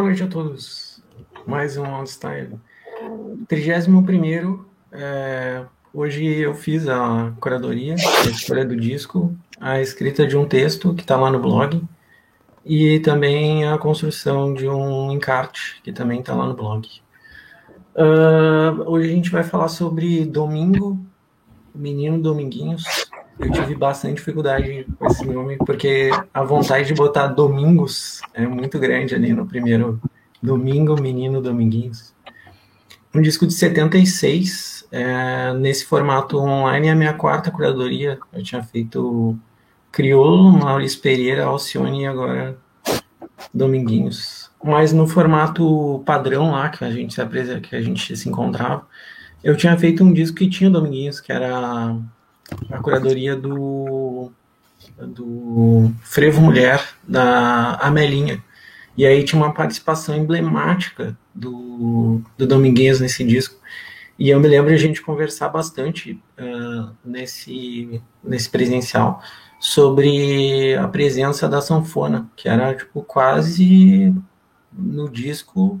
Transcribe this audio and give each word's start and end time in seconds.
Boa 0.00 0.08
noite 0.08 0.22
a 0.22 0.28
todos. 0.28 1.02
Mais 1.46 1.76
um 1.76 1.84
On 1.84 2.06
Style. 2.06 2.58
31 3.46 4.64
é, 4.90 5.62
hoje 5.92 6.24
eu 6.24 6.54
fiz 6.54 6.88
a 6.88 7.34
curadoria, 7.38 7.96
a 7.96 8.30
escolha 8.30 8.64
do 8.64 8.74
disco, 8.74 9.36
a 9.60 9.78
escrita 9.78 10.26
de 10.26 10.38
um 10.38 10.48
texto 10.48 10.94
que 10.94 11.02
está 11.02 11.18
lá 11.18 11.30
no 11.30 11.38
blog 11.38 11.82
e 12.64 12.98
também 13.00 13.68
a 13.68 13.76
construção 13.76 14.54
de 14.54 14.66
um 14.66 15.12
encarte 15.12 15.82
que 15.84 15.92
também 15.92 16.20
está 16.20 16.34
lá 16.34 16.46
no 16.46 16.54
blog. 16.54 16.88
Uh, 17.94 18.82
hoje 18.86 19.10
a 19.10 19.14
gente 19.14 19.30
vai 19.30 19.42
falar 19.42 19.68
sobre 19.68 20.24
Domingo, 20.24 20.98
Menino 21.74 22.18
Dominguinhos. 22.18 22.84
Eu 23.40 23.50
tive 23.50 23.74
bastante 23.74 24.16
dificuldade 24.16 24.86
com 24.98 25.06
esse 25.06 25.24
nome, 25.24 25.56
porque 25.56 26.10
a 26.32 26.44
vontade 26.44 26.88
de 26.88 26.94
botar 26.94 27.28
Domingos 27.28 28.20
é 28.34 28.46
muito 28.46 28.78
grande 28.78 29.14
ali 29.14 29.32
no 29.32 29.46
primeiro 29.46 29.98
Domingo, 30.42 31.00
Menino 31.00 31.40
Dominguinhos. 31.40 32.14
Um 33.14 33.22
disco 33.22 33.46
de 33.46 33.54
76, 33.54 34.86
é, 34.92 35.54
nesse 35.54 35.86
formato 35.86 36.38
online, 36.38 36.88
é 36.88 36.90
a 36.90 36.94
minha 36.94 37.14
quarta 37.14 37.50
curadoria. 37.50 38.18
Eu 38.30 38.42
tinha 38.42 38.62
feito 38.62 39.36
Criolo, 39.90 40.52
Maurício 40.52 41.00
Pereira, 41.00 41.44
Alcione 41.44 42.02
e 42.02 42.06
agora 42.06 42.58
Dominguinhos. 43.52 44.50
Mas 44.62 44.92
no 44.92 45.08
formato 45.08 46.02
padrão 46.04 46.52
lá, 46.52 46.68
que 46.68 46.84
a 46.84 46.90
gente 46.90 47.14
se, 47.14 47.60
que 47.62 47.74
a 47.74 47.80
gente 47.80 48.16
se 48.16 48.28
encontrava, 48.28 48.86
eu 49.42 49.56
tinha 49.56 49.76
feito 49.78 50.04
um 50.04 50.12
disco 50.12 50.36
que 50.36 50.48
tinha 50.48 50.68
Dominguinhos, 50.68 51.20
que 51.20 51.32
era 51.32 51.96
a 52.70 52.78
curadoria 52.78 53.36
do, 53.36 54.30
do 54.98 55.90
Frevo 56.02 56.40
Mulher, 56.40 56.82
da 57.06 57.74
Amelinha. 57.76 58.42
E 58.96 59.06
aí 59.06 59.24
tinha 59.24 59.40
uma 59.40 59.54
participação 59.54 60.16
emblemática 60.16 61.16
do, 61.34 62.22
do 62.36 62.46
Dominguinhos 62.46 63.00
nesse 63.00 63.24
disco. 63.24 63.58
E 64.18 64.28
eu 64.28 64.38
me 64.38 64.48
lembro 64.48 64.68
de 64.68 64.74
a 64.74 64.78
gente 64.78 65.00
conversar 65.00 65.48
bastante 65.48 66.20
uh, 66.38 66.90
nesse, 67.04 68.02
nesse 68.22 68.50
presencial 68.50 69.22
sobre 69.58 70.74
a 70.76 70.86
presença 70.88 71.48
da 71.48 71.60
sanfona, 71.60 72.28
que 72.36 72.48
era 72.48 72.74
tipo 72.74 73.02
quase 73.02 74.14
no 74.72 75.08
disco 75.08 75.80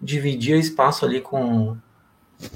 dividia 0.00 0.56
espaço 0.56 1.04
ali 1.04 1.20
com 1.20 1.76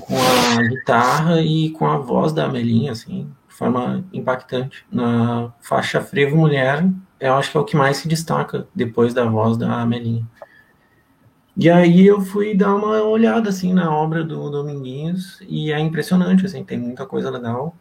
com 0.01 0.17
a 0.17 0.63
guitarra 0.63 1.41
e 1.43 1.71
com 1.71 1.87
a 1.87 1.99
voz 1.99 2.33
da 2.33 2.45
Amelinha, 2.45 2.93
assim, 2.93 3.29
de 3.49 3.55
forma 3.55 4.05
impactante. 4.13 4.85
Na 4.91 5.53
faixa 5.61 6.01
Frevo 6.01 6.37
Mulher, 6.37 6.87
eu 7.21 7.35
acho 7.35 7.51
que 7.51 7.57
é 7.57 7.61
o 7.61 7.65
que 7.65 7.77
mais 7.77 7.99
se 7.99 8.09
destaca 8.09 8.67
depois 8.75 9.15
da 9.15 9.25
voz 9.25 9.57
da 9.57 9.81
Amelinha. 9.81 10.27
E 11.57 11.71
aí 11.71 12.07
eu 12.07 12.21
fui 12.21 12.55
dar 12.55 12.75
uma 12.75 13.03
olhada, 13.03 13.49
assim, 13.49 13.73
na 13.73 13.91
obra 13.91 14.23
do 14.23 14.51
Dominguinhos, 14.51 15.39
e 15.49 15.73
é 15.73 15.79
impressionante, 15.79 16.45
assim, 16.45 16.63
tem 16.63 16.79
muita 16.79 17.07
coisa 17.07 17.31
legal. 17.31 17.75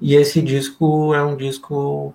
E 0.00 0.14
esse 0.14 0.42
disco 0.42 1.14
é 1.14 1.22
um 1.22 1.36
disco 1.36 2.12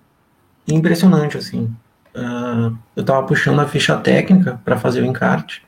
impressionante, 0.68 1.38
assim. 1.38 1.74
Uh, 2.14 2.76
eu 2.94 3.04
tava 3.04 3.26
puxando 3.26 3.60
a 3.60 3.66
ficha 3.66 3.96
técnica 3.96 4.60
para 4.62 4.76
fazer 4.76 5.00
o 5.00 5.06
encarte, 5.06 5.62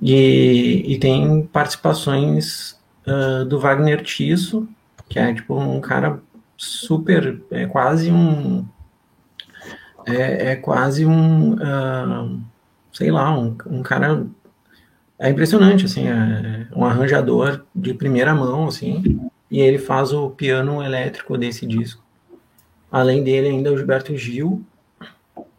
e, 0.00 0.84
e 0.86 0.98
tem 0.98 1.42
participações 1.46 2.78
uh, 3.06 3.44
do 3.44 3.58
Wagner 3.58 4.02
Tiso, 4.02 4.68
que 5.08 5.18
é 5.18 5.34
tipo 5.34 5.58
um 5.58 5.80
cara 5.80 6.20
super, 6.56 7.40
é 7.50 7.66
quase 7.66 8.10
um, 8.10 8.64
é, 10.06 10.52
é 10.52 10.56
quase 10.56 11.04
um, 11.04 11.54
uh, 11.54 12.40
sei 12.92 13.10
lá, 13.10 13.36
um, 13.36 13.56
um, 13.66 13.82
cara, 13.82 14.26
é 15.18 15.28
impressionante, 15.28 15.84
assim, 15.84 16.06
é 16.08 16.68
um 16.74 16.84
arranjador 16.84 17.64
de 17.74 17.92
primeira 17.92 18.34
mão, 18.34 18.68
assim, 18.68 19.20
e 19.50 19.60
ele 19.60 19.78
faz 19.78 20.12
o 20.12 20.30
piano 20.30 20.82
elétrico 20.82 21.36
desse 21.36 21.66
disco. 21.66 22.02
Além 22.90 23.22
dele 23.22 23.48
ainda 23.48 23.72
o 23.72 23.76
Gilberto 23.76 24.16
Gil, 24.16 24.64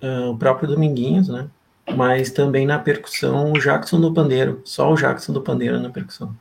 uh, 0.02 0.32
o 0.32 0.38
próprio 0.38 0.68
Dominguinhos, 0.68 1.28
né, 1.28 1.48
mas 1.96 2.32
também 2.32 2.66
na 2.66 2.80
percussão 2.80 3.52
o 3.52 3.60
Jackson 3.60 4.00
do 4.00 4.14
pandeiro, 4.14 4.62
só 4.64 4.92
o 4.92 4.96
Jackson 4.96 5.34
do 5.34 5.42
pandeiro 5.42 5.80
na 5.80 5.90
percussão. 5.90 6.36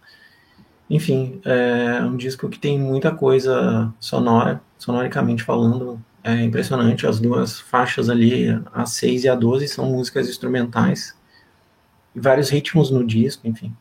Enfim, 0.88 1.40
é 1.44 2.02
um 2.02 2.16
disco 2.16 2.48
que 2.48 2.58
tem 2.58 2.78
muita 2.78 3.10
coisa 3.14 3.92
sonora, 4.00 4.60
sonoricamente 4.78 5.42
falando, 5.42 6.00
é 6.24 6.42
impressionante. 6.42 7.06
As 7.06 7.20
duas 7.20 7.60
faixas 7.60 8.08
ali, 8.08 8.48
a 8.72 8.86
6 8.86 9.24
e 9.24 9.28
a 9.28 9.34
12, 9.34 9.68
são 9.68 9.86
músicas 9.86 10.28
instrumentais, 10.28 11.14
vários 12.14 12.48
ritmos 12.48 12.90
no 12.90 13.04
disco, 13.04 13.46
enfim. 13.46 13.74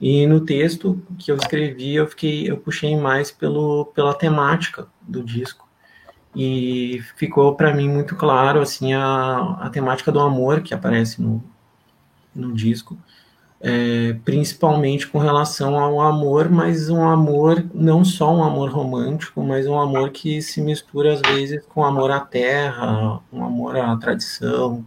E 0.00 0.26
no 0.26 0.40
texto 0.40 1.02
que 1.18 1.30
eu 1.30 1.36
escrevi, 1.36 1.94
eu 1.94 2.06
fiquei, 2.06 2.50
eu 2.50 2.56
puxei 2.58 2.96
mais 2.96 3.30
pelo, 3.30 3.86
pela 3.86 4.14
temática 4.14 4.86
do 5.02 5.22
disco 5.22 5.65
e 6.36 7.00
ficou 7.16 7.54
para 7.56 7.72
mim 7.72 7.88
muito 7.88 8.14
claro 8.14 8.60
assim 8.60 8.92
a, 8.92 9.56
a 9.58 9.70
temática 9.70 10.12
do 10.12 10.20
amor 10.20 10.60
que 10.60 10.74
aparece 10.74 11.22
no, 11.22 11.42
no 12.34 12.52
disco, 12.52 12.98
é, 13.58 14.12
principalmente 14.22 15.06
com 15.08 15.18
relação 15.18 15.78
ao 15.78 15.98
amor, 15.98 16.50
mas 16.50 16.90
um 16.90 17.02
amor 17.02 17.64
não 17.72 18.04
só 18.04 18.34
um 18.36 18.44
amor 18.44 18.70
romântico, 18.70 19.42
mas 19.42 19.66
um 19.66 19.80
amor 19.80 20.10
que 20.10 20.42
se 20.42 20.60
mistura 20.60 21.14
às 21.14 21.22
vezes 21.22 21.64
com 21.70 21.82
amor 21.82 22.10
à 22.10 22.20
terra, 22.20 23.18
um 23.32 23.42
amor 23.42 23.74
à 23.74 23.96
tradição, 23.96 24.84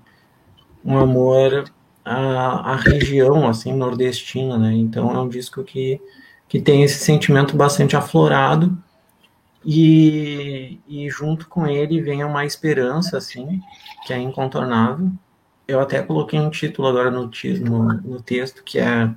um 0.86 0.98
amor 1.00 1.66
à, 2.06 2.74
à 2.74 2.76
região 2.76 3.50
assim 3.50 3.74
nordestina, 3.74 4.56
né? 4.56 4.74
Então 4.76 5.12
é 5.12 5.20
um 5.20 5.28
disco 5.28 5.64
que 5.64 6.00
que 6.48 6.60
tem 6.60 6.82
esse 6.82 6.98
sentimento 7.06 7.56
bastante 7.56 7.96
aflorado 7.96 8.76
e, 9.72 10.80
e 10.88 11.08
junto 11.12 11.48
com 11.48 11.68
ele 11.68 12.02
vem 12.02 12.24
uma 12.24 12.44
esperança, 12.44 13.20
assim, 13.20 13.62
que 14.04 14.12
é 14.12 14.18
incontornável. 14.18 15.12
Eu 15.68 15.80
até 15.80 16.02
coloquei 16.02 16.40
um 16.40 16.50
título 16.50 16.88
agora 16.88 17.12
no, 17.12 17.30
no, 17.60 17.94
no 18.02 18.20
texto, 18.20 18.64
que 18.64 18.80
é 18.80 19.08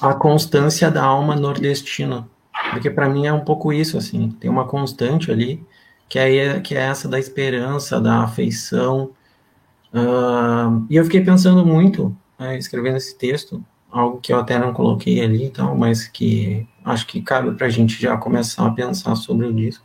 A 0.00 0.14
Constância 0.14 0.88
da 0.88 1.02
Alma 1.02 1.34
Nordestina. 1.34 2.28
Porque 2.70 2.88
para 2.88 3.08
mim 3.08 3.26
é 3.26 3.32
um 3.32 3.44
pouco 3.44 3.72
isso, 3.72 3.98
assim, 3.98 4.30
tem 4.38 4.48
uma 4.48 4.68
constante 4.68 5.32
ali, 5.32 5.60
que 6.08 6.16
é, 6.16 6.60
que 6.60 6.76
é 6.76 6.82
essa 6.82 7.08
da 7.08 7.18
esperança, 7.18 8.00
da 8.00 8.22
afeição. 8.22 9.10
Uh, 9.92 10.86
e 10.88 10.94
eu 10.94 11.02
fiquei 11.02 11.24
pensando 11.24 11.66
muito, 11.66 12.16
né, 12.38 12.56
escrevendo 12.56 12.98
esse 12.98 13.18
texto, 13.18 13.64
algo 13.90 14.20
que 14.20 14.32
eu 14.32 14.38
até 14.38 14.60
não 14.60 14.72
coloquei 14.72 15.20
ali, 15.20 15.42
então, 15.42 15.76
mas 15.76 16.06
que 16.06 16.68
acho 16.84 17.06
que 17.06 17.22
cabe 17.22 17.52
para 17.52 17.66
a 17.66 17.70
gente 17.70 18.00
já 18.00 18.16
começar 18.16 18.66
a 18.66 18.70
pensar 18.70 19.16
sobre 19.16 19.46
o 19.46 19.52
disco, 19.52 19.84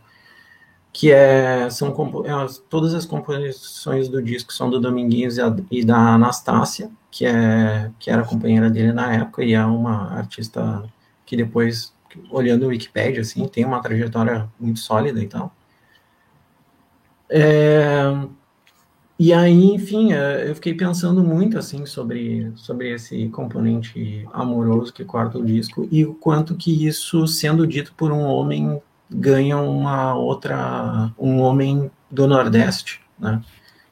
que 0.91 1.11
é, 1.11 1.69
são 1.69 1.89
é, 2.25 2.47
todas 2.69 2.93
as 2.93 3.05
composições 3.05 4.09
do 4.09 4.21
disco 4.21 4.51
são 4.51 4.69
do 4.69 4.79
Dominguinhos 4.79 5.37
e, 5.71 5.85
da 5.85 6.15
Anastácia, 6.15 6.91
que, 7.11 7.25
é, 7.25 7.91
que 7.99 8.09
era 8.11 8.23
companheira 8.23 8.69
dele 8.69 8.91
na 8.91 9.13
época 9.13 9.43
e 9.43 9.53
é 9.53 9.63
uma 9.63 10.13
artista 10.17 10.83
que 11.25 11.37
depois, 11.37 11.93
olhando 12.31 12.65
o 12.65 12.69
Wikipedia, 12.69 13.21
assim, 13.21 13.47
tem 13.47 13.63
uma 13.63 13.81
trajetória 13.81 14.49
muito 14.59 14.79
sólida 14.79 15.21
e 15.21 15.27
tal. 15.27 15.53
É, 17.29 18.01
e 19.19 19.33
aí, 19.33 19.73
enfim, 19.73 20.13
é, 20.13 20.49
eu 20.49 20.55
fiquei 20.55 20.73
pensando 20.73 21.21
muito 21.21 21.57
assim 21.57 21.85
sobre, 21.85 22.53
sobre 22.55 22.93
esse 22.93 23.27
componente 23.27 24.25
amoroso 24.31 24.93
que 24.93 25.03
corta 25.03 25.37
o 25.37 25.45
disco 25.45 25.85
e 25.91 26.05
o 26.05 26.13
quanto 26.13 26.55
que 26.55 26.87
isso, 26.87 27.27
sendo 27.27 27.67
dito 27.67 27.93
por 27.97 28.13
um 28.13 28.21
homem, 28.21 28.81
ganha 29.11 29.57
uma 29.57 30.15
outra, 30.15 31.11
um 31.19 31.41
homem 31.41 31.91
do 32.09 32.27
Nordeste, 32.27 33.01
né? 33.19 33.41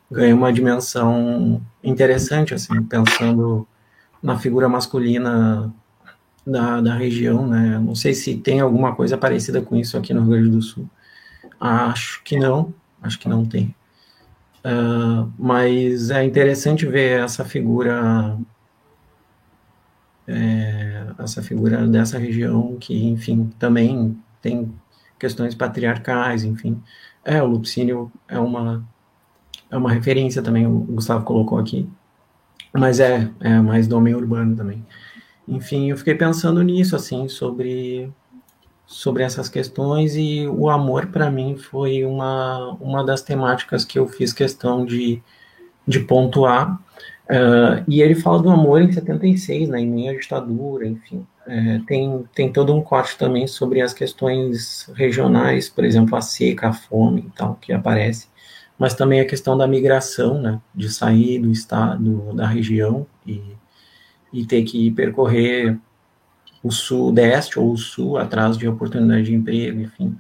Ganha 0.10 0.34
uma 0.34 0.54
dimensão 0.54 1.62
interessante, 1.84 2.54
assim, 2.54 2.82
pensando 2.84 3.68
na 4.24 4.40
figura 4.40 4.70
masculina 4.70 5.74
da, 6.46 6.80
da 6.80 6.96
região, 6.96 7.46
né? 7.46 7.78
Não 7.78 7.96
sei 7.96 8.14
se 8.14 8.38
tem 8.38 8.62
alguma 8.62 8.96
coisa 8.96 9.18
parecida 9.18 9.62
com 9.62 9.76
isso 9.76 9.98
aqui 9.98 10.14
no 10.14 10.22
Rio 10.22 10.30
Grande 10.30 10.50
do 10.52 10.62
Sul. 10.62 10.90
Acho 11.60 12.24
que 12.24 12.40
não, 12.40 12.74
acho 13.02 13.20
que 13.20 13.28
não 13.28 13.46
tem. 13.46 13.76
Uh, 14.68 15.32
mas 15.40 16.10
é 16.10 16.26
interessante 16.26 16.86
ver 16.86 17.22
essa 17.22 17.46
figura 17.46 18.38
é, 20.28 21.06
essa 21.20 21.42
figura 21.42 21.88
dessa 21.88 22.18
região 22.18 22.76
que, 22.78 23.06
enfim, 23.06 23.50
também 23.58 24.18
tem 24.42 24.74
questões 25.18 25.56
patriarcais, 25.56 26.44
enfim. 26.44 26.82
É, 27.24 27.42
o 27.42 27.46
Lupicínio 27.46 28.12
é 28.28 28.38
uma 28.38 28.86
é 29.70 29.78
uma 29.78 29.92
referência 29.92 30.42
também, 30.42 30.66
o 30.66 30.80
Gustavo 30.80 31.26
colocou 31.26 31.60
aqui, 31.60 31.90
mas 32.74 33.00
é, 33.00 33.30
é 33.42 33.60
mais 33.62 33.88
do 33.88 33.98
homem 33.98 34.16
urbano 34.16 34.56
também. 34.56 34.86
Enfim, 35.48 35.90
eu 35.92 35.98
fiquei 35.98 36.16
pensando 36.16 36.62
nisso, 36.62 36.96
assim, 36.96 37.28
sobre 37.30 38.12
sobre 38.88 39.22
essas 39.22 39.50
questões 39.50 40.16
e 40.16 40.48
o 40.48 40.70
amor 40.70 41.08
para 41.08 41.30
mim 41.30 41.58
foi 41.58 42.06
uma, 42.06 42.72
uma 42.80 43.04
das 43.04 43.22
temáticas 43.22 43.84
que 43.84 44.00
eu 44.00 44.08
fiz 44.08 44.32
questão 44.32 44.86
de, 44.86 45.22
de 45.86 46.00
pontuar. 46.00 46.82
Uh, 47.30 47.84
e 47.86 48.02
ele 48.02 48.16
fala 48.16 48.42
do 48.42 48.50
amor 48.50 48.82
em 48.82 48.90
76, 48.90 49.68
né, 49.68 49.82
em 49.82 49.88
meio 49.88 50.12
à 50.12 50.20
ditadura, 50.20 50.88
enfim. 50.88 51.28
É, 51.46 51.80
tem, 51.86 52.26
tem 52.34 52.52
todo 52.52 52.74
um 52.74 52.82
corte 52.82 53.18
também 53.18 53.48
sobre 53.48 53.82
as 53.82 53.94
questões 53.94 54.90
regionais, 54.96 55.70
por 55.70 55.86
exemplo, 55.86 56.16
a 56.16 56.22
seca, 56.22 56.70
a 56.70 56.74
fome 56.74 57.26
e 57.28 57.38
tal, 57.38 57.56
que 57.56 57.72
aparece, 57.72 58.28
mas 58.78 58.94
também 58.94 59.22
a 59.22 59.26
questão 59.26 59.58
da 59.58 59.68
migração, 59.68 60.42
né, 60.42 60.62
de 60.76 60.90
sair 60.90 61.40
do 61.40 61.52
estado, 61.52 62.34
da 62.34 62.46
região 62.48 63.08
e, 63.26 63.42
e 64.32 64.46
ter 64.46 64.64
que 64.64 64.92
percorrer 64.92 65.78
o 66.68 66.72
sudeste 66.72 67.60
ou 67.60 67.72
o 67.72 67.78
sul 67.78 68.18
atrás 68.18 68.58
de 68.58 68.68
oportunidade 68.68 69.24
de 69.24 69.34
emprego, 69.34 69.82
enfim 69.82 70.18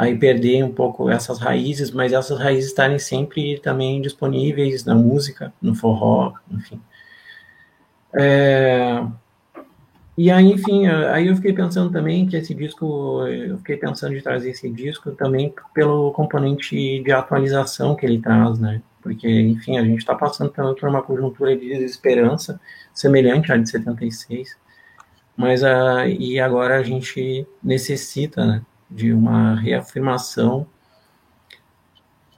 aí 0.00 0.16
perder 0.16 0.64
um 0.64 0.72
pouco 0.72 1.10
essas 1.10 1.38
raízes, 1.38 1.90
mas 1.90 2.14
essas 2.14 2.38
raízes 2.38 2.70
estarem 2.70 2.98
sempre 2.98 3.58
também 3.60 4.00
disponíveis 4.00 4.82
na 4.82 4.94
música, 4.94 5.52
no 5.60 5.74
forró, 5.74 6.32
enfim. 6.50 6.80
É, 8.14 9.04
e 10.16 10.30
aí, 10.30 10.50
enfim, 10.52 10.86
aí 10.86 11.26
eu 11.28 11.36
fiquei 11.36 11.52
pensando 11.52 11.90
também 11.92 12.26
que 12.26 12.34
esse 12.34 12.54
disco, 12.54 13.26
eu 13.26 13.58
fiquei 13.58 13.76
pensando 13.76 14.14
de 14.14 14.22
trazer 14.22 14.50
esse 14.50 14.70
disco 14.70 15.10
também 15.12 15.52
pelo 15.74 16.12
componente 16.12 17.02
de 17.02 17.12
atualização 17.12 17.94
que 17.94 18.06
ele 18.06 18.20
traz, 18.20 18.58
né? 18.58 18.80
Porque, 19.02 19.28
enfim, 19.28 19.76
a 19.76 19.84
gente 19.84 19.98
está 19.98 20.14
passando 20.14 20.50
por 20.50 20.88
uma 20.88 21.02
conjuntura 21.02 21.54
de 21.54 21.68
desesperança 21.68 22.58
semelhante 22.94 23.52
à 23.52 23.56
de 23.58 23.68
76, 23.68 24.56
mas 25.40 25.62
uh, 25.62 26.06
e 26.06 26.38
agora 26.38 26.76
a 26.76 26.82
gente 26.82 27.46
necessita, 27.62 28.44
né? 28.44 28.62
de 28.90 29.12
uma 29.12 29.54
reafirmação 29.54 30.66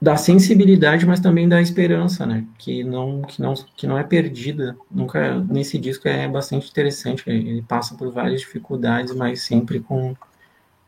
da 0.00 0.16
sensibilidade, 0.16 1.06
mas 1.06 1.20
também 1.20 1.48
da 1.48 1.60
esperança, 1.60 2.26
né? 2.26 2.44
Que 2.58 2.84
não, 2.84 3.22
que 3.22 3.40
não, 3.40 3.54
que 3.76 3.86
não 3.86 3.98
é 3.98 4.04
perdida. 4.04 4.76
Nunca 4.90 5.38
nesse 5.40 5.78
disco 5.78 6.08
é 6.08 6.28
bastante 6.28 6.68
interessante. 6.70 7.22
Ele 7.28 7.62
passa 7.62 7.94
por 7.96 8.10
várias 8.12 8.40
dificuldades, 8.40 9.14
mas 9.14 9.42
sempre 9.42 9.80
com, 9.80 10.14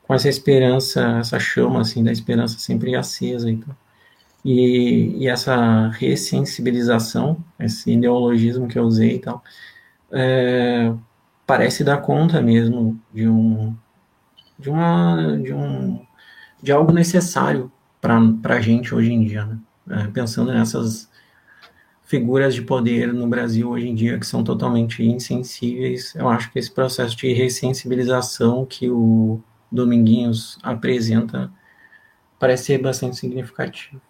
com 0.03 0.15
essa 0.15 0.29
esperança, 0.29 1.19
essa 1.21 1.39
chama 1.39 1.81
assim 1.81 2.03
da 2.05 2.13
esperança 2.13 2.59
sempre 2.59 2.95
acesa. 2.95 3.51
Então. 3.51 3.75
E, 4.45 5.17
e 5.19 5.29
essa 5.29 5.89
ressensibilização, 5.91 7.43
esse 7.59 7.97
neologismo 7.97 8.69
que 8.69 8.79
eu 8.79 8.85
usei 8.85 9.17
e 9.17 9.19
tal, 9.21 9.43
é, 10.13 10.93
parece 11.47 11.85
dar 11.85 11.99
conta 11.99 12.41
mesmo 12.41 13.01
de 13.13 13.29
um 13.29 13.77
de 14.59 14.71
uma 14.71 15.39
de 15.39 15.53
um 15.53 16.05
de 16.63 16.73
algo 16.73 16.93
necessário 16.93 17.71
para 18.01 18.57
a 18.57 18.61
gente 18.61 18.95
hoje 18.95 19.13
em 19.13 19.25
dia, 19.25 19.45
né? 19.45 19.59
é, 19.91 20.07
pensando 20.09 20.53
nessas 20.53 21.11
figuras 22.05 22.55
de 22.55 22.63
poder 22.63 23.13
no 23.13 23.27
Brasil 23.27 23.71
hoje 23.71 23.89
em 23.89 23.95
dia 23.95 24.19
que 24.19 24.27
são 24.27 24.45
totalmente 24.45 25.03
insensíveis, 25.03 26.15
eu 26.15 26.29
acho 26.29 26.51
que 26.53 26.59
esse 26.59 26.71
processo 26.71 27.17
de 27.17 27.33
ressensibilização 27.33 28.65
que 28.67 28.91
o 28.91 29.41
Dominguinhos 29.73 30.59
apresenta 30.63 31.51
parece 32.39 32.65
ser 32.65 32.79
bastante 32.79 33.17
significativo. 33.17 34.01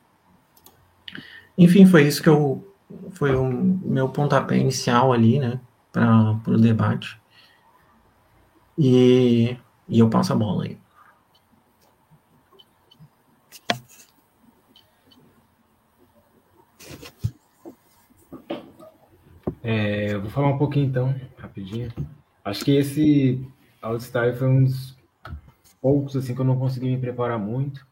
Enfim, 1.57 1.87
foi 1.87 2.07
isso 2.07 2.23
que 2.23 2.29
eu 2.29 2.69
foi 3.13 3.35
o 3.35 3.45
meu 3.51 4.09
pontapé 4.09 4.57
inicial 4.57 5.13
ali, 5.13 5.39
né, 5.39 5.61
para 5.93 6.39
o 6.47 6.59
debate. 6.59 7.19
E 8.79 9.57
e 9.89 9.99
eu 9.99 10.09
passo 10.09 10.33
a 10.33 10.37
bola 10.37 10.65
aí. 10.65 10.79
É, 19.63 20.13
eu 20.13 20.21
vou 20.21 20.31
falar 20.31 20.49
um 20.49 20.59
pouquinho 20.59 20.87
então, 20.87 21.15
rapidinho. 21.39 21.93
Acho 22.45 22.65
que 22.65 22.73
esse 22.73 23.47
Outstar 23.81 24.37
foi 24.37 24.49
um 24.49 24.65
dos 24.65 24.97
poucos 25.81 26.17
assim 26.17 26.35
que 26.35 26.41
eu 26.41 26.45
não 26.45 26.59
consegui 26.59 26.87
me 26.87 26.99
preparar 26.99 27.39
muito. 27.39 27.87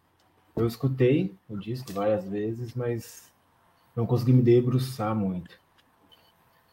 Eu 0.54 0.66
escutei 0.66 1.34
o 1.48 1.56
disco 1.56 1.92
várias 1.92 2.24
vezes, 2.24 2.74
mas 2.74 3.30
não 3.96 4.06
consegui 4.06 4.32
me 4.32 4.42
debruçar 4.42 5.14
muito. 5.14 5.61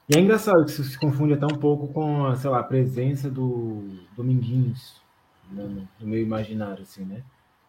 E 0.09 0.17
é 0.17 0.19
engraçado 0.19 0.65
que 0.65 0.71
isso 0.71 0.83
se 0.83 0.97
confunde 0.97 1.33
até 1.33 1.45
um 1.45 1.59
pouco 1.59 1.87
com, 1.93 2.35
sei 2.35 2.49
lá, 2.49 2.61
a 2.61 2.63
presença 2.63 3.29
do 3.29 3.87
Dominguinhos 4.17 4.99
no, 5.51 5.69
no 5.69 6.07
meu 6.07 6.19
imaginário, 6.19 6.81
assim, 6.81 7.05
né? 7.05 7.23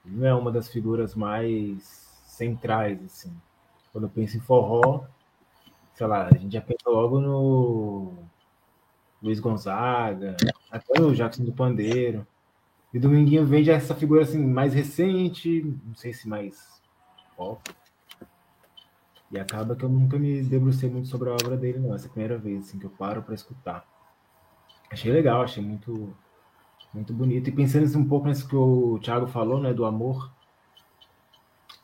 Ele 0.06 0.16
não 0.16 0.26
é 0.26 0.34
uma 0.34 0.50
das 0.50 0.70
figuras 0.70 1.14
mais 1.14 2.08
centrais, 2.24 3.04
assim. 3.04 3.30
Quando 3.92 4.04
eu 4.04 4.10
penso 4.10 4.38
em 4.38 4.40
forró, 4.40 5.04
sei 5.94 6.06
lá, 6.06 6.28
a 6.28 6.38
gente 6.38 6.54
já 6.54 6.62
pensa 6.62 6.88
logo 6.88 7.20
no 7.20 8.14
Luiz 9.22 9.38
Gonzaga, 9.38 10.34
até 10.70 10.98
o 10.98 11.14
Jackson 11.14 11.44
do 11.44 11.52
Pandeiro. 11.52 12.26
E 12.94 12.98
Dominguinho 12.98 13.44
vem 13.44 13.62
já 13.62 13.74
essa 13.74 13.94
figura 13.94 14.22
assim 14.22 14.42
mais 14.42 14.72
recente, 14.72 15.62
não 15.84 15.94
sei 15.94 16.14
se 16.14 16.26
mais 16.26 16.80
pop. 17.36 17.60
E 19.30 19.38
acaba 19.38 19.76
que 19.76 19.84
eu 19.84 19.88
nunca 19.88 20.18
me 20.18 20.42
debrucei 20.42 20.90
muito 20.90 21.08
sobre 21.08 21.30
a 21.30 21.32
obra 21.32 21.56
dele, 21.56 21.78
não. 21.78 21.94
Essa 21.94 22.06
é 22.06 22.08
a 22.08 22.10
primeira 22.10 22.36
vez 22.36 22.66
assim, 22.66 22.78
que 22.78 22.86
eu 22.86 22.90
paro 22.90 23.22
para 23.22 23.34
escutar. 23.34 23.86
Achei 24.90 25.12
legal, 25.12 25.42
achei 25.42 25.62
muito 25.62 26.14
muito 26.92 27.14
bonito. 27.14 27.48
E 27.48 27.52
pensando 27.52 27.98
um 27.98 28.08
pouco 28.08 28.26
nisso 28.26 28.48
que 28.48 28.56
o 28.56 28.98
Thiago 28.98 29.26
falou, 29.26 29.60
né, 29.60 29.72
do 29.72 29.84
amor, 29.84 30.32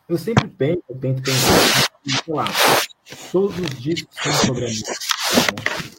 eu 0.08 0.18
sempre 0.18 0.48
penso, 0.48 0.82
eu 0.88 0.98
tento 0.98 1.22
pensar, 1.22 1.90
sei 2.04 2.34
lá, 2.34 2.46
todos 3.30 3.58
os 3.58 3.70
discos 3.70 4.16
são 4.16 4.32
sobre 4.32 4.64
amor. 4.64 4.74
Né? 4.74 5.96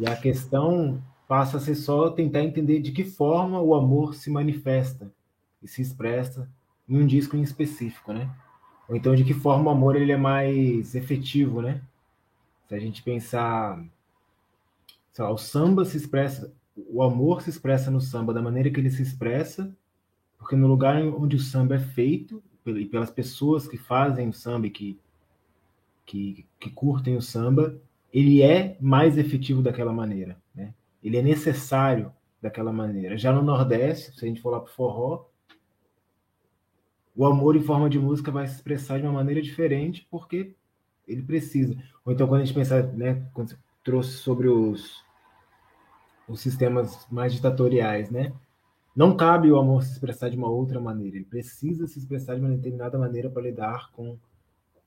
E 0.00 0.06
a 0.06 0.16
questão 0.16 1.02
passa 1.28 1.58
a 1.58 1.60
ser 1.60 1.74
só 1.74 2.10
tentar 2.10 2.42
entender 2.42 2.80
de 2.80 2.92
que 2.92 3.04
forma 3.04 3.60
o 3.60 3.74
amor 3.74 4.14
se 4.14 4.30
manifesta 4.30 5.12
e 5.62 5.68
se 5.68 5.82
expressa 5.82 6.48
em 6.88 6.98
um 6.98 7.06
disco 7.06 7.36
em 7.36 7.42
específico, 7.42 8.12
né? 8.12 8.28
Ou 8.90 8.96
então 8.96 9.14
de 9.14 9.24
que 9.24 9.32
forma 9.32 9.70
o 9.70 9.74
amor 9.74 9.96
ele 9.96 10.12
é 10.12 10.18
mais 10.18 10.94
efetivo, 10.94 11.62
né? 11.62 11.80
Se 12.68 12.74
a 12.74 12.78
gente 12.78 13.02
pensar, 13.02 13.82
sei 15.12 15.24
lá, 15.24 15.30
o 15.30 15.38
samba 15.38 15.86
se 15.86 15.96
expressa 15.96 16.52
o 16.88 17.02
amor 17.02 17.42
se 17.42 17.50
expressa 17.50 17.90
no 17.90 18.00
samba 18.00 18.32
da 18.32 18.42
maneira 18.42 18.70
que 18.70 18.78
ele 18.78 18.90
se 18.90 19.02
expressa, 19.02 19.74
porque 20.38 20.56
no 20.56 20.66
lugar 20.66 21.02
onde 21.02 21.36
o 21.36 21.40
samba 21.40 21.76
é 21.76 21.78
feito, 21.78 22.42
e 22.66 22.84
pelas 22.84 23.10
pessoas 23.10 23.66
que 23.66 23.76
fazem 23.76 24.28
o 24.28 24.32
samba 24.32 24.66
e 24.66 24.70
que, 24.70 24.98
que, 26.06 26.46
que 26.58 26.70
curtem 26.70 27.16
o 27.16 27.22
samba, 27.22 27.76
ele 28.12 28.42
é 28.42 28.76
mais 28.80 29.16
efetivo 29.18 29.62
daquela 29.62 29.92
maneira. 29.92 30.36
Né? 30.54 30.72
Ele 31.02 31.16
é 31.16 31.22
necessário 31.22 32.12
daquela 32.40 32.72
maneira. 32.72 33.16
Já 33.16 33.32
no 33.32 33.42
Nordeste, 33.42 34.12
se 34.18 34.24
a 34.24 34.28
gente 34.28 34.40
for 34.40 34.50
lá 34.50 34.60
para 34.60 34.70
o 34.70 34.74
forró, 34.74 35.24
o 37.14 37.26
amor 37.26 37.56
em 37.56 37.62
forma 37.62 37.88
de 37.90 37.98
música 37.98 38.30
vai 38.30 38.46
se 38.46 38.56
expressar 38.56 38.98
de 38.98 39.06
uma 39.06 39.12
maneira 39.12 39.42
diferente, 39.42 40.06
porque 40.10 40.54
ele 41.06 41.22
precisa. 41.22 41.76
Ou 42.04 42.12
então, 42.12 42.26
quando 42.26 42.42
a 42.42 42.44
gente 42.44 42.54
pensar, 42.54 42.82
né, 42.82 43.26
quando 43.34 43.50
você 43.50 43.58
trouxe 43.82 44.12
sobre 44.18 44.48
os, 44.48 45.04
os 46.28 46.40
sistemas 46.40 47.06
mais 47.10 47.32
ditatoriais, 47.32 48.10
né? 48.10 48.32
Não 48.94 49.16
cabe 49.16 49.50
o 49.50 49.58
amor 49.58 49.82
se 49.82 49.92
expressar 49.92 50.28
de 50.28 50.36
uma 50.36 50.48
outra 50.48 50.80
maneira. 50.80 51.16
Ele 51.16 51.24
precisa 51.24 51.86
se 51.86 51.98
expressar 51.98 52.34
de 52.34 52.40
uma 52.40 52.50
determinada 52.50 52.98
maneira 52.98 53.30
para 53.30 53.42
lidar 53.42 53.90
com, 53.92 54.18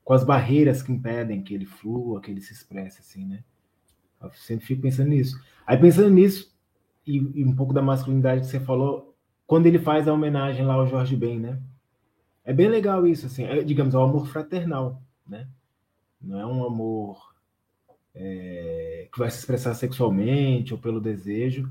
com 0.04 0.12
as 0.12 0.24
barreiras 0.24 0.82
que 0.82 0.92
impedem 0.92 1.42
que 1.42 1.54
ele 1.54 1.66
flua, 1.66 2.20
que 2.20 2.30
ele 2.30 2.40
se 2.40 2.52
expresse, 2.52 3.00
assim, 3.00 3.24
né? 3.24 3.42
Eu 4.22 4.30
sempre 4.32 4.66
fico 4.66 4.82
pensando 4.82 5.08
nisso. 5.08 5.38
Aí 5.66 5.76
pensando 5.76 6.10
nisso 6.10 6.54
e, 7.06 7.16
e 7.16 7.44
um 7.44 7.54
pouco 7.54 7.72
da 7.72 7.82
masculinidade 7.82 8.42
que 8.42 8.46
você 8.46 8.60
falou, 8.60 9.14
quando 9.46 9.66
ele 9.66 9.78
faz 9.78 10.08
a 10.08 10.12
homenagem 10.12 10.64
lá 10.64 10.74
ao 10.74 10.86
Jorge 10.86 11.16
Ben, 11.16 11.38
né? 11.38 11.60
É 12.44 12.52
bem 12.52 12.68
legal 12.68 13.06
isso, 13.06 13.26
assim, 13.26 13.44
é, 13.44 13.62
digamos, 13.62 13.94
é 13.94 13.98
um 13.98 14.04
amor 14.04 14.26
fraternal, 14.28 15.00
né? 15.26 15.48
Não 16.20 16.38
é 16.38 16.46
um 16.46 16.64
amor 16.64 17.34
é, 18.14 19.08
que 19.12 19.18
vai 19.18 19.30
se 19.30 19.38
expressar 19.38 19.74
sexualmente 19.74 20.72
ou 20.72 20.78
pelo 20.78 21.00
desejo, 21.00 21.70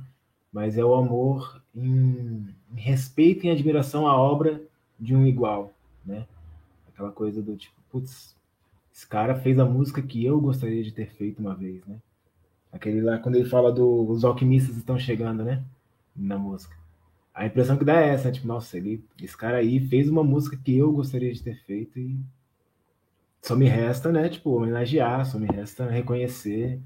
mas 0.52 0.78
é 0.78 0.84
o 0.84 0.94
amor 0.94 1.62
em, 1.76 2.48
em 2.72 2.80
respeito 2.80 3.46
e 3.46 3.50
admiração 3.50 4.08
à 4.08 4.18
obra 4.18 4.62
de 5.00 5.16
um 5.16 5.26
igual, 5.26 5.74
né? 6.06 6.28
Aquela 6.88 7.12
coisa 7.12 7.42
do 7.42 7.56
tipo, 7.56 7.76
putz, 7.90 8.36
esse 8.94 9.08
cara 9.08 9.36
fez 9.36 9.58
a 9.60 9.66
música 9.66 10.02
que 10.02 10.24
eu 10.24 10.40
gostaria 10.40 10.84
de 10.84 10.92
ter 10.92 11.12
feito 11.12 11.40
uma 11.40 11.56
vez, 11.56 11.86
né? 11.86 11.98
Aquele 12.72 13.02
lá, 13.02 13.20
quando 13.20 13.36
ele 13.36 13.50
fala 13.50 13.72
dos 13.72 14.22
do, 14.22 14.28
alquimistas 14.28 14.78
estão 14.78 14.98
chegando, 14.98 15.44
né? 15.44 15.64
Na 16.16 16.38
música. 16.38 16.76
A 17.34 17.46
impressão 17.46 17.78
que 17.78 17.86
dá 17.86 18.00
é 18.02 18.10
essa, 18.10 18.32
tipo, 18.32 18.48
nossa, 18.48 18.78
ele, 18.78 19.04
esse 19.22 19.36
cara 19.36 19.58
aí 19.58 19.80
fez 19.80 20.08
uma 20.08 20.24
música 20.24 20.56
que 20.56 20.78
eu 20.78 20.92
gostaria 20.92 21.34
de 21.34 21.42
ter 21.42 21.56
feito 21.66 22.00
e 22.00 22.20
só 23.42 23.56
me 23.56 23.68
resta, 23.68 24.12
né, 24.12 24.30
tipo, 24.30 24.52
homenagear, 24.52 25.26
só 25.26 25.38
me 25.40 25.48
resta 25.48 25.90
reconhecer. 25.90 26.80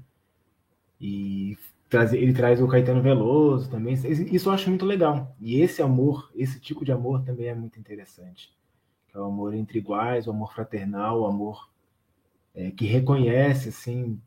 E 1.00 1.56
trazer, 1.88 2.18
ele 2.18 2.32
traz 2.32 2.60
o 2.60 2.66
Caetano 2.66 3.02
Veloso 3.02 3.70
também. 3.70 3.94
Isso 3.94 4.48
eu 4.48 4.52
acho 4.52 4.68
muito 4.68 4.84
legal. 4.84 5.36
E 5.40 5.60
esse 5.60 5.80
amor, 5.82 6.30
esse 6.34 6.60
tipo 6.60 6.84
de 6.84 6.92
amor 6.92 7.22
também 7.22 7.48
é 7.48 7.54
muito 7.54 7.78
interessante. 7.78 8.52
É 9.14 9.18
o 9.18 9.24
amor 9.24 9.54
entre 9.54 9.78
iguais, 9.78 10.26
o 10.26 10.30
amor 10.30 10.52
fraternal, 10.52 11.20
o 11.20 11.26
amor 11.26 11.70
é, 12.54 12.70
que 12.70 12.86
reconhece, 12.86 13.68
assim. 13.68 14.20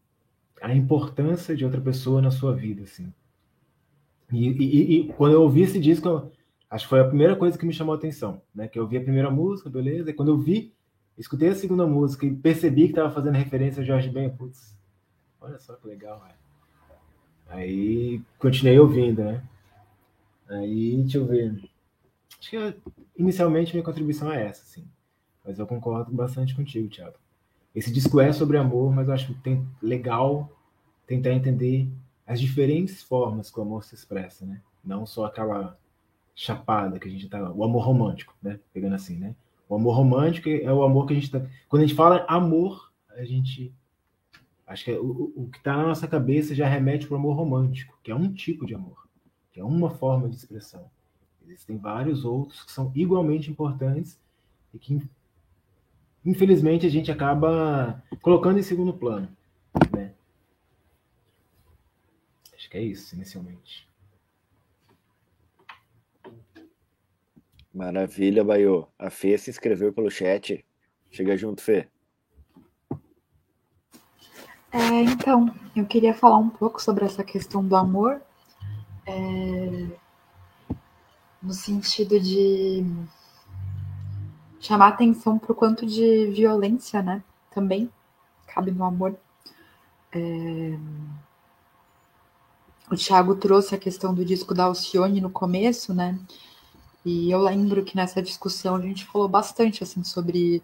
a 0.62 0.74
importância 0.74 1.56
de 1.56 1.66
outra 1.66 1.82
pessoa 1.82 2.22
na 2.22 2.32
sua 2.32 2.56
vida, 2.56 2.84
assim. 2.84 3.14
E, 4.32 4.48
e, 4.48 5.02
e 5.02 5.14
quando 5.14 5.34
eu 5.34 5.42
ouvi 5.42 5.62
esse 5.62 5.80
disco, 5.80 6.08
eu, 6.08 6.32
acho 6.70 6.86
que 6.86 6.90
foi 6.90 7.00
a 7.00 7.08
primeira 7.08 7.36
coisa 7.36 7.58
que 7.58 7.66
me 7.66 7.74
chamou 7.74 7.94
a 7.94 7.98
atenção, 7.98 8.42
né? 8.54 8.68
Que 8.68 8.80
eu 8.80 8.88
vi 8.88 8.98
a 8.98 9.02
primeira 9.02 9.30
música, 9.30 9.70
beleza, 9.70 10.10
e 10.10 10.14
quando 10.14 10.30
eu 10.30 10.38
vi, 10.38 10.74
escutei 11.18 11.50
a 11.50 11.56
segunda 11.56 11.86
música 11.86 12.26
e 12.26 12.36
percebi 12.36 12.84
que 12.84 12.92
estava 12.92 13.12
fazendo 13.12 13.36
referência 13.36 13.82
a 13.82 13.86
Jorge 13.86 14.10
Ben, 14.10 14.30
putz, 14.30 14.78
olha 15.40 15.60
só 15.60 15.76
que 15.76 15.88
legal, 15.88 16.20
velho. 16.22 16.42
Aí 17.48 18.22
continuei 18.40 18.80
ouvindo, 18.80 19.24
né? 19.24 19.44
Aí, 20.48 20.98
deixa 20.98 21.18
eu 21.18 21.26
ver. 21.26 21.70
Acho 22.40 22.50
que 22.50 22.76
inicialmente 23.18 23.74
minha 23.74 23.84
contribuição 23.84 24.32
é 24.32 24.48
essa, 24.48 24.64
sim. 24.66 24.86
Mas 25.46 25.60
eu 25.60 25.68
concordo 25.68 26.12
bastante 26.12 26.56
contigo, 26.56 26.90
Thiago. 26.90 27.16
Esse 27.74 27.92
disco 27.92 28.20
é 28.20 28.32
sobre 28.32 28.58
amor, 28.58 28.94
mas 28.94 29.08
eu 29.08 29.14
acho 29.14 29.28
que 29.28 29.34
tem 29.42 29.66
legal 29.82 30.50
tentar 31.08 31.32
entender 31.32 31.88
as 32.32 32.40
diferentes 32.40 33.04
formas 33.04 33.52
que 33.52 33.60
o 33.60 33.62
amor 33.62 33.84
se 33.84 33.94
expressa, 33.94 34.46
né? 34.46 34.62
Não 34.82 35.06
só 35.06 35.26
aquela 35.26 35.78
chapada 36.34 36.98
que 36.98 37.06
a 37.06 37.12
gente 37.12 37.28
tá, 37.28 37.52
o 37.52 37.62
amor 37.62 37.84
romântico, 37.84 38.34
né? 38.42 38.58
Pegando 38.74 38.96
assim, 38.96 39.18
né? 39.18 39.36
O 39.68 39.76
amor 39.76 39.98
romântico 39.98 40.48
é 40.48 40.72
o 40.72 40.82
amor 40.82 41.08
que 41.08 41.12
a 41.12 41.16
gente 41.18 41.30
tá, 41.30 41.46
quando 41.68 41.84
a 41.84 41.86
gente 41.86 41.96
fala 41.96 42.26
amor, 42.30 42.90
a 43.10 43.26
gente 43.26 43.74
acho 44.66 44.86
que 44.86 44.92
é, 44.92 44.98
o, 44.98 45.34
o 45.36 45.50
que 45.52 45.58
está 45.58 45.76
na 45.76 45.88
nossa 45.88 46.08
cabeça 46.08 46.56
já 46.56 46.70
remete 46.70 47.06
para 47.06 47.16
o 47.16 47.18
amor 47.18 47.36
romântico, 47.36 48.00
que 48.02 48.12
é 48.12 48.16
um 48.16 48.32
tipo 48.32 48.66
de 48.66 48.74
amor, 48.74 49.06
que 49.52 49.60
é 49.60 49.64
uma 49.64 49.90
forma 49.90 50.30
de 50.30 50.38
expressão. 50.38 50.90
Existem 51.46 51.78
vários 51.78 52.24
outros 52.24 52.64
que 52.64 52.72
são 52.72 52.94
igualmente 52.96 53.52
importantes 53.52 54.18
e 54.74 54.80
que 54.80 55.02
infelizmente 56.26 56.86
a 56.86 56.90
gente 56.90 57.12
acaba 57.12 58.02
colocando 58.22 58.58
em 58.58 58.64
segundo 58.64 58.94
plano, 58.94 59.28
né? 59.94 60.14
Que 62.72 62.78
é 62.78 62.82
isso 62.82 63.16
inicialmente. 63.16 63.86
Maravilha, 67.74 68.46
Baiô. 68.46 68.88
A 68.98 69.10
Fê 69.10 69.38
se 69.38 69.50
inscreveu 69.50 69.92
pelo 69.92 70.10
chat. 70.10 70.66
Chega 71.10 71.36
junto, 71.36 71.62
Fê. 71.62 71.90
É, 74.72 75.02
então, 75.04 75.54
eu 75.76 75.86
queria 75.86 76.14
falar 76.14 76.38
um 76.38 76.50
pouco 76.50 76.82
sobre 76.82 77.04
essa 77.04 77.26
questão 77.26 77.66
do 77.66 77.76
amor, 77.76 78.22
é, 79.06 79.90
no 81.44 81.54
sentido 81.54 82.22
de 82.22 82.86
chamar 84.62 84.88
atenção 84.88 85.38
para 85.38 85.52
o 85.52 85.56
quanto 85.56 85.86
de 85.86 86.28
violência, 86.28 87.02
né? 87.02 87.22
Também 87.54 87.92
cabe 88.48 88.72
no 88.72 88.86
amor. 88.86 89.20
É, 90.14 90.78
o 92.92 92.98
Thiago 92.98 93.36
trouxe 93.36 93.74
a 93.74 93.78
questão 93.78 94.14
do 94.14 94.26
disco 94.26 94.54
da 94.54 94.66
Alcione 94.66 95.22
no 95.22 95.30
começo, 95.30 95.94
né? 95.94 96.20
E 97.06 97.32
eu 97.32 97.40
lembro 97.42 97.86
que 97.86 97.96
nessa 97.96 98.22
discussão 98.22 98.76
a 98.76 98.82
gente 98.82 99.06
falou 99.06 99.30
bastante 99.30 99.82
assim 99.82 100.04
sobre 100.04 100.62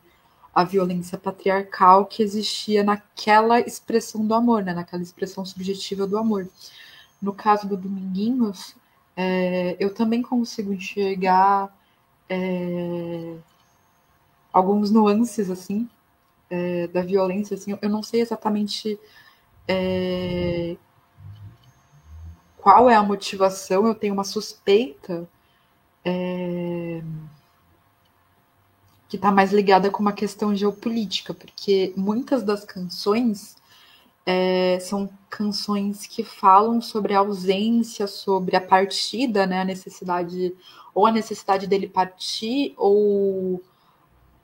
a 0.53 0.65
violência 0.65 1.17
patriarcal 1.17 2.05
que 2.05 2.22
existia 2.22 2.84
naquela 2.84 3.62
expressão 3.62 4.25
do 4.27 4.34
amor, 4.34 4.62
né? 4.62 4.74
Naquela 4.74 5.01
expressão 5.01 5.46
subjetiva 5.46 6.05
do 6.05 6.17
amor. 6.17 6.50
No 7.22 7.34
caso 7.34 7.65
do 7.65 7.77
Dominguinhos, 7.77 8.75
é, 9.15 9.77
eu 9.79 9.93
também 9.93 10.22
consigo 10.22 10.74
enxergar 10.74 11.74
é, 12.29 13.38
alguns 14.51 14.91
nuances 14.91 15.50
assim 15.50 15.89
é, 16.50 16.88
da 16.88 17.01
violência. 17.01 17.55
Assim, 17.55 17.77
eu 17.81 17.89
não 17.89 18.03
sei 18.03 18.19
exatamente 18.22 19.00
é, 19.67 20.75
qual 22.67 22.89
é 22.89 22.95
a 22.95 23.01
motivação. 23.01 23.88
Eu 23.88 23.95
tenho 23.95 24.13
uma 24.13 24.25
suspeita 24.25 25.25
é, 26.03 27.01
que 29.07 29.15
está 29.15 29.31
mais 29.31 29.53
ligada 29.53 29.89
com 29.89 30.01
uma 30.01 30.12
questão 30.12 30.53
geopolítica, 30.53 31.33
porque 31.33 31.93
muitas 31.95 32.43
das 32.43 32.65
canções 32.65 33.55
é, 34.25 34.79
são 34.81 35.09
canções 35.29 36.07
que 36.07 36.25
falam 36.25 36.81
sobre 36.81 37.13
a 37.13 37.19
ausência, 37.19 38.05
sobre 38.05 38.57
a 38.57 38.62
partida, 38.62 39.47
né, 39.47 39.62
a 39.62 39.65
necessidade, 39.65 40.53
ou 40.93 41.07
a 41.07 41.12
necessidade 41.12 41.67
dele 41.67 41.88
partir, 41.88 42.74
ou 42.75 43.63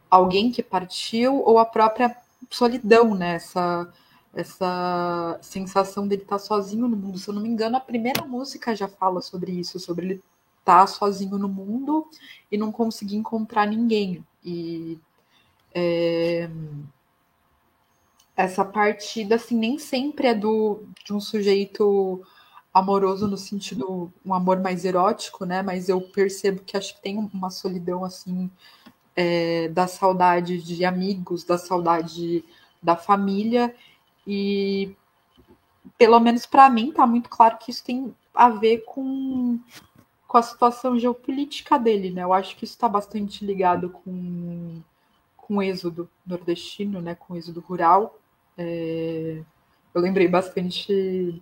alguém 0.10 0.50
que 0.50 0.64
partiu, 0.64 1.44
ou 1.44 1.60
a 1.60 1.66
própria 1.66 2.16
solidão, 2.50 3.14
né, 3.14 3.38
essa 4.34 5.38
sensação 5.42 6.08
dele 6.08 6.24
estar 6.24 6.38
tá 6.38 6.40
sozinho 6.40 6.88
no 6.88 6.98
mundo. 6.98 7.18
Se 7.20 7.30
eu 7.30 7.34
não 7.34 7.42
me 7.42 7.50
engano, 7.50 7.78
a 7.78 7.80
primeira 7.80 8.26
música 8.26 8.76
já 8.76 8.88
fala 8.88 9.22
sobre 9.22 9.52
isso, 9.52 9.80
sobre 9.80 10.06
ele 10.06 10.24
estar 10.60 10.82
tá 10.82 10.88
sozinho 10.88 11.38
no 11.38 11.48
mundo 11.48 12.08
e 12.52 12.58
não 12.58 12.72
conseguir 12.72 13.16
encontrar 13.16 13.68
ninguém. 13.68 14.26
E 14.44 15.00
é, 15.74 16.50
essa 18.36 18.66
partida 18.66 19.36
assim 19.36 19.56
nem 19.58 19.78
sempre 19.78 20.28
é 20.28 20.34
do 20.34 20.84
de 21.06 21.14
um 21.14 21.20
sujeito 21.20 22.24
amoroso 22.74 23.28
no 23.28 23.38
sentido 23.38 24.12
um 24.26 24.34
amor 24.34 24.60
mais 24.60 24.84
erótico, 24.84 25.46
né? 25.46 25.62
Mas 25.62 25.90
eu 25.90 26.02
percebo 26.02 26.64
que 26.64 26.76
acho 26.76 26.96
que 26.96 27.02
tem 27.02 27.18
uma 27.18 27.52
solidão 27.52 28.04
assim 28.04 28.50
é, 29.16 29.68
da 29.70 29.88
saudade 29.88 30.62
de 30.64 30.84
amigos, 30.84 31.44
da 31.44 31.58
saudade 31.58 32.44
da 32.82 32.96
família 32.98 33.74
e 34.26 34.96
pelo 35.98 36.20
menos 36.20 36.46
para 36.46 36.70
mim 36.70 36.92
tá 36.92 37.06
muito 37.06 37.30
claro 37.30 37.58
que 37.58 37.72
isso 37.72 37.84
tem 37.84 38.16
a 38.34 38.50
ver 38.50 38.80
com 38.86 39.60
com 40.34 40.38
a 40.40 40.42
situação 40.42 40.98
geopolítica 40.98 41.78
dele, 41.78 42.10
né? 42.10 42.24
Eu 42.24 42.34
acho 42.34 42.56
que 42.56 42.66
isso 42.66 42.74
está 42.74 42.90
bastante 42.90 43.46
ligado 43.46 43.92
com, 43.92 44.82
com 45.38 45.58
o 45.58 45.62
êxodo 45.62 46.10
nordestino, 46.26 47.00
né? 47.00 47.14
Com 47.14 47.36
o 47.36 47.38
êxodo 47.38 47.60
rural. 47.60 48.18
É... 48.58 49.44
Eu 49.94 50.02
lembrei 50.02 50.28
bastante 50.28 51.40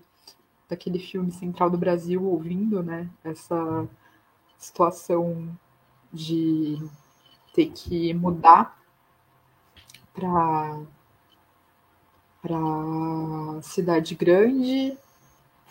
daquele 0.67 0.99
filme 0.99 1.31
Central 1.31 1.69
do 1.69 1.77
Brasil, 1.77 2.21
ouvindo, 2.21 2.83
né? 2.83 3.09
Essa 3.23 3.87
situação 4.57 5.57
de 6.11 6.77
ter 7.53 7.71
que 7.71 8.13
mudar 8.13 8.77
para 10.13 10.81
para 12.41 13.61
cidade 13.61 14.15
grande 14.15 14.97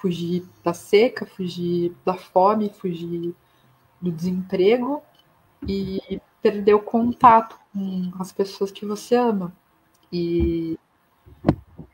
fugir 0.00 0.47
da 0.65 0.73
seca, 0.73 1.27
fugir 1.27 1.95
da 2.05 2.15
fome, 2.15 2.71
fugir 2.71 3.35
do 4.00 4.11
desemprego 4.11 5.03
e 5.67 6.21
perder 6.41 6.75
o 6.75 6.81
contato 6.81 7.59
com 7.73 8.11
as 8.19 8.33
pessoas 8.33 8.71
que 8.71 8.87
você 8.87 9.15
ama. 9.15 9.53
E 10.11 10.79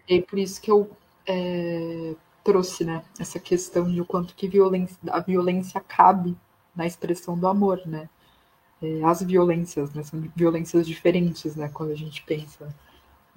é 0.08 0.20
por 0.20 0.38
isso 0.38 0.60
que 0.60 0.70
eu 0.70 0.88
é, 1.26 2.14
trouxe 2.44 2.84
né, 2.84 3.02
essa 3.18 3.40
questão 3.40 3.90
de 3.90 4.00
o 4.00 4.06
quanto 4.06 4.36
que 4.36 4.48
violência, 4.48 4.96
a 5.10 5.18
violência 5.18 5.80
cabe 5.80 6.36
na 6.76 6.86
expressão 6.86 7.36
do 7.36 7.48
amor, 7.48 7.82
né? 7.86 8.08
É, 8.80 9.02
as 9.04 9.22
violências, 9.22 9.92
né, 9.94 10.02
são 10.02 10.20
violências 10.36 10.86
diferentes, 10.86 11.56
né? 11.56 11.68
Quando 11.68 11.90
a 11.90 11.96
gente 11.96 12.22
pensa 12.22 12.72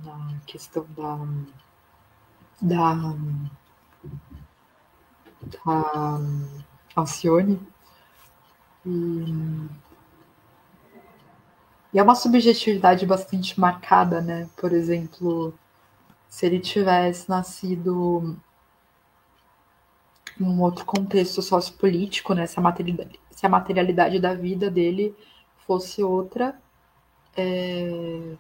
na 0.04 0.40
questão 0.46 0.86
da, 0.96 1.20
da 2.62 3.16
a 5.66 6.20
Alcione. 6.96 7.60
E, 8.86 8.90
e 11.94 12.00
é 12.00 12.04
uma 12.04 12.16
subjetividade 12.16 13.06
bastante 13.06 13.60
marcada, 13.60 14.22
né? 14.22 14.50
Por 14.58 14.74
exemplo, 14.74 15.54
se 16.28 16.46
ele 16.46 16.60
tivesse 16.60 17.30
nascido 17.30 18.38
em 20.40 20.44
um 20.44 20.62
outro 20.62 20.86
contexto 20.86 21.42
sociopolítico, 21.42 22.34
né? 22.34 22.46
Se 22.48 22.60
a 22.60 22.62
materialidade, 22.62 23.20
se 23.32 23.46
a 23.46 23.50
materialidade 23.50 24.20
da 24.20 24.34
vida 24.34 24.70
dele 24.70 25.16
fosse 25.66 26.04
outra, 26.04 26.60
é, 27.36 28.36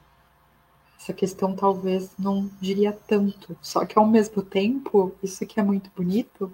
essa 0.99 1.13
questão 1.13 1.55
talvez 1.55 2.11
não 2.19 2.49
diria 2.59 2.91
tanto. 2.91 3.57
Só 3.61 3.85
que 3.85 3.97
ao 3.97 4.05
mesmo 4.05 4.41
tempo, 4.43 5.15
isso 5.23 5.45
que 5.45 5.59
é 5.59 5.63
muito 5.63 5.89
bonito, 5.95 6.51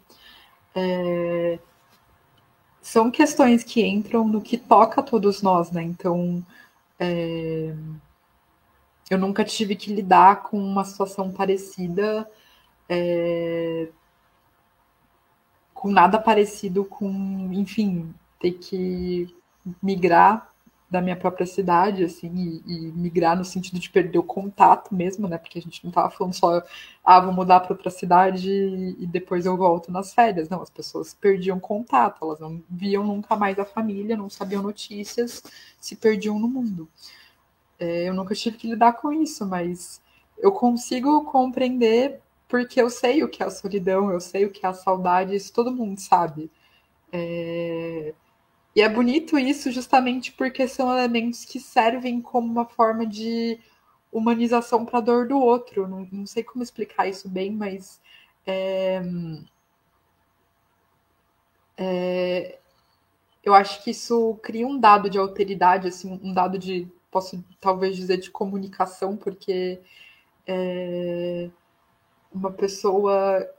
é, 0.76 1.58
são 2.82 3.10
questões 3.10 3.64
que 3.64 3.84
entram 3.84 4.28
no 4.28 4.40
que 4.42 4.58
toca 4.58 5.02
a 5.02 5.04
todos 5.04 5.42
nós, 5.42 5.72
né? 5.72 5.82
Então, 5.82 6.46
é, 7.00 7.74
eu 9.10 9.18
nunca 9.18 9.44
tive 9.44 9.76
que 9.76 9.92
lidar 9.94 10.44
com 10.44 10.60
uma 10.60 10.86
situação 10.86 11.32
parecida, 11.32 12.30
é, 12.88 13.90
com 15.74 15.90
nada 15.92 16.20
parecido 16.20 16.86
com, 16.86 17.50
enfim, 17.52 18.14
ter 18.40 18.54
que 18.54 19.36
migrar 19.82 20.55
da 20.90 21.02
minha 21.02 21.16
própria 21.16 21.46
cidade, 21.46 22.04
assim, 22.04 22.32
e, 22.36 22.74
e, 22.74 22.92
migrar 22.92 23.36
no 23.36 23.44
sentido 23.44 23.80
de 23.80 23.90
perder 23.90 24.20
o 24.20 24.24
contato 24.24 24.94
mesmo, 24.94 25.28
né? 25.28 25.38
Porque 25.38 25.58
a 25.60 25.62
gente 25.62 25.84
não 25.84 25.90
estava 25.90 26.10
falando 26.12 26.34
só, 26.34 26.62
ah, 27.04 27.20
vou 27.20 27.34
mudar 27.34 27.60
para 27.62 27.74
outra 27.74 27.90
cidade 27.90 28.50
e, 28.50 29.04
e 29.04 29.08
depois 29.08 29.46
eu 29.46 29.58
volto 29.58 29.92
nas 29.92 30.14
férias. 30.14 30.48
Não, 30.50 30.62
as 30.62 30.70
pessoas 30.70 31.14
perdiam 31.14 31.60
contato, 31.60 32.24
elas 32.24 32.40
não 32.40 32.62
viam 32.70 33.04
nunca 33.04 33.36
mais 33.36 33.58
a 33.60 33.66
família, 33.66 34.16
não 34.16 34.30
sabiam 34.30 34.62
notícias, 34.62 35.44
se 35.82 35.96
perdiam 35.96 36.40
no 36.40 36.48
mundo. 36.48 36.88
É, 37.80 38.08
eu 38.10 38.14
nunca 38.14 38.36
tive 38.36 38.58
que 38.58 38.70
lidar 38.70 38.94
com 38.94 39.12
isso, 39.12 39.46
mas 39.46 40.02
eu 40.38 40.52
consigo 40.52 41.26
compreender 41.26 42.22
porque 42.48 42.82
eu 42.82 42.90
sei 42.90 43.24
o 43.24 43.30
que 43.30 43.42
é 43.44 43.46
a 43.46 43.50
solidão, 43.50 44.12
eu 44.12 44.20
sei 44.20 44.46
o 44.46 44.52
que 44.52 44.66
é 44.66 44.70
a 44.70 44.74
saudade, 44.74 45.36
isso 45.36 45.52
todo 45.54 45.72
mundo 45.72 46.00
sabe. 46.00 46.50
É... 47.12 48.14
E 48.76 48.82
é 48.82 48.90
bonito 48.90 49.40
isso 49.40 49.72
justamente 49.72 50.34
porque 50.34 50.68
são 50.68 50.92
elementos 50.92 51.46
que 51.46 51.60
servem 51.62 52.22
como 52.22 52.52
uma 52.52 52.66
forma 52.66 53.06
de 53.06 53.58
humanização 54.12 54.86
para 54.86 55.00
a 55.00 55.02
dor 55.02 55.28
do 55.28 55.40
outro. 55.40 55.88
Não, 55.88 56.08
não, 56.12 56.26
sei 56.26 56.44
como 56.44 56.64
explicar 56.64 57.08
isso 57.08 57.30
bem, 57.30 57.52
mas 57.52 58.02
é... 58.46 59.02
É... 61.78 62.60
eu 63.44 63.54
acho 63.54 63.84
que 63.84 63.92
isso 63.92 64.38
cria 64.44 64.68
um 64.68 64.80
dado 64.80 65.10
de 65.10 65.18
alteridade, 65.18 65.88
assim, 65.88 66.20
um 66.24 66.34
dado 66.34 66.58
de, 66.58 66.88
posso 67.12 67.44
talvez 67.62 67.96
dizer, 67.96 68.18
de 68.18 68.30
comunicação, 68.30 69.16
porque 69.16 69.80
é... 70.48 71.50
uma 72.34 72.52
pessoa 72.52 73.50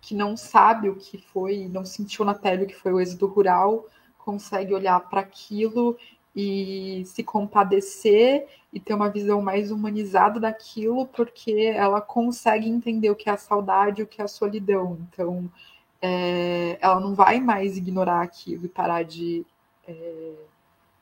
que 0.00 0.14
não 0.14 0.36
sabe 0.36 0.88
o 0.88 0.96
que 0.96 1.18
foi, 1.18 1.68
não 1.68 1.84
sentiu 1.84 2.24
na 2.24 2.34
pele 2.34 2.64
o 2.64 2.66
que 2.68 2.74
foi 2.76 2.92
o 2.92 3.00
êxodo 3.00 3.26
rural, 3.26 3.86
consegue 4.28 4.74
olhar 4.74 5.00
para 5.08 5.22
aquilo 5.22 5.96
e 6.36 7.02
se 7.06 7.24
compadecer 7.24 8.46
e 8.70 8.78
ter 8.78 8.92
uma 8.92 9.08
visão 9.08 9.40
mais 9.40 9.70
humanizada 9.70 10.38
daquilo, 10.38 11.06
porque 11.06 11.72
ela 11.74 12.02
consegue 12.02 12.68
entender 12.68 13.10
o 13.10 13.16
que 13.16 13.30
é 13.30 13.32
a 13.32 13.38
saudade, 13.38 14.02
o 14.02 14.06
que 14.06 14.20
é 14.20 14.24
a 14.24 14.28
solidão. 14.28 14.98
Então, 15.08 15.50
é, 16.02 16.76
ela 16.78 17.00
não 17.00 17.14
vai 17.14 17.40
mais 17.40 17.78
ignorar 17.78 18.20
aquilo 18.20 18.66
e 18.66 18.68
parar 18.68 19.02
de. 19.02 19.46
É, 19.86 20.34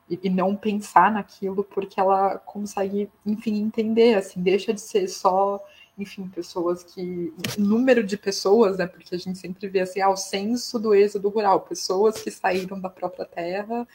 e, 0.09 0.29
não 0.29 0.55
pensar 0.55 1.11
naquilo, 1.11 1.65
porque 1.65 1.99
ela 1.99 2.37
consegue, 2.39 3.09
enfim, 3.25 3.61
entender, 3.61 4.15
assim, 4.15 4.41
deixa 4.41 4.73
de 4.73 4.79
ser 4.79 5.09
só 5.09 5.61
enfim, 5.97 6.27
pessoas 6.27 6.83
que. 6.83 7.33
número 7.57 8.03
de 8.03 8.17
pessoas, 8.17 8.77
né? 8.77 8.85
Porque 8.85 9.15
a 9.15 9.17
gente 9.17 9.39
sempre 9.39 9.67
vê 9.67 9.79
assim, 9.79 9.99
ah, 9.99 10.09
o 10.09 10.17
censo 10.17 10.77
do 10.77 10.93
êxodo 10.93 11.29
rural, 11.29 11.61
pessoas 11.61 12.21
que 12.21 12.29
saíram 12.29 12.79
da 12.79 12.89
própria 12.89 13.25
terra 13.25 13.87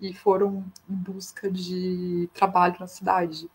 e 0.00 0.14
foram 0.14 0.64
em 0.88 0.94
busca 0.94 1.50
de 1.50 2.28
trabalho 2.32 2.76
na 2.78 2.86
cidade. 2.86 3.50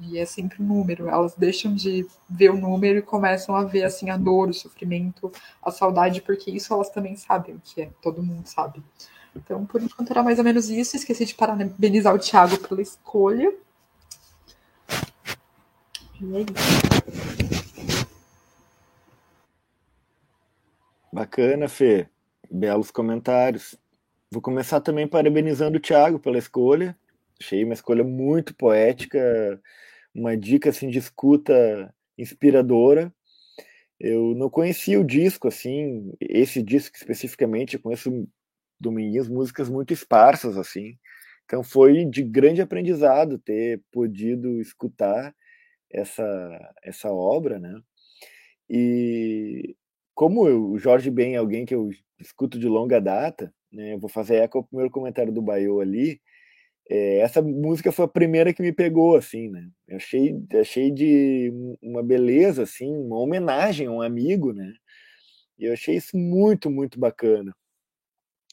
E 0.00 0.18
é 0.18 0.24
sempre 0.24 0.62
um 0.62 0.66
número. 0.66 1.08
Elas 1.08 1.34
deixam 1.34 1.74
de 1.74 2.06
ver 2.28 2.50
o 2.50 2.56
número 2.56 2.98
e 2.98 3.02
começam 3.02 3.56
a 3.56 3.64
ver 3.64 3.84
assim 3.84 4.10
a 4.10 4.16
dor, 4.16 4.50
o 4.50 4.54
sofrimento, 4.54 5.32
a 5.62 5.70
saudade, 5.70 6.22
porque 6.22 6.50
isso 6.50 6.72
elas 6.72 6.90
também 6.90 7.16
sabem 7.16 7.56
o 7.56 7.60
que 7.60 7.82
é, 7.82 7.90
todo 8.02 8.22
mundo 8.22 8.46
sabe. 8.46 8.82
Então, 9.34 9.64
por 9.66 9.82
enquanto 9.82 10.10
era 10.10 10.22
mais 10.22 10.38
ou 10.38 10.44
menos 10.44 10.68
isso. 10.68 10.96
Esqueci 10.96 11.24
de 11.24 11.34
parabenizar 11.34 12.14
o 12.14 12.18
Thiago 12.18 12.58
pela 12.58 12.82
escolha. 12.82 13.52
E 16.20 16.36
é 16.36 16.40
isso. 16.40 16.97
Bacana, 21.12 21.68
Fê. 21.68 22.08
Belos 22.50 22.90
comentários. 22.90 23.76
Vou 24.30 24.40
começar 24.40 24.80
também 24.80 25.06
parabenizando 25.06 25.78
o 25.78 25.80
Thiago 25.80 26.18
pela 26.18 26.38
escolha. 26.38 26.96
Achei 27.40 27.64
uma 27.64 27.74
escolha 27.74 28.04
muito 28.04 28.54
poética, 28.54 29.60
uma 30.14 30.36
dica 30.36 30.70
assim 30.70 30.88
de 30.88 30.98
escuta 30.98 31.94
inspiradora. 32.16 33.12
Eu 33.98 34.34
não 34.34 34.48
conhecia 34.48 35.00
o 35.00 35.04
disco 35.04 35.48
assim, 35.48 36.12
esse 36.20 36.62
disco 36.62 36.96
especificamente, 36.96 37.74
eu 37.74 37.80
conheço 37.80 38.28
Dominguinhos 38.80 39.28
músicas 39.28 39.68
muito 39.68 39.92
esparsas 39.92 40.56
assim. 40.56 40.96
Então 41.44 41.64
foi 41.64 42.04
de 42.04 42.22
grande 42.22 42.60
aprendizado 42.60 43.38
ter 43.38 43.82
podido 43.90 44.60
escutar 44.60 45.34
essa, 45.90 46.74
essa 46.82 47.12
obra, 47.12 47.58
né? 47.58 47.80
E 48.68 49.76
como 50.14 50.48
eu, 50.48 50.70
o 50.72 50.78
Jorge 50.78 51.10
Ben 51.10 51.34
é 51.34 51.38
alguém 51.38 51.64
que 51.64 51.74
eu 51.74 51.90
escuto 52.20 52.58
de 52.58 52.68
longa 52.68 53.00
data, 53.00 53.52
né? 53.72 53.94
Eu 53.94 53.98
vou 53.98 54.08
fazer 54.10 54.36
eco 54.36 54.58
ao 54.58 54.64
primeiro 54.64 54.90
comentário 54.90 55.32
do 55.32 55.42
Baio 55.42 55.80
ali. 55.80 56.20
É, 56.90 57.18
essa 57.18 57.42
música 57.42 57.92
foi 57.92 58.06
a 58.06 58.08
primeira 58.08 58.52
que 58.54 58.62
me 58.62 58.72
pegou, 58.72 59.16
assim, 59.16 59.48
né? 59.48 59.68
Eu 59.86 59.96
achei, 59.96 60.34
achei 60.60 60.90
de 60.90 61.52
uma 61.82 62.02
beleza, 62.02 62.62
assim, 62.64 62.96
uma 62.96 63.18
homenagem 63.18 63.86
a 63.86 63.92
um 63.92 64.02
amigo, 64.02 64.52
né? 64.52 64.72
E 65.58 65.66
eu 65.66 65.72
achei 65.74 65.96
isso 65.96 66.16
muito, 66.16 66.70
muito 66.70 66.98
bacana. 66.98 67.54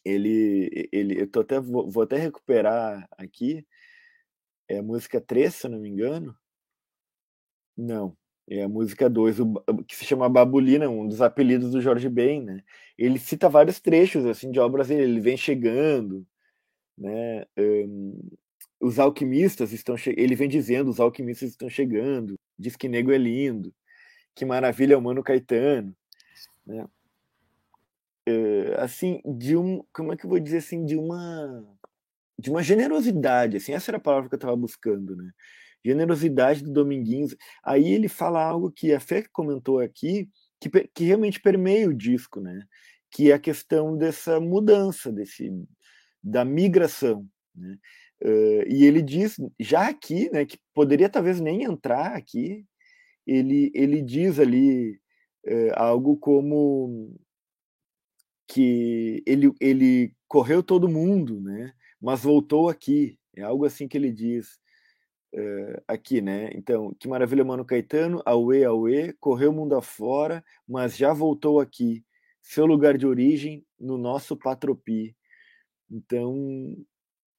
Ele, 0.03 0.89
ele, 0.91 1.21
eu 1.21 1.27
tô 1.27 1.41
até, 1.41 1.59
vou, 1.59 1.89
vou 1.89 2.03
até 2.03 2.17
recuperar 2.17 3.07
aqui, 3.17 3.65
é 4.69 4.77
a 4.79 4.83
música 4.83 5.19
3, 5.21 5.53
se 5.55 5.67
não 5.67 5.79
me 5.79 5.89
engano, 5.89 6.35
não, 7.77 8.15
é 8.47 8.63
a 8.63 8.69
música 8.69 9.09
2, 9.09 9.37
que 9.87 9.95
se 9.95 10.05
chama 10.05 10.29
Babulina, 10.29 10.87
um 10.89 11.07
dos 11.07 11.21
apelidos 11.21 11.71
do 11.71 11.81
Jorge 11.81 12.07
Ben, 12.09 12.41
né? 12.43 12.63
Ele 12.97 13.17
cita 13.17 13.49
vários 13.49 13.79
trechos 13.79 14.25
assim 14.25 14.51
de 14.51 14.59
obras 14.59 14.87
dele, 14.87 15.03
ele 15.03 15.19
vem 15.19 15.35
chegando, 15.35 16.25
né? 16.97 17.45
Um, 17.57 18.29
os 18.79 18.99
alquimistas 18.99 19.71
estão 19.73 19.97
che... 19.97 20.13
ele 20.17 20.35
vem 20.35 20.47
dizendo, 20.47 20.89
os 20.89 20.99
alquimistas 20.99 21.49
estão 21.49 21.69
chegando, 21.69 22.39
diz 22.57 22.75
que 22.75 22.87
nego 22.87 23.11
é 23.11 23.17
lindo, 23.17 23.73
que 24.35 24.45
maravilha 24.45 24.93
é 24.93 24.97
o 24.97 25.01
Mano 25.01 25.23
Caetano, 25.23 25.95
né? 26.65 26.85
Assim, 28.77 29.21
de 29.25 29.55
um, 29.55 29.83
como 29.93 30.13
é 30.13 30.17
que 30.17 30.25
eu 30.25 30.29
vou 30.29 30.39
dizer 30.39 30.57
assim, 30.57 30.85
de 30.85 30.95
uma 30.95 31.63
de 32.37 32.49
uma 32.49 32.61
generosidade, 32.61 33.57
assim, 33.57 33.73
essa 33.73 33.91
era 33.91 33.97
a 33.97 34.01
palavra 34.01 34.27
que 34.27 34.35
eu 34.35 34.37
estava 34.37 34.55
buscando, 34.55 35.15
né? 35.15 35.31
Generosidade 35.85 36.63
do 36.63 36.71
Dominguinhos. 36.71 37.35
Aí 37.63 37.93
ele 37.93 38.07
fala 38.07 38.43
algo 38.43 38.71
que 38.71 38.91
a 38.91 38.99
Fê 38.99 39.23
comentou 39.31 39.79
aqui, 39.79 40.27
que, 40.59 40.69
que 40.93 41.03
realmente 41.03 41.39
permeia 41.39 41.87
o 41.87 41.93
disco, 41.93 42.41
né? 42.41 42.65
Que 43.11 43.31
é 43.31 43.35
a 43.35 43.39
questão 43.39 43.95
dessa 43.95 44.39
mudança, 44.39 45.11
desse, 45.11 45.51
da 46.23 46.43
migração, 46.43 47.27
né? 47.53 47.77
Uh, 48.23 48.63
e 48.67 48.85
ele 48.85 49.01
diz, 49.01 49.35
já 49.59 49.89
aqui, 49.89 50.29
né, 50.31 50.45
que 50.45 50.57
poderia 50.73 51.09
talvez 51.09 51.41
nem 51.41 51.63
entrar 51.63 52.15
aqui, 52.15 52.65
ele, 53.27 53.69
ele 53.75 54.01
diz 54.01 54.39
ali 54.39 54.93
uh, 55.45 55.73
algo 55.75 56.15
como 56.15 57.13
que 58.47 59.21
ele, 59.27 59.51
ele 59.59 60.13
correu 60.29 60.63
todo 60.63 60.87
mundo, 60.87 61.41
né, 61.41 61.73
mas 62.01 62.21
voltou 62.21 62.69
aqui. 62.69 63.19
É 63.35 63.41
algo 63.41 63.65
assim 63.65 63.85
que 63.85 63.97
ele 63.97 64.13
diz 64.13 64.57
uh, 65.35 65.83
aqui, 65.87 66.21
né? 66.21 66.49
Então, 66.53 66.93
que 66.99 67.07
maravilha, 67.07 67.43
Mano 67.43 67.65
Caetano, 67.65 68.21
Aue, 68.25 68.63
Aue, 68.63 69.13
correu 69.19 69.51
o 69.51 69.53
mundo 69.53 69.75
afora, 69.75 70.43
mas 70.67 70.97
já 70.97 71.13
voltou 71.13 71.59
aqui. 71.59 72.03
Seu 72.41 72.65
lugar 72.65 72.97
de 72.97 73.05
origem 73.07 73.65
no 73.79 73.97
nosso 73.97 74.37
Patropi. 74.37 75.15
Então, 75.89 76.33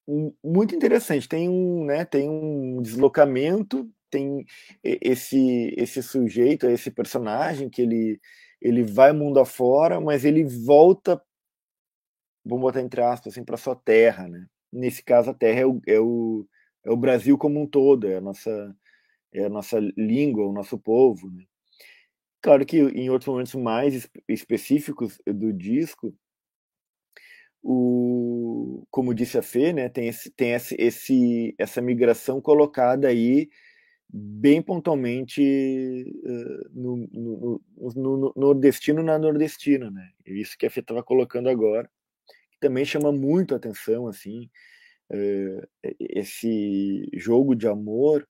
um, 0.07 0.33
muito 0.43 0.75
interessante. 0.75 1.27
Tem 1.27 1.49
um, 1.49 1.85
né, 1.85 2.05
tem 2.05 2.29
um 2.29 2.81
deslocamento, 2.81 3.89
tem 4.09 4.45
esse 4.83 5.73
esse 5.77 6.01
sujeito, 6.03 6.67
esse 6.67 6.91
personagem 6.91 7.69
que 7.69 7.81
ele 7.81 8.19
ele 8.61 8.83
vai 8.83 9.13
mundo 9.13 9.39
afora, 9.39 10.01
mas 10.01 10.25
ele 10.25 10.43
volta, 10.43 11.21
vamos 12.43 12.61
botar 12.61 12.81
entre 12.81 13.01
aspas, 13.01 13.33
assim, 13.33 13.43
para 13.43 13.57
sua 13.57 13.75
terra, 13.75 14.27
né? 14.27 14.47
Nesse 14.71 15.03
caso, 15.03 15.29
a 15.29 15.33
terra 15.33 15.61
é 15.61 15.65
o, 15.65 15.81
é 15.87 15.99
o, 15.99 16.47
é 16.87 16.91
o 16.91 16.95
Brasil 16.95 17.37
como 17.37 17.61
um 17.61 17.67
todo, 17.67 18.07
é 18.07 18.15
a 18.15 18.21
nossa, 18.21 18.75
é 19.33 19.43
a 19.43 19.49
nossa 19.49 19.77
língua, 19.97 20.47
o 20.47 20.53
nosso 20.53 20.79
povo. 20.79 21.29
Né? 21.29 21.43
Claro 22.41 22.65
que 22.65 22.77
em 22.77 23.09
outros 23.09 23.27
momentos 23.27 23.53
mais 23.55 24.09
específicos 24.27 25.19
do 25.25 25.51
disco, 25.51 26.15
o, 27.61 28.85
como 28.89 29.13
disse 29.13 29.37
a 29.37 29.41
Fê, 29.41 29.73
né, 29.73 29.89
tem, 29.89 30.07
esse, 30.07 30.31
tem 30.31 30.53
esse, 30.53 30.75
esse, 30.79 31.53
essa 31.57 31.81
migração 31.81 32.39
colocada 32.39 33.09
aí 33.09 33.49
bem 34.09 34.61
pontualmente 34.61 35.41
uh, 36.23 36.69
no, 36.71 36.95
no, 37.11 37.61
no, 37.75 38.17
no, 38.17 38.33
nordestino 38.37 39.03
na 39.03 39.19
nordestina, 39.19 39.91
né? 39.91 40.09
Isso 40.25 40.57
que 40.57 40.65
a 40.65 40.69
Fê 40.69 40.79
estava 40.79 41.03
colocando 41.03 41.49
agora, 41.49 41.89
que 42.49 42.57
também 42.61 42.85
chama 42.85 43.11
muito 43.11 43.53
atenção, 43.53 44.07
assim, 44.07 44.49
esse 45.99 47.09
jogo 47.13 47.55
de 47.55 47.67
amor 47.67 48.27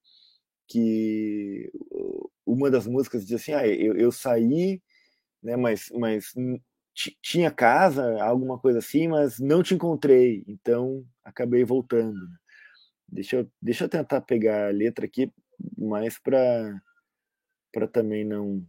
que 0.68 1.72
uma 2.46 2.70
das 2.70 2.86
músicas 2.88 3.26
diz 3.26 3.42
assim, 3.42 3.54
ah, 3.54 3.68
eu, 3.68 3.96
eu 3.98 4.12
saí, 4.12 4.82
né, 5.42 5.56
mas, 5.56 5.90
mas 5.94 6.34
tinha 7.22 7.52
casa, 7.52 8.22
alguma 8.24 8.60
coisa 8.60 8.80
assim, 8.80 9.08
mas 9.08 9.40
não 9.40 9.63
te 9.63 9.74
encontrei, 9.74 10.44
então 10.48 11.06
acabei 11.24 11.63
voltando. 11.63 12.16
Né? 12.16 12.38
Deixa 13.08 13.38
eu, 13.38 13.52
deixa 13.62 13.86
eu 13.86 13.90
tentar 13.90 14.22
pegar 14.22 14.68
a 14.68 14.72
letra 14.72 15.06
aqui, 15.06 15.32
mais 15.78 16.20
para 16.20 16.82
para 17.72 17.88
também 17.88 18.26
não. 18.26 18.66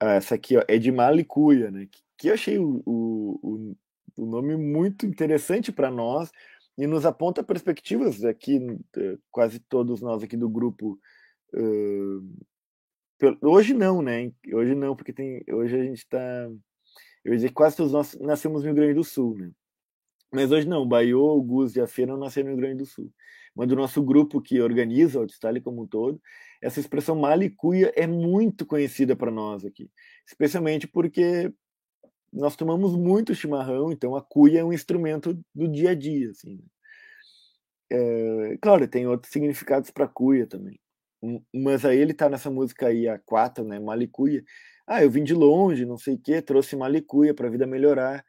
Ah, 0.00 0.14
essa 0.14 0.36
aqui 0.36 0.56
ó, 0.56 0.62
é 0.68 0.78
de 0.78 0.92
Malicuia, 0.92 1.70
né? 1.70 1.86
Que, 1.90 2.02
que 2.16 2.28
eu 2.28 2.34
achei 2.34 2.58
o, 2.58 2.82
o 2.86 3.76
nome 4.26 4.56
muito 4.56 5.06
interessante 5.06 5.72
para 5.72 5.90
nós 5.90 6.30
e 6.76 6.86
nos 6.86 7.04
aponta 7.04 7.42
perspectivas 7.42 8.24
aqui, 8.24 8.58
eh, 8.96 9.18
quase 9.30 9.58
todos 9.58 10.00
nós 10.00 10.22
aqui 10.22 10.36
do 10.36 10.48
grupo. 10.48 10.98
Hoje 13.42 13.74
não, 13.74 14.00
né? 14.00 14.32
Hoje 14.52 14.74
não, 14.74 14.94
porque 14.94 15.12
tem, 15.12 15.42
hoje 15.50 15.76
a 15.76 15.82
gente 15.82 15.98
está. 15.98 16.48
Eu 17.24 17.32
ia 17.32 17.36
dizer 17.36 17.48
que 17.48 17.54
quase 17.54 17.76
todos 17.76 17.92
nós 17.92 18.16
nascemos 18.20 18.62
no 18.62 18.66
Rio 18.66 18.76
Grande 18.76 18.94
do 18.94 19.04
Sul, 19.04 19.36
né? 19.36 19.50
Mas 20.32 20.52
hoje 20.52 20.68
não, 20.68 20.82
o 20.82 20.86
Baiô, 20.86 21.36
o 21.36 21.42
Gus 21.42 21.74
e 21.74 21.80
a 21.80 21.86
Fê 21.86 22.06
não 22.06 22.16
nasceram 22.16 22.48
no 22.48 22.54
Rio 22.54 22.62
Grande 22.62 22.78
do 22.78 22.86
Sul. 22.86 23.12
Mas 23.54 23.66
do 23.66 23.74
nosso 23.74 24.02
grupo 24.02 24.40
que 24.40 24.60
organiza 24.60 25.18
o 25.18 25.22
Outstyle 25.22 25.60
como 25.60 25.82
um 25.82 25.86
todo, 25.86 26.20
essa 26.62 26.78
expressão 26.78 27.16
malicuia 27.16 27.92
é 27.96 28.06
muito 28.06 28.66
conhecida 28.66 29.16
para 29.16 29.30
nós 29.30 29.64
aqui. 29.64 29.90
Especialmente 30.26 30.86
porque 30.86 31.52
nós 32.38 32.56
tomamos 32.56 32.94
muito 32.96 33.34
chimarrão, 33.34 33.92
então 33.92 34.16
a 34.16 34.22
cuia 34.22 34.60
é 34.60 34.64
um 34.64 34.72
instrumento 34.72 35.38
do 35.54 35.68
dia 35.68 35.90
a 35.90 35.94
dia. 35.94 36.30
Assim. 36.30 36.60
É, 37.90 38.58
claro, 38.60 38.86
tem 38.88 39.06
outros 39.06 39.32
significados 39.32 39.90
para 39.90 40.08
cuia 40.08 40.46
também. 40.46 40.80
Mas 41.54 41.84
aí 41.84 41.98
ele 41.98 42.12
está 42.12 42.28
nessa 42.28 42.50
música 42.50 42.86
aí, 42.88 43.08
a 43.08 43.18
quatro, 43.18 43.64
né? 43.64 43.80
Malicuia. 43.80 44.44
Ah, 44.86 45.02
eu 45.02 45.10
vim 45.10 45.24
de 45.24 45.34
longe, 45.34 45.84
não 45.84 45.98
sei 45.98 46.14
o 46.14 46.18
quê, 46.18 46.40
trouxe 46.40 46.76
malicuia 46.76 47.34
para 47.34 47.48
a 47.48 47.50
vida 47.50 47.66
melhorar 47.66 48.24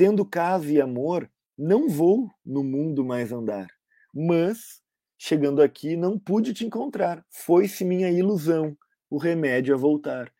Tendo 0.00 0.24
casa 0.24 0.72
e 0.72 0.80
amor, 0.80 1.30
não 1.58 1.86
vou 1.86 2.30
no 2.42 2.64
mundo 2.64 3.04
mais 3.04 3.32
andar. 3.32 3.68
Mas, 4.14 4.80
chegando 5.18 5.60
aqui, 5.60 5.94
não 5.94 6.18
pude 6.18 6.54
te 6.54 6.64
encontrar. 6.64 7.22
Foi-se 7.28 7.84
minha 7.84 8.10
ilusão, 8.10 8.74
o 9.10 9.18
remédio 9.18 9.74
a 9.74 9.76
voltar. 9.76 10.32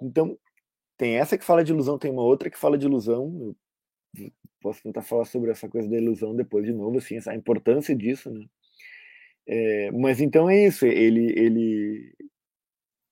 Então, 0.00 0.38
tem 1.02 1.16
essa 1.16 1.36
que 1.36 1.44
fala 1.44 1.64
de 1.64 1.72
ilusão, 1.72 1.98
tem 1.98 2.12
uma 2.12 2.22
outra 2.22 2.48
que 2.48 2.56
fala 2.56 2.78
de 2.78 2.86
ilusão. 2.86 3.56
Eu 4.16 4.30
posso 4.60 4.80
tentar 4.84 5.02
falar 5.02 5.24
sobre 5.24 5.50
essa 5.50 5.68
coisa 5.68 5.88
da 5.88 5.96
ilusão 5.96 6.32
depois 6.32 6.64
de 6.64 6.72
novo, 6.72 6.98
assim, 6.98 7.18
a 7.26 7.34
importância 7.34 7.92
disso, 7.92 8.30
né? 8.30 8.46
É, 9.48 9.90
mas 9.90 10.20
então 10.20 10.48
é 10.48 10.64
isso, 10.64 10.86
ele, 10.86 11.32
ele, 11.36 12.14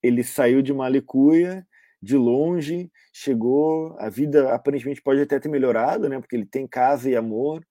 ele 0.00 0.22
saiu 0.22 0.62
de 0.62 0.72
Malicuia 0.72 1.66
de 2.00 2.16
longe, 2.16 2.88
chegou, 3.12 3.96
a 3.98 4.09
vida 4.09 4.55
aparentemente 4.55 5.03
pode 5.03 5.20
até 5.20 5.40
ter 5.40 5.48
melhorado, 5.48 6.09
né, 6.09 6.20
porque 6.20 6.37
ele 6.37 6.46
tem 6.46 6.68
casa 6.68 7.11
e 7.11 7.16
amor, 7.16 7.66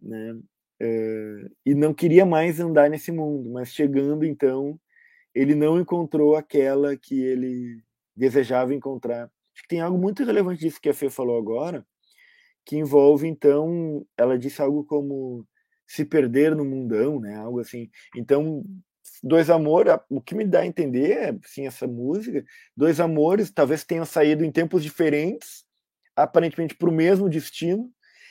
né, 0.00 0.40
é, 0.80 1.50
e 1.66 1.74
não 1.74 1.92
queria 1.92 2.24
mais 2.24 2.58
andar 2.60 2.88
nesse 2.88 3.12
mundo, 3.12 3.50
mas 3.50 3.68
chegando 3.74 4.24
então, 4.24 4.80
ele 5.34 5.54
não 5.54 5.78
encontrou 5.78 6.34
aquela 6.34 6.96
que 6.96 7.22
ele 7.22 7.82
desejava 8.16 8.74
encontrar. 8.74 9.30
Acho 9.54 9.62
que 9.62 9.68
tem 9.68 9.80
algo 9.80 9.98
muito 9.98 10.24
relevante 10.24 10.60
disso 10.60 10.80
que 10.80 10.88
a 10.88 10.94
Fê 10.94 11.10
falou 11.10 11.38
agora, 11.38 11.86
que 12.64 12.76
envolve 12.76 13.26
então, 13.26 14.06
ela 14.16 14.38
disse 14.38 14.62
algo 14.62 14.84
como 14.84 15.46
se 15.86 16.04
perder 16.04 16.54
no 16.54 16.64
mundão, 16.64 17.20
né, 17.20 17.36
algo 17.36 17.60
assim. 17.60 17.90
Então, 18.16 18.64
Dois 19.22 19.50
Amores, 19.50 19.94
o 20.08 20.20
que 20.20 20.34
me 20.34 20.46
dá 20.46 20.60
a 20.60 20.66
entender 20.66 21.12
é, 21.12 21.38
sim, 21.44 21.66
essa 21.66 21.86
música, 21.86 22.44
Dois 22.76 23.00
Amores 23.00 23.50
talvez 23.50 23.84
tenham 23.84 24.04
saído 24.04 24.44
em 24.44 24.52
tempos 24.52 24.82
diferentes, 24.82 25.64
aparentemente 26.16 26.74
para 26.74 26.88
o 26.88 26.92
mesmo 26.92 27.28
destino, 27.28 27.90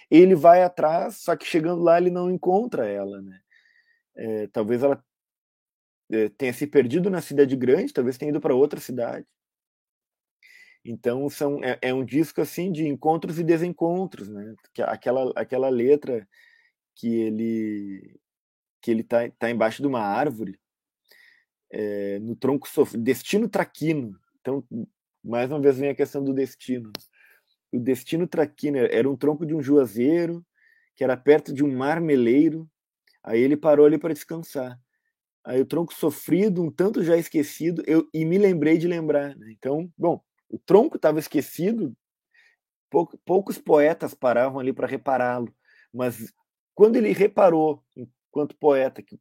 ele 0.10 0.36
vai 0.36 0.63
atrás, 0.63 1.17
só 1.17 1.36
que 1.36 1.45
chegando 1.45 1.84
lá 1.84 1.97
ele 1.97 2.10
não 2.10 2.32
encontra 2.32 2.88
ela, 2.88 3.21
né? 3.21 3.39
É, 4.15 4.47
talvez 4.47 4.84
ela 4.84 5.03
é, 6.12 6.29
tenha 6.29 6.53
se 6.53 6.65
perdido 6.65 7.10
na 7.10 7.21
cidade 7.21 7.55
grande, 7.55 7.93
talvez 7.93 8.17
tenha 8.17 8.29
ido 8.29 8.41
para 8.41 8.55
outra 8.55 8.79
cidade. 8.79 9.25
Então 10.84 11.30
são, 11.30 11.63
é, 11.63 11.78
é, 11.82 11.94
um 11.94 12.06
disco 12.06 12.42
assim 12.42 12.72
de 12.72 12.88
encontros 12.88 13.39
e 13.39 13.44
desencontros, 13.44 14.30
né? 14.30 14.56
Aquela, 14.80 15.32
aquela 15.36 15.70
letra 15.70 16.28
que 16.96 17.08
ele 17.08 18.20
que 18.82 18.92
ele 18.92 19.04
tá, 19.04 19.30
tá 19.38 19.50
embaixo 19.52 19.82
de 19.82 19.88
uma 19.88 20.02
árvore 20.02 20.58
é, 21.72 22.20
no 22.20 22.36
tronco 22.36 22.68
sofrido, 22.68 23.04
destino 23.04 23.50
traquino. 23.50 24.18
Então, 24.39 24.63
mais 25.24 25.52
uma 25.52 25.60
vez 25.60 25.78
vem 25.78 25.89
a 25.89 25.96
questão 25.96 26.24
do 26.24 26.34
destino. 26.34 26.92
O 27.72 27.80
destino 27.80 28.28
traquino 28.28 28.78
era 28.78 29.10
um 29.10 29.15
tronco 29.15 29.46
de 29.46 29.54
um 29.54 29.62
juazeiro 29.62 30.46
que 30.96 31.04
era 31.04 31.15
perto 31.15 31.54
de 31.54 31.63
um 31.63 31.76
marmeleiro. 31.76 32.70
Aí 33.24 33.39
ele 33.42 33.58
parou 33.58 33.86
ali 33.86 33.98
para 33.98 34.13
descansar. 34.13 34.80
Aí 35.46 35.62
o 35.62 35.65
tronco 35.65 35.94
sofrido, 35.94 36.62
um 36.62 36.72
tanto 36.72 37.04
já 37.04 37.18
esquecido, 37.18 37.84
eu 37.88 38.08
e 38.13 38.26
me 38.26 38.38
lembrei 38.38 38.78
de 38.78 38.88
lembrar. 38.88 39.36
Né? 39.36 39.54
Então, 39.58 39.92
bom, 39.98 40.22
o 40.50 40.58
tronco 40.58 40.96
estava 40.96 41.20
esquecido. 41.20 41.96
Poucos, 43.24 43.60
poetas 43.60 44.16
paravam 44.16 44.60
ali 44.60 44.74
para 44.74 44.88
repará-lo, 44.88 45.54
mas 45.94 46.34
quando 46.74 46.96
ele 46.96 47.12
reparou, 47.12 47.84
enquanto 47.96 48.58
poeta, 48.58 49.04
que 49.04 49.20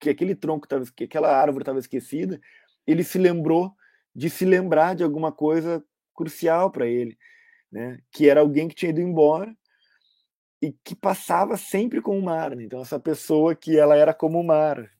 que 0.00 0.08
aquele 0.08 0.34
tronco 0.34 0.66
tava, 0.66 0.84
que 0.96 1.04
aquela 1.04 1.30
árvore 1.30 1.62
estava 1.62 1.78
esquecida, 1.78 2.40
ele 2.86 3.04
se 3.04 3.18
lembrou 3.18 3.76
de 4.14 4.30
se 4.30 4.44
lembrar 4.44 4.96
de 4.96 5.04
alguma 5.04 5.30
coisa 5.30 5.84
crucial 6.14 6.70
para 6.70 6.86
ele, 6.86 7.16
né? 7.70 8.00
Que 8.10 8.28
era 8.28 8.40
alguém 8.40 8.66
que 8.66 8.74
tinha 8.74 8.90
ido 8.90 9.00
embora 9.00 9.54
e 10.60 10.72
que 10.84 10.96
passava 10.96 11.56
sempre 11.56 12.00
com 12.00 12.18
o 12.18 12.22
mar. 12.22 12.56
Né? 12.56 12.64
Então 12.64 12.80
essa 12.80 12.98
pessoa 12.98 13.54
que 13.54 13.78
ela 13.78 13.94
era 13.94 14.14
como 14.14 14.40
o 14.40 14.44
mar. 14.44 14.90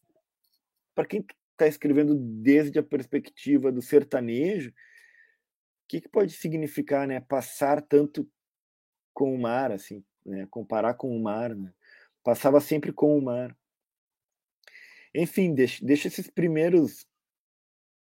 Para 0.95 1.07
quem 1.07 1.25
está 1.53 1.67
escrevendo 1.67 2.15
desde 2.15 2.79
a 2.79 2.83
perspectiva 2.83 3.73
do 3.73 3.83
sertanejo, 3.83 4.73
que, 5.91 6.01
que 6.01 6.09
pode 6.09 6.33
significar, 6.33 7.09
né? 7.09 7.19
Passar 7.21 7.83
tanto 7.83 8.25
com 9.13 9.35
o 9.35 9.39
mar, 9.39 9.73
assim, 9.73 10.05
né? 10.25 10.47
Comparar 10.49 10.95
com 10.95 11.15
o 11.15 11.21
mar, 11.21 11.53
né? 11.53 11.73
Passava 12.23 12.61
sempre 12.61 12.93
com 12.93 13.19
o 13.19 13.21
mar. 13.21 13.57
Enfim, 15.13 15.53
deixa, 15.53 15.85
deixa 15.85 16.07
esses 16.07 16.31
primeiros 16.31 17.05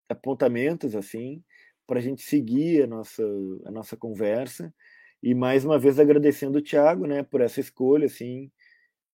apontamentos 0.08 0.96
assim 0.96 1.44
para 1.86 1.98
a 1.98 2.02
gente 2.02 2.22
seguir 2.22 2.84
a 2.84 2.86
nossa, 2.86 3.22
a 3.66 3.70
nossa 3.70 3.96
conversa 3.96 4.72
e 5.22 5.34
mais 5.34 5.64
uma 5.64 5.78
vez 5.78 5.98
agradecendo 5.98 6.58
o 6.58 6.62
Thiago, 6.62 7.06
né, 7.06 7.22
por 7.24 7.40
essa 7.40 7.60
escolha 7.60 8.06
assim, 8.06 8.50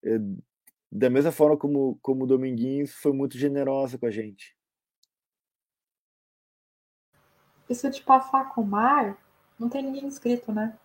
é, 0.05 0.19
da 0.91 1.11
mesma 1.11 1.33
forma 1.33 1.57
como 1.57 1.99
como 2.03 2.25
o 2.25 2.27
Dominguinhos 2.27 2.93
foi 2.93 3.13
muito 3.13 3.37
generosa 3.39 3.99
com 3.99 4.07
a 4.07 4.11
gente. 4.11 4.55
Isso 7.69 7.91
de 7.91 8.03
passar 8.03 8.51
com 8.51 8.63
o 8.63 8.67
mar, 8.67 9.17
não 9.59 9.69
tem 9.69 9.83
ninguém 9.83 10.05
inscrito, 10.07 10.53
né? 10.53 10.77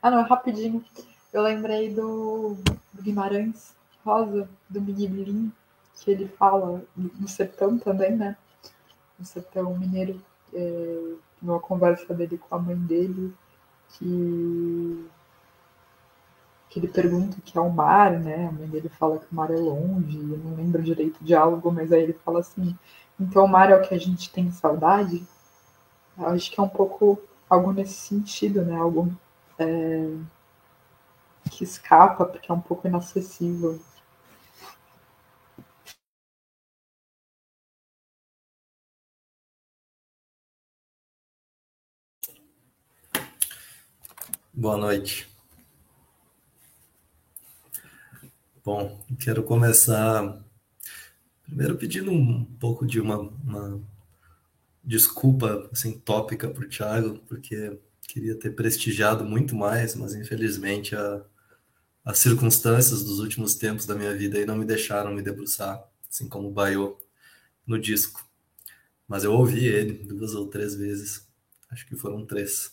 Ah, 0.00 0.10
não, 0.10 0.22
rapidinho. 0.22 0.84
Eu 1.32 1.42
lembrei 1.42 1.92
do, 1.94 2.56
do 2.92 3.02
Guimarães 3.02 3.74
Rosa, 4.04 4.48
do 4.68 4.80
Miguelinho, 4.80 5.52
que 5.96 6.10
ele 6.10 6.28
fala 6.28 6.82
no 6.96 7.28
sertão 7.28 7.78
também, 7.78 8.16
né? 8.16 8.36
No 9.18 9.24
sertão 9.24 9.76
mineiro, 9.78 10.20
é, 10.52 11.14
numa 11.40 11.60
conversa 11.60 12.12
dele 12.12 12.38
com 12.38 12.54
a 12.54 12.58
mãe 12.58 12.76
dele, 12.76 13.32
que, 13.90 15.06
que 16.68 16.80
ele 16.80 16.88
pergunta 16.88 17.36
que 17.44 17.56
é 17.56 17.60
o 17.60 17.70
mar, 17.70 18.18
né? 18.18 18.48
A 18.48 18.52
mãe 18.52 18.68
dele 18.68 18.88
fala 18.88 19.18
que 19.18 19.26
o 19.30 19.34
mar 19.34 19.50
é 19.50 19.56
longe, 19.56 20.18
eu 20.18 20.38
não 20.38 20.56
lembro 20.56 20.82
direito 20.82 21.20
o 21.20 21.24
diálogo, 21.24 21.70
mas 21.70 21.92
aí 21.92 22.02
ele 22.02 22.12
fala 22.12 22.40
assim, 22.40 22.76
então 23.18 23.44
o 23.44 23.48
mar 23.48 23.70
é 23.70 23.76
o 23.76 23.82
que 23.82 23.94
a 23.94 23.98
gente 23.98 24.30
tem 24.30 24.50
saudade? 24.50 25.26
Eu 26.18 26.26
acho 26.28 26.50
que 26.50 26.60
é 26.60 26.62
um 26.62 26.68
pouco 26.68 27.20
algo 27.48 27.72
nesse 27.72 27.94
sentido, 27.94 28.64
né? 28.64 28.76
Algo 28.76 29.16
é, 29.58 30.16
que 31.50 31.64
escapa, 31.64 32.24
porque 32.24 32.50
é 32.50 32.54
um 32.54 32.60
pouco 32.60 32.86
inacessível. 32.88 33.80
Boa 44.54 44.76
noite. 44.76 45.28
Bom, 48.64 49.00
quero 49.18 49.42
começar 49.42 50.40
primeiro 51.52 51.76
pedindo 51.76 52.10
um 52.10 52.44
pouco 52.44 52.86
de 52.86 52.98
uma, 52.98 53.18
uma 53.18 53.80
desculpa 54.82 55.68
assim, 55.70 55.98
tópica 55.98 56.48
para 56.48 56.64
o 56.64 56.68
Thiago, 56.68 57.18
porque 57.28 57.78
queria 58.08 58.34
ter 58.34 58.52
prestigiado 58.56 59.22
muito 59.22 59.54
mais, 59.54 59.94
mas 59.94 60.14
infelizmente 60.14 60.96
a, 60.96 61.22
as 62.02 62.18
circunstâncias 62.18 63.04
dos 63.04 63.20
últimos 63.20 63.54
tempos 63.54 63.84
da 63.84 63.94
minha 63.94 64.16
vida 64.16 64.38
aí 64.38 64.46
não 64.46 64.56
me 64.56 64.64
deixaram 64.64 65.14
me 65.14 65.20
debruçar, 65.20 65.86
assim 66.08 66.26
como 66.26 66.48
o 66.48 66.50
Baiô, 66.50 66.98
no 67.66 67.78
disco. 67.78 68.26
Mas 69.06 69.22
eu 69.22 69.34
ouvi 69.34 69.66
ele 69.66 69.92
duas 69.92 70.34
ou 70.34 70.48
três 70.48 70.74
vezes, 70.74 71.28
acho 71.70 71.86
que 71.86 71.96
foram 71.96 72.24
três. 72.24 72.72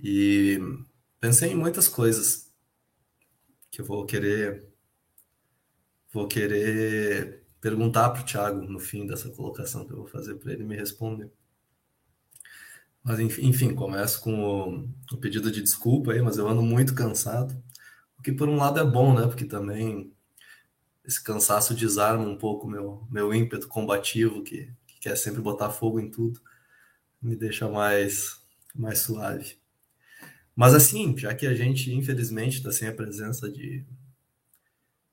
E 0.00 0.58
pensei 1.20 1.52
em 1.52 1.56
muitas 1.56 1.86
coisas 1.86 2.52
que 3.70 3.80
eu 3.80 3.84
vou 3.84 4.04
querer 4.04 4.66
vou 6.12 6.28
querer 6.28 7.43
perguntar 7.64 8.10
para 8.10 8.20
o 8.20 8.24
Thiago 8.26 8.60
no 8.60 8.78
fim 8.78 9.06
dessa 9.06 9.30
colocação 9.30 9.86
que 9.86 9.92
eu 9.94 9.96
vou 9.96 10.06
fazer 10.06 10.34
para 10.34 10.52
ele 10.52 10.64
me 10.64 10.76
responder. 10.76 11.32
Mas 13.02 13.18
enfim, 13.18 13.74
começo 13.74 14.20
com 14.20 14.34
o, 14.38 14.88
o, 15.10 15.16
pedido 15.16 15.50
de 15.50 15.62
desculpa 15.62 16.12
aí, 16.12 16.20
mas 16.20 16.36
eu 16.36 16.46
ando 16.46 16.60
muito 16.60 16.94
cansado. 16.94 17.56
O 18.18 18.22
que 18.22 18.32
por 18.32 18.50
um 18.50 18.56
lado 18.56 18.78
é 18.78 18.84
bom, 18.84 19.18
né? 19.18 19.26
Porque 19.26 19.46
também 19.46 20.12
esse 21.06 21.24
cansaço 21.24 21.74
desarma 21.74 22.26
um 22.26 22.36
pouco 22.36 22.68
meu 22.68 23.06
meu 23.10 23.32
ímpeto 23.32 23.66
combativo 23.66 24.42
que, 24.42 24.70
que 24.86 25.00
quer 25.00 25.16
sempre 25.16 25.40
botar 25.40 25.70
fogo 25.70 25.98
em 25.98 26.10
tudo, 26.10 26.42
me 27.20 27.34
deixa 27.34 27.66
mais 27.66 28.42
mais 28.74 28.98
suave. 28.98 29.56
Mas 30.54 30.74
assim, 30.74 31.16
já 31.16 31.34
que 31.34 31.46
a 31.46 31.54
gente 31.54 31.94
infelizmente 31.94 32.58
está 32.58 32.70
sem 32.70 32.88
a 32.88 32.94
presença 32.94 33.50
de 33.50 33.86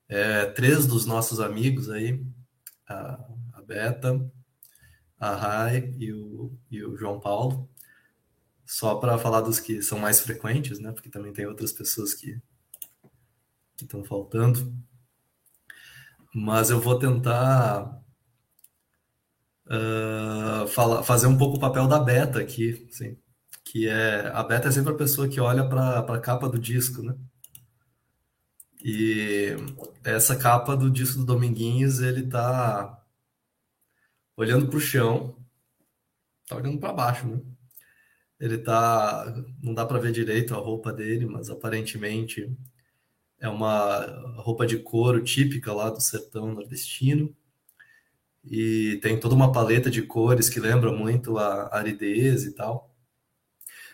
é, 0.10 0.46
três 0.48 0.86
dos 0.86 1.06
nossos 1.06 1.40
amigos 1.40 1.90
aí, 1.90 2.22
a, 2.92 3.26
a 3.54 3.62
Beta, 3.62 4.32
a 5.20 5.36
Rai 5.36 5.94
e 5.98 6.12
o, 6.12 6.52
e 6.70 6.84
o 6.84 6.98
João 6.98 7.20
Paulo, 7.20 7.70
só 8.66 8.96
para 8.96 9.18
falar 9.18 9.42
dos 9.42 9.60
que 9.60 9.82
são 9.82 10.00
mais 10.00 10.20
frequentes, 10.20 10.80
né? 10.80 10.92
Porque 10.92 11.10
também 11.10 11.34
tem 11.34 11.46
outras 11.46 11.72
pessoas 11.72 12.14
que 12.14 12.42
estão 13.80 14.04
faltando. 14.04 14.74
Mas 16.34 16.70
eu 16.70 16.80
vou 16.80 16.98
tentar 16.98 18.02
uh, 19.66 20.68
falar, 20.68 21.04
fazer 21.04 21.28
um 21.28 21.38
pouco 21.38 21.58
o 21.58 21.60
papel 21.60 21.88
da 21.88 22.00
Beta 22.00 22.40
aqui, 22.40 22.88
assim, 22.90 23.18
que 23.64 23.88
é 23.88 24.28
a 24.34 24.44
Beta 24.44 24.70
é 24.70 24.72
sempre 24.72 24.94
a 24.94 24.98
pessoa 24.98 25.28
que 25.28 25.40
olha 25.40 25.68
para 25.68 26.00
a 26.00 26.20
capa 26.20 26.48
do 26.48 26.58
disco, 26.58 27.02
né? 27.02 27.16
E 28.84 29.56
essa 30.04 30.36
capa 30.36 30.76
do 30.76 30.89
disco 30.89 31.20
do 31.20 31.26
Dominguinhos, 31.26 32.00
ele 32.02 32.28
tá 32.28 33.04
olhando 34.36 34.67
para 34.67 34.78
o 34.78 34.80
chão, 34.80 35.36
tá 36.48 36.56
olhando 36.56 36.80
para 36.80 36.94
baixo, 36.94 37.28
né? 37.28 37.41
Ele 38.39 38.58
tá. 38.58 39.34
Não 39.62 39.74
dá 39.74 39.86
para 39.86 40.00
ver 40.00 40.12
direito 40.12 40.56
a 40.56 40.58
roupa 40.58 40.91
dele, 40.91 41.26
mas 41.28 41.50
aparentemente 41.50 42.52
é 43.39 43.50
uma 43.50 44.06
roupa 44.38 44.65
de 44.65 44.80
couro 44.80 45.24
típica 45.24 45.74
lá 45.74 45.89
do 45.89 46.02
sertão 46.02 46.54
nordestino. 46.54 47.36
E 48.44 49.00
tem 49.04 49.20
toda 49.20 49.36
uma 49.36 49.52
paleta 49.52 49.89
de 49.91 50.02
cores 50.02 50.50
que 50.50 50.60
lembra 50.60 50.91
muito 50.91 51.38
a 51.38 51.76
aridez 51.76 52.44
e 52.46 52.54
tal. 52.54 52.91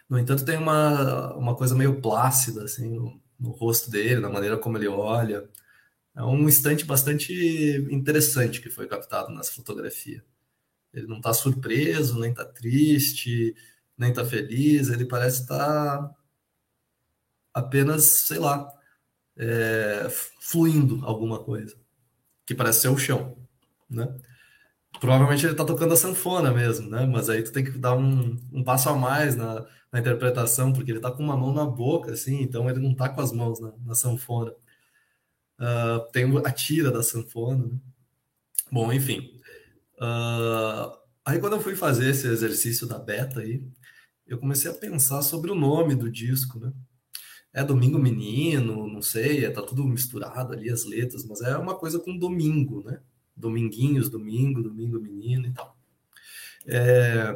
No 0.10 0.18
entanto, 0.18 0.46
tem 0.46 0.58
uma, 0.58 1.34
uma 1.36 1.56
coisa 1.56 1.76
meio 1.76 2.02
plácida 2.02 2.64
assim, 2.64 3.20
no, 3.40 3.52
rosto 3.52 3.90
dele, 3.90 4.20
na 4.20 4.30
maneira 4.30 4.58
como 4.58 4.78
ele 4.78 4.88
olha. 4.88 5.50
É 6.16 6.24
um 6.24 6.48
instante 6.48 6.86
bastante 6.86 7.34
interessante 7.92 8.62
que 8.62 8.70
foi 8.70 8.88
captado 8.88 9.34
nessa 9.34 9.54
fotografia. 9.54 10.24
Ele 10.94 11.08
não 11.08 11.18
está 11.18 11.34
surpreso, 11.34 12.20
nem 12.20 12.32
está 12.32 12.46
triste, 12.46 13.56
nem 13.98 14.14
tá 14.14 14.26
feliz, 14.26 14.90
ele 14.90 15.06
parece 15.06 15.42
estar 15.42 15.58
tá 16.00 16.16
apenas, 17.54 18.26
sei 18.28 18.40
lá, 18.40 18.68
é, 19.38 20.08
fluindo 20.42 21.06
alguma 21.06 21.44
coisa, 21.44 21.76
que 22.46 22.56
parece 22.56 22.82
ser 22.82 22.90
o 22.90 22.98
chão, 22.98 23.38
né? 23.90 24.08
Provavelmente 25.00 25.46
ele 25.46 25.56
tá 25.56 25.66
tocando 25.66 25.94
a 25.94 25.98
sanfona 25.98 26.52
mesmo, 26.52 26.90
né? 26.90 27.06
Mas 27.06 27.30
aí 27.30 27.44
tu 27.44 27.52
tem 27.52 27.64
que 27.64 27.72
dar 27.72 27.96
um, 27.96 28.36
um 28.52 28.64
passo 28.64 28.90
a 28.90 28.96
mais 28.96 29.36
na, 29.36 29.66
na, 29.92 30.00
interpretação, 30.00 30.74
porque 30.74 30.92
ele 30.92 31.00
tá 31.00 31.12
com 31.12 31.24
uma 31.24 31.38
mão 31.38 31.54
na 31.54 31.66
boca, 31.66 32.12
assim, 32.12 32.42
então 32.42 32.70
ele 32.70 32.80
não 32.80 32.94
tá 32.96 33.10
com 33.10 33.22
as 33.22 33.32
mãos 33.32 33.60
na, 33.60 33.74
na 33.86 33.96
sanfona. 33.96 34.54
Uh, 35.60 36.12
tem 36.12 36.26
a 36.46 36.52
tira 36.52 36.92
da 36.92 37.02
sanfona, 37.02 37.66
né? 37.66 37.80
Bom, 38.72 38.92
enfim. 38.92 39.32
Uh, 39.96 40.98
aí 41.26 41.40
quando 41.40 41.54
eu 41.54 41.62
fui 41.62 41.76
fazer 41.76 42.10
esse 42.10 42.28
exercício 42.28 42.86
da 42.88 43.00
beta 43.00 43.40
aí, 43.40 43.64
eu 44.28 44.38
comecei 44.38 44.70
a 44.70 44.74
pensar 44.74 45.22
sobre 45.22 45.50
o 45.52 45.56
nome 45.56 45.96
do 45.96 46.12
disco, 46.12 46.60
né? 46.60 46.72
É 47.54 47.64
Domingo 47.64 47.98
Menino, 47.98 48.88
não 48.88 49.02
sei, 49.02 49.46
é, 49.46 49.50
tá 49.50 49.62
tudo 49.64 49.84
misturado 49.84 50.54
ali 50.54 50.70
as 50.70 50.86
letras, 50.86 51.26
mas 51.26 51.42
é 51.42 51.58
uma 51.58 51.76
coisa 51.76 51.98
com 52.00 52.18
domingo, 52.18 52.84
né? 52.84 53.00
Dominguinhos, 53.36 54.10
domingo, 54.10 54.62
domingo 54.62 55.00
menino 55.00 55.48
e 55.48 55.54
tal. 55.54 55.76
É, 56.68 57.36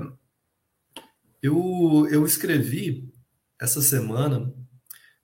eu, 1.42 2.08
eu 2.12 2.26
escrevi 2.26 3.12
essa 3.60 3.82
semana 3.82 4.54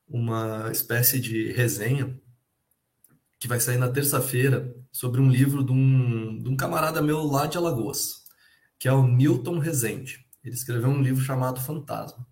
uma 0.07 0.71
espécie 0.71 1.19
de 1.19 1.51
resenha 1.51 2.19
que 3.39 3.47
vai 3.47 3.59
sair 3.59 3.77
na 3.77 3.89
terça-feira 3.89 4.75
sobre 4.91 5.21
um 5.21 5.29
livro 5.29 5.63
de 5.63 5.71
um, 5.71 6.41
de 6.41 6.49
um 6.49 6.55
camarada 6.55 7.01
meu 7.01 7.23
lá 7.23 7.45
de 7.45 7.57
Alagoas, 7.57 8.23
que 8.79 8.87
é 8.87 8.91
o 8.91 9.05
Newton 9.07 9.59
Rezende. 9.59 10.25
Ele 10.43 10.55
escreveu 10.55 10.89
um 10.89 11.01
livro 11.01 11.23
chamado 11.23 11.61
Fantasma. 11.61 12.25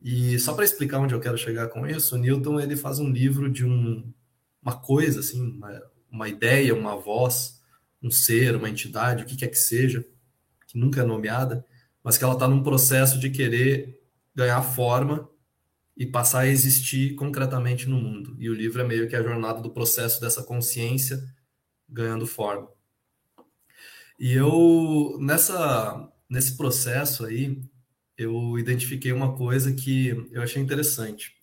E 0.00 0.38
só 0.38 0.54
para 0.54 0.64
explicar 0.64 1.00
onde 1.00 1.14
eu 1.14 1.20
quero 1.20 1.36
chegar 1.36 1.68
com 1.68 1.86
isso, 1.86 2.14
o 2.14 2.18
Newton 2.18 2.60
ele 2.60 2.76
faz 2.76 3.00
um 3.00 3.10
livro 3.10 3.50
de 3.50 3.64
um, 3.64 4.12
uma 4.62 4.78
coisa, 4.78 5.20
assim, 5.20 5.42
uma, 5.42 5.82
uma 6.10 6.28
ideia, 6.28 6.74
uma 6.74 6.96
voz, 6.96 7.60
um 8.02 8.10
ser, 8.10 8.54
uma 8.54 8.70
entidade, 8.70 9.24
o 9.24 9.26
que 9.26 9.36
quer 9.36 9.48
que 9.48 9.58
seja, 9.58 10.06
que 10.68 10.78
nunca 10.78 11.02
é 11.02 11.04
nomeada, 11.04 11.66
mas 12.08 12.16
que 12.16 12.24
ela 12.24 12.32
está 12.32 12.48
num 12.48 12.62
processo 12.62 13.18
de 13.20 13.28
querer 13.28 14.00
ganhar 14.34 14.62
forma 14.62 15.28
e 15.94 16.06
passar 16.06 16.40
a 16.40 16.48
existir 16.48 17.14
concretamente 17.16 17.86
no 17.86 18.00
mundo. 18.00 18.34
E 18.38 18.48
o 18.48 18.54
livro 18.54 18.80
é 18.80 18.84
meio 18.86 19.06
que 19.06 19.14
a 19.14 19.22
jornada 19.22 19.60
do 19.60 19.68
processo 19.68 20.18
dessa 20.18 20.42
consciência 20.42 21.22
ganhando 21.86 22.26
forma. 22.26 22.66
E 24.18 24.32
eu, 24.32 25.18
nessa 25.20 26.10
nesse 26.30 26.56
processo 26.56 27.26
aí, 27.26 27.62
eu 28.16 28.58
identifiquei 28.58 29.12
uma 29.12 29.36
coisa 29.36 29.70
que 29.74 30.08
eu 30.32 30.40
achei 30.40 30.62
interessante. 30.62 31.34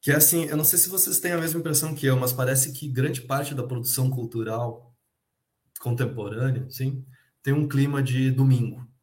Que 0.00 0.12
é 0.12 0.14
assim, 0.14 0.44
eu 0.44 0.56
não 0.56 0.64
sei 0.64 0.78
se 0.78 0.88
vocês 0.88 1.18
têm 1.18 1.32
a 1.32 1.38
mesma 1.38 1.58
impressão 1.58 1.92
que 1.92 2.06
eu, 2.06 2.16
mas 2.16 2.32
parece 2.32 2.70
que 2.70 2.86
grande 2.86 3.20
parte 3.22 3.52
da 3.52 3.64
produção 3.64 4.08
cultural 4.10 4.94
contemporânea, 5.80 6.70
sim, 6.70 7.04
tem 7.42 7.52
um 7.52 7.66
clima 7.66 8.00
de 8.00 8.30
domingo. 8.30 8.93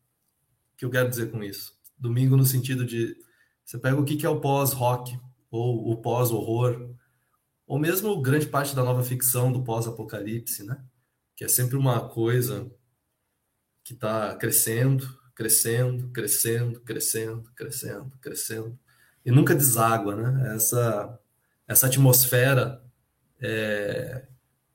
Que 0.82 0.86
eu 0.86 0.90
quero 0.90 1.10
dizer 1.10 1.30
com 1.30 1.44
isso? 1.44 1.78
Domingo 1.96 2.36
no 2.36 2.44
sentido 2.44 2.84
de 2.84 3.16
você 3.64 3.78
pega 3.78 4.02
o 4.02 4.04
que 4.04 4.26
é 4.26 4.30
o 4.30 4.42
pós-rock 4.42 5.16
ou 5.52 5.92
o 5.92 6.02
pós-horror, 6.02 6.96
ou 7.68 7.78
mesmo 7.78 8.20
grande 8.20 8.48
parte 8.48 8.76
da 8.76 8.84
nova 8.84 9.04
ficção 9.04 9.52
do 9.52 9.64
pós-apocalipse, 9.64 10.64
né? 10.64 10.84
Que 11.36 11.44
é 11.44 11.48
sempre 11.48 11.78
uma 11.78 12.10
coisa 12.10 12.68
que 13.84 13.94
está 13.94 14.36
crescendo, 14.38 15.08
crescendo, 15.36 16.10
crescendo, 16.10 16.82
crescendo, 16.82 17.52
crescendo, 17.56 18.18
crescendo, 18.20 18.80
e 19.24 19.30
nunca 19.30 19.54
deságua, 19.54 20.16
né? 20.16 20.56
Essa, 20.56 21.20
essa 21.68 21.86
atmosfera 21.86 22.84
é, 23.40 24.26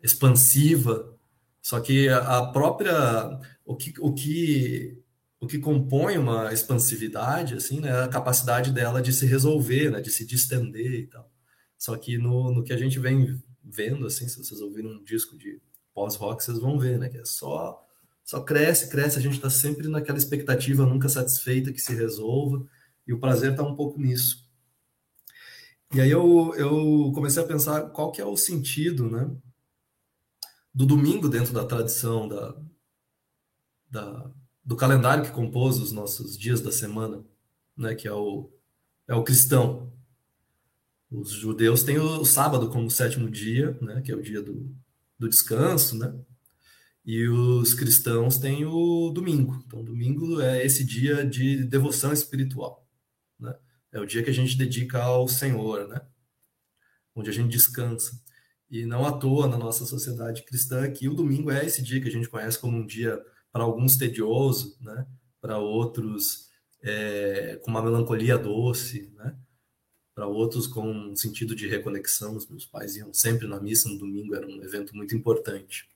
expansiva, 0.00 1.12
só 1.60 1.80
que 1.80 2.08
a 2.08 2.46
própria, 2.52 3.40
o 3.64 3.74
que, 3.74 3.92
o 3.98 4.14
que, 4.14 5.04
o 5.40 5.46
que 5.46 5.58
compõe 5.58 6.18
uma 6.18 6.52
expansividade, 6.52 7.54
assim, 7.54 7.80
né, 7.80 7.90
é 7.90 8.02
a 8.04 8.08
capacidade 8.08 8.72
dela 8.72 9.02
de 9.02 9.12
se 9.12 9.26
resolver, 9.26 9.90
né, 9.90 10.00
de 10.00 10.10
se 10.10 10.26
distender 10.26 10.92
e 10.94 11.06
tal. 11.06 11.30
Só 11.78 11.96
que 11.96 12.16
no, 12.16 12.52
no 12.52 12.64
que 12.64 12.72
a 12.72 12.76
gente 12.76 12.98
vem 12.98 13.40
vendo, 13.62 14.06
assim, 14.06 14.28
se 14.28 14.38
vocês 14.38 14.60
ouviram 14.60 14.90
um 14.90 15.04
disco 15.04 15.36
de 15.36 15.60
pós-rock, 15.94 16.42
vocês 16.42 16.58
vão 16.58 16.78
ver, 16.78 16.98
né, 16.98 17.08
que 17.08 17.18
é 17.18 17.24
só 17.24 17.82
só 18.24 18.42
cresce, 18.42 18.90
cresce, 18.90 19.18
a 19.18 19.22
gente 19.22 19.36
está 19.36 19.48
sempre 19.48 19.86
naquela 19.86 20.18
expectativa 20.18 20.84
nunca 20.84 21.08
satisfeita 21.08 21.72
que 21.72 21.78
se 21.78 21.94
resolva, 21.94 22.66
e 23.06 23.12
o 23.12 23.20
prazer 23.20 23.52
está 23.52 23.62
um 23.62 23.76
pouco 23.76 24.00
nisso. 24.00 24.44
E 25.94 26.00
aí 26.00 26.10
eu, 26.10 26.52
eu 26.56 27.12
comecei 27.14 27.40
a 27.40 27.46
pensar 27.46 27.90
qual 27.90 28.10
que 28.10 28.20
é 28.20 28.24
o 28.24 28.36
sentido 28.36 29.08
né, 29.08 29.30
do 30.74 30.84
domingo 30.84 31.28
dentro 31.28 31.52
da 31.52 31.64
tradição 31.64 32.26
da, 32.26 32.60
da, 33.88 34.32
do 34.66 34.74
calendário 34.74 35.24
que 35.24 35.30
compôs 35.30 35.78
os 35.78 35.92
nossos 35.92 36.36
dias 36.36 36.60
da 36.60 36.72
semana, 36.72 37.24
né, 37.76 37.94
que 37.94 38.08
é 38.08 38.12
o, 38.12 38.50
é 39.06 39.14
o 39.14 39.22
cristão. 39.22 39.92
Os 41.08 41.30
judeus 41.30 41.84
têm 41.84 41.98
o, 41.98 42.20
o 42.20 42.24
sábado 42.24 42.68
como 42.68 42.90
sétimo 42.90 43.30
dia, 43.30 43.78
né, 43.80 44.02
que 44.02 44.10
é 44.10 44.16
o 44.16 44.20
dia 44.20 44.42
do, 44.42 44.76
do 45.16 45.28
descanso, 45.28 45.96
né? 45.96 46.12
E 47.04 47.28
os 47.28 47.72
cristãos 47.72 48.36
têm 48.36 48.64
o 48.64 49.10
domingo. 49.10 49.62
Então, 49.64 49.84
domingo 49.84 50.40
é 50.40 50.66
esse 50.66 50.84
dia 50.84 51.24
de 51.24 51.62
devoção 51.62 52.12
espiritual. 52.12 52.84
Né? 53.38 53.54
É 53.92 54.00
o 54.00 54.04
dia 54.04 54.24
que 54.24 54.30
a 54.30 54.34
gente 54.34 54.58
dedica 54.58 55.00
ao 55.00 55.28
Senhor, 55.28 55.86
né? 55.86 56.00
onde 57.14 57.30
a 57.30 57.32
gente 57.32 57.52
descansa. 57.52 58.20
E 58.68 58.84
não 58.84 59.06
à 59.06 59.12
toa 59.12 59.46
na 59.46 59.56
nossa 59.56 59.86
sociedade 59.86 60.42
cristã 60.42 60.90
que 60.90 61.08
o 61.08 61.14
domingo 61.14 61.52
é 61.52 61.64
esse 61.64 61.80
dia 61.80 62.00
que 62.00 62.08
a 62.08 62.10
gente 62.10 62.28
conhece 62.28 62.58
como 62.58 62.76
um 62.76 62.84
dia, 62.84 63.24
para 63.52 63.64
alguns, 63.64 63.96
tedioso, 63.96 64.76
né? 64.80 65.06
para 65.40 65.58
outros, 65.58 66.50
é, 66.82 67.58
com 67.62 67.70
uma 67.70 67.82
melancolia 67.82 68.36
doce. 68.36 69.10
Né? 69.16 69.36
para 70.16 70.26
outros 70.26 70.66
com 70.66 70.90
um 70.90 71.14
sentido 71.14 71.54
de 71.54 71.68
reconexão. 71.68 72.34
Os 72.34 72.48
meus 72.48 72.64
pais 72.64 72.96
iam 72.96 73.12
sempre 73.12 73.46
na 73.46 73.60
missa 73.60 73.86
no 73.86 73.98
domingo, 73.98 74.34
era 74.34 74.46
um 74.46 74.62
evento 74.62 74.96
muito 74.96 75.14
importante. 75.14 75.86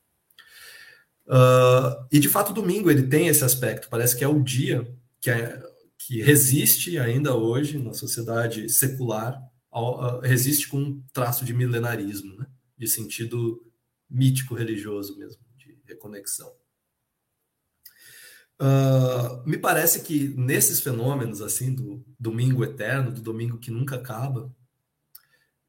Uh, 1.27 2.05
e 2.13 2.21
de 2.21 2.29
fato, 2.29 2.51
o 2.51 2.55
domingo 2.55 2.91
ele 2.91 3.05
tem 3.05 3.29
esse 3.29 3.43
aspecto, 3.43 3.89
parece 3.89 4.15
que 4.15 4.23
é 4.23 4.29
o 4.29 4.43
dia 4.43 4.87
que, 5.23 5.31
é, 5.31 5.63
que 5.97 6.21
resiste 6.21 6.99
ainda 6.99 7.35
hoje 7.35 7.79
na 7.79 7.95
sociedade 7.95 8.69
secular, 8.69 9.43
ao, 9.71 10.21
resiste 10.21 10.69
com 10.69 10.79
um 10.79 11.03
traço 11.15 11.43
de 11.43 11.55
milenarismo, 11.55 12.37
né? 12.37 12.47
de 12.77 12.87
sentido 12.87 13.65
mítico 14.09 14.55
religioso 14.55 15.17
mesmo, 15.17 15.41
de 15.57 15.79
reconexão. 15.87 16.53
Uh, 18.61 19.49
me 19.49 19.57
parece 19.57 20.03
que 20.03 20.29
nesses 20.37 20.81
fenômenos 20.81 21.41
assim 21.41 21.75
do 21.75 22.05
domingo 22.19 22.63
eterno, 22.63 23.11
do 23.11 23.23
domingo 23.23 23.57
que 23.57 23.71
nunca 23.71 23.97
acaba, 23.97 24.55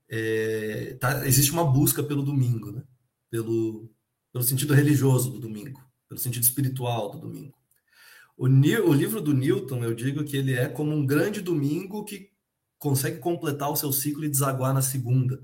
é, 0.10 0.98
tá, 1.00 1.26
existe 1.26 1.54
uma 1.54 1.64
busca 1.64 2.04
pelo 2.04 2.22
domingo, 2.22 2.70
né? 2.70 2.84
pelo, 3.30 3.90
pelo 4.34 4.44
sentido 4.44 4.74
religioso 4.74 5.32
do 5.32 5.40
domingo, 5.40 5.82
pelo 6.10 6.20
sentido 6.20 6.44
espiritual 6.44 7.12
do 7.12 7.20
domingo. 7.20 7.58
O, 8.38 8.46
o 8.46 8.94
livro 8.94 9.22
do 9.22 9.34
Newton, 9.34 9.86
eu 9.86 9.96
digo 9.96 10.26
que 10.26 10.36
ele 10.36 10.54
é 10.54 10.68
como 10.68 10.92
um 10.94 11.06
grande 11.06 11.40
domingo 11.40 12.04
que 12.04 12.30
consegue 12.78 13.20
completar 13.20 13.72
o 13.72 13.76
seu 13.78 13.94
ciclo 13.94 14.26
e 14.26 14.30
desaguar 14.30 14.74
na 14.74 14.82
segunda, 14.82 15.42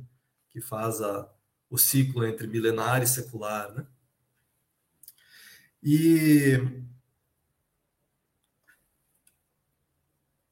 que 0.50 0.60
faz 0.60 1.00
a, 1.02 1.32
o 1.70 1.78
ciclo 1.78 2.26
entre 2.26 2.46
milenar 2.46 3.02
e 3.02 3.08
secular. 3.08 3.74
Né? 3.74 3.86
E 5.82 6.60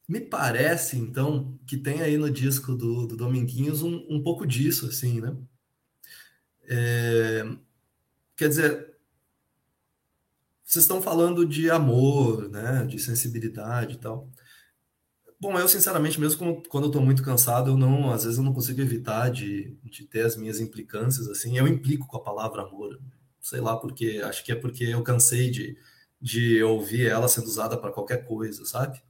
Me 0.08 0.22
parece, 0.22 0.98
então, 0.98 1.58
que 1.66 1.78
tem 1.78 2.02
aí 2.02 2.18
no 2.18 2.30
disco 2.30 2.76
do, 2.76 3.08
do 3.08 3.18
Dominguinhos 3.18 3.82
um, 3.82 4.06
um 4.10 4.22
pouco 4.22 4.46
disso, 4.46 4.88
assim, 4.88 5.20
né? 5.20 5.36
É, 6.68 7.44
quer 8.36 8.50
dizer, 8.50 8.96
vocês 10.64 10.84
estão 10.84 11.02
falando 11.02 11.46
de 11.46 11.70
amor, 11.70 12.50
né? 12.50 12.86
De 12.86 13.00
sensibilidade 13.00 13.96
e 13.96 13.98
tal. 13.98 14.30
Bom, 15.40 15.58
eu 15.60 15.68
sinceramente, 15.68 16.20
mesmo 16.20 16.64
quando 16.70 16.86
eu 16.86 16.90
estou 16.90 17.02
muito 17.02 17.24
cansado, 17.24 17.72
eu 17.72 17.78
não, 17.78 18.12
às 18.12 18.24
vezes 18.24 18.38
eu 18.38 18.44
não 18.44 18.54
consigo 18.54 18.82
evitar 18.82 19.30
de, 19.30 19.78
de 19.84 20.06
ter 20.06 20.22
as 20.26 20.36
minhas 20.36 20.60
implicâncias, 20.60 21.28
assim. 21.28 21.58
Eu 21.58 21.68
implico 21.68 22.08
com 22.08 22.18
a 22.18 22.24
palavra 22.24 22.64
amor. 22.64 23.00
Sei 23.42 23.60
lá 23.62 23.78
porque, 23.78 24.22
acho 24.24 24.44
que 24.44 24.52
é 24.52 24.56
porque 24.56 24.86
eu 24.86 25.04
cansei 25.04 25.52
de, 25.52 25.78
de 26.20 26.64
ouvir 26.64 27.08
ela 27.08 27.28
sendo 27.28 27.46
usada 27.48 27.78
para 27.78 27.92
qualquer 27.92 28.26
coisa, 28.26 28.66
sabe? 28.66 29.02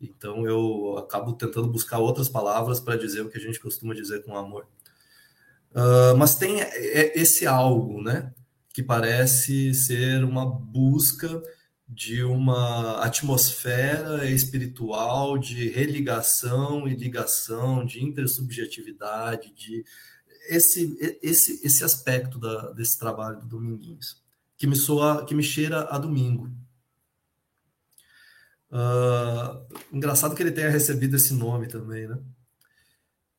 Então 0.00 0.46
eu 0.46 0.98
acabo 0.98 1.32
tentando 1.32 1.68
buscar 1.68 1.98
outras 1.98 2.28
palavras 2.28 2.80
para 2.80 2.96
dizer 2.96 3.22
o 3.22 3.30
que 3.30 3.38
a 3.38 3.40
gente 3.40 3.60
costuma 3.60 3.94
dizer 3.94 4.24
com 4.24 4.36
amor. 4.36 4.66
Uh, 5.72 6.16
mas 6.16 6.34
tem 6.34 6.60
esse 7.14 7.46
algo, 7.46 8.02
né? 8.02 8.32
Que 8.72 8.82
parece 8.82 9.74
ser 9.74 10.24
uma 10.24 10.44
busca 10.46 11.42
de 11.88 12.24
uma 12.24 13.02
atmosfera 13.04 14.28
espiritual 14.28 15.38
de 15.38 15.68
religação 15.68 16.88
e 16.88 16.94
ligação, 16.96 17.84
de 17.84 18.02
intersubjetividade, 18.02 19.52
de 19.54 19.84
esse 20.48 20.96
esse 21.22 21.60
esse 21.64 21.84
aspecto 21.84 22.38
da, 22.38 22.72
desse 22.72 22.98
trabalho 22.98 23.40
do 23.40 23.46
Dominguinhos, 23.46 24.22
que 24.56 24.66
me 24.66 24.76
soa, 24.76 25.24
que 25.24 25.34
me 25.34 25.42
cheira 25.42 25.88
a 25.90 25.98
domingo. 25.98 26.50
Uh, 28.70 29.64
engraçado 29.92 30.34
que 30.34 30.42
ele 30.42 30.52
tenha 30.52 30.70
recebido 30.70 31.16
esse 31.16 31.32
nome 31.34 31.68
também, 31.68 32.08
né? 32.08 32.18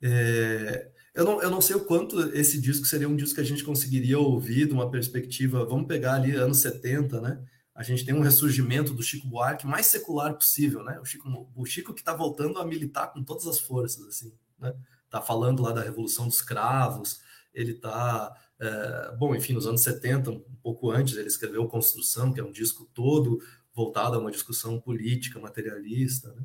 É, 0.02 0.92
eu, 1.14 1.26
não, 1.26 1.42
eu 1.42 1.50
não 1.50 1.62
sei 1.62 1.76
o 1.76 1.84
quanto 1.84 2.20
esse 2.36 2.62
disco 2.62 2.86
seria 2.86 3.10
um 3.10 3.16
disco 3.16 3.36
que 3.36 3.42
a 3.42 3.46
gente 3.46 3.64
conseguiria 3.64 4.20
ouvir 4.20 4.68
de 4.68 4.74
uma 4.74 4.90
perspectiva. 4.90 5.66
Vamos 5.66 5.88
pegar 5.88 6.14
ali 6.14 6.36
anos 6.36 6.60
70, 6.60 7.20
né? 7.20 7.44
A 7.74 7.84
gente 7.84 8.06
tem 8.06 8.16
um 8.16 8.22
ressurgimento 8.22 8.94
do 8.94 9.04
Chico 9.04 9.28
Buarque 9.28 9.68
mais 9.68 9.86
secular 9.88 10.34
possível, 10.34 10.84
né? 10.84 11.00
O 11.00 11.06
Chico, 11.06 11.52
o 11.56 11.66
Chico 11.66 11.94
que 11.94 12.02
está 12.02 12.14
voltando 12.14 12.60
a 12.60 12.66
militar 12.66 13.12
com 13.12 13.24
todas 13.24 13.48
as 13.48 13.60
forças, 13.60 14.06
assim, 14.08 14.34
né? 14.60 14.74
Tá 15.10 15.22
falando 15.22 15.62
lá 15.62 15.72
da 15.72 15.82
Revolução 15.82 16.28
dos 16.28 16.42
Cravos, 16.42 17.20
ele 17.54 17.74
tá. 17.74 18.36
É, 18.60 19.16
bom, 19.18 19.36
enfim, 19.36 19.54
nos 19.54 19.68
anos 19.68 19.82
70, 19.82 20.32
um 20.32 20.42
pouco 20.62 20.90
antes, 20.90 21.16
ele 21.16 21.28
escreveu 21.28 21.68
Construção, 21.68 22.34
que 22.34 22.40
é 22.40 22.44
um 22.44 22.52
disco 22.52 22.90
todo 22.94 23.40
voltado 23.78 24.16
a 24.16 24.20
uma 24.20 24.32
discussão 24.32 24.82
política, 24.82 25.40
materialista. 25.40 26.34
Né? 26.34 26.42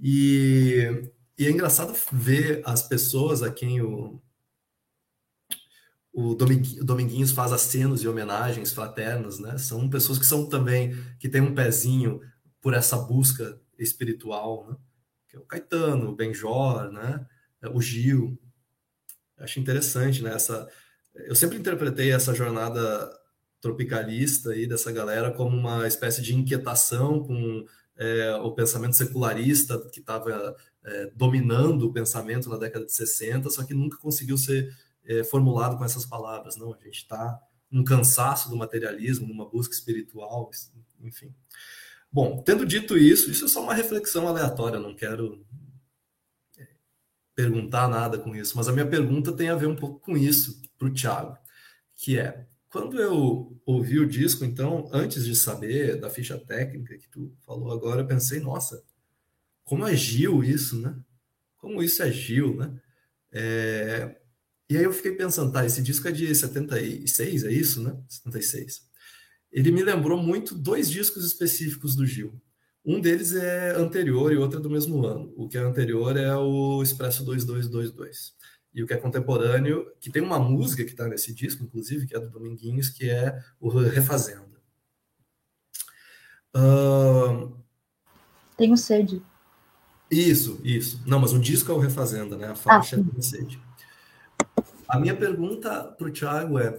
E, 0.00 1.12
e, 1.38 1.46
é 1.46 1.50
engraçado 1.50 1.94
ver 2.10 2.62
as 2.64 2.82
pessoas 2.82 3.42
a 3.42 3.52
quem 3.52 3.82
o, 3.82 4.18
o 6.10 6.34
Dominguinhos 6.34 7.32
faz 7.32 7.52
acenos 7.52 8.02
e 8.02 8.08
homenagens 8.08 8.72
fraternas, 8.72 9.38
né? 9.38 9.58
São 9.58 9.90
pessoas 9.90 10.18
que 10.18 10.24
são 10.24 10.48
também, 10.48 10.96
que 11.18 11.28
têm 11.28 11.42
um 11.42 11.54
pezinho 11.54 12.22
por 12.62 12.72
essa 12.72 12.96
busca 12.96 13.60
espiritual, 13.78 14.66
né? 14.66 14.76
Que 15.28 15.36
é 15.36 15.38
o 15.38 15.44
Caetano, 15.44 16.08
o 16.08 16.16
Benjor, 16.16 16.90
né? 16.90 17.26
O 17.74 17.82
Gil. 17.82 18.40
Acho 19.36 19.60
interessante, 19.60 20.22
né? 20.22 20.34
Essa, 20.34 20.66
eu 21.14 21.34
sempre 21.34 21.58
interpretei 21.58 22.10
essa 22.12 22.34
jornada 22.34 23.19
tropicalista 23.60 24.50
aí 24.50 24.66
dessa 24.66 24.90
galera 24.90 25.30
como 25.30 25.56
uma 25.56 25.86
espécie 25.86 26.22
de 26.22 26.34
inquietação 26.34 27.22
com 27.22 27.66
é, 27.96 28.34
o 28.36 28.52
pensamento 28.52 28.96
secularista 28.96 29.78
que 29.90 30.00
estava 30.00 30.56
é, 30.82 31.10
dominando 31.14 31.82
o 31.82 31.92
pensamento 31.92 32.48
na 32.48 32.56
década 32.56 32.86
de 32.86 32.92
60, 32.92 33.50
só 33.50 33.62
que 33.62 33.74
nunca 33.74 33.98
conseguiu 33.98 34.38
ser 34.38 34.74
é, 35.04 35.22
formulado 35.22 35.76
com 35.76 35.84
essas 35.84 36.06
palavras. 36.06 36.56
Não, 36.56 36.72
a 36.72 36.78
gente 36.78 36.96
está 36.96 37.38
num 37.70 37.84
cansaço 37.84 38.48
do 38.48 38.56
materialismo, 38.56 39.28
numa 39.28 39.48
busca 39.48 39.74
espiritual, 39.74 40.50
enfim. 41.00 41.32
Bom, 42.10 42.42
tendo 42.42 42.66
dito 42.66 42.98
isso, 42.98 43.30
isso 43.30 43.44
é 43.44 43.48
só 43.48 43.62
uma 43.62 43.74
reflexão 43.74 44.26
aleatória, 44.26 44.80
não 44.80 44.96
quero 44.96 45.46
é, 46.58 46.66
perguntar 47.34 47.86
nada 47.86 48.18
com 48.18 48.34
isso, 48.34 48.56
mas 48.56 48.66
a 48.66 48.72
minha 48.72 48.88
pergunta 48.88 49.32
tem 49.32 49.48
a 49.50 49.54
ver 49.54 49.66
um 49.66 49.76
pouco 49.76 50.00
com 50.00 50.16
isso 50.16 50.60
para 50.76 50.88
o 50.88 50.92
Tiago, 50.92 51.38
que 51.94 52.18
é 52.18 52.46
quando 52.70 53.00
eu 53.00 53.60
ouvi 53.66 53.98
o 53.98 54.08
disco, 54.08 54.44
então, 54.44 54.88
antes 54.92 55.24
de 55.24 55.34
saber 55.34 55.98
da 55.98 56.08
ficha 56.08 56.38
técnica 56.38 56.96
que 56.96 57.08
tu 57.08 57.34
falou 57.44 57.72
agora, 57.72 58.02
eu 58.02 58.06
pensei, 58.06 58.38
nossa, 58.38 58.82
como 59.64 59.86
é 59.86 59.94
Gil 59.96 60.44
isso, 60.44 60.80
né? 60.80 60.96
Como 61.56 61.82
isso 61.82 62.00
é 62.02 62.10
Gil, 62.12 62.56
né? 62.56 62.80
É... 63.32 64.16
E 64.68 64.76
aí 64.76 64.84
eu 64.84 64.92
fiquei 64.92 65.12
pensando, 65.12 65.52
tá, 65.52 65.66
esse 65.66 65.82
disco 65.82 66.06
é 66.06 66.12
de 66.12 66.32
76, 66.32 67.44
é 67.44 67.50
isso, 67.50 67.82
né? 67.82 68.00
76. 68.08 68.88
Ele 69.50 69.72
me 69.72 69.82
lembrou 69.82 70.22
muito 70.22 70.54
dois 70.54 70.88
discos 70.88 71.26
específicos 71.26 71.96
do 71.96 72.06
Gil. 72.06 72.40
Um 72.84 73.00
deles 73.00 73.34
é 73.34 73.72
anterior 73.72 74.32
e 74.32 74.36
outro 74.36 74.60
é 74.60 74.62
do 74.62 74.70
mesmo 74.70 75.04
ano. 75.04 75.34
O 75.36 75.48
que 75.48 75.58
é 75.58 75.60
anterior 75.60 76.16
é 76.16 76.34
o 76.36 76.80
Expresso 76.84 77.24
2222 77.24 78.32
e 78.72 78.82
o 78.82 78.86
que 78.86 78.94
é 78.94 78.96
contemporâneo, 78.96 79.90
que 80.00 80.10
tem 80.10 80.22
uma 80.22 80.38
música 80.38 80.84
que 80.84 80.90
está 80.90 81.08
nesse 81.08 81.34
disco, 81.34 81.64
inclusive, 81.64 82.06
que 82.06 82.16
é 82.16 82.20
do 82.20 82.30
Dominguinhos, 82.30 82.88
que 82.88 83.10
é 83.10 83.38
o 83.60 83.68
Refazenda. 83.68 84.60
Uh... 86.54 87.56
Tenho 88.56 88.76
sede. 88.76 89.22
Isso, 90.10 90.60
isso. 90.64 91.02
Não, 91.06 91.20
mas 91.20 91.32
o 91.32 91.38
disco 91.38 91.70
é 91.70 91.74
o 91.74 91.78
Refazenda, 91.78 92.36
né? 92.36 92.48
A 92.48 92.54
faixa 92.54 92.96
ah, 92.96 93.00
é 93.00 93.02
Tenho 93.02 93.22
Sede. 93.22 93.62
A 94.88 94.98
minha 94.98 95.16
pergunta 95.16 95.84
para 95.84 96.08
o 96.08 96.10
Thiago 96.10 96.58
é: 96.58 96.76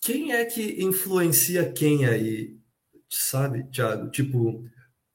quem 0.00 0.32
é 0.32 0.44
que 0.44 0.82
influencia 0.82 1.70
quem 1.72 2.06
aí? 2.06 2.56
Sabe, 3.10 3.64
Thiago? 3.64 4.08
Tipo, 4.10 4.64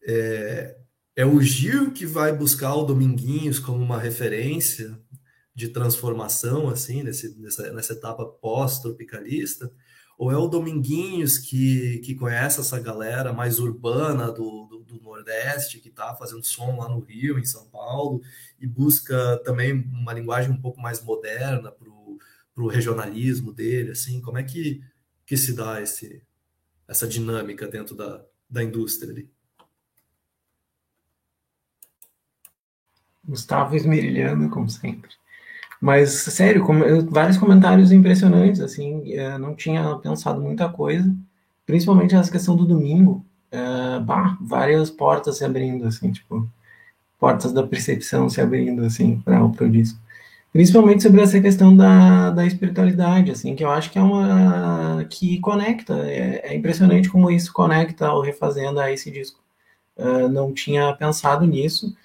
é, 0.03 0.78
é 1.15 1.26
o 1.26 1.41
Gil 1.41 1.91
que 1.91 2.05
vai 2.05 2.36
buscar 2.36 2.76
o 2.76 2.84
Dominguinhos 2.84 3.57
como 3.57 3.84
uma 3.84 3.99
referência 3.99 4.99
de 5.58 5.70
transformação, 5.70 6.70
assim, 6.70 7.01
nesse, 7.01 7.36
nessa, 7.39 7.74
nessa 7.74 7.93
etapa 7.93 8.24
pós-tropicalista? 8.24 9.74
Ou 10.16 10.32
é 10.32 10.38
o 10.38 10.47
Dominguinhos 10.47 11.39
que, 11.39 11.97
que 12.05 12.14
conhece 12.14 12.60
essa 12.60 12.80
galera 12.80 13.34
mais 13.34 13.58
urbana 13.58 14.32
do, 14.32 14.68
do, 14.68 14.84
do 14.84 15.01
Nordeste, 15.01 15.80
que 15.80 15.89
está 15.89 16.14
fazendo 16.14 16.43
som 16.43 16.78
lá 16.78 16.88
no 16.88 16.99
Rio, 16.99 17.39
em 17.39 17.45
São 17.45 17.68
Paulo, 17.70 18.22
e 18.60 18.68
busca 18.68 19.41
também 19.43 19.74
uma 19.91 20.14
linguagem 20.14 20.51
um 20.51 20.62
pouco 20.62 20.80
mais 20.80 21.03
moderna 21.03 21.72
para 21.72 21.89
o 22.64 22.68
regionalismo 22.68 23.51
dele, 23.51 23.93
assim? 23.93 24.22
Como 24.22 24.38
é 24.38 24.43
que, 24.43 24.84
que 25.26 25.36
se 25.36 25.53
dá 25.55 25.82
esse, 25.82 26.22
essa 26.88 27.08
dinâmica 27.08 27.68
dentro 27.68 27.95
da, 27.95 28.24
da 28.47 28.64
indústria 28.64 29.12
ali? 29.12 29.28
Gustavo 33.24 33.76
esmerilhando, 33.76 34.51
como 34.51 34.70
sempre. 34.70 35.10
Mas, 35.82 36.11
sério, 36.11 36.65
vários 37.09 37.38
comentários 37.38 37.91
impressionantes, 37.91 38.61
assim, 38.61 39.13
é, 39.13 39.38
não 39.38 39.55
tinha 39.55 39.95
pensado 39.97 40.41
muita 40.41 40.67
coisa, 40.69 41.13
principalmente 41.65 42.15
essa 42.15 42.32
questão 42.32 42.55
do 42.55 42.65
domingo, 42.65 43.23
é, 43.51 43.99
bah, 43.99 44.38
várias 44.41 44.89
portas 44.89 45.38
se 45.38 45.45
abrindo, 45.45 45.86
assim, 45.86 46.11
tipo, 46.11 46.49
portas 47.19 47.53
da 47.53 47.65
percepção 47.65 48.30
se 48.30 48.41
abrindo, 48.41 48.84
assim, 48.84 49.19
para 49.19 49.43
o 49.43 49.69
disco. 49.69 49.99
Principalmente 50.51 51.03
sobre 51.03 51.21
essa 51.21 51.39
questão 51.39 51.75
da, 51.75 52.32
da 52.32 52.45
espiritualidade, 52.45 53.32
assim, 53.32 53.55
que 53.55 53.63
eu 53.63 53.69
acho 53.69 53.91
que 53.91 53.99
é 53.99 54.01
uma... 54.01 55.05
que 55.09 55.39
conecta, 55.39 55.93
é, 56.09 56.51
é 56.51 56.55
impressionante 56.55 57.09
como 57.09 57.30
isso 57.30 57.53
conecta 57.53 58.11
o 58.11 58.21
Refazenda 58.21 58.84
a 58.84 58.91
esse 58.91 59.11
disco. 59.11 59.39
Uh, 59.95 60.28
não 60.30 60.53
tinha 60.53 60.93
pensado 60.93 61.45
nisso, 61.45 61.95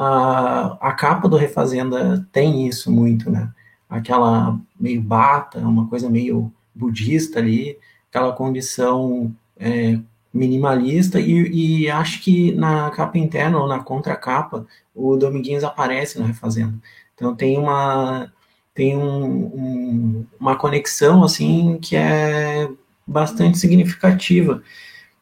a, 0.00 0.78
a 0.80 0.92
capa 0.92 1.28
do 1.28 1.36
Refazenda 1.36 2.26
tem 2.32 2.66
isso 2.66 2.90
muito, 2.90 3.30
né? 3.30 3.52
Aquela 3.88 4.58
meio 4.78 5.02
bata, 5.02 5.58
uma 5.58 5.86
coisa 5.88 6.08
meio 6.08 6.50
budista 6.74 7.38
ali, 7.38 7.76
aquela 8.08 8.32
condição 8.32 9.34
é, 9.58 9.98
minimalista, 10.32 11.20
e, 11.20 11.82
e, 11.82 11.90
acho 11.90 12.22
que 12.22 12.52
na 12.52 12.90
capa 12.90 13.18
interna 13.18 13.58
ou 13.58 13.68
na 13.68 13.80
contracapa, 13.80 14.66
o 14.94 15.16
Dominguinhos 15.18 15.64
aparece 15.64 16.18
no 16.18 16.24
Refazenda. 16.24 16.74
Então 17.14 17.34
tem 17.36 17.58
uma 17.58 18.32
tem 18.72 18.96
um, 18.96 19.24
um, 19.24 20.26
uma 20.40 20.56
conexão 20.56 21.22
assim 21.22 21.78
que 21.82 21.94
é 21.94 22.70
bastante 23.06 23.58
significativa. 23.58 24.62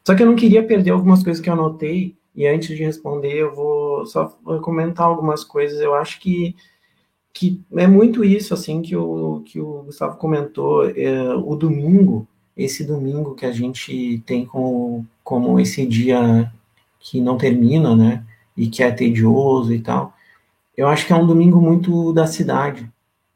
Só 0.06 0.14
que 0.14 0.22
eu 0.22 0.26
não 0.26 0.36
queria 0.36 0.62
perder 0.62 0.90
algumas 0.90 1.24
coisas 1.24 1.42
que 1.42 1.50
eu 1.50 1.54
anotei 1.54 2.16
e 2.38 2.46
antes 2.46 2.68
de 2.68 2.84
responder, 2.84 3.34
eu 3.34 3.52
vou 3.52 4.06
só 4.06 4.26
comentar 4.62 5.06
algumas 5.06 5.42
coisas. 5.42 5.80
Eu 5.80 5.92
acho 5.92 6.20
que, 6.20 6.54
que 7.32 7.60
é 7.72 7.84
muito 7.84 8.22
isso, 8.22 8.54
assim, 8.54 8.80
que 8.80 8.94
o, 8.94 9.42
que 9.44 9.58
o 9.60 9.82
Gustavo 9.82 10.16
comentou. 10.18 10.88
É, 10.88 11.34
o 11.34 11.56
domingo, 11.56 12.28
esse 12.56 12.84
domingo 12.84 13.34
que 13.34 13.44
a 13.44 13.50
gente 13.50 14.22
tem 14.24 14.46
como, 14.46 15.04
como 15.24 15.58
esse 15.58 15.84
dia 15.84 16.48
que 17.00 17.20
não 17.20 17.36
termina, 17.36 17.96
né? 17.96 18.24
E 18.56 18.68
que 18.68 18.84
é 18.84 18.92
tedioso 18.92 19.74
e 19.74 19.80
tal. 19.80 20.14
Eu 20.76 20.86
acho 20.86 21.08
que 21.08 21.12
é 21.12 21.16
um 21.16 21.26
domingo 21.26 21.60
muito 21.60 22.12
da 22.12 22.28
cidade. 22.28 22.88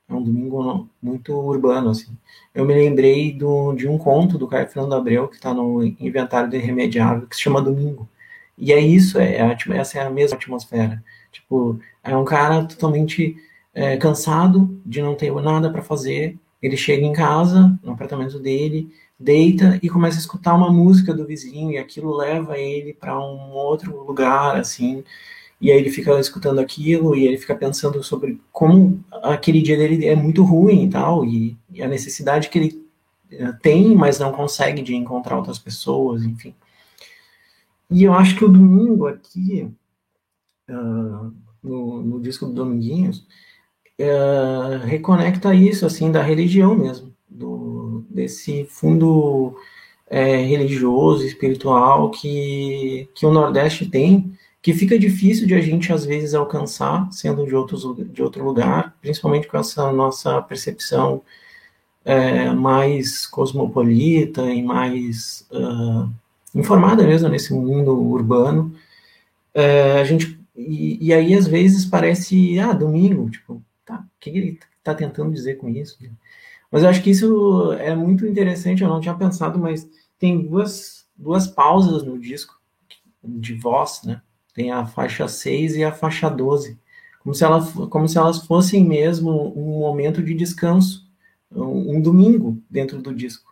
É 0.09 0.15
um 0.15 0.23
domingo 0.23 0.89
muito 1.03 1.33
urbano, 1.35 1.91
assim. 1.91 2.17
Eu 2.55 2.65
me 2.65 2.75
lembrei 2.75 3.33
do, 3.33 3.73
de 3.73 3.89
um 3.89 3.99
conto 3.99 4.39
do 4.39 4.47
Caio 4.47 4.69
Fernando 4.69 4.95
Abreu, 4.95 5.27
que 5.27 5.37
está 5.37 5.53
no 5.53 5.83
Inventário 5.83 6.49
do 6.51 6.55
Irremediável, 6.55 7.27
que 7.27 7.35
se 7.35 7.43
chama 7.43 7.61
Domingo 7.61 8.09
e 8.57 8.73
é 8.73 8.81
isso, 8.81 9.19
é, 9.19 9.37
é, 9.37 9.57
essa 9.77 9.99
é 9.99 10.03
a 10.03 10.11
mesma 10.11 10.37
atmosfera. 10.37 11.03
Tipo, 11.31 11.79
é 12.03 12.17
um 12.17 12.25
cara 12.25 12.65
totalmente 12.65 13.37
é, 13.75 13.97
cansado 13.97 14.81
de 14.85 15.01
não 15.01 15.15
ter 15.15 15.33
nada 15.35 15.71
para 15.71 15.83
fazer. 15.83 16.39
Ele 16.61 16.77
chega 16.77 17.05
em 17.05 17.13
casa, 17.13 17.77
no 17.83 17.93
apartamento 17.93 18.39
dele, 18.39 18.93
deita 19.19 19.79
e 19.83 19.89
começa 19.89 20.19
a 20.19 20.21
escutar 20.21 20.55
uma 20.55 20.71
música 20.71 21.15
do 21.15 21.27
vizinho 21.27 21.73
e 21.73 21.79
aquilo 21.79 22.15
leva 22.15 22.59
ele 22.59 22.93
para 22.93 23.19
um 23.19 23.53
outro 23.53 24.05
lugar, 24.05 24.57
assim. 24.57 25.03
E 25.61 25.71
aí 25.71 25.79
ele 25.79 25.91
fica 25.91 26.19
escutando 26.19 26.59
aquilo 26.59 27.15
e 27.17 27.27
ele 27.27 27.39
fica 27.39 27.55
pensando 27.55 28.03
sobre 28.03 28.41
como 28.53 29.03
aquele 29.23 29.63
dia 29.63 29.77
dele 29.77 30.07
é 30.07 30.17
muito 30.17 30.43
ruim 30.45 30.85
e 30.85 30.91
tal, 30.91 31.25
e, 31.25 31.57
e 31.73 31.83
a 31.83 31.89
necessidade 31.89 32.49
que 32.49 32.59
ele 32.59 32.87
é, 33.31 33.53
tem, 33.63 33.95
mas 33.95 34.19
não 34.19 34.33
consegue 34.33 34.83
de 34.83 34.95
encontrar 34.95 35.37
outras 35.37 35.59
pessoas, 35.59 36.25
enfim. 36.25 36.55
E 37.91 38.05
eu 38.05 38.15
acho 38.15 38.37
que 38.37 38.45
o 38.45 38.49
domingo 38.49 39.07
aqui, 39.07 39.71
uh, 40.69 41.33
no, 41.63 42.03
no, 42.03 42.21
disco 42.21 42.47
do 42.47 42.53
Dominguinhos, 42.53 43.27
uh, 44.01 44.85
reconecta 44.85 45.55
isso, 45.55 45.85
assim, 45.85 46.11
da 46.11 46.23
religião 46.23 46.75
mesmo, 46.75 47.15
do, 47.29 48.05
desse 48.11 48.65
fundo 48.65 49.57
é, 50.09 50.37
religioso, 50.37 51.25
espiritual 51.27 52.11
que, 52.11 53.09
que 53.15 53.25
o 53.25 53.33
Nordeste 53.33 53.87
tem, 53.87 54.37
que 54.61 54.75
fica 54.75 54.99
difícil 54.99 55.47
de 55.47 55.55
a 55.55 55.61
gente, 55.61 55.93
às 55.93 56.05
vezes, 56.05 56.35
alcançar, 56.35 57.11
sendo 57.13 57.47
de, 57.47 57.55
outros, 57.55 57.83
de 58.13 58.23
outro 58.23 58.45
lugar, 58.45 58.97
principalmente 59.01 59.49
com 59.49 59.59
essa 59.59 59.91
nossa 59.93 60.41
percepção 60.43 61.23
é, 62.05 62.51
mais 62.51 63.27
cosmopolita 63.27 64.43
e 64.53 64.63
mais... 64.63 65.47
Uh, 65.51 66.22
informada 66.55 67.07
mesmo 67.07 67.29
nesse 67.29 67.53
mundo 67.53 67.93
urbano. 67.93 68.75
É, 69.55 70.01
a 70.01 70.05
gente 70.05 70.41
e, 70.55 71.07
e, 71.07 71.13
aí 71.15 71.35
às 71.35 71.47
vezes 71.47 71.87
parece 71.87 72.59
ah 72.59 72.73
domingo 72.73 73.31
tipo 73.31 73.63
tá 73.85 74.01
o 74.01 74.21
que 74.21 74.31
ele 74.31 74.59
está 74.79 74.95
tentando 74.95 75.33
dizer 75.33 75.57
com 75.57 75.69
isso? 75.69 75.99
Mas 76.71 76.83
eu 76.83 76.89
acho 76.89 77.03
que 77.03 77.11
isso 77.11 77.73
é 77.75 77.95
muito 77.95 78.27
interessante 78.27 78.83
eu 78.83 78.89
não 78.89 79.01
tinha 79.01 79.15
pensado 79.15 79.59
mas 79.59 79.89
tem 80.19 80.47
duas 80.47 81.07
duas 81.17 81.47
pausas 81.47 82.03
no 82.03 82.19
disco 82.19 82.61
de 83.25 83.55
voz 83.55 84.03
né? 84.05 84.21
Tem 84.55 84.71
a 84.71 84.85
faixa 84.85 85.27
6 85.29 85.77
e 85.77 85.85
a 85.85 85.93
faixa 85.93 86.29
12 86.29 86.79
como 87.23 87.35
se, 87.35 87.45
ela, 87.45 87.65
como 87.89 88.09
se 88.09 88.19
elas 88.19 88.45
fossem 88.47 88.85
mesmo 88.85 89.53
um 89.57 89.79
momento 89.79 90.23
de 90.23 90.35
descanso 90.35 91.07
um, 91.51 91.97
um 91.97 92.01
domingo 92.01 92.61
dentro 92.69 93.01
do 93.01 93.15
disco 93.15 93.52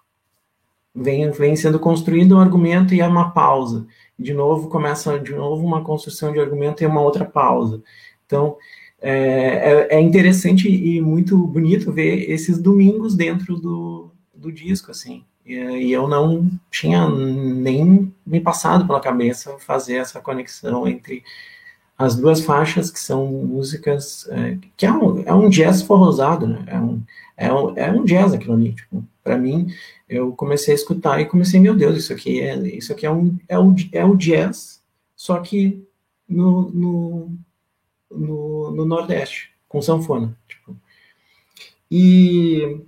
vem, 0.94 1.30
vem 1.30 1.56
sendo 1.56 1.78
construído 1.78 2.36
um 2.36 2.40
argumento 2.40 2.94
e 2.94 3.00
é 3.00 3.06
uma 3.06 3.30
pausa. 3.30 3.86
De 4.18 4.34
novo, 4.34 4.68
começa 4.68 5.18
de 5.18 5.34
novo 5.34 5.64
uma 5.64 5.82
construção 5.82 6.32
de 6.32 6.40
argumento 6.40 6.82
e 6.82 6.86
uma 6.86 7.00
outra 7.00 7.24
pausa. 7.24 7.82
Então, 8.26 8.56
é, 9.00 9.88
é, 9.90 9.96
é 9.96 10.00
interessante 10.00 10.68
e 10.68 11.00
muito 11.00 11.36
bonito 11.46 11.92
ver 11.92 12.30
esses 12.30 12.58
domingos 12.58 13.14
dentro 13.14 13.56
do, 13.56 14.10
do 14.34 14.52
disco, 14.52 14.90
assim. 14.90 15.24
E, 15.44 15.54
e, 15.54 15.92
eu 15.92 16.06
não 16.06 16.50
tinha 16.70 17.08
nem 17.08 18.12
me 18.26 18.40
passado 18.40 18.86
pela 18.86 19.00
cabeça 19.00 19.58
fazer 19.58 19.96
essa 19.96 20.20
conexão 20.20 20.86
entre 20.86 21.24
as 21.96 22.16
duas 22.16 22.40
faixas, 22.40 22.90
que 22.90 23.00
são 23.00 23.26
músicas, 23.26 24.28
é, 24.30 24.58
que 24.76 24.86
é 24.86 24.92
um, 24.92 25.22
é 25.22 25.34
um 25.34 25.48
jazz 25.48 25.82
forrosado, 25.82 26.46
né? 26.46 26.64
É 26.66 26.78
um, 26.78 27.02
é 27.36 27.52
um, 27.52 27.76
é 27.76 27.92
um 27.92 28.04
jazz 28.04 28.32
aquilo 28.32 28.54
ali, 28.54 28.72
tipo, 28.72 29.04
para 29.22 29.38
mim 29.38 29.72
eu 30.08 30.32
comecei 30.32 30.72
a 30.72 30.76
escutar 30.76 31.20
e 31.20 31.26
comecei, 31.26 31.60
meu 31.60 31.74
Deus, 31.74 31.96
isso 31.96 32.12
aqui 32.12 32.40
é, 32.40 32.56
isso 32.76 32.92
aqui 32.92 33.06
é, 33.06 33.10
um, 33.10 33.38
é, 33.48 33.58
o, 33.58 33.74
é 33.92 34.04
o 34.04 34.16
jazz, 34.16 34.82
só 35.14 35.38
que 35.38 35.84
no, 36.28 36.70
no, 36.70 37.32
no, 38.10 38.70
no 38.70 38.84
Nordeste, 38.84 39.50
com 39.68 39.82
sanfona. 39.82 40.36
Tipo. 40.48 40.76
E, 41.90 42.80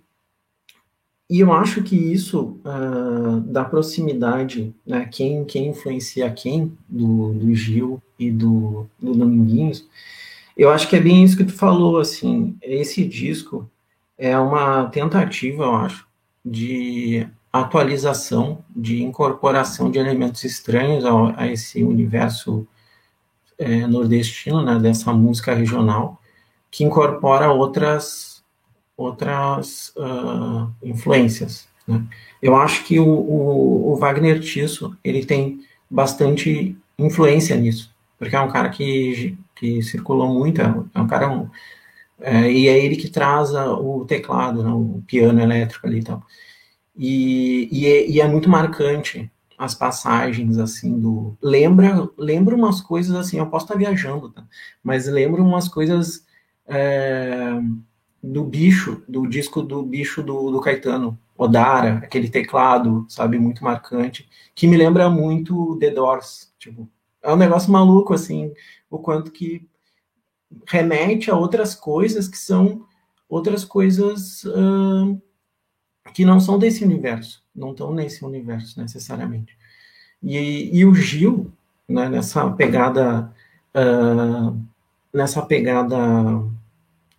e 1.29 1.41
eu 1.41 1.53
acho 1.53 1.83
que 1.83 1.97
isso 1.97 2.61
uh, 2.65 3.41
da 3.41 3.65
proximidade, 3.65 4.75
né, 4.87 5.09
quem, 5.11 5.45
quem 5.45 5.69
influencia 5.69 6.31
quem, 6.31 6.77
do, 6.89 7.33
do 7.33 7.55
Gil 7.55 8.03
e 8.19 8.31
do, 8.31 8.87
do 9.01 9.15
Dominguinhos, 9.15 9.89
eu 10.57 10.71
acho 10.71 10.89
que 10.89 10.97
é 10.97 11.01
bem 11.01 11.25
isso 11.25 11.37
que 11.37 11.45
tu 11.45 11.53
falou, 11.53 11.99
assim, 11.99 12.57
esse 12.63 13.05
disco 13.05 13.69
é 14.19 14.39
uma 14.39 14.87
tentativa, 14.87 15.65
eu 15.65 15.75
acho, 15.75 16.07
de 16.45 17.27
atualização, 17.53 18.65
de 18.75 19.03
incorporação 19.03 19.91
de 19.91 19.99
elementos 19.99 20.43
estranhos 20.45 21.05
a, 21.05 21.43
a 21.43 21.47
esse 21.49 21.85
universo 21.85 22.67
é, 23.59 23.87
nordestino, 23.87 24.63
né, 24.63 24.79
dessa 24.79 25.13
música 25.13 25.55
regional, 25.55 26.21
que 26.71 26.83
incorpora 26.85 27.53
outras, 27.53 28.43
outras 28.97 29.93
uh, 29.97 30.73
influências. 30.83 31.69
Né? 31.87 32.03
Eu 32.41 32.57
acho 32.57 32.85
que 32.85 32.99
o, 32.99 33.07
o, 33.07 33.93
o, 33.93 33.97
Wagner 33.97 34.41
Tiso 34.41 34.97
ele 35.05 35.25
tem 35.25 35.61
bastante 35.91 36.77
influência 36.99 37.55
nisso, 37.57 37.95
porque 38.19 38.35
é 38.35 38.41
um 38.41 38.51
cara 38.51 38.71
que, 38.71 39.37
que 39.55 39.83
circulou 39.83 40.33
muito, 40.33 40.61
é 40.63 41.01
um 41.01 41.07
cara 41.07 41.29
um, 41.31 41.49
é, 42.23 42.51
e 42.51 42.69
é 42.69 42.85
ele 42.85 42.97
que 42.97 43.11
traz 43.11 43.51
o 43.53 44.05
teclado, 44.05 44.63
né, 44.63 44.71
o 44.71 45.03
piano 45.07 45.41
elétrico 45.41 45.87
ali 45.87 45.99
e 45.99 46.05
tal. 46.05 46.23
E, 46.97 47.69
e, 47.73 47.87
é, 47.87 48.09
e, 48.09 48.21
é, 48.21 48.29
muito 48.29 48.49
marcante 48.49 49.31
as 49.59 49.75
passagens, 49.75 50.59
assim, 50.59 50.99
do... 50.99 51.37
Lembra, 51.43 52.09
lembra 52.17 52.55
umas 52.55 52.81
coisas, 52.81 53.15
assim, 53.17 53.39
eu 53.39 53.47
posso 53.47 53.67
estar 53.67 53.77
viajando, 53.77 54.31
tá? 54.31 54.45
Mas 54.83 55.07
lembra 55.07 55.43
umas 55.43 55.69
coisas 55.69 56.27
é, 56.67 57.53
do 58.23 58.45
bicho, 58.45 59.03
do 59.09 59.27
disco 59.27 59.63
do 59.63 59.83
bicho 59.83 60.23
do, 60.23 60.51
do 60.51 60.61
Caetano, 60.61 61.19
Odara, 61.37 61.99
aquele 61.99 62.29
teclado, 62.29 63.07
sabe, 63.09 63.39
muito 63.39 63.65
marcante, 63.65 64.29
que 64.55 64.67
me 64.67 64.77
lembra 64.77 65.09
muito 65.11 65.77
The 65.79 65.91
Doors, 65.91 66.53
tipo, 66.59 66.89
é 67.23 67.33
um 67.33 67.37
negócio 67.37 67.73
maluco, 67.73 68.13
assim, 68.15 68.53
o 68.91 68.99
quanto 68.99 69.31
que 69.31 69.67
remete 70.67 71.31
a 71.31 71.37
outras 71.37 71.75
coisas 71.75 72.29
que 72.29 72.39
são 72.39 72.87
outras 73.29 73.65
coisas 73.65 74.45
uh, 74.45 75.21
que 76.13 76.23
não 76.23 76.39
são 76.39 76.59
desse 76.59 76.85
universo, 76.85 77.43
não 77.55 77.71
estão 77.71 77.95
nesse 77.95 78.23
universo 78.25 78.79
necessariamente. 78.79 79.57
E, 80.23 80.71
e 80.79 80.85
o 80.85 80.95
Gil, 80.95 81.51
né, 81.89 82.11
nessa 82.11 82.51
pegada, 82.51 83.33
uh, 83.75 84.61
nessa 85.13 85.41
pegada 85.41 85.97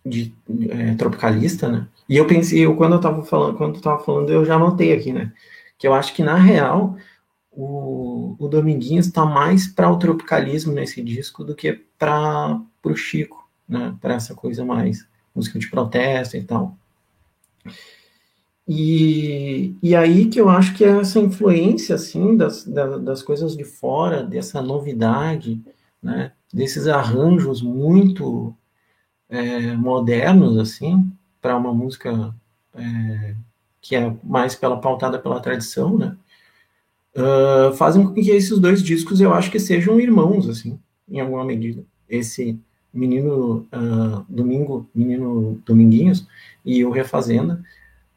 de, 0.06 0.32
é, 0.68 0.94
tropicalista, 0.94 1.68
né? 1.68 1.88
E 2.08 2.16
eu 2.16 2.26
pensei, 2.26 2.64
eu, 2.64 2.76
quando 2.76 2.92
eu 2.92 2.98
estava 2.98 3.22
falando, 3.24 3.56
quando 3.56 3.76
eu 3.76 3.80
tava 3.80 4.04
falando, 4.04 4.30
eu 4.30 4.44
já 4.44 4.54
anotei 4.54 4.92
aqui, 4.92 5.12
né? 5.12 5.32
Que 5.76 5.88
eu 5.88 5.94
acho 5.94 6.14
que 6.14 6.22
na 6.22 6.36
real 6.36 6.96
o, 7.56 8.36
o 8.38 8.48
Dominguinhos 8.48 9.06
está 9.06 9.24
mais 9.24 9.66
para 9.68 9.90
o 9.90 9.98
tropicalismo 9.98 10.72
nesse 10.72 11.02
disco 11.02 11.44
do 11.44 11.54
que 11.54 11.72
para 11.98 12.60
o 12.82 12.96
Chico, 12.96 13.48
né? 13.68 13.94
Para 14.00 14.14
essa 14.14 14.34
coisa 14.34 14.64
mais 14.64 15.06
música 15.34 15.58
de 15.58 15.68
protesto 15.68 16.36
e 16.36 16.42
tal. 16.42 16.76
E, 18.66 19.76
e 19.82 19.94
aí 19.94 20.26
que 20.26 20.40
eu 20.40 20.48
acho 20.48 20.74
que 20.74 20.84
essa 20.84 21.20
influência, 21.20 21.94
assim, 21.94 22.36
das, 22.36 22.64
das 22.64 23.22
coisas 23.22 23.56
de 23.56 23.64
fora, 23.64 24.22
dessa 24.22 24.62
novidade, 24.62 25.62
né, 26.02 26.32
desses 26.52 26.86
arranjos 26.86 27.60
muito 27.60 28.54
é, 29.28 29.74
modernos, 29.74 30.56
assim, 30.56 31.10
para 31.42 31.56
uma 31.56 31.74
música 31.74 32.34
é, 32.74 33.34
que 33.82 33.94
é 33.96 34.16
mais 34.22 34.54
pela 34.54 34.80
pautada 34.80 35.18
pela 35.18 35.40
tradição, 35.40 35.98
né, 35.98 36.16
uh, 37.16 37.72
fazem 37.74 38.04
com 38.06 38.12
que 38.12 38.30
esses 38.30 38.58
dois 38.58 38.82
discos 38.82 39.20
eu 39.20 39.32
acho 39.32 39.50
que 39.50 39.58
sejam 39.58 40.00
irmãos, 40.00 40.48
assim, 40.48 40.78
em 41.08 41.20
alguma 41.20 41.44
medida. 41.44 41.84
Esse 42.08 42.58
Menino 42.92 43.66
uh, 43.72 44.24
Domingo, 44.28 44.88
Menino 44.94 45.60
Dominguinhos 45.66 46.26
e 46.64 46.84
o 46.84 46.90
Refazenda, 46.90 47.62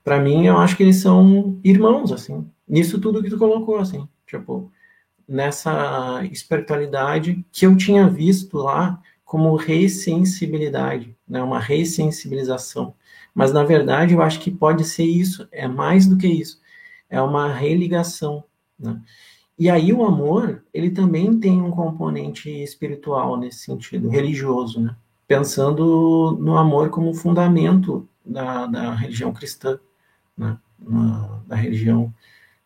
para 0.03 0.21
mim, 0.21 0.45
eu 0.45 0.57
acho 0.57 0.77
que 0.77 0.83
eles 0.83 0.97
são 0.97 1.59
irmãos, 1.63 2.13
assim, 2.13 2.47
nisso 2.67 2.99
tudo 3.01 3.21
que 3.21 3.29
tu 3.29 3.37
colocou, 3.37 3.77
assim, 3.77 4.07
tipo, 4.25 4.71
nessa 5.27 6.23
espiritualidade 6.31 7.43
que 7.51 7.65
eu 7.65 7.75
tinha 7.75 8.07
visto 8.07 8.57
lá 8.57 9.01
como 9.25 9.53
ressensibilidade, 9.57 11.13
né, 11.27 11.41
uma 11.41 11.59
ressensibilização. 11.59 12.93
Mas, 13.35 13.51
na 13.51 13.65
verdade, 13.65 14.13
eu 14.13 14.21
acho 14.21 14.39
que 14.39 14.49
pode 14.49 14.85
ser 14.85 15.03
isso, 15.03 15.45
é 15.51 15.67
mais 15.67 16.07
do 16.07 16.17
que 16.17 16.27
isso, 16.27 16.61
é 17.09 17.21
uma 17.21 17.51
religação, 17.51 18.45
né? 18.79 19.01
E 19.59 19.69
aí 19.69 19.91
o 19.91 20.05
amor, 20.05 20.63
ele 20.71 20.91
também 20.91 21.39
tem 21.39 21.61
um 21.61 21.71
componente 21.71 22.49
espiritual 22.49 23.37
nesse 23.37 23.59
sentido, 23.59 24.09
religioso, 24.09 24.79
né? 24.79 24.95
Pensando 25.27 26.37
no 26.39 26.57
amor 26.57 26.89
como 26.89 27.13
fundamento 27.13 28.07
da, 28.23 28.67
da 28.67 28.93
religião 28.93 29.33
cristã 29.33 29.79
né, 30.37 30.57
da 31.47 31.55
religião 31.55 32.13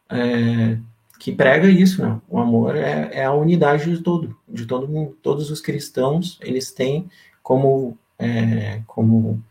é, 0.10 0.78
que 1.20 1.32
prega 1.32 1.70
isso, 1.70 2.02
né? 2.02 2.20
O 2.28 2.40
amor 2.40 2.76
é, 2.76 3.10
é, 3.14 3.26
a 3.26 3.34
unidade 3.34 3.90
de 3.90 4.04
todo, 4.04 4.36
de 4.48 4.66
todo 4.66 4.88
mundo. 4.88 5.18
Todos 5.22 5.50
os 5.50 5.62
cristãos 5.62 6.38
eles 6.42 6.72
têm 6.72 7.10
como 7.42 7.98
é, 8.20 8.82
como 8.86 9.42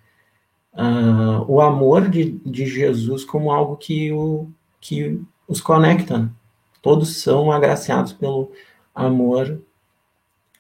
uh, 0.75 1.45
o 1.49 1.61
amor 1.61 2.09
de, 2.09 2.33
de 2.45 2.67
Jesus 2.67 3.25
como 3.25 3.51
algo 3.51 3.77
que 3.77 4.13
o 4.13 4.49
que 4.81 5.21
os 5.49 5.61
conecta. 5.61 6.31
Todos 6.83 7.19
são 7.19 7.51
agraciados 7.51 8.13
pelo 8.13 8.53
amor 8.95 9.61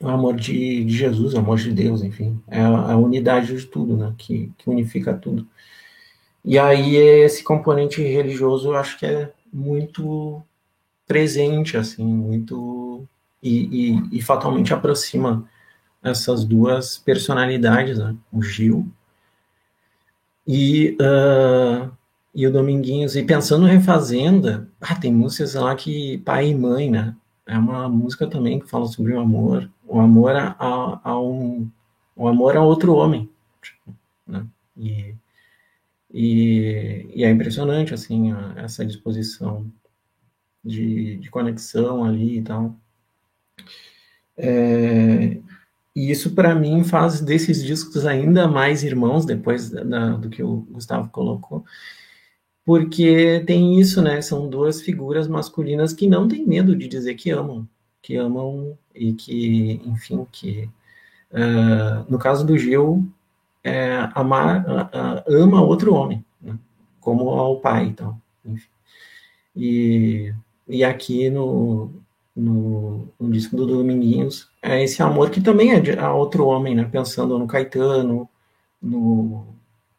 o 0.00 0.08
amor 0.08 0.34
de, 0.34 0.82
de, 0.84 0.96
Jesus, 0.96 1.34
o 1.34 1.38
amor 1.38 1.58
de 1.58 1.72
Deus, 1.72 2.02
enfim, 2.02 2.42
é 2.48 2.60
a, 2.60 2.92
a 2.92 2.96
unidade 2.96 3.54
de 3.54 3.66
tudo, 3.66 3.96
né? 3.96 4.14
Que, 4.16 4.50
que 4.56 4.70
unifica 4.70 5.12
tudo. 5.12 5.46
E 6.42 6.58
aí 6.58 6.96
esse 6.96 7.44
componente 7.44 8.02
religioso 8.02 8.68
eu 8.68 8.76
acho 8.76 8.98
que 8.98 9.04
é 9.04 9.30
muito 9.52 10.42
presente, 11.06 11.76
assim, 11.76 12.04
muito 12.04 13.06
e, 13.42 13.98
e, 14.12 14.18
e 14.18 14.22
fatalmente 14.22 14.72
aproxima 14.72 15.46
essas 16.02 16.44
duas 16.46 16.96
personalidades, 16.96 17.98
né? 17.98 18.16
o 18.32 18.42
Gil 18.42 18.90
e, 20.46 20.96
uh, 21.00 21.90
e 22.34 22.46
o 22.46 22.52
Dominguinhos. 22.52 23.16
E 23.16 23.22
pensando 23.22 23.66
em 23.66 23.72
Refazenda, 23.72 24.68
ah, 24.80 24.94
tem 24.94 25.12
músicas 25.12 25.54
lá 25.54 25.74
que 25.74 26.18
pai 26.18 26.50
e 26.50 26.54
mãe, 26.54 26.90
né? 26.90 27.16
É 27.46 27.58
uma 27.58 27.88
música 27.88 28.26
também 28.26 28.60
que 28.60 28.68
fala 28.68 28.86
sobre 28.86 29.12
o 29.12 29.20
amor, 29.20 29.68
o 29.86 30.00
amor 30.00 30.36
a, 30.36 31.00
a, 31.02 31.20
um, 31.20 31.68
o 32.14 32.28
amor 32.28 32.56
a 32.56 32.62
outro 32.62 32.94
homem, 32.94 33.28
tipo, 33.60 33.94
né? 34.26 34.46
E 34.76 35.14
e, 36.12 37.06
e 37.14 37.24
é 37.24 37.30
impressionante, 37.30 37.94
assim, 37.94 38.32
essa 38.56 38.84
disposição 38.84 39.70
de, 40.64 41.16
de, 41.18 41.30
conexão 41.30 42.04
ali 42.04 42.38
e 42.38 42.42
tal. 42.42 42.76
É, 44.36 45.38
e 45.94 46.10
isso, 46.10 46.34
para 46.34 46.54
mim, 46.54 46.82
faz 46.82 47.20
desses 47.20 47.62
discos 47.64 48.06
ainda 48.06 48.48
mais 48.48 48.82
irmãos, 48.82 49.24
depois 49.24 49.70
da, 49.70 50.16
do 50.16 50.28
que 50.28 50.42
o 50.42 50.62
Gustavo 50.70 51.08
colocou, 51.10 51.64
porque 52.64 53.42
tem 53.46 53.78
isso, 53.80 54.02
né? 54.02 54.20
São 54.20 54.48
duas 54.48 54.80
figuras 54.82 55.26
masculinas 55.28 55.92
que 55.92 56.06
não 56.06 56.28
têm 56.28 56.46
medo 56.46 56.76
de 56.76 56.88
dizer 56.88 57.14
que 57.14 57.30
amam, 57.30 57.68
que 58.02 58.16
amam 58.16 58.76
e 58.94 59.12
que, 59.12 59.80
enfim, 59.84 60.26
que. 60.30 60.68
Uh, 61.32 62.10
no 62.10 62.18
caso 62.18 62.44
do 62.44 62.58
Gil, 62.58 63.08
é, 63.62 64.08
amar, 64.14 64.64
ama 65.28 65.62
outro 65.62 65.94
homem, 65.94 66.24
né? 66.40 66.58
como 67.00 67.30
ao 67.30 67.60
pai, 67.60 67.86
então, 67.86 68.20
enfim. 68.44 68.68
E, 69.54 70.32
e 70.68 70.84
aqui 70.84 71.30
no, 71.30 71.90
no, 72.34 73.08
no, 73.18 73.30
disco 73.30 73.56
do 73.56 73.66
Dominguinhos, 73.66 74.50
é 74.62 74.82
esse 74.82 75.02
amor 75.02 75.30
que 75.30 75.40
também 75.40 75.72
é 75.72 75.80
de, 75.80 75.98
a 75.98 76.12
outro 76.14 76.46
homem, 76.46 76.74
né? 76.74 76.84
Pensando 76.84 77.38
no 77.38 77.46
Caetano, 77.46 78.28
no, 78.80 79.46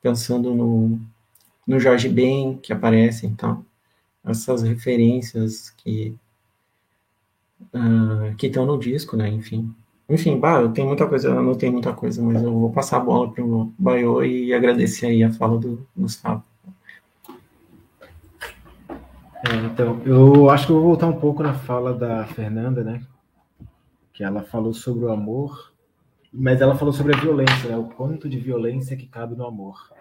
pensando 0.02 0.56
no, 0.56 1.00
no 1.68 1.80
Jorge 1.80 2.10
Ben, 2.10 2.58
que 2.58 2.74
aparece, 2.74 3.26
então, 3.26 3.66
essas 4.26 4.62
referências 4.62 5.70
que, 5.72 6.16
uh, 7.74 8.36
que 8.38 8.48
estão 8.48 8.66
no 8.66 8.78
disco, 8.78 9.16
né? 9.16 9.30
Enfim. 9.30 9.74
Enfim, 10.10 10.38
bah, 10.38 10.62
eu 10.62 10.74
tenho 10.74 10.88
muita 10.88 11.08
coisa, 11.08 11.30
eu 11.30 11.42
não 11.42 11.56
tenho 11.56 11.72
muita 11.72 11.94
coisa, 11.94 12.22
mas 12.22 12.44
eu 12.44 12.52
vou 12.52 12.72
passar 12.72 12.98
a 12.98 13.00
bola 13.00 13.32
para 13.32 13.44
o 13.44 13.72
Baiô 13.80 14.24
e 14.24 14.54
agradecer 14.54 15.06
aí 15.06 15.24
a 15.24 15.32
fala 15.32 15.58
do 15.58 15.88
Gustavo. 15.96 16.44
É, 19.44 19.56
então, 19.66 20.02
eu 20.06 20.50
acho 20.50 20.68
que 20.68 20.72
eu 20.72 20.76
vou 20.76 20.90
voltar 20.90 21.08
um 21.08 21.20
pouco 21.20 21.42
na 21.42 21.54
fala 21.54 21.94
da 21.94 22.26
Fernanda, 22.26 22.84
né? 22.84 23.02
Que 24.14 24.24
ela 24.24 24.44
falou 24.44 24.74
sobre 24.74 25.06
o 25.06 25.12
amor, 25.12 25.72
mas 26.32 26.62
ela 26.62 26.76
falou 26.76 26.94
sobre 26.94 27.16
a 27.16 27.20
violência, 27.20 27.70
né? 27.70 27.78
O 27.78 27.86
quanto 27.86 28.30
de 28.30 28.38
violência 28.38 28.98
que 28.98 29.08
cabe 29.08 29.36
no 29.36 29.46
amor. 29.46 29.92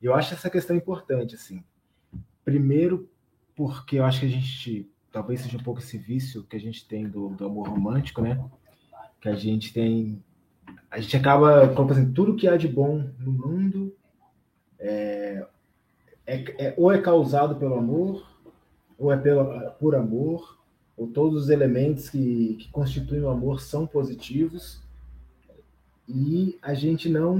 Eu 0.00 0.14
acho 0.14 0.34
essa 0.34 0.50
questão 0.50 0.76
importante, 0.76 1.34
assim. 1.34 1.62
Primeiro, 2.44 3.08
porque 3.54 3.98
eu 3.98 4.04
acho 4.04 4.20
que 4.20 4.26
a 4.26 4.30
gente, 4.30 4.90
talvez 5.10 5.40
seja 5.40 5.56
um 5.56 5.62
pouco 5.62 5.80
esse 5.80 5.98
vício 5.98 6.44
que 6.44 6.56
a 6.56 6.60
gente 6.60 6.86
tem 6.86 7.08
do, 7.08 7.30
do 7.30 7.46
amor 7.46 7.68
romântico, 7.68 8.20
né? 8.20 8.38
que 9.20 9.28
a 9.28 9.34
gente 9.34 9.72
tem. 9.72 10.22
A 10.90 11.00
gente 11.00 11.16
acaba 11.16 11.64
assim, 11.90 12.12
tudo 12.12 12.36
que 12.36 12.48
há 12.48 12.56
de 12.56 12.68
bom 12.68 13.10
no 13.18 13.32
mundo 13.32 13.94
é, 14.78 15.46
é, 16.26 16.66
é, 16.66 16.74
ou 16.76 16.92
é 16.92 17.00
causado 17.00 17.56
pelo 17.56 17.74
amor, 17.74 18.26
ou 18.98 19.12
é 19.12 19.16
pelo, 19.16 19.70
por 19.72 19.94
amor, 19.94 20.58
ou 20.96 21.08
todos 21.08 21.44
os 21.44 21.50
elementos 21.50 22.08
que, 22.08 22.54
que 22.54 22.70
constituem 22.70 23.22
o 23.22 23.28
amor 23.28 23.60
são 23.60 23.86
positivos, 23.86 24.82
e 26.08 26.56
a 26.62 26.72
gente 26.72 27.08
não 27.08 27.36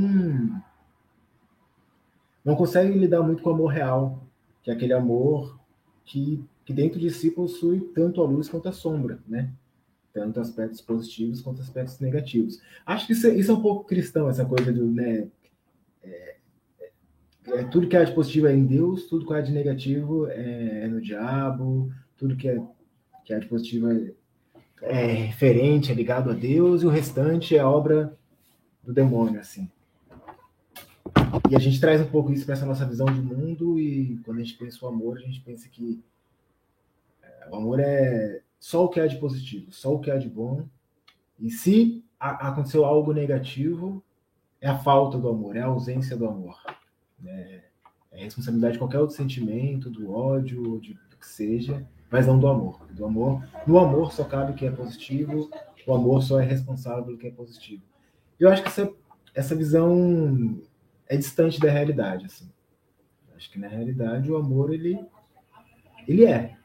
não 2.46 2.54
consegue 2.54 2.96
lidar 2.96 3.22
muito 3.22 3.42
com 3.42 3.50
o 3.50 3.54
amor 3.54 3.72
real, 3.72 4.22
que 4.62 4.70
é 4.70 4.74
aquele 4.74 4.92
amor 4.92 5.58
que, 6.04 6.42
que 6.64 6.72
dentro 6.72 7.00
de 7.00 7.10
si 7.10 7.32
possui 7.32 7.80
tanto 7.80 8.22
a 8.22 8.24
luz 8.24 8.48
quanto 8.48 8.68
a 8.68 8.72
sombra, 8.72 9.18
né? 9.26 9.50
tanto 10.14 10.40
aspectos 10.40 10.80
positivos 10.80 11.42
quanto 11.42 11.60
aspectos 11.60 11.98
negativos. 11.98 12.62
Acho 12.86 13.06
que 13.06 13.12
isso 13.12 13.26
é, 13.26 13.34
isso 13.34 13.50
é 13.50 13.54
um 13.54 13.60
pouco 13.60 13.84
cristão, 13.84 14.30
essa 14.30 14.46
coisa 14.46 14.72
do, 14.72 14.86
né, 14.86 15.28
é, 16.02 16.36
é, 16.80 16.90
é, 17.48 17.64
tudo 17.64 17.86
que 17.88 17.96
há 17.96 18.04
de 18.04 18.14
positivo 18.14 18.46
é 18.46 18.54
em 18.54 18.64
Deus, 18.64 19.08
tudo 19.08 19.26
que 19.26 19.34
há 19.34 19.40
de 19.42 19.52
negativo 19.52 20.26
é, 20.28 20.84
é 20.84 20.88
no 20.88 21.02
diabo, 21.02 21.92
tudo 22.16 22.36
que 22.36 22.48
é, 22.48 22.58
que 23.24 23.34
há 23.34 23.38
de 23.38 23.46
positivo 23.46 23.90
é, 23.90 24.12
é 24.82 25.06
referente, 25.06 25.92
é 25.92 25.94
ligado 25.94 26.30
a 26.30 26.32
Deus, 26.32 26.82
e 26.82 26.86
o 26.86 26.90
restante 26.90 27.56
é 27.56 27.62
obra 27.62 28.16
do 28.82 28.94
demônio, 28.94 29.40
assim. 29.40 29.68
E 31.50 31.56
a 31.56 31.58
gente 31.58 31.80
traz 31.80 32.00
um 32.00 32.06
pouco 32.06 32.32
isso 32.32 32.44
para 32.44 32.54
essa 32.54 32.66
nossa 32.66 32.84
visão 32.84 33.06
de 33.06 33.20
mundo, 33.20 33.78
e 33.78 34.18
quando 34.24 34.38
a 34.38 34.42
gente 34.42 34.56
pensa 34.56 34.84
o 34.84 34.88
amor, 34.88 35.18
a 35.18 35.20
gente 35.20 35.40
pensa 35.40 35.68
que 35.68 36.02
é, 37.22 37.48
o 37.50 37.56
amor 37.56 37.80
é 37.80 38.42
só 38.58 38.84
o 38.84 38.88
que 38.88 39.00
há 39.00 39.06
de 39.06 39.16
positivo, 39.16 39.70
só 39.70 39.94
o 39.94 40.00
que 40.00 40.10
há 40.10 40.16
de 40.16 40.28
bom. 40.28 40.66
E 41.38 41.50
se 41.50 42.04
aconteceu 42.18 42.84
algo 42.84 43.12
negativo, 43.12 44.02
é 44.60 44.68
a 44.68 44.78
falta 44.78 45.18
do 45.18 45.28
amor, 45.28 45.56
é 45.56 45.60
a 45.60 45.66
ausência 45.66 46.16
do 46.16 46.26
amor. 46.26 46.58
É, 47.24 47.60
é 48.12 48.24
responsabilidade 48.24 48.74
de 48.74 48.78
qualquer 48.78 48.98
outro 48.98 49.14
sentimento, 49.14 49.90
do 49.90 50.12
ódio, 50.12 50.80
de, 50.80 50.94
do 50.94 51.16
que 51.16 51.26
seja, 51.26 51.86
mas 52.10 52.26
não 52.26 52.38
do 52.38 52.48
amor. 52.48 52.80
Do 52.90 53.04
amor, 53.04 53.44
no 53.66 53.78
amor 53.78 54.12
só 54.12 54.24
cabe 54.24 54.52
o 54.52 54.54
que 54.54 54.66
é 54.66 54.70
positivo, 54.70 55.50
o 55.86 55.94
amor 55.94 56.22
só 56.22 56.40
é 56.40 56.44
responsável 56.44 57.04
pelo 57.04 57.18
que 57.18 57.28
é 57.28 57.30
positivo. 57.30 57.82
Eu 58.40 58.50
acho 58.50 58.62
que 58.62 58.68
essa, 58.68 58.92
essa 59.34 59.54
visão 59.54 60.60
é 61.08 61.16
distante 61.16 61.60
da 61.60 61.70
realidade, 61.70 62.26
assim. 62.26 62.48
Acho 63.36 63.50
que 63.50 63.58
na 63.58 63.68
realidade 63.68 64.30
o 64.30 64.36
amor 64.36 64.72
ele 64.72 64.98
ele 66.06 66.24
é, 66.24 66.56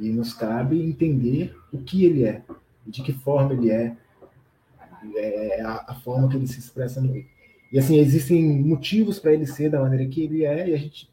E 0.00 0.08
nos 0.08 0.32
cabe 0.32 0.80
entender 0.80 1.54
o 1.72 1.78
que 1.78 2.04
ele 2.04 2.24
é, 2.24 2.42
de 2.86 3.02
que 3.02 3.12
forma 3.12 3.52
ele 3.52 3.70
é, 3.70 3.96
é 5.16 5.60
a, 5.60 5.84
a, 5.88 5.94
forma 5.94 6.28
que 6.28 6.36
ele 6.36 6.46
se 6.46 6.58
expressa 6.58 7.00
no. 7.00 7.14
E 7.72 7.78
assim, 7.78 7.98
existem 7.98 8.42
motivos 8.62 9.18
para 9.18 9.32
ele 9.32 9.46
ser 9.46 9.70
da 9.70 9.80
maneira 9.80 10.06
que 10.06 10.22
ele 10.22 10.44
é, 10.44 10.68
e 10.68 10.74
a 10.74 10.78
gente 10.78 11.10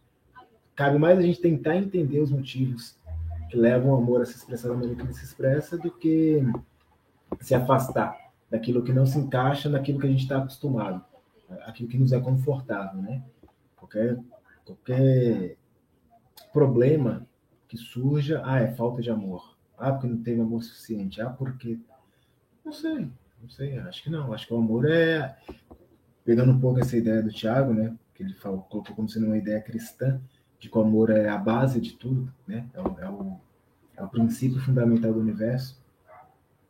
cabe 0.76 0.98
mais 0.98 1.20
a 1.20 1.22
gente 1.22 1.42
tentar 1.42 1.76
entender 1.76 2.20
os 2.20 2.32
motivos 2.32 2.96
que 3.50 3.58
levam 3.58 3.92
o 3.92 3.96
amor 3.96 4.22
a 4.22 4.26
se 4.26 4.38
expressar 4.38 4.70
da 4.70 4.76
maneira 4.76 4.96
que 4.96 5.02
ele 5.02 5.14
se 5.14 5.26
expressa 5.26 5.78
do 5.78 5.92
que 5.92 6.42
se 7.40 7.54
afastar 7.54 8.18
daquilo 8.50 8.84
que 8.84 8.94
não 8.94 9.06
se 9.06 9.18
encaixa 9.18 9.70
naquilo 9.70 10.00
que 10.00 10.08
a 10.08 10.10
gente 10.10 10.24
está 10.24 10.38
acostumado, 10.38 11.04
aquilo 11.64 11.90
que 11.90 11.98
nos 11.98 12.12
é 12.12 12.20
confortável, 12.20 13.02
né? 13.02 13.24
Qualquer, 13.76 14.20
qualquer 14.66 15.58
problema 16.54 17.28
que 17.68 17.78
surja, 17.78 18.42
ah, 18.44 18.60
é 18.60 18.72
falta 18.72 19.02
de 19.02 19.10
amor. 19.10 19.58
Ah, 19.78 19.92
porque 19.92 20.08
não 20.08 20.22
teve 20.22 20.42
amor 20.42 20.64
suficiente. 20.64 21.22
Ah, 21.22 21.30
porque. 21.30 21.80
Não 22.64 22.72
sei, 22.72 23.10
não 23.42 23.50
sei, 23.50 23.80
acho 23.80 24.04
que 24.04 24.10
não. 24.10 24.34
Acho 24.34 24.48
que 24.48 24.54
o 24.54 24.58
amor 24.58 24.90
é. 24.90 25.38
Pegando 26.24 26.52
um 26.52 26.60
pouco 26.60 26.80
essa 26.80 26.96
ideia 26.96 27.24
do 27.24 27.32
Tiago, 27.32 27.74
né? 27.74 27.96
Que 28.14 28.24
ele 28.24 28.34
falou, 28.36 28.62
colocou 28.64 28.96
como 28.96 29.10
sendo 29.10 29.26
uma 29.26 29.38
ideia 29.38 29.60
cristã, 29.60 30.22
de 30.60 30.70
que 30.70 30.78
o 30.78 30.82
amor 30.82 31.10
é 31.10 31.28
a 31.28 31.38
base 31.38 31.82
de 31.82 31.94
tudo, 31.94 32.32
né? 32.48 32.68
É 32.74 32.82
o, 32.82 33.00
é 33.00 33.10
o, 33.10 33.40
é 33.98 34.04
o 34.04 34.08
princípio 34.08 34.60
fundamental 34.60 35.12
do 35.12 35.20
universo. 35.20 35.82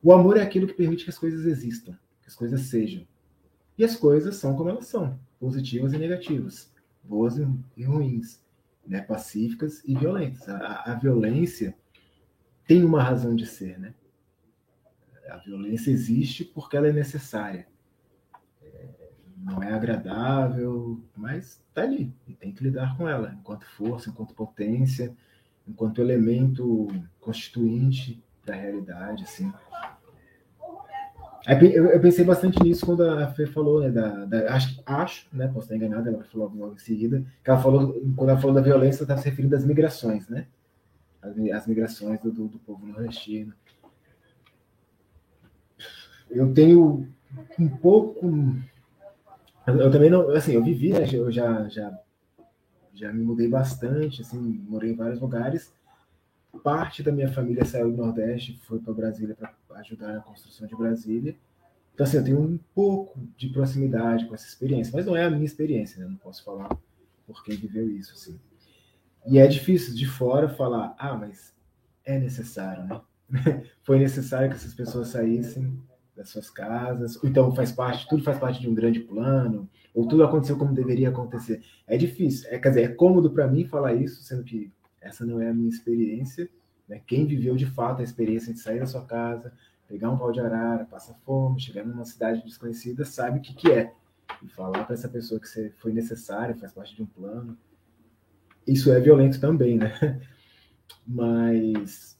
O 0.01 0.13
amor 0.13 0.37
é 0.37 0.41
aquilo 0.41 0.67
que 0.67 0.73
permite 0.73 1.03
que 1.03 1.09
as 1.09 1.19
coisas 1.19 1.45
existam, 1.45 1.93
que 2.21 2.27
as 2.27 2.35
coisas 2.35 2.61
sejam. 2.61 3.05
E 3.81 3.83
as 3.83 3.95
coisas 3.95 4.35
são 4.35 4.55
como 4.55 4.69
elas 4.69 4.85
são, 4.85 5.19
positivas 5.39 5.91
e 5.91 5.97
negativas, 5.97 6.71
boas 7.03 7.39
e 7.75 7.83
ruins, 7.83 8.39
né? 8.85 9.01
pacíficas 9.01 9.81
e 9.83 9.95
violentas. 9.95 10.47
A, 10.47 10.83
a 10.91 10.93
violência 10.93 11.75
tem 12.67 12.83
uma 12.83 13.01
razão 13.01 13.35
de 13.35 13.47
ser, 13.47 13.79
né? 13.79 13.95
A 15.27 15.37
violência 15.37 15.89
existe 15.89 16.45
porque 16.45 16.77
ela 16.77 16.89
é 16.89 16.93
necessária 16.93 17.65
não 19.43 19.63
é 19.63 19.73
agradável, 19.73 21.03
mas 21.15 21.63
está 21.67 21.81
ali 21.81 22.13
e 22.27 22.35
tem 22.35 22.51
que 22.51 22.63
lidar 22.63 22.95
com 22.95 23.09
ela, 23.09 23.33
enquanto 23.33 23.65
força, 23.65 24.11
enquanto 24.11 24.35
potência, 24.35 25.15
enquanto 25.67 25.99
elemento 25.99 26.87
constituinte 27.19 28.23
da 28.45 28.53
realidade, 28.53 29.23
assim. 29.23 29.51
Eu 31.47 31.99
pensei 31.99 32.23
bastante 32.23 32.61
nisso 32.63 32.85
quando 32.85 33.03
a 33.03 33.27
Fê 33.27 33.47
falou, 33.47 33.81
né, 33.81 33.89
da, 33.89 34.25
da 34.25 34.53
acho, 34.53 34.81
acho, 34.85 35.27
né, 35.33 35.47
posso 35.47 35.65
estar 35.65 35.75
enganada, 35.75 36.09
ela 36.09 36.23
falou 36.23 36.51
logo 36.55 36.75
em 36.75 36.77
seguida, 36.77 37.25
que 37.43 37.49
ela 37.49 37.59
falou, 37.59 37.99
quando 38.15 38.29
ela 38.29 38.39
falou 38.39 38.55
da 38.55 38.61
violência, 38.61 38.99
ela 38.99 39.05
estava 39.05 39.21
se 39.21 39.29
referindo 39.29 39.55
às 39.55 39.65
migrações, 39.65 40.29
né, 40.29 40.45
as, 41.19 41.35
as 41.37 41.67
migrações 41.67 42.19
do, 42.21 42.31
do, 42.31 42.47
do 42.47 42.59
povo 42.59 42.85
nordestino. 42.85 43.53
Eu 46.29 46.53
tenho 46.53 47.07
um 47.57 47.67
pouco 47.67 48.29
eu 49.67 49.91
também 49.91 50.09
não, 50.09 50.29
assim, 50.31 50.53
eu 50.53 50.63
vivi, 50.63 50.91
né, 50.91 51.07
eu 51.11 51.31
já, 51.31 51.67
já, 51.69 51.99
já 52.93 53.13
me 53.13 53.23
mudei 53.23 53.47
bastante, 53.47 54.21
assim, 54.21 54.39
morei 54.67 54.91
em 54.91 54.95
vários 54.95 55.19
lugares. 55.19 55.71
Parte 56.63 57.01
da 57.01 57.11
minha 57.11 57.31
família 57.31 57.65
saiu 57.65 57.91
do 57.91 57.97
Nordeste, 57.97 58.59
foi 58.63 58.79
para 58.79 58.93
Brasília 58.93 59.35
para 59.35 59.79
ajudar 59.79 60.13
na 60.13 60.19
construção 60.19 60.67
de 60.67 60.75
Brasília. 60.75 61.35
Então, 61.93 62.05
assim, 62.05 62.17
eu 62.17 62.23
tenho 62.23 62.39
um 62.39 62.59
pouco 62.73 63.19
de 63.37 63.49
proximidade 63.49 64.25
com 64.25 64.33
essa 64.33 64.47
experiência, 64.47 64.91
mas 64.95 65.05
não 65.05 65.15
é 65.15 65.23
a 65.23 65.29
minha 65.29 65.45
experiência, 65.45 65.99
né? 65.99 66.07
Não 66.09 66.17
posso 66.17 66.43
falar 66.43 66.69
por 67.25 67.43
quem 67.43 67.55
viveu 67.55 67.89
isso, 67.89 68.13
assim. 68.13 68.39
E 69.27 69.37
é 69.37 69.47
difícil 69.47 69.93
de 69.93 70.05
fora 70.05 70.49
falar, 70.49 70.95
ah, 70.97 71.15
mas 71.15 71.53
é 72.03 72.19
necessário, 72.19 72.83
né? 72.85 73.01
Foi 73.83 73.99
necessário 73.99 74.49
que 74.49 74.55
essas 74.55 74.73
pessoas 74.73 75.09
saíssem 75.09 75.79
das 76.15 76.29
suas 76.29 76.49
casas, 76.49 77.17
então 77.23 77.55
faz 77.55 77.71
parte, 77.71 78.07
tudo 78.07 78.23
faz 78.23 78.37
parte 78.37 78.59
de 78.59 78.69
um 78.69 78.75
grande 78.75 78.99
plano, 78.99 79.69
ou 79.93 80.07
tudo 80.07 80.23
aconteceu 80.23 80.57
como 80.57 80.73
deveria 80.73 81.09
acontecer. 81.09 81.63
É 81.87 81.97
difícil, 81.97 82.49
é, 82.49 82.59
quer 82.59 82.69
dizer, 82.69 82.83
é 82.83 82.87
cômodo 82.89 83.31
para 83.31 83.47
mim 83.47 83.65
falar 83.65 83.93
isso, 83.93 84.21
sendo 84.23 84.43
que 84.43 84.71
essa 85.01 85.25
não 85.25 85.41
é 85.41 85.49
a 85.49 85.53
minha 85.53 85.69
experiência. 85.69 86.47
Né? 86.87 87.01
Quem 87.05 87.25
viveu 87.25 87.55
de 87.55 87.65
fato 87.65 88.01
a 88.01 88.03
experiência 88.03 88.53
de 88.53 88.59
sair 88.59 88.79
da 88.79 88.85
sua 88.85 89.05
casa, 89.05 89.51
pegar 89.87 90.09
um 90.09 90.17
pau 90.17 90.31
de 90.31 90.39
arara, 90.39 90.85
passar 90.85 91.15
fome, 91.25 91.59
chegar 91.59 91.85
numa 91.85 92.05
cidade 92.05 92.43
desconhecida, 92.43 93.03
sabe 93.03 93.39
o 93.39 93.41
que, 93.41 93.53
que 93.53 93.71
é. 93.71 93.93
E 94.41 94.47
falar 94.47 94.85
para 94.85 94.93
essa 94.93 95.09
pessoa 95.09 95.39
que 95.39 95.47
você 95.47 95.69
foi 95.79 95.91
necessário, 95.91 96.55
faz 96.55 96.71
parte 96.71 96.95
de 96.95 97.03
um 97.03 97.05
plano. 97.05 97.57
Isso 98.65 98.91
é 98.91 98.99
violento 98.99 99.41
também, 99.41 99.77
né? 99.77 99.91
Mas 101.05 102.17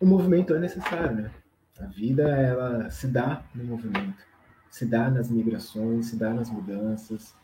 o 0.00 0.06
movimento 0.06 0.54
é 0.54 0.58
necessário, 0.58 1.16
né? 1.16 1.30
A 1.78 1.86
vida, 1.86 2.24
ela 2.28 2.90
se 2.90 3.06
dá 3.06 3.44
no 3.54 3.64
movimento, 3.64 4.24
se 4.68 4.84
dá 4.84 5.08
nas 5.08 5.30
migrações, 5.30 6.06
se 6.06 6.16
dá 6.16 6.34
nas 6.34 6.50
mudanças. 6.50 7.34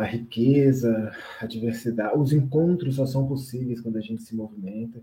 A 0.00 0.04
riqueza, 0.04 1.12
a 1.38 1.44
diversidade, 1.44 2.16
os 2.16 2.32
encontros 2.32 2.96
só 2.96 3.04
são 3.04 3.26
possíveis 3.26 3.82
quando 3.82 3.98
a 3.98 4.00
gente 4.00 4.22
se 4.22 4.34
movimenta. 4.34 4.98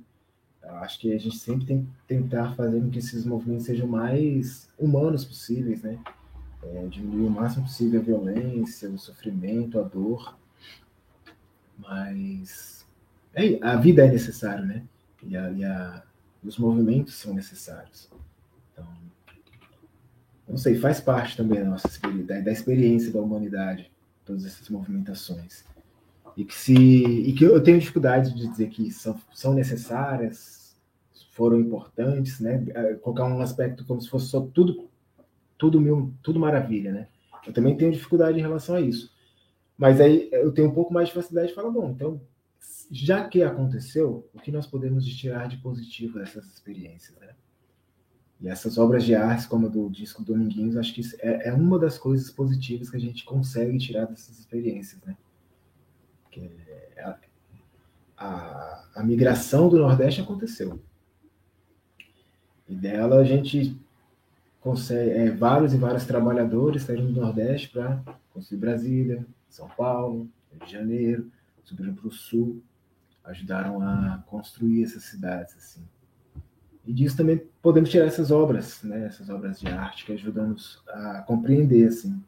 Eu 0.63 0.75
acho 0.77 0.99
que 0.99 1.13
a 1.13 1.19
gente 1.19 1.37
sempre 1.37 1.67
tem 1.67 1.83
que 1.83 1.87
tentar 2.07 2.55
fazer 2.55 2.81
com 2.81 2.89
que 2.89 2.97
esses 2.97 3.23
movimentos 3.23 3.67
sejam 3.67 3.87
mais 3.87 4.67
humanos 4.75 5.23
possíveis, 5.23 5.83
né? 5.83 5.99
É, 6.63 6.87
diminuir 6.87 7.27
o 7.27 7.29
máximo 7.29 7.65
possível 7.65 8.01
a 8.01 8.03
violência, 8.03 8.89
o 8.89 8.97
sofrimento, 8.97 9.79
a 9.79 9.83
dor. 9.83 10.35
Mas 11.77 12.83
é, 13.35 13.59
a 13.61 13.75
vida 13.75 14.03
é 14.03 14.11
necessária, 14.11 14.65
né? 14.65 14.83
E 15.21 15.37
a, 15.37 15.51
e 15.51 15.63
a, 15.63 16.03
os 16.43 16.57
movimentos 16.57 17.13
são 17.13 17.35
necessários. 17.35 18.09
Então, 18.73 18.87
não 20.49 20.57
sei, 20.57 20.75
faz 20.75 20.99
parte 20.99 21.37
também 21.37 21.59
da 21.59 21.69
nossa 21.69 21.87
da, 22.25 22.39
da 22.39 22.51
experiência 22.51 23.13
da 23.13 23.21
humanidade, 23.21 23.91
todas 24.27 24.45
essas 24.45 24.69
movimentações. 24.69 25.65
E 26.35 26.45
que, 26.45 26.53
se, 26.53 26.75
e 26.75 27.33
que 27.33 27.43
eu 27.43 27.61
tenho 27.63 27.79
dificuldade 27.79 28.35
de 28.35 28.47
dizer 28.47 28.69
que 28.69 28.91
são, 28.91 29.19
são 29.33 29.53
necessárias, 29.55 30.77
foram 31.31 31.59
importantes, 31.59 32.39
né? 32.39 32.63
É, 32.75 32.93
colocar 32.95 33.25
um 33.25 33.41
aspecto 33.41 33.85
como 33.85 34.01
se 34.01 34.09
fosse 34.09 34.27
só 34.27 34.41
tudo, 34.41 34.87
tudo, 35.57 35.81
mil, 35.81 36.13
tudo 36.21 36.39
maravilha, 36.39 36.91
né? 36.91 37.07
Eu 37.45 37.53
também 37.53 37.75
tenho 37.75 37.91
dificuldade 37.91 38.37
em 38.37 38.41
relação 38.41 38.75
a 38.75 38.81
isso. 38.81 39.11
Mas 39.77 40.01
aí 40.01 40.29
eu 40.31 40.51
tenho 40.51 40.69
um 40.69 40.73
pouco 40.73 40.93
mais 40.93 41.07
de 41.07 41.13
facilidade 41.13 41.49
de 41.49 41.55
falar, 41.55 41.71
bom, 41.71 41.89
então 41.89 42.21
já 42.91 43.27
que 43.27 43.43
aconteceu, 43.43 44.29
o 44.33 44.39
que 44.39 44.51
nós 44.51 44.65
podemos 44.65 45.05
tirar 45.05 45.47
de 45.47 45.57
positivo 45.57 46.19
dessas 46.19 46.45
experiências, 46.45 47.17
né? 47.19 47.29
E 48.39 48.47
essas 48.47 48.77
obras 48.77 49.03
de 49.03 49.15
arte, 49.15 49.47
como 49.47 49.65
a 49.65 49.69
do 49.69 49.89
disco 49.89 50.23
Dominguinhos, 50.23 50.77
acho 50.77 50.93
que 50.93 51.01
é, 51.19 51.49
é, 51.49 51.53
uma 51.53 51.79
das 51.79 51.97
coisas 51.97 52.29
positivas 52.29 52.89
que 52.89 52.97
a 52.97 52.99
gente 52.99 53.25
consegue 53.25 53.77
tirar 53.79 54.05
dessas 54.05 54.37
experiências, 54.37 55.01
né? 55.03 55.17
Que 56.29 56.51
é 56.95 57.03
a, 57.03 57.17
a, 58.15 58.85
a 58.95 59.03
migração 59.03 59.69
do 59.69 59.79
Nordeste 59.79 60.21
aconteceu. 60.21 60.79
E 62.69 62.75
dela 62.75 63.17
a 63.17 63.23
gente 63.23 63.75
consegue, 64.61 65.11
é, 65.11 65.31
vários 65.31 65.73
e 65.73 65.77
vários 65.77 66.05
trabalhadores 66.05 66.83
saíram 66.83 67.11
do 67.11 67.21
Nordeste 67.21 67.69
para 67.69 68.03
construir 68.33 68.59
Brasília, 68.59 69.25
São 69.49 69.67
Paulo, 69.69 70.29
Rio 70.51 70.65
de 70.65 70.71
Janeiro, 70.71 71.31
subiram 71.63 71.95
para 71.95 72.07
o 72.07 72.11
Sul, 72.11 72.61
ajudaram 73.23 73.81
a 73.81 74.23
construir 74.27 74.83
essas 74.83 75.03
cidades 75.03 75.55
assim. 75.57 75.83
E 76.87 76.93
disso 76.93 77.17
também 77.17 77.43
podemos 77.61 77.89
tirar 77.89 78.05
essas 78.05 78.31
obras, 78.31 78.81
né, 78.81 79.05
essas 79.05 79.29
obras 79.29 79.59
de 79.59 79.67
arte 79.67 80.05
que 80.05 80.13
ajudam-nos 80.13 80.81
a 80.87 81.21
compreender 81.27 81.89
assim 81.89 82.23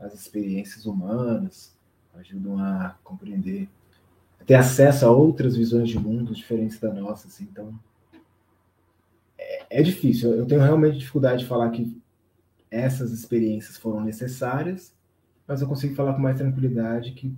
as 0.00 0.14
experiências 0.14 0.84
humanas, 0.84 1.76
ajudam 2.14 2.58
a 2.58 2.98
compreender, 3.04 3.68
a 4.40 4.44
ter 4.44 4.54
acesso 4.54 5.06
a 5.06 5.10
outras 5.10 5.56
visões 5.56 5.88
de 5.88 5.98
mundo 5.98 6.34
diferentes 6.34 6.80
da 6.80 6.92
nossa, 6.92 7.28
assim. 7.28 7.44
Então 7.44 7.78
é, 9.38 9.78
é 9.78 9.82
difícil. 9.82 10.34
Eu 10.34 10.44
tenho 10.44 10.60
realmente 10.60 10.98
dificuldade 10.98 11.42
de 11.42 11.48
falar 11.48 11.70
que 11.70 11.96
essas 12.68 13.12
experiências 13.12 13.76
foram 13.76 14.00
necessárias, 14.02 14.92
mas 15.46 15.60
eu 15.60 15.68
consigo 15.68 15.94
falar 15.94 16.14
com 16.14 16.20
mais 16.20 16.36
tranquilidade 16.36 17.12
que 17.12 17.32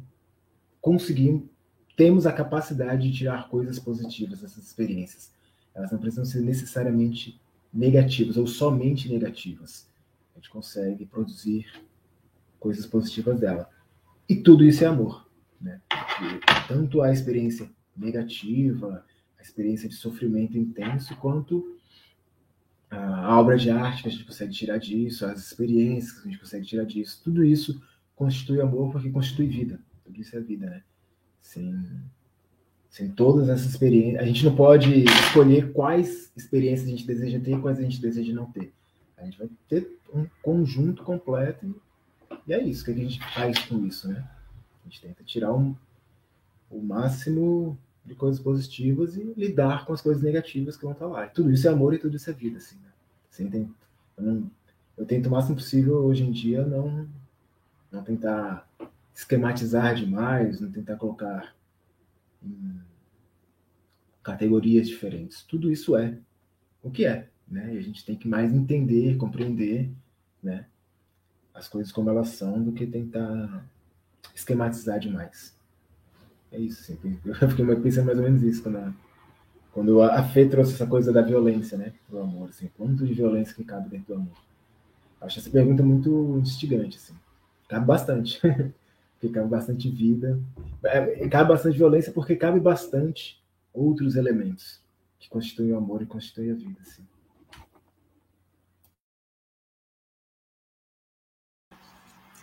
conseguimos 0.81 1.53
temos 1.95 2.27
a 2.27 2.33
capacidade 2.33 3.11
de 3.11 3.19
tirar 3.19 3.49
coisas 3.49 3.79
positivas 3.79 4.41
dessas 4.41 4.65
experiências. 4.65 5.31
Elas 5.75 5.91
não 5.91 5.99
precisam 5.99 6.25
ser 6.25 6.41
necessariamente 6.41 7.41
negativas 7.73 8.37
ou 8.37 8.47
somente 8.47 9.09
negativas. 9.09 9.89
A 10.35 10.39
gente 10.39 10.51
consegue 10.51 11.07
produzir 11.07 11.67
coisas 12.59 12.87
positivas 12.87 13.41
dela. 13.41 13.69
E 14.29 14.37
tudo 14.37 14.65
isso 14.65 14.85
é 14.85 14.87
amor. 14.87 15.29
Né? 15.61 15.81
Tanto 16.69 17.03
a 17.03 17.13
experiência 17.13 17.71
negativa, 17.97 19.05
a 19.39 19.43
experiência 19.43 19.89
de 19.89 19.95
sofrimento 19.95 20.57
intenso, 20.57 21.17
quanto 21.17 21.79
a 22.91 23.39
obra 23.39 23.57
de 23.57 23.71
arte 23.71 24.03
que 24.03 24.09
a 24.09 24.13
gente 24.13 24.25
consegue 24.25 24.53
tirar 24.53 24.79
disso, 24.79 25.25
as 25.25 25.39
experiências 25.39 26.13
que 26.13 26.29
a 26.29 26.31
gente 26.31 26.41
consegue 26.41 26.67
tirar 26.67 26.85
disso, 26.85 27.23
tudo 27.25 27.43
isso 27.43 27.83
constitui 28.15 28.61
amor 28.61 28.93
porque 28.93 29.11
constitui 29.11 29.47
vida. 29.47 29.81
Tudo 30.05 30.21
isso 30.21 30.37
é 30.37 30.41
vida, 30.41 30.67
né? 30.67 30.83
sem, 31.41 31.85
Assim, 32.93 33.09
todas 33.09 33.49
essas 33.49 33.71
experiências. 33.71 34.23
A 34.23 34.27
gente 34.27 34.45
não 34.45 34.55
pode 34.55 35.05
escolher 35.05 35.73
quais 35.73 36.31
experiências 36.37 36.87
a 36.87 36.91
gente 36.91 37.07
deseja 37.07 37.41
ter 37.41 37.57
e 37.57 37.61
quais 37.61 37.79
a 37.79 37.83
gente 37.83 37.99
deseja 37.99 38.35
não 38.35 38.45
ter. 38.45 38.71
A 39.17 39.25
gente 39.25 39.39
vai 39.39 39.49
ter 39.67 39.99
um 40.13 40.27
conjunto 40.43 41.03
completo 41.03 41.75
e 42.47 42.53
é 42.53 42.63
isso 42.63 42.85
que 42.85 42.91
a 42.91 42.95
gente 42.95 43.19
faz 43.33 43.59
com 43.67 43.87
isso, 43.87 44.09
né? 44.09 44.29
A 44.85 44.89
gente 44.89 45.01
tenta 45.01 45.25
tirar 45.25 45.55
um, 45.55 45.75
o 46.71 46.83
máximo 46.83 47.79
de 48.05 48.15
coisas 48.15 48.39
positivas 48.39 49.17
e 49.17 49.23
lidar 49.37 49.87
com 49.87 49.95
as 49.95 50.03
coisas 50.03 50.23
negativas 50.23 50.77
que 50.77 50.83
vão 50.83 50.93
estar 50.93 51.07
lá. 51.07 51.25
E 51.25 51.31
tudo 51.31 51.51
isso 51.51 51.67
é 51.67 51.71
amor 51.71 51.95
e 51.95 51.99
tudo 51.99 52.17
isso 52.17 52.29
é 52.29 52.33
vida, 52.35 52.59
assim, 52.59 52.77
né? 52.77 52.91
Assim, 53.31 53.49
tem, 53.49 53.75
eu, 54.19 54.23
não, 54.23 54.51
eu 54.99 55.07
tento 55.07 55.27
o 55.27 55.31
máximo 55.31 55.55
possível 55.55 55.97
hoje 56.05 56.25
em 56.25 56.31
dia 56.31 56.67
não, 56.67 57.09
não 57.91 58.03
tentar 58.03 58.69
esquematizar 59.15 59.95
demais, 59.95 60.61
não 60.61 60.71
tentar 60.71 60.97
colocar 60.97 61.55
categorias 64.23 64.89
diferentes. 64.89 65.43
Tudo 65.43 65.71
isso 65.71 65.97
é 65.97 66.19
o 66.83 66.91
que 66.91 67.05
é, 67.05 67.29
né? 67.49 67.75
E 67.75 67.79
a 67.79 67.83
gente 67.83 68.05
tem 68.05 68.17
que 68.17 68.29
mais 68.29 68.53
entender, 68.53 69.17
compreender, 69.17 69.91
né? 70.43 70.67
As 71.55 71.69
coisas 71.69 71.93
como 71.93 72.09
elas 72.09 72.29
são 72.29 72.63
do 72.63 72.73
que 72.73 72.87
tentar 72.87 73.65
esquematizar 74.35 74.99
demais. 74.99 75.55
É 76.51 76.59
isso, 76.59 76.83
sim. 76.83 76.99
Eu 77.25 77.35
fiquei 77.51 77.77
pensando 77.77 78.07
mais 78.07 78.19
ou 78.19 78.25
menos 78.25 78.43
isso 78.43 78.63
quando 78.63 78.77
a, 78.77 78.95
quando 79.73 80.03
a 80.03 80.23
Fê 80.23 80.47
trouxe 80.47 80.75
essa 80.75 80.87
coisa 80.87 81.13
da 81.13 81.23
violência, 81.23 81.77
né? 81.77 81.93
Do 82.09 82.21
amor, 82.21 82.51
assim. 82.51 82.71
Quanto 82.77 83.07
de 83.07 83.15
violência 83.15 83.55
que 83.55 83.65
cabe 83.65 83.89
dentro 83.89 84.15
do 84.15 84.21
amor? 84.21 84.37
Acho 85.21 85.39
essa 85.39 85.51
pergunta 85.51 85.83
muito 85.83 86.39
instigante, 86.39 86.97
assim. 86.97 87.15
Cabe 87.69 87.87
bastante. 87.87 88.41
porque 89.23 89.29
cabe 89.29 89.49
bastante 89.49 89.89
vida. 89.89 90.41
É, 90.85 91.29
cabe 91.29 91.51
bastante 91.51 91.79
violência 91.79 92.13
porque 92.13 92.35
cabe 92.35 92.59
bastante 92.59 93.41
outros 93.73 94.17
elementos 94.17 94.81
que 95.21 95.29
constituem 95.31 95.73
o 95.73 95.79
amor 95.79 96.03
e 96.03 96.07
constituem 96.07 96.51
a 96.51 96.55
vida, 96.55 96.81
assim. 96.83 97.07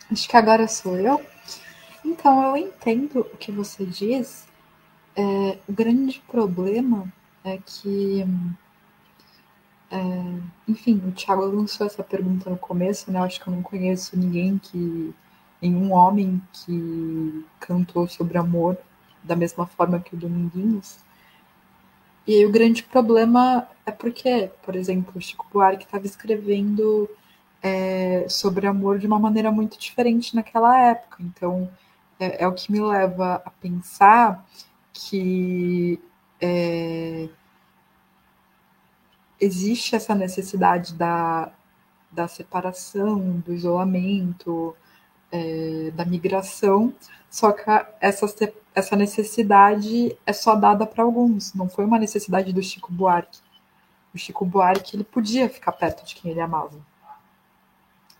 Acho 0.09 0.29
que 0.29 0.37
agora 0.37 0.67
sou 0.69 0.95
eu. 0.95 1.21
Então, 2.03 2.41
eu 2.43 2.55
entendo 2.55 3.19
o 3.19 3.37
que 3.37 3.51
você 3.51 3.85
diz. 3.85 4.47
É, 5.17 5.57
o 5.67 5.73
grande 5.73 6.23
problema 6.31 7.11
é 7.43 7.57
que, 7.57 8.23
é, 9.91 9.97
enfim, 10.65 11.01
o 11.05 11.11
Thiago 11.11 11.43
lançou 11.43 11.85
essa 11.85 12.03
pergunta 12.03 12.49
no 12.49 12.57
começo, 12.57 13.11
né? 13.11 13.19
Eu 13.19 13.23
acho 13.23 13.41
que 13.41 13.47
eu 13.49 13.53
não 13.53 13.61
conheço 13.61 14.17
ninguém 14.17 14.57
que, 14.57 15.13
nenhum 15.61 15.91
homem 15.91 16.41
que 16.53 17.45
cantou 17.59 18.07
sobre 18.07 18.37
amor 18.37 18.77
da 19.23 19.35
mesma 19.35 19.65
forma 19.67 19.99
que 19.99 20.15
o 20.15 20.17
Dominguinhos. 20.17 20.99
E 22.25 22.35
aí, 22.35 22.45
o 22.45 22.51
grande 22.51 22.83
problema 22.83 23.67
é 23.85 23.91
porque, 23.91 24.51
por 24.63 24.75
exemplo, 24.75 25.13
o 25.15 25.21
Chico 25.21 25.47
Buarque 25.51 25.85
estava 25.85 26.05
escrevendo 26.05 27.09
é, 27.61 28.25
sobre 28.29 28.67
amor 28.67 28.99
de 28.99 29.07
uma 29.07 29.19
maneira 29.19 29.51
muito 29.51 29.79
diferente 29.79 30.35
naquela 30.35 30.79
época. 30.79 31.17
Então, 31.21 31.69
é, 32.19 32.43
é 32.43 32.47
o 32.47 32.53
que 32.53 32.71
me 32.71 32.79
leva 32.79 33.41
a 33.43 33.49
pensar 33.49 34.45
que 34.93 35.99
é, 36.41 37.29
existe 39.39 39.95
essa 39.95 40.13
necessidade 40.13 40.93
da, 40.93 41.51
da 42.11 42.27
separação, 42.27 43.39
do 43.39 43.53
isolamento, 43.53 44.75
é, 45.31 45.91
da 45.93 46.05
migração, 46.05 46.93
só 47.29 47.51
que 47.51 47.63
essa, 48.01 48.25
essa 48.73 48.95
necessidade 48.95 50.17
é 50.25 50.33
só 50.33 50.55
dada 50.55 50.85
para 50.85 51.03
alguns, 51.03 51.53
não 51.53 51.69
foi 51.69 51.85
uma 51.85 51.99
necessidade 51.99 52.51
do 52.51 52.63
Chico 52.63 52.91
Buarque. 52.91 53.39
O 54.13 54.17
Chico 54.17 54.45
Buarque 54.45 54.95
ele 54.95 55.03
podia 55.03 55.49
ficar 55.49 55.71
perto 55.71 56.05
de 56.05 56.15
quem 56.15 56.31
ele 56.31 56.41
amava. 56.41 56.77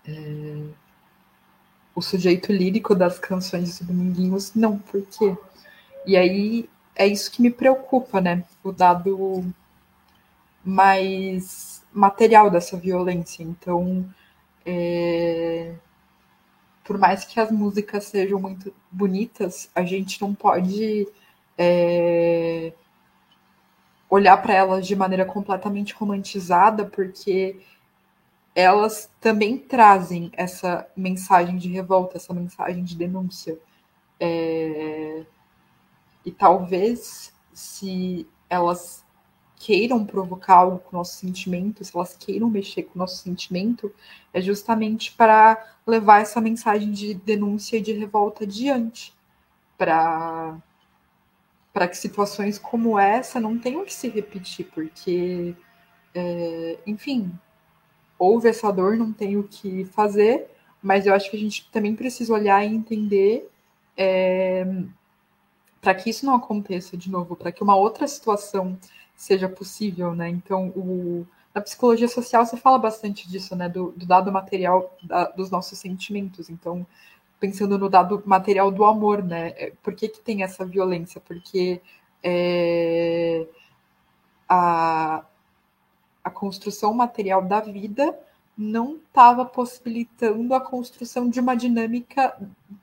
É, 0.07 0.68
o 1.95 2.01
sujeito 2.01 2.51
lírico 2.51 2.95
das 2.95 3.20
canções 3.20 3.80
do 3.80 3.88
Dominguinhos, 3.88 4.53
não, 4.55 4.78
por 4.78 5.01
quê? 5.01 5.36
E 6.05 6.16
aí 6.16 6.70
é 6.95 7.07
isso 7.07 7.32
que 7.32 7.41
me 7.41 7.51
preocupa, 7.51 8.22
né? 8.22 8.43
O 8.64 8.72
dado 8.72 9.45
mais 10.64 11.84
material 11.91 12.49
dessa 12.49 12.78
violência. 12.78 13.43
Então, 13.43 14.07
é... 14.66 15.74
por 16.90 16.98
mais 16.98 17.24
que 17.24 17.40
as 17.40 17.52
músicas 17.52 18.06
sejam 18.06 18.42
muito 18.42 18.74
bonitas, 18.92 19.70
a 19.76 19.84
gente 19.84 20.20
não 20.20 20.34
pode 20.34 21.08
é... 21.56 22.74
olhar 24.10 24.36
para 24.38 24.56
elas 24.56 24.88
de 24.88 24.96
maneira 24.96 25.24
completamente 25.24 25.94
romantizada, 25.94 26.86
porque 26.86 27.60
elas 28.56 29.08
também 29.22 29.56
trazem 29.56 30.32
essa 30.34 30.90
mensagem 30.98 31.58
de 31.58 31.70
revolta, 31.70 32.18
essa 32.18 32.34
mensagem 32.34 32.84
de 32.84 32.96
denúncia. 32.96 33.60
É... 34.20 35.28
E 36.26 36.32
talvez, 36.32 37.32
se 37.54 38.28
elas 38.50 39.06
queiram 39.60 40.05
provocar 40.05 40.55
algo 40.55 40.80
com 40.80 40.95
o 40.95 40.99
nosso 40.99 41.18
sentimento, 41.18 41.84
se 41.84 41.95
elas 41.95 42.16
queiram 42.18 42.49
mexer 42.49 42.84
com 42.84 42.91
o 42.95 42.97
nosso 42.97 43.18
sentimento, 43.18 43.93
é 44.34 44.41
justamente 44.41 45.12
para 45.12 45.76
levar 45.86 46.22
essa 46.22 46.39
mensagem 46.39 46.91
de 46.91 47.14
denúncia 47.14 47.78
e 47.78 47.82
de 47.82 47.91
revolta 47.91 48.45
adiante, 48.45 49.14
para 49.78 50.57
para 51.72 51.88
que 51.88 51.97
situações 51.97 52.57
como 52.57 52.97
essa 52.97 53.39
não 53.39 53.57
tenham 53.57 53.86
que 53.86 53.93
se 53.93 54.10
repetir, 54.10 54.66
porque, 54.74 55.55
é, 56.16 56.80
enfim, 56.86 57.32
houve 58.18 58.49
essa 58.49 58.72
dor, 58.72 58.97
não 58.97 59.14
tem 59.14 59.38
o 59.38 59.43
que 59.43 59.86
fazer, 59.86 60.49
mas 60.82 61.05
eu 61.05 61.14
acho 61.14 61.30
que 61.30 61.38
a 61.38 61.39
gente 61.39 61.70
também 61.72 61.95
precisa 61.95 62.34
olhar 62.34 62.66
e 62.66 62.74
entender 62.74 63.49
é, 63.95 64.66
para 65.80 65.95
que 65.95 66.10
isso 66.10 66.26
não 66.26 66.36
aconteça 66.36 66.97
de 66.97 67.10
novo, 67.10 67.36
para 67.36 67.51
que 67.51 67.64
uma 67.64 67.76
outra 67.76 68.07
situação 68.07 68.78
seja 69.20 69.49
possível, 69.49 70.15
né? 70.15 70.30
Então, 70.30 70.70
o, 70.70 71.28
na 71.53 71.59
psicologia 71.59 72.07
social 72.07 72.45
você 72.45 72.55
fala 72.55 72.80
bastante 72.80 73.28
disso, 73.30 73.53
né? 73.53 73.67
Do, 73.67 73.91
do 73.91 74.05
dado 74.05 74.32
material 74.32 74.97
da, 75.03 75.26
dos 75.26 75.51
nossos 75.51 75.78
sentimentos. 75.78 76.49
Então, 76.49 76.88
pensando 77.38 77.78
no 77.78 77.89
dado 77.89 78.24
material 78.26 78.72
do 78.72 78.86
amor, 78.86 79.22
né? 79.22 79.49
É, 79.57 79.74
por 79.84 79.93
que, 79.93 80.07
que 80.07 80.22
tem 80.22 80.41
essa 80.41 80.65
violência? 80.65 81.20
Porque 81.20 81.82
é, 82.24 83.45
a, 84.47 85.26
a 86.24 86.30
construção 86.30 86.93
material 86.93 87.43
da 87.43 87.59
vida 87.59 88.17
não 88.57 88.95
estava 88.95 89.43
possibilitando 89.43 90.55
a 90.55 90.61
construção 90.61 91.30
de 91.30 91.41
uma 91.41 91.55
dinâmica 91.55 92.38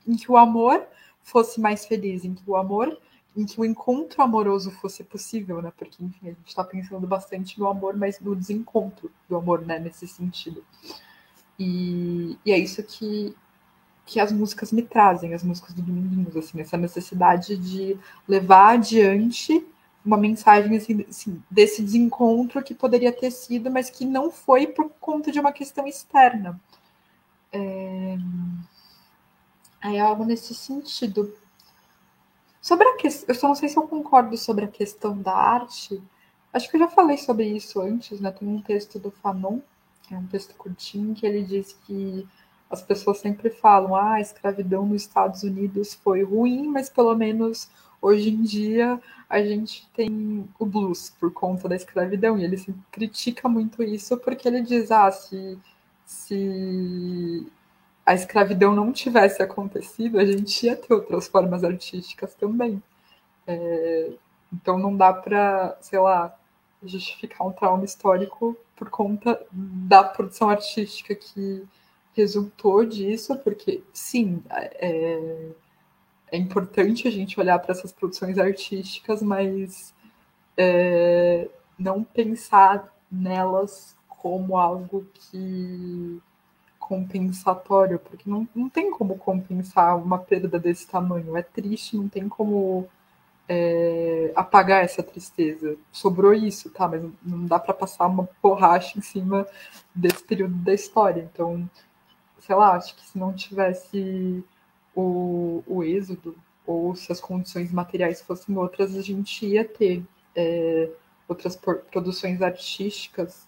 em 0.07 0.15
que 0.15 0.31
o 0.31 0.37
amor 0.37 0.87
fosse 1.23 1.59
mais 1.59 1.83
feliz, 1.87 2.23
em 2.23 2.35
que 2.35 2.43
o 2.47 2.55
amor, 2.55 2.95
em 3.37 3.45
que 3.45 3.61
o 3.61 3.63
encontro 3.63 4.23
amoroso 4.23 4.71
fosse 4.71 5.03
possível, 5.03 5.61
né? 5.61 5.71
Porque, 5.77 6.03
enfim, 6.03 6.29
a 6.29 6.31
gente 6.31 6.47
está 6.47 6.63
pensando 6.63 7.05
bastante 7.05 7.59
no 7.59 7.67
amor, 7.67 7.95
mas 7.95 8.19
no 8.19 8.35
desencontro 8.35 9.11
do 9.29 9.37
amor, 9.37 9.63
né? 9.63 9.77
Nesse 9.77 10.07
sentido. 10.07 10.65
E, 11.59 12.35
e 12.43 12.51
é 12.51 12.57
isso 12.57 12.81
que, 12.81 13.35
que 14.07 14.19
as 14.19 14.31
músicas 14.31 14.71
me 14.71 14.81
trazem, 14.81 15.35
as 15.35 15.43
músicas 15.43 15.75
do 15.75 15.83
Dominguinhos, 15.83 16.35
assim, 16.35 16.59
essa 16.59 16.77
necessidade 16.77 17.55
de 17.57 17.95
levar 18.27 18.73
adiante 18.73 19.63
uma 20.03 20.17
mensagem 20.17 20.75
assim, 20.75 21.05
assim, 21.07 21.43
desse 21.51 21.83
desencontro 21.83 22.63
que 22.63 22.73
poderia 22.73 23.11
ter 23.11 23.29
sido, 23.29 23.69
mas 23.69 23.89
que 23.89 24.05
não 24.05 24.31
foi 24.31 24.65
por 24.65 24.89
conta 24.99 25.31
de 25.31 25.39
uma 25.39 25.51
questão 25.51 25.85
externa. 25.85 26.59
É, 27.51 28.17
é 29.83 29.99
algo 29.99 30.25
nesse 30.25 30.55
sentido. 30.55 31.31
Sobre 32.61 32.87
a 32.87 32.97
questão, 32.97 33.25
eu 33.29 33.35
só 33.35 33.47
não 33.47 33.55
sei 33.55 33.69
se 33.69 33.77
eu 33.77 33.87
concordo 33.87 34.37
sobre 34.37 34.65
a 34.65 34.67
questão 34.67 35.17
da 35.17 35.33
arte. 35.33 36.01
Acho 36.51 36.69
que 36.69 36.75
eu 36.75 36.81
já 36.81 36.87
falei 36.87 37.17
sobre 37.17 37.45
isso 37.45 37.79
antes, 37.81 38.19
né? 38.19 38.31
Tem 38.31 38.47
um 38.47 38.61
texto 38.61 38.99
do 38.99 39.11
Fanon, 39.11 39.59
que 40.03 40.13
é 40.13 40.17
um 40.17 40.25
texto 40.27 40.55
curtinho, 40.55 41.13
que 41.13 41.25
ele 41.25 41.43
diz 41.43 41.73
que 41.85 42.27
as 42.69 42.81
pessoas 42.81 43.19
sempre 43.19 43.49
falam: 43.49 43.95
ah, 43.95 44.13
a 44.13 44.21
escravidão 44.21 44.85
nos 44.85 45.03
Estados 45.03 45.43
Unidos 45.43 45.93
foi 45.93 46.23
ruim, 46.23 46.67
mas 46.67 46.89
pelo 46.89 47.15
menos 47.15 47.69
hoje 48.01 48.29
em 48.29 48.41
dia 48.41 49.01
a 49.29 49.41
gente 49.41 49.89
tem 49.95 50.47
o 50.59 50.65
blues 50.65 51.09
por 51.19 51.31
conta 51.31 51.67
da 51.67 51.75
escravidão, 51.75 52.37
e 52.37 52.43
ele 52.43 52.57
critica 52.91 53.49
muito 53.49 53.83
isso 53.83 54.17
porque 54.17 54.47
ele 54.47 54.61
diz: 54.61 54.91
ah, 54.91 55.11
se, 55.11 55.57
se 56.05 57.47
a 58.07 58.13
escravidão 58.13 58.73
não 58.73 58.93
tivesse 58.93 59.43
acontecido, 59.43 60.17
a 60.17 60.25
gente 60.25 60.65
ia 60.65 60.77
ter 60.77 60.93
outras 60.93 61.27
formas 61.27 61.61
artísticas 61.61 62.33
também. 62.35 62.81
É, 63.45 64.11
então 64.53 64.79
não 64.79 64.95
dá 64.95 65.11
para, 65.11 65.77
sei 65.81 65.99
lá, 65.99 66.33
justificar 66.81 67.45
um 67.45 67.51
trauma 67.51 67.83
histórico 67.83 68.55
por 68.77 68.89
conta 68.89 69.45
da 69.51 70.05
produção 70.05 70.49
artística 70.49 71.13
que 71.13 71.65
resultou 72.13 72.85
disso, 72.85 73.37
porque 73.39 73.83
sim, 73.91 74.41
é, 74.51 75.49
é 76.31 76.37
importante 76.37 77.09
a 77.09 77.11
gente 77.11 77.37
olhar 77.37 77.59
para 77.59 77.73
essas 77.73 77.91
produções 77.91 78.37
artísticas, 78.37 79.21
mas 79.21 79.93
é, 80.55 81.49
não 81.77 82.05
pensar 82.05 82.87
nelas 83.11 83.97
como 84.07 84.55
algo 84.55 85.05
que 85.13 86.21
compensatório, 86.87 87.99
porque 87.99 88.29
não, 88.29 88.47
não 88.55 88.69
tem 88.69 88.89
como 88.91 89.17
compensar 89.17 89.97
uma 89.97 90.17
perda 90.17 90.57
desse 90.57 90.87
tamanho. 90.87 91.35
É 91.35 91.41
triste, 91.41 91.97
não 91.97 92.07
tem 92.07 92.29
como 92.29 92.87
é, 93.49 94.31
apagar 94.35 94.83
essa 94.85 95.03
tristeza. 95.03 95.75
Sobrou 95.91 96.33
isso, 96.33 96.69
tá? 96.69 96.87
Mas 96.87 97.03
não 97.21 97.45
dá 97.45 97.59
para 97.59 97.73
passar 97.73 98.07
uma 98.07 98.29
borracha 98.41 98.97
em 98.97 99.01
cima 99.01 99.45
desse 99.93 100.23
período 100.23 100.55
da 100.55 100.73
história. 100.73 101.29
Então, 101.33 101.69
sei 102.39 102.55
lá, 102.55 102.75
acho 102.75 102.95
que 102.95 103.05
se 103.05 103.17
não 103.17 103.33
tivesse 103.33 104.43
o, 104.95 105.63
o 105.67 105.83
êxodo, 105.83 106.37
ou 106.65 106.95
se 106.95 107.11
as 107.11 107.19
condições 107.19 107.71
materiais 107.71 108.21
fossem 108.21 108.57
outras, 108.57 108.95
a 108.95 109.01
gente 109.01 109.45
ia 109.45 109.65
ter 109.65 110.03
é, 110.35 110.89
outras 111.27 111.55
produções 111.91 112.41
artísticas 112.41 113.46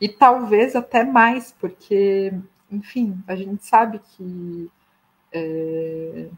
e 0.00 0.08
talvez 0.08 0.76
até 0.76 1.04
mais, 1.04 1.52
porque, 1.52 2.32
enfim, 2.70 3.22
a 3.26 3.34
gente 3.36 3.64
sabe 3.64 3.98
que 4.00 4.70
é, 5.32 6.28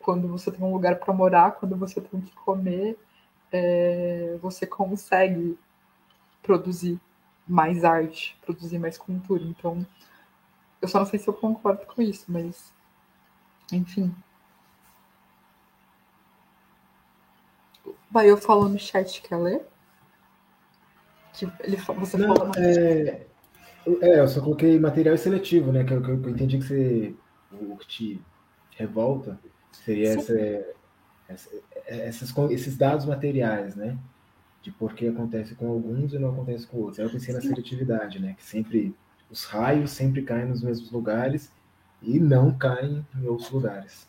quando 0.00 0.28
você 0.28 0.50
tem 0.50 0.64
um 0.64 0.72
lugar 0.72 0.96
para 0.98 1.14
morar, 1.14 1.52
quando 1.52 1.76
você 1.76 2.00
tem 2.00 2.20
que 2.20 2.34
comer, 2.34 2.98
é, 3.52 4.38
você 4.40 4.66
consegue 4.66 5.58
produzir 6.42 7.00
mais 7.46 7.84
arte, 7.84 8.38
produzir 8.44 8.78
mais 8.78 8.98
cultura. 8.98 9.42
Então, 9.44 9.86
eu 10.82 10.88
só 10.88 10.98
não 11.00 11.06
sei 11.06 11.18
se 11.18 11.28
eu 11.28 11.34
concordo 11.34 11.86
com 11.86 12.02
isso, 12.02 12.26
mas, 12.28 12.72
enfim. 13.72 14.14
Vai, 18.10 18.30
eu 18.30 18.36
falo 18.36 18.68
no 18.68 18.78
chat, 18.78 19.22
quer 19.22 19.36
ler? 19.36 19.69
Que 21.32 21.48
ele, 21.60 21.76
você 21.76 22.16
Não, 22.16 22.34
falou. 22.34 22.52
É, 22.56 23.26
é, 24.00 24.20
eu 24.20 24.28
só 24.28 24.40
coloquei 24.40 24.78
material 24.78 25.16
seletivo, 25.16 25.72
né? 25.72 25.84
Que 25.84 25.92
eu, 25.92 26.02
que 26.02 26.10
eu 26.10 26.30
entendi 26.30 26.58
que 26.58 26.64
você. 26.64 27.14
O 27.52 27.76
que 27.76 27.86
te 27.86 28.20
revolta 28.76 29.38
seria 29.72 30.10
essa, 30.10 30.34
essa, 31.28 31.50
essas, 31.86 32.34
esses 32.50 32.76
dados 32.76 33.06
materiais, 33.06 33.74
né? 33.74 33.98
De 34.62 34.70
por 34.70 34.94
que 34.94 35.08
acontece 35.08 35.54
com 35.54 35.68
alguns 35.68 36.12
e 36.12 36.18
não 36.18 36.30
acontece 36.30 36.66
com 36.66 36.78
outros. 36.78 36.98
Aí 36.98 37.06
eu 37.06 37.10
pensei 37.10 37.34
na 37.34 37.40
seletividade, 37.40 38.20
né? 38.20 38.34
Que 38.36 38.44
sempre. 38.44 38.94
Os 39.30 39.44
raios 39.44 39.92
sempre 39.92 40.22
caem 40.22 40.48
nos 40.48 40.60
mesmos 40.60 40.90
lugares 40.90 41.52
e 42.02 42.18
não 42.18 42.52
caem 42.52 43.06
em 43.14 43.26
outros 43.28 43.48
lugares. 43.50 44.08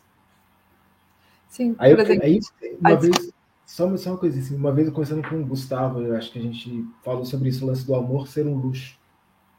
Sim, 1.48 1.76
aí, 1.78 1.92
eu, 1.92 1.98
exemplo, 2.00 2.24
aí 2.24 2.40
uma 2.80 2.96
vez, 2.96 3.32
só, 3.64 3.96
só 3.96 4.10
uma 4.10 4.18
coisa 4.18 4.38
assim, 4.38 4.56
uma 4.56 4.72
vez 4.72 4.88
eu 4.88 4.92
conversando 4.92 5.26
com 5.28 5.40
o 5.40 5.46
Gustavo, 5.46 6.00
eu 6.02 6.16
acho 6.16 6.30
que 6.32 6.38
a 6.38 6.42
gente 6.42 6.86
falou 7.02 7.24
sobre 7.24 7.48
isso, 7.48 7.64
o 7.64 7.68
lance 7.68 7.86
do 7.86 7.94
amor 7.94 8.28
ser 8.28 8.46
um 8.46 8.56
luxo, 8.56 8.98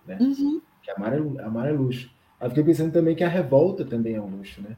né? 0.05 0.17
Uhum. 0.19 0.61
Que 0.81 0.91
amar 0.91 1.13
é, 1.13 1.43
amar 1.43 1.67
é 1.67 1.71
luxo. 1.71 2.11
Aí 2.39 2.49
fiquei 2.49 2.63
pensando 2.63 2.91
também 2.91 3.15
que 3.15 3.23
a 3.23 3.29
revolta 3.29 3.85
também 3.85 4.15
é 4.15 4.21
um 4.21 4.29
luxo, 4.29 4.61
né? 4.61 4.75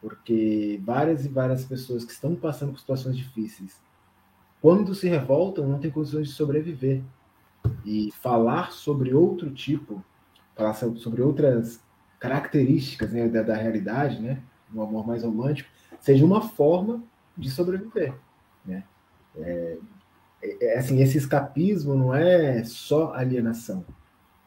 Porque 0.00 0.80
várias 0.84 1.24
e 1.24 1.28
várias 1.28 1.64
pessoas 1.64 2.04
que 2.04 2.12
estão 2.12 2.34
passando 2.34 2.72
por 2.72 2.80
situações 2.80 3.16
difíceis, 3.16 3.80
quando 4.60 4.94
se 4.94 5.08
revoltam, 5.08 5.66
não 5.66 5.78
tem 5.78 5.90
condições 5.90 6.28
de 6.28 6.34
sobreviver. 6.34 7.02
E 7.84 8.10
falar 8.20 8.72
sobre 8.72 9.14
outro 9.14 9.50
tipo, 9.50 10.02
falar 10.54 10.74
sobre 10.74 11.22
outras 11.22 11.80
características 12.18 13.12
né, 13.12 13.28
da, 13.28 13.42
da 13.42 13.56
realidade, 13.56 14.20
né? 14.20 14.42
Um 14.74 14.82
amor 14.82 15.06
mais 15.06 15.22
romântico, 15.24 15.70
seja 16.00 16.24
uma 16.24 16.42
forma 16.42 17.02
de 17.36 17.50
sobreviver. 17.50 18.14
Né? 18.68 18.84
É, 19.36 19.78
é, 20.42 20.66
é, 20.66 20.78
assim, 20.78 21.00
esse 21.00 21.16
escapismo 21.16 21.94
não 21.94 22.14
é 22.14 22.62
só 22.64 23.14
alienação, 23.14 23.84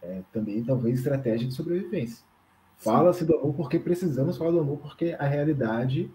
é 0.02 0.22
também 0.32 0.64
talvez 0.64 1.00
estratégia 1.00 1.48
de 1.48 1.54
sobrevivência. 1.54 2.24
Fala-se 2.78 3.26
do 3.26 3.36
amor 3.36 3.54
porque 3.54 3.78
precisamos 3.78 4.38
falar 4.38 4.52
do 4.52 4.60
amor 4.60 4.78
porque 4.78 5.16
a 5.20 5.28
realidade. 5.28 6.12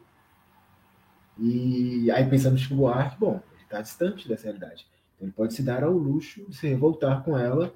E 1.38 2.10
aí 2.10 2.28
pensando 2.28 2.52
no 2.52 2.58
Chico 2.58 2.74
Buarque, 2.74 3.18
bom, 3.18 3.40
ele 3.52 3.62
está 3.62 3.80
distante 3.80 4.28
dessa 4.28 4.44
realidade. 4.44 4.86
Então, 5.14 5.28
ele 5.28 5.32
pode 5.32 5.54
se 5.54 5.62
dar 5.62 5.84
ao 5.84 5.92
luxo 5.92 6.44
de 6.48 6.56
se 6.56 6.66
revoltar 6.66 7.22
com 7.22 7.38
ela, 7.38 7.72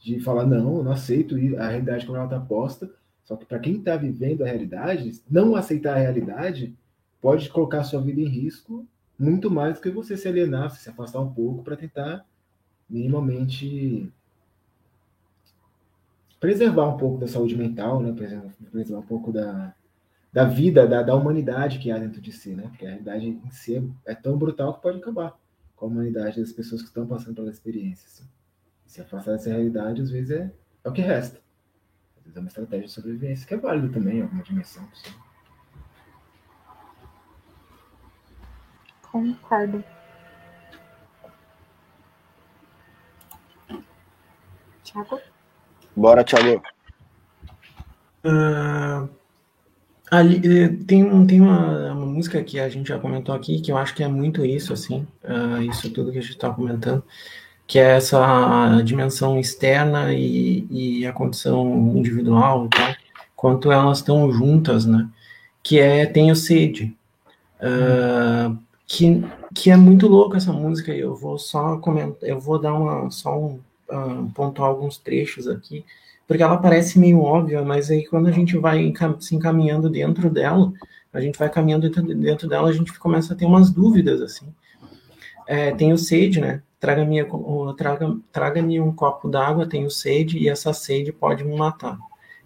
de 0.00 0.18
falar, 0.20 0.46
não, 0.46 0.78
eu 0.78 0.82
não 0.82 0.92
aceito 0.92 1.36
a 1.58 1.68
realidade 1.68 2.06
como 2.06 2.16
ela 2.16 2.26
está 2.26 2.40
posta. 2.40 2.90
Só 3.24 3.36
que 3.36 3.46
para 3.46 3.58
quem 3.58 3.76
está 3.76 3.96
vivendo 3.96 4.42
a 4.42 4.46
realidade, 4.46 5.22
não 5.30 5.54
aceitar 5.54 5.96
a 5.96 6.00
realidade 6.00 6.76
pode 7.20 7.48
colocar 7.50 7.84
sua 7.84 8.00
vida 8.00 8.20
em 8.20 8.28
risco 8.28 8.86
muito 9.18 9.50
mais 9.50 9.74
do 9.76 9.80
que 9.80 9.90
você 9.90 10.16
se 10.16 10.26
alienar, 10.28 10.70
se 10.70 10.88
afastar 10.88 11.20
um 11.20 11.32
pouco 11.32 11.62
para 11.62 11.76
tentar 11.76 12.24
minimamente 12.88 14.12
preservar 16.40 16.88
um 16.88 16.96
pouco 16.98 17.18
da 17.18 17.26
saúde 17.26 17.56
mental, 17.56 18.02
né? 18.02 18.12
preservar, 18.12 18.98
um 18.98 19.06
pouco 19.06 19.32
da, 19.32 19.74
da 20.32 20.44
vida, 20.44 20.86
da, 20.86 21.02
da 21.02 21.14
humanidade 21.14 21.78
que 21.78 21.90
há 21.90 21.98
dentro 21.98 22.20
de 22.20 22.32
si, 22.32 22.54
né? 22.54 22.64
Porque 22.68 22.84
a 22.84 22.90
realidade 22.90 23.26
em 23.26 23.50
si 23.50 23.76
é, 23.76 24.12
é 24.12 24.14
tão 24.14 24.36
brutal 24.36 24.74
que 24.74 24.82
pode 24.82 24.98
acabar 24.98 25.38
com 25.74 25.86
a 25.86 25.88
humanidade 25.88 26.40
das 26.40 26.52
pessoas 26.52 26.82
que 26.82 26.88
estão 26.88 27.06
passando 27.06 27.36
pela 27.36 27.50
experiência. 27.50 28.06
Assim. 28.06 28.28
Se 28.84 29.00
afastar 29.00 29.32
dessa 29.32 29.48
realidade, 29.48 30.02
às 30.02 30.10
vezes, 30.10 30.30
é, 30.32 30.52
é 30.84 30.88
o 30.88 30.92
que 30.92 31.00
resta. 31.00 31.40
Às 32.18 32.24
vezes 32.24 32.36
é 32.36 32.40
uma 32.40 32.48
estratégia 32.48 32.86
de 32.86 32.92
sobrevivência, 32.92 33.46
que 33.46 33.54
é 33.54 33.56
válida 33.56 33.88
também 33.88 34.18
em 34.18 34.22
alguma 34.22 34.42
dimensão. 34.42 34.86
Assim. 34.92 35.23
Concordo. 39.14 39.84
Tiago? 44.82 45.20
Bora, 45.94 46.24
Tiago. 46.24 46.60
Uh, 48.24 49.08
ali, 50.10 50.42
eh, 50.44 50.68
tem 50.84 51.26
tem 51.28 51.40
uma, 51.40 51.92
uma, 51.92 52.06
música 52.06 52.42
que 52.42 52.58
a 52.58 52.68
gente 52.68 52.88
já 52.88 52.98
comentou 52.98 53.32
aqui, 53.32 53.60
que 53.60 53.70
eu 53.70 53.78
acho 53.78 53.94
que 53.94 54.02
é 54.02 54.08
muito 54.08 54.44
isso, 54.44 54.72
assim, 54.72 55.06
uh, 55.22 55.62
isso 55.62 55.92
tudo 55.92 56.10
que 56.10 56.18
a 56.18 56.20
gente 56.20 56.32
está 56.32 56.50
comentando, 56.50 57.04
que 57.68 57.78
é 57.78 57.94
essa 57.98 58.82
dimensão 58.82 59.38
externa 59.38 60.12
e, 60.12 60.66
e 60.68 61.06
a 61.06 61.12
condição 61.12 61.96
individual, 61.96 62.68
tá? 62.68 62.96
quanto 63.36 63.70
elas 63.70 63.98
estão 63.98 64.32
juntas, 64.32 64.84
né? 64.84 65.08
Que 65.62 65.78
é 65.78 66.04
Tenho 66.04 66.34
Sede. 66.34 66.96
Uh, 67.60 68.58
que, 68.86 69.22
que 69.54 69.70
é 69.70 69.76
muito 69.76 70.06
louco 70.06 70.36
essa 70.36 70.52
música. 70.52 70.92
Eu 70.94 71.14
vou 71.14 71.38
só 71.38 71.76
comentar, 71.78 72.28
eu 72.28 72.38
vou 72.38 72.58
dar 72.58 72.74
uma 72.74 73.10
só 73.10 73.38
um, 73.38 73.60
um 73.90 74.28
pontuar 74.30 74.68
alguns 74.68 74.98
trechos 74.98 75.48
aqui, 75.48 75.84
porque 76.26 76.42
ela 76.42 76.56
parece 76.56 76.98
meio 76.98 77.20
óbvia, 77.20 77.62
mas 77.62 77.90
aí 77.90 78.06
quando 78.06 78.28
a 78.28 78.32
gente 78.32 78.56
vai 78.56 78.92
se 79.20 79.34
encaminhando 79.34 79.90
dentro 79.90 80.30
dela, 80.30 80.72
a 81.12 81.20
gente 81.20 81.38
vai 81.38 81.48
caminhando 81.48 81.88
dentro 81.88 82.48
dela, 82.48 82.68
a 82.68 82.72
gente 82.72 82.98
começa 82.98 83.34
a 83.34 83.36
ter 83.36 83.46
umas 83.46 83.70
dúvidas 83.70 84.20
assim. 84.20 84.46
É, 85.46 85.72
tenho 85.72 85.96
sede, 85.96 86.40
né? 86.40 86.62
Traga-me 86.80 87.24
traga, 87.76 88.16
traga 88.32 88.60
um 88.60 88.92
copo 88.92 89.28
d'água, 89.28 89.66
tenho 89.66 89.90
sede 89.90 90.38
e 90.38 90.48
essa 90.48 90.72
sede 90.72 91.12
pode 91.12 91.44
me 91.44 91.56
matar. 91.56 91.98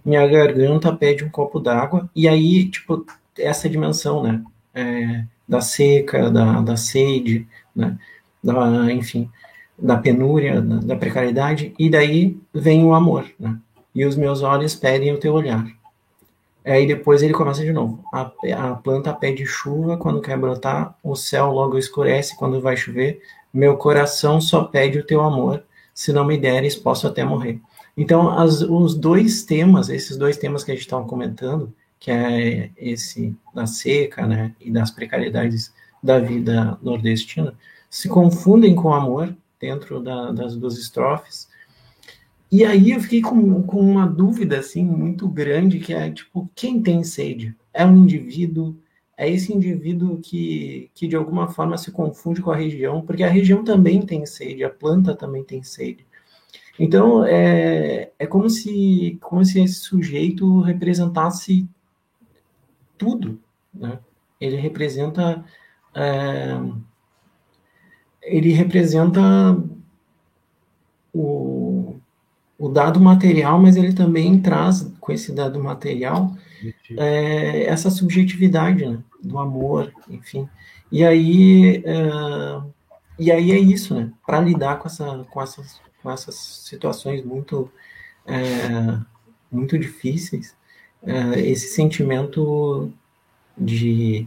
Minha 0.05 0.27
garganta 0.27 0.95
pede 0.95 1.25
um 1.25 1.31
copo 1.31 1.59
d'água 1.59 2.09
e 2.15 2.29
aí, 2.29 2.69
tipo, 2.69 3.05
essa 3.37 3.69
dimensão, 3.69 4.23
né? 4.23 4.45
É, 4.79 5.25
da 5.49 5.61
seca, 5.61 6.31
da, 6.31 6.61
da 6.61 6.77
sede, 6.77 7.49
né? 7.75 7.99
da, 8.43 8.93
enfim, 8.93 9.31
da 9.79 9.97
penúria, 9.97 10.61
da, 10.61 10.77
da, 10.77 10.97
precariedade, 10.97 11.75
e 11.79 11.89
daí 11.89 12.39
vem 12.53 12.85
o 12.85 12.93
amor, 12.93 13.27
né? 13.39 13.57
E 13.95 14.05
os 14.05 14.15
meus 14.15 14.43
olhos 14.43 14.75
pedem 14.75 15.13
o 15.13 15.19
teu 15.19 15.33
olhar. 15.33 15.67
Aí 16.65 16.87
depois 16.87 17.23
ele 17.23 17.33
começa 17.33 17.65
de 17.65 17.73
novo. 17.73 18.05
A, 18.13 18.31
a 18.57 18.75
planta 18.75 19.13
pede 19.13 19.47
chuva 19.47 19.97
quando 19.97 20.21
quer 20.21 20.37
brotar, 20.37 20.95
o 21.03 21.17
céu 21.17 21.51
logo 21.51 21.79
escurece 21.79 22.37
quando 22.37 22.61
vai 22.61 22.77
chover, 22.77 23.21
meu 23.53 23.77
coração 23.77 24.41
só 24.41 24.65
pede 24.65 24.99
o 24.99 25.07
teu 25.07 25.23
amor, 25.23 25.65
se 25.95 26.13
não 26.13 26.25
me 26.25 26.37
deres, 26.37 26.77
posso 26.77 27.07
até 27.07 27.25
morrer. 27.25 27.61
Então, 27.97 28.31
as, 28.39 28.61
os 28.61 28.95
dois 28.95 29.43
temas, 29.43 29.89
esses 29.89 30.17
dois 30.17 30.37
temas 30.37 30.63
que 30.63 30.71
a 30.71 30.75
gente 30.75 30.85
estava 30.85 31.05
comentando, 31.05 31.75
que 31.99 32.11
é 32.11 32.71
esse 32.77 33.37
da 33.55 33.67
seca, 33.67 34.27
né, 34.27 34.55
e 34.61 34.71
das 34.71 34.91
precariedades 34.91 35.73
da 36.03 36.19
vida 36.19 36.79
nordestina, 36.83 37.55
se 37.91 38.09
confundem 38.09 38.75
com 38.75 38.89
o 38.89 38.95
amor 38.95 39.37
dentro 39.59 40.01
da, 40.01 40.31
das 40.33 40.57
duas 40.57 40.79
estrofes. 40.79 41.49
E 42.51 42.65
aí 42.65 42.93
eu 42.93 43.01
fiquei 43.01 43.21
com, 43.21 43.63
com 43.63 43.81
uma 43.81 44.07
dúvida 44.07 44.59
assim 44.59 44.85
muito 44.85 45.29
grande 45.29 45.81
que 45.81 45.93
é 45.93 46.11
tipo 46.11 46.51
quem 46.55 46.83
tem 46.83 47.03
sede? 47.05 47.55
É 47.75 47.85
um 47.85 47.97
indivíduo? 47.97 48.77
É 49.17 49.29
esse 49.29 49.53
indivíduo 49.53 50.19
que, 50.19 50.91
que 50.95 51.09
de 51.09 51.17
alguma 51.17 51.49
forma 51.49 51.77
se 51.77 51.91
confunde 51.91 52.41
com 52.41 52.51
a 52.51 52.57
região? 52.57 53.03
Porque 53.03 53.25
a 53.25 53.29
região 53.29 53.65
também 53.65 54.01
tem 54.01 54.25
sede 54.25 54.65
a 54.65 54.71
planta 54.71 55.15
também 55.15 55.45
tem 55.45 55.63
sede. 55.63 56.07
Então 56.79 57.25
é, 57.25 58.13
é 58.19 58.27
como 58.27 58.49
se 58.49 59.19
como 59.21 59.45
se 59.45 59.61
esse 59.61 59.81
sujeito 59.81 60.61
representasse 60.61 61.69
tudo, 62.99 63.41
né? 63.73 63.99
Ele 64.41 64.57
representa 64.57 65.45
é, 65.95 66.59
ele 68.23 68.53
representa 68.53 69.21
o, 71.13 71.97
o 72.59 72.69
dado 72.69 73.01
material, 73.01 73.59
mas 73.59 73.77
ele 73.77 73.93
também 73.93 74.41
traz 74.41 74.93
com 75.01 75.13
esse 75.13 75.33
dado 75.33 75.63
material 75.63 76.37
é, 76.97 77.65
essa 77.65 77.91
subjetividade 77.91 78.85
né, 78.85 78.99
do 79.23 79.39
amor, 79.39 79.93
enfim. 80.09 80.49
E 80.91 81.05
aí, 81.05 81.83
é, 81.85 82.63
e 83.19 83.31
aí 83.33 83.53
é 83.53 83.59
isso, 83.59 83.95
né? 83.95 84.11
Para 84.27 84.41
lidar 84.41 84.79
com, 84.79 84.89
essa, 84.89 85.27
com, 85.31 85.43
essas, 85.43 85.81
com 86.03 86.11
essas 86.11 86.35
situações 86.35 87.25
muito, 87.25 87.71
é, 88.27 88.99
muito 89.51 89.79
difíceis, 89.79 90.57
esse 91.03 91.69
sentimento 91.69 92.91
de, 93.57 94.27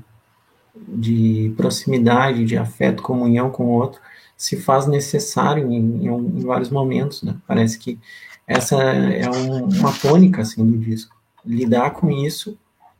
de 0.75 1.53
proximidade, 1.55 2.45
de 2.45 2.57
afeto, 2.57 3.03
comunhão 3.03 3.49
com 3.49 3.65
o 3.65 3.71
outro, 3.71 4.01
se 4.37 4.57
faz 4.57 4.87
necessário 4.87 5.71
em, 5.71 6.05
em, 6.05 6.07
em 6.07 6.39
vários 6.41 6.69
momentos, 6.69 7.21
né? 7.21 7.35
Parece 7.47 7.77
que 7.77 7.99
essa 8.47 8.81
é 8.81 9.29
um, 9.29 9.65
uma 9.65 9.93
tônica, 9.93 10.41
assim, 10.41 10.65
do 10.65 10.77
disco. 10.77 11.15
Lidar 11.45 11.91
com 11.91 12.09
isso, 12.09 12.57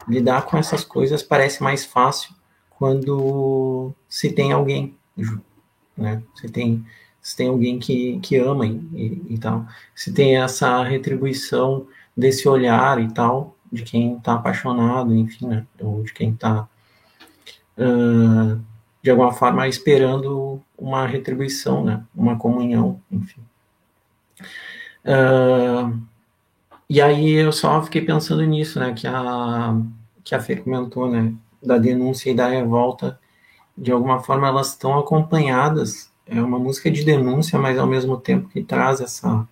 lidar 0.07 0.43
com 0.43 0.57
essas 0.57 0.83
coisas 0.83 1.23
parece 1.23 1.61
mais 1.61 1.83
fácil 1.85 2.33
quando 2.69 3.91
se 4.07 4.31
tem 4.31 4.51
alguém, 4.51 4.95
né? 5.97 6.21
Se 6.35 6.49
tem, 6.49 6.85
se 7.21 7.35
tem 7.35 7.47
alguém 7.47 7.79
que, 7.79 8.19
que 8.19 8.37
ama 8.37 8.65
e, 8.65 9.21
e 9.29 9.37
tal. 9.37 9.65
Se 9.95 10.13
tem 10.13 10.37
essa 10.37 10.83
retribuição 10.83 11.87
desse 12.15 12.47
olhar 12.47 13.01
e 13.01 13.11
tal, 13.11 13.55
de 13.71 13.83
quem 13.83 14.17
está 14.17 14.33
apaixonado, 14.33 15.15
enfim, 15.15 15.47
né? 15.47 15.65
Ou 15.79 16.03
de 16.03 16.13
quem 16.13 16.31
está, 16.31 16.67
uh, 17.77 18.61
de 19.01 19.09
alguma 19.09 19.31
forma, 19.31 19.67
esperando 19.67 20.61
uma 20.77 21.07
retribuição, 21.07 21.83
né? 21.83 22.03
Uma 22.13 22.37
comunhão, 22.37 23.01
enfim. 23.11 23.41
Uh, 25.05 25.99
e 26.89 27.01
aí 27.01 27.31
eu 27.31 27.51
só 27.51 27.81
fiquei 27.83 28.01
pensando 28.01 28.43
nisso, 28.43 28.79
né? 28.79 28.93
Que 28.93 29.07
a, 29.07 29.75
que 30.23 30.35
a 30.35 30.39
Fê 30.41 30.57
comentou, 30.57 31.09
né? 31.09 31.33
Da 31.63 31.77
denúncia 31.77 32.29
e 32.29 32.35
da 32.35 32.47
revolta, 32.47 33.19
de 33.77 33.91
alguma 33.91 34.19
forma 34.19 34.47
elas 34.47 34.69
estão 34.69 34.99
acompanhadas. 34.99 36.11
É 36.25 36.41
uma 36.41 36.59
música 36.59 36.91
de 36.91 37.03
denúncia, 37.03 37.57
mas 37.57 37.77
ao 37.77 37.87
mesmo 37.87 38.17
tempo 38.17 38.49
que 38.49 38.63
traz 38.63 39.01
essa 39.01 39.47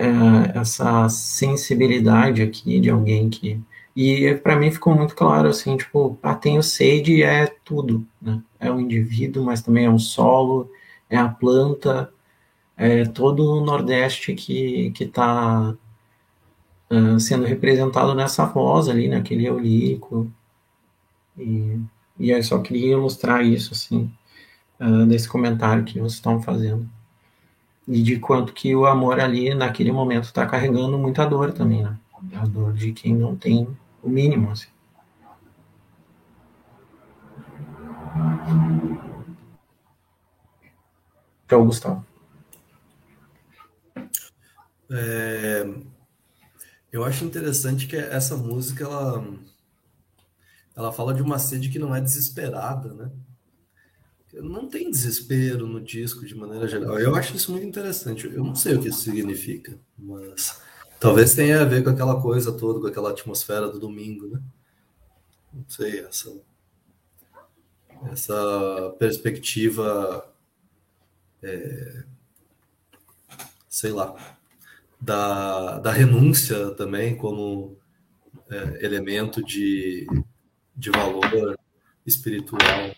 é, 0.00 0.58
essa 0.58 1.08
sensibilidade 1.10 2.40
aqui 2.42 2.80
de 2.80 2.88
alguém 2.88 3.28
que 3.28 3.60
e 3.94 4.34
para 4.36 4.56
mim 4.56 4.70
ficou 4.70 4.94
muito 4.94 5.14
claro 5.14 5.48
assim 5.48 5.76
tipo 5.76 6.18
ah, 6.22 6.34
tem 6.34 6.58
o 6.58 6.62
sede 6.62 7.22
é 7.22 7.46
tudo 7.64 8.06
né? 8.20 8.42
É 8.58 8.72
um 8.72 8.80
indivíduo 8.80 9.44
mas 9.44 9.60
também 9.62 9.84
é 9.84 9.90
um 9.90 9.98
solo 9.98 10.70
é 11.10 11.18
a 11.18 11.28
planta 11.28 12.10
é 12.76 13.04
todo 13.04 13.44
o 13.44 13.64
Nordeste 13.64 14.34
que 14.34 14.92
está 14.98 15.76
uh, 16.90 17.20
sendo 17.20 17.44
representado 17.44 18.14
nessa 18.14 18.46
voz 18.46 18.88
ali 18.88 19.06
naquele 19.08 19.44
eu 19.46 19.58
lírico 19.58 20.32
e, 21.38 21.78
e 22.18 22.30
eu 22.30 22.42
só 22.42 22.58
queria 22.60 22.92
ilustrar 22.92 23.44
isso 23.44 23.74
assim 23.74 24.10
uh, 24.80 25.04
nesse 25.06 25.28
comentário 25.28 25.84
que 25.84 25.98
vocês 25.98 26.14
estão 26.14 26.40
fazendo 26.42 26.88
e 27.90 28.02
de 28.02 28.20
quanto 28.20 28.52
que 28.52 28.74
o 28.74 28.86
amor 28.86 29.18
ali 29.18 29.52
naquele 29.52 29.90
momento 29.90 30.24
está 30.24 30.46
carregando 30.46 30.96
muita 30.96 31.26
dor 31.26 31.52
também, 31.52 31.82
né? 31.82 31.98
A 32.34 32.46
dor 32.46 32.72
de 32.72 32.92
quem 32.92 33.16
não 33.16 33.34
tem 33.34 33.66
o 34.00 34.08
mínimo, 34.08 34.52
assim. 34.52 34.68
Então, 41.44 41.66
Gustavo. 41.66 42.06
É, 44.92 45.68
eu 46.92 47.02
acho 47.04 47.24
interessante 47.24 47.88
que 47.88 47.96
essa 47.96 48.36
música 48.36 48.84
ela, 48.84 49.24
ela 50.76 50.92
fala 50.92 51.12
de 51.12 51.22
uma 51.22 51.40
sede 51.40 51.68
que 51.68 51.78
não 51.80 51.92
é 51.92 52.00
desesperada, 52.00 52.94
né? 52.94 53.10
Não 54.34 54.68
tem 54.68 54.90
desespero 54.90 55.66
no 55.66 55.80
disco 55.80 56.24
de 56.24 56.34
maneira 56.34 56.68
geral. 56.68 56.98
Eu 56.98 57.14
acho 57.14 57.36
isso 57.36 57.50
muito 57.50 57.66
interessante. 57.66 58.26
Eu 58.26 58.44
não 58.44 58.54
sei 58.54 58.74
o 58.74 58.80
que 58.80 58.88
isso 58.88 59.02
significa, 59.02 59.78
mas 59.98 60.60
talvez 61.00 61.34
tenha 61.34 61.60
a 61.60 61.64
ver 61.64 61.82
com 61.82 61.90
aquela 61.90 62.20
coisa 62.20 62.52
toda, 62.52 62.80
com 62.80 62.86
aquela 62.86 63.10
atmosfera 63.10 63.68
do 63.68 63.80
domingo, 63.80 64.28
né? 64.28 64.40
Não 65.52 65.64
sei, 65.68 66.00
essa, 66.00 66.32
essa 68.12 68.94
perspectiva, 68.98 70.32
é, 71.42 72.04
sei 73.68 73.90
lá, 73.90 74.14
da, 75.00 75.78
da 75.80 75.90
renúncia 75.90 76.70
também 76.72 77.16
como 77.16 77.76
é, 78.48 78.84
elemento 78.84 79.42
de, 79.42 80.06
de 80.76 80.90
valor 80.90 81.58
espiritual 82.06 82.94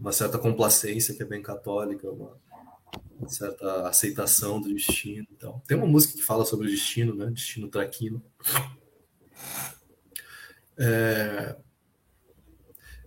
uma 0.00 0.12
certa 0.12 0.38
complacência 0.38 1.14
que 1.14 1.22
é 1.22 1.26
bem 1.26 1.42
católica, 1.42 2.10
uma, 2.10 2.36
uma, 3.18 3.28
certa 3.28 3.88
aceitação 3.88 4.60
do 4.60 4.72
destino. 4.72 5.26
Então, 5.36 5.62
tem 5.66 5.76
uma 5.76 5.86
música 5.86 6.14
que 6.14 6.22
fala 6.22 6.44
sobre 6.44 6.66
o 6.66 6.70
destino, 6.70 7.14
né? 7.14 7.26
Destino 7.26 7.68
traquino. 7.68 8.22
É, 10.76 11.56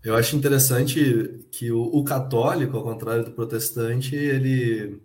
eu 0.03 0.15
acho 0.15 0.35
interessante 0.35 1.45
que 1.51 1.71
o, 1.71 1.81
o, 1.81 2.03
católico, 2.03 2.77
ao 2.77 2.83
contrário 2.83 3.25
do 3.25 3.31
protestante, 3.31 4.15
ele 4.15 5.01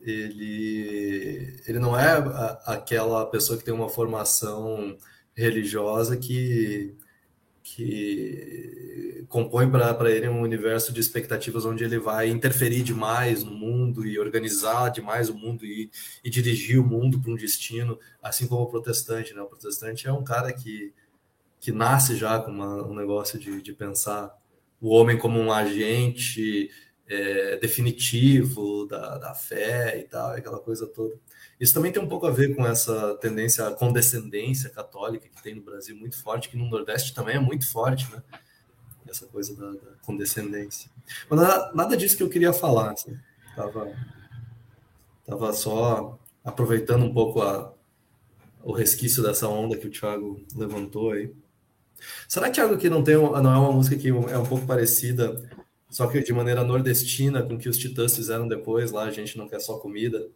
ele 0.00 1.60
ele 1.66 1.78
não 1.78 1.96
é 1.98 2.08
a, 2.12 2.62
aquela 2.66 3.26
pessoa 3.26 3.58
que 3.58 3.64
tem 3.64 3.74
uma 3.74 3.88
formação 3.88 4.96
religiosa 5.34 6.16
que 6.16 6.96
que 7.62 9.24
compõe 9.28 9.70
para 9.70 10.10
ele 10.10 10.28
um 10.28 10.42
universo 10.42 10.92
de 10.92 11.00
expectativas 11.00 11.64
onde 11.64 11.84
ele 11.84 11.98
vai 11.98 12.28
interferir 12.28 12.82
demais 12.82 13.42
no 13.44 13.52
mundo 13.52 14.04
e 14.04 14.18
organizar 14.18 14.90
demais 14.90 15.28
o 15.28 15.34
mundo 15.34 15.64
e, 15.64 15.90
e 16.22 16.28
dirigir 16.28 16.78
o 16.78 16.84
mundo 16.84 17.20
para 17.20 17.32
um 17.32 17.36
destino, 17.36 17.98
assim 18.22 18.46
como 18.46 18.62
o 18.62 18.66
protestante. 18.66 19.32
Né? 19.32 19.40
O 19.40 19.46
protestante 19.46 20.06
é 20.06 20.12
um 20.12 20.24
cara 20.24 20.52
que, 20.52 20.92
que 21.60 21.72
nasce 21.72 22.16
já 22.16 22.38
com 22.38 22.50
uma, 22.50 22.86
um 22.86 22.94
negócio 22.94 23.38
de, 23.38 23.62
de 23.62 23.72
pensar 23.72 24.36
o 24.80 24.90
homem 24.90 25.16
como 25.16 25.38
um 25.38 25.52
agente 25.52 26.68
é, 27.06 27.56
definitivo 27.56 28.86
da, 28.86 29.18
da 29.18 29.34
fé 29.34 29.98
e 29.98 30.02
tal, 30.02 30.32
aquela 30.32 30.58
coisa 30.58 30.86
toda. 30.86 31.14
Isso 31.60 31.74
também 31.74 31.92
tem 31.92 32.02
um 32.02 32.08
pouco 32.08 32.26
a 32.26 32.30
ver 32.30 32.56
com 32.56 32.66
essa 32.66 33.14
tendência 33.16 33.66
à 33.66 33.72
condescendência 33.72 34.70
católica 34.70 35.28
que 35.28 35.42
tem 35.42 35.54
no 35.54 35.62
Brasil 35.62 35.96
muito 35.96 36.20
forte, 36.20 36.48
que 36.48 36.56
no 36.56 36.68
Nordeste 36.68 37.14
também 37.14 37.36
é 37.36 37.40
muito 37.40 37.70
forte, 37.70 38.10
né? 38.10 38.22
Essa 39.08 39.26
coisa 39.26 39.54
da, 39.54 39.70
da 39.70 39.96
condescendência. 40.04 40.90
Mas 41.28 41.40
nada, 41.40 41.72
nada, 41.74 41.96
disso 41.96 42.16
que 42.16 42.22
eu 42.22 42.28
queria 42.28 42.52
falar. 42.52 42.92
Assim. 42.92 43.16
Tava, 43.54 43.92
tava 45.26 45.52
só 45.52 46.18
aproveitando 46.44 47.04
um 47.04 47.12
pouco 47.12 47.42
a, 47.42 47.72
o 48.62 48.72
resquício 48.72 49.22
dessa 49.22 49.46
onda 49.48 49.76
que 49.76 49.86
o 49.86 49.90
Thiago 49.90 50.44
levantou 50.56 51.12
aí. 51.12 51.32
Será, 52.26 52.50
Thiago, 52.50 52.78
que 52.78 52.88
não, 52.88 53.04
tem, 53.04 53.14
não 53.14 53.54
é 53.54 53.58
uma 53.58 53.72
música 53.72 53.96
que 53.96 54.08
é 54.08 54.38
um 54.38 54.46
pouco 54.46 54.66
parecida, 54.66 55.48
só 55.88 56.06
que 56.06 56.20
de 56.22 56.32
maneira 56.32 56.64
nordestina 56.64 57.42
com 57.42 57.54
o 57.54 57.58
que 57.58 57.68
os 57.68 57.76
Titãs 57.76 58.16
fizeram 58.16 58.48
depois, 58.48 58.90
lá 58.90 59.04
a 59.04 59.10
gente 59.10 59.38
não 59.38 59.48
quer 59.48 59.60
só 59.60 59.78
comida? 59.78 60.28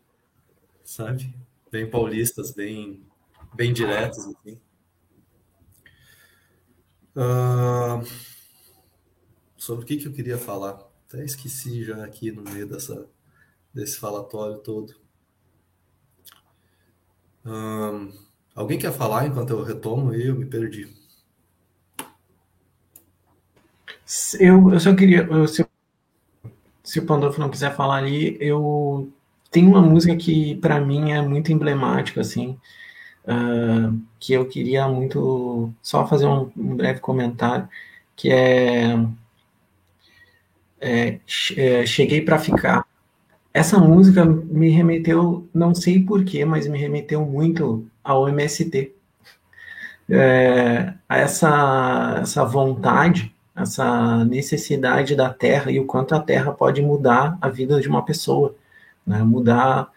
Sabe? 0.87 1.35
Bem 1.71 1.91
paulistas, 1.91 2.53
bem, 2.53 3.05
bem 3.53 3.73
diretos, 3.73 4.25
assim. 4.25 4.59
Uh, 7.15 8.07
sobre 9.57 9.85
o 9.85 9.87
que, 9.87 9.97
que 9.97 10.07
eu 10.07 10.13
queria 10.13 10.39
falar? 10.39 10.79
Até 11.09 11.25
esqueci 11.25 11.85
já 11.85 12.05
aqui 12.05 12.31
no 12.31 12.43
meio 12.43 12.69
dessa, 12.69 13.09
desse 13.75 13.99
falatório 13.99 14.59
todo. 14.59 14.95
Alguém 18.55 18.79
quer 18.79 18.93
falar 18.93 19.27
enquanto 19.27 19.51
eu 19.51 19.63
retomo 19.63 20.15
e 20.15 20.27
eu 20.27 20.35
me 20.35 20.47
perdi? 20.47 20.89
Eu, 24.41 24.73
eu 24.73 24.81
só 24.81 24.95
queria. 24.95 25.29
Se, 25.47 25.67
se 26.83 26.99
o 26.99 27.07
Pandolfo 27.07 27.39
não 27.41 27.51
quiser 27.51 27.75
falar 27.77 27.97
ali, 27.97 28.37
eu 28.41 29.13
tem 29.57 29.67
uma 29.67 29.81
música 29.81 30.15
que 30.15 30.55
para 30.57 30.79
mim 30.79 31.13
é 31.13 31.23
muito 31.23 31.51
emblemática, 31.51 32.21
assim, 32.21 32.59
uh, 33.25 33.99
que 34.21 34.35
eu 34.35 34.47
queria 34.47 34.87
muito 34.87 35.73
só 35.81 36.07
fazer 36.07 36.27
um, 36.27 36.51
um 36.55 36.77
breve 36.77 37.01
comentário, 37.01 37.67
que 38.15 38.31
é, 38.31 38.99
é, 40.79 41.19
é 41.57 41.87
Cheguei 41.87 42.21
para 42.21 42.39
Ficar. 42.39 42.85
Essa 43.55 43.79
música 43.79 44.27
me 44.27 44.69
remeteu, 44.69 45.49
não 45.55 45.75
sei 45.75 46.03
porquê, 46.05 46.45
mas 46.45 46.69
me 46.69 46.79
remeteu 46.79 47.25
muito 47.25 47.89
ao 48.05 48.29
MST. 48.29 48.93
é, 50.11 50.93
essa, 51.09 52.19
essa 52.21 52.45
vontade, 52.45 53.35
essa 53.57 54.23
necessidade 54.27 55.17
da 55.17 55.33
Terra 55.33 55.71
e 55.71 55.81
o 55.81 55.87
quanto 55.87 56.15
a 56.15 56.21
Terra 56.21 56.53
pode 56.53 56.83
mudar 56.83 57.39
a 57.41 57.49
vida 57.49 57.81
de 57.81 57.89
uma 57.89 58.05
pessoa, 58.05 58.55
né? 59.07 59.23
mudar 59.23 59.91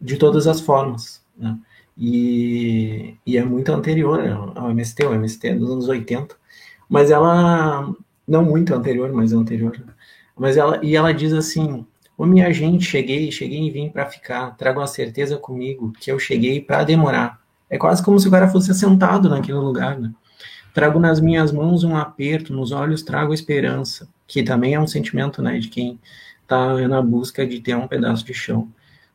de 0.00 0.16
todas 0.16 0.46
as 0.46 0.60
formas. 0.60 1.24
Né? 1.36 1.58
E, 1.96 3.16
e, 3.24 3.36
é 3.36 3.44
muito 3.44 3.72
anterior 3.72 4.52
ao 4.54 4.70
MST, 4.70 5.06
o 5.06 5.14
MST 5.14 5.48
é 5.48 5.54
dos 5.54 5.70
anos 5.70 5.88
80, 5.88 6.34
mas 6.88 7.10
ela, 7.10 7.94
não 8.26 8.44
muito 8.44 8.74
anterior, 8.74 9.12
mas 9.12 9.32
é 9.32 9.36
anterior, 9.36 9.80
mas 10.36 10.56
ela, 10.56 10.80
e 10.84 10.96
ela 10.96 11.14
diz 11.14 11.32
assim, 11.32 11.86
Ô 12.16 12.26
minha 12.26 12.52
gente, 12.52 12.84
cheguei, 12.84 13.30
cheguei 13.32 13.66
e 13.66 13.70
vim 13.70 13.88
para 13.88 14.06
ficar, 14.06 14.56
trago 14.56 14.80
a 14.80 14.86
certeza 14.86 15.36
comigo 15.36 15.92
que 15.98 16.12
eu 16.12 16.18
cheguei 16.18 16.60
para 16.60 16.84
demorar. 16.84 17.40
É 17.68 17.76
quase 17.76 18.04
como 18.04 18.20
se 18.20 18.28
o 18.28 18.30
cara 18.30 18.48
fosse 18.48 18.72
sentado 18.72 19.28
naquele 19.28 19.58
lugar, 19.58 19.98
né? 19.98 20.12
Trago 20.72 21.00
nas 21.00 21.20
minhas 21.20 21.50
mãos 21.50 21.82
um 21.82 21.96
aperto, 21.96 22.52
nos 22.52 22.70
olhos 22.70 23.02
trago 23.02 23.34
esperança, 23.34 24.08
que 24.28 24.44
também 24.44 24.74
é 24.74 24.80
um 24.80 24.86
sentimento, 24.86 25.42
né, 25.42 25.58
de 25.58 25.68
quem 25.68 26.00
está 26.54 26.88
na 26.88 27.02
busca 27.02 27.46
de 27.46 27.60
ter 27.60 27.76
um 27.76 27.88
pedaço 27.88 28.24
de 28.24 28.32
chão. 28.32 28.68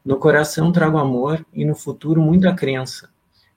No 0.04 0.18
coração 0.18 0.72
trago 0.72 0.98
amor 0.98 1.46
e 1.54 1.66
no 1.66 1.76
futuro 1.76 2.22
muita 2.22 2.54
crença. 2.54 3.10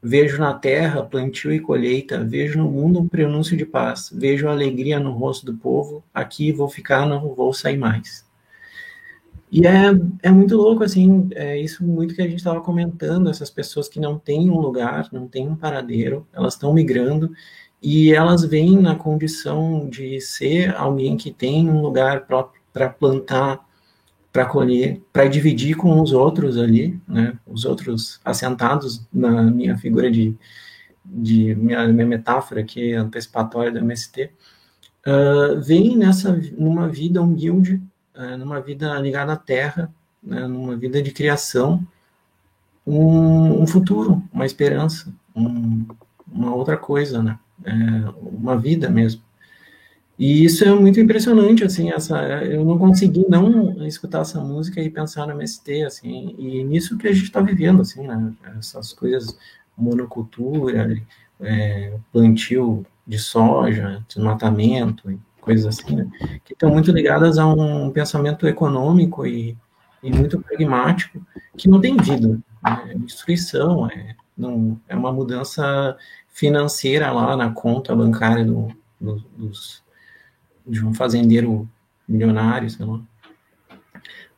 Vejo 0.03 0.39
na 0.39 0.53
terra 0.53 1.03
plantio 1.03 1.53
e 1.53 1.61
colheita, 1.61 2.25
vejo 2.25 2.59
no 2.59 2.71
mundo 2.71 3.01
um 3.01 3.09
prenúncio 3.09 3.57
de 3.57 3.65
paz, 3.65 4.11
vejo 4.13 4.49
alegria 4.49 4.99
no 4.99 5.13
rosto 5.13 5.47
do 5.47 5.55
povo, 5.55 6.03
aqui 6.13 6.51
vou 6.51 6.69
ficar, 6.69 7.07
não 7.07 7.35
vou 7.35 7.53
sair 7.53 7.79
mais. 7.79 8.25
E 9.51 9.67
é, 9.67 9.93
é 10.23 10.31
muito 10.31 10.57
louco, 10.57 10.83
assim, 10.83 11.29
é 11.33 11.61
isso 11.61 11.85
muito 11.85 12.15
que 12.15 12.23
a 12.23 12.25
gente 12.25 12.39
estava 12.39 12.61
comentando, 12.63 13.29
essas 13.31 13.51
pessoas 13.51 13.87
que 13.87 14.01
não 14.01 14.19
têm 14.19 14.51
um 14.51 14.59
lugar, 14.59 15.09
não 15.13 15.29
têm 15.29 15.47
um 15.47 15.55
paradeiro, 15.55 16.27
elas 16.33 16.55
estão 16.55 16.73
migrando, 16.73 17.31
e 17.81 18.13
elas 18.13 18.45
vêm 18.45 18.81
na 18.81 18.97
condição 18.97 19.89
de 19.89 20.21
ser 20.21 20.75
alguém 20.75 21.17
que 21.17 21.31
tem 21.31 21.69
um 21.69 21.83
lugar 21.83 22.27
para 22.27 22.89
plantar, 22.89 23.61
para 24.33 24.47
colher, 24.47 25.01
para 25.13 25.29
dividir 25.29 25.77
com 25.77 26.01
os 26.01 26.13
outros 26.13 26.57
ali, 26.57 26.99
né, 27.07 27.39
os 27.47 27.65
outros 27.65 28.19
assentados 28.25 29.07
na 29.13 29.43
minha 29.43 29.77
figura 29.77 30.11
de, 30.11 30.35
de 31.05 31.55
minha, 31.55 31.87
minha 31.89 32.07
metáfora 32.07 32.63
aqui 32.63 32.95
antecipatória 32.95 33.71
do 33.71 33.79
MST, 33.79 34.31
uh, 35.07 35.61
vem 35.61 35.97
nessa, 35.97 36.33
numa 36.57 36.89
vida 36.89 37.21
humilde, 37.21 37.83
uh, 38.17 38.39
numa 38.39 38.61
vida 38.61 38.99
ligada 38.99 39.35
à 39.35 39.37
terra, 39.37 39.93
né, 40.23 40.47
numa 40.49 40.77
vida 40.77 41.03
de 41.03 41.11
criação, 41.11 41.87
um, 42.87 43.63
um 43.63 43.67
futuro, 43.67 44.23
uma 44.33 44.47
esperança, 44.47 45.13
um, 45.37 45.87
uma 46.27 46.55
outra 46.55 46.77
coisa, 46.77 47.23
né, 47.23 47.39
é, 47.65 47.71
uma 48.17 48.57
vida 48.57 48.89
mesmo. 48.89 49.23
E 50.23 50.45
isso 50.45 50.65
é 50.65 50.73
muito 50.73 51.01
impressionante, 51.01 51.65
assim, 51.65 51.91
essa, 51.91 52.17
eu 52.45 52.65
não 52.65 52.79
consegui 52.79 53.27
não 53.29 53.85
escutar 53.85 54.21
essa 54.21 54.41
música 54.41 54.81
e 54.81 54.89
pensar 54.89 55.27
no 55.27 55.33
MST, 55.33 55.83
assim, 55.83 56.37
e 56.39 56.63
nisso 56.63 56.97
que 56.97 57.09
a 57.09 57.13
gente 57.13 57.25
está 57.25 57.41
vivendo, 57.41 57.83
assim, 57.83 58.07
né, 58.07 58.33
essas 58.57 58.93
coisas, 58.93 59.37
monocultura, 59.77 60.97
é, 61.41 61.99
plantio 62.13 62.87
de 63.05 63.19
soja, 63.19 64.01
desmatamento, 64.07 65.13
coisas 65.41 65.67
assim, 65.67 65.97
né, 65.97 66.09
que 66.45 66.53
estão 66.53 66.71
muito 66.71 66.93
ligadas 66.93 67.37
a 67.37 67.45
um 67.45 67.91
pensamento 67.91 68.47
econômico 68.47 69.27
e, 69.27 69.59
e 70.05 70.13
muito 70.13 70.39
pragmático, 70.41 71.21
que 71.57 71.69
não 71.69 71.81
tem 71.81 71.97
vida, 71.97 72.29
né, 72.63 72.91
é 72.91 72.95
destruição, 72.95 73.89
é, 73.89 74.15
não, 74.39 74.81
é 74.89 74.95
uma 74.95 75.13
mudança 75.13 75.97
financeira 76.29 77.11
lá 77.11 77.37
na 77.37 77.51
conta 77.51 77.93
bancária 77.97 78.45
do, 78.45 78.69
do, 79.01 79.17
dos 79.37 79.83
de 80.67 80.85
um 80.85 80.95
fazendeiro 80.95 81.69
milionário, 82.09 82.69
sei 82.71 82.85
lá. 82.85 83.01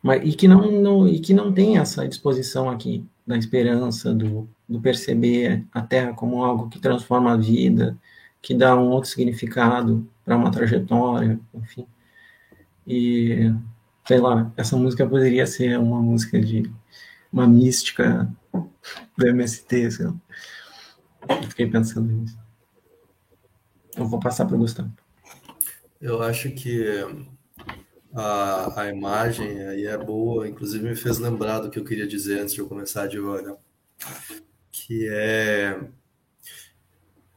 Mas, 0.03 0.23
e, 0.23 0.35
que 0.35 0.47
não, 0.47 0.71
não, 0.71 1.09
e 1.09 1.19
que 1.19 1.33
não 1.33 1.53
tem 1.53 1.79
essa 1.79 2.07
disposição 2.07 2.69
aqui 2.69 3.07
da 3.27 3.39
esperança, 3.39 4.15
do, 4.15 4.49
do 4.69 4.81
perceber 4.81 5.65
a 5.73 5.81
Terra 5.81 6.13
como 6.13 6.45
algo 6.45 6.69
que 6.69 6.79
transforma 6.79 7.33
a 7.33 7.37
vida, 7.37 7.97
que 8.43 8.55
dá 8.55 8.77
um 8.77 8.91
outro 8.91 9.09
significado 9.09 10.07
para 10.25 10.37
uma 10.37 10.51
trajetória, 10.51 11.41
enfim. 11.55 11.87
E, 12.87 13.51
sei 14.07 14.19
lá, 14.19 14.53
essa 14.57 14.77
música 14.77 15.07
poderia 15.07 15.47
ser 15.47 15.79
uma 15.79 16.03
música 16.03 16.39
de 16.39 16.71
uma 17.33 17.47
mística 17.47 18.31
do 19.17 19.27
MST, 19.27 19.91
sei 19.91 20.07
lá. 20.07 20.15
Eu 21.29 21.49
fiquei 21.49 21.67
pensando 21.67 22.13
nisso. 22.13 22.39
Eu 23.97 24.07
vou 24.07 24.21
passar 24.21 24.45
para 24.45 24.57
o 24.57 24.59
Gustavo. 24.59 24.93
Eu 26.05 26.23
acho 26.23 26.51
que 26.51 26.85
a, 28.15 28.83
a 28.83 28.91
imagem 28.91 29.59
aí 29.63 29.87
é 29.87 29.97
boa, 29.97 30.47
inclusive 30.47 30.87
me 30.87 30.95
fez 30.95 31.17
lembrar 31.19 31.61
do 31.61 31.71
que 31.71 31.79
eu 31.79 31.85
queria 31.85 32.07
dizer 32.07 32.41
antes 32.41 32.53
de 32.53 32.61
eu 32.61 32.69
começar 32.69 33.07
devagar, 33.07 33.57
que 34.71 35.09
é 35.09 35.81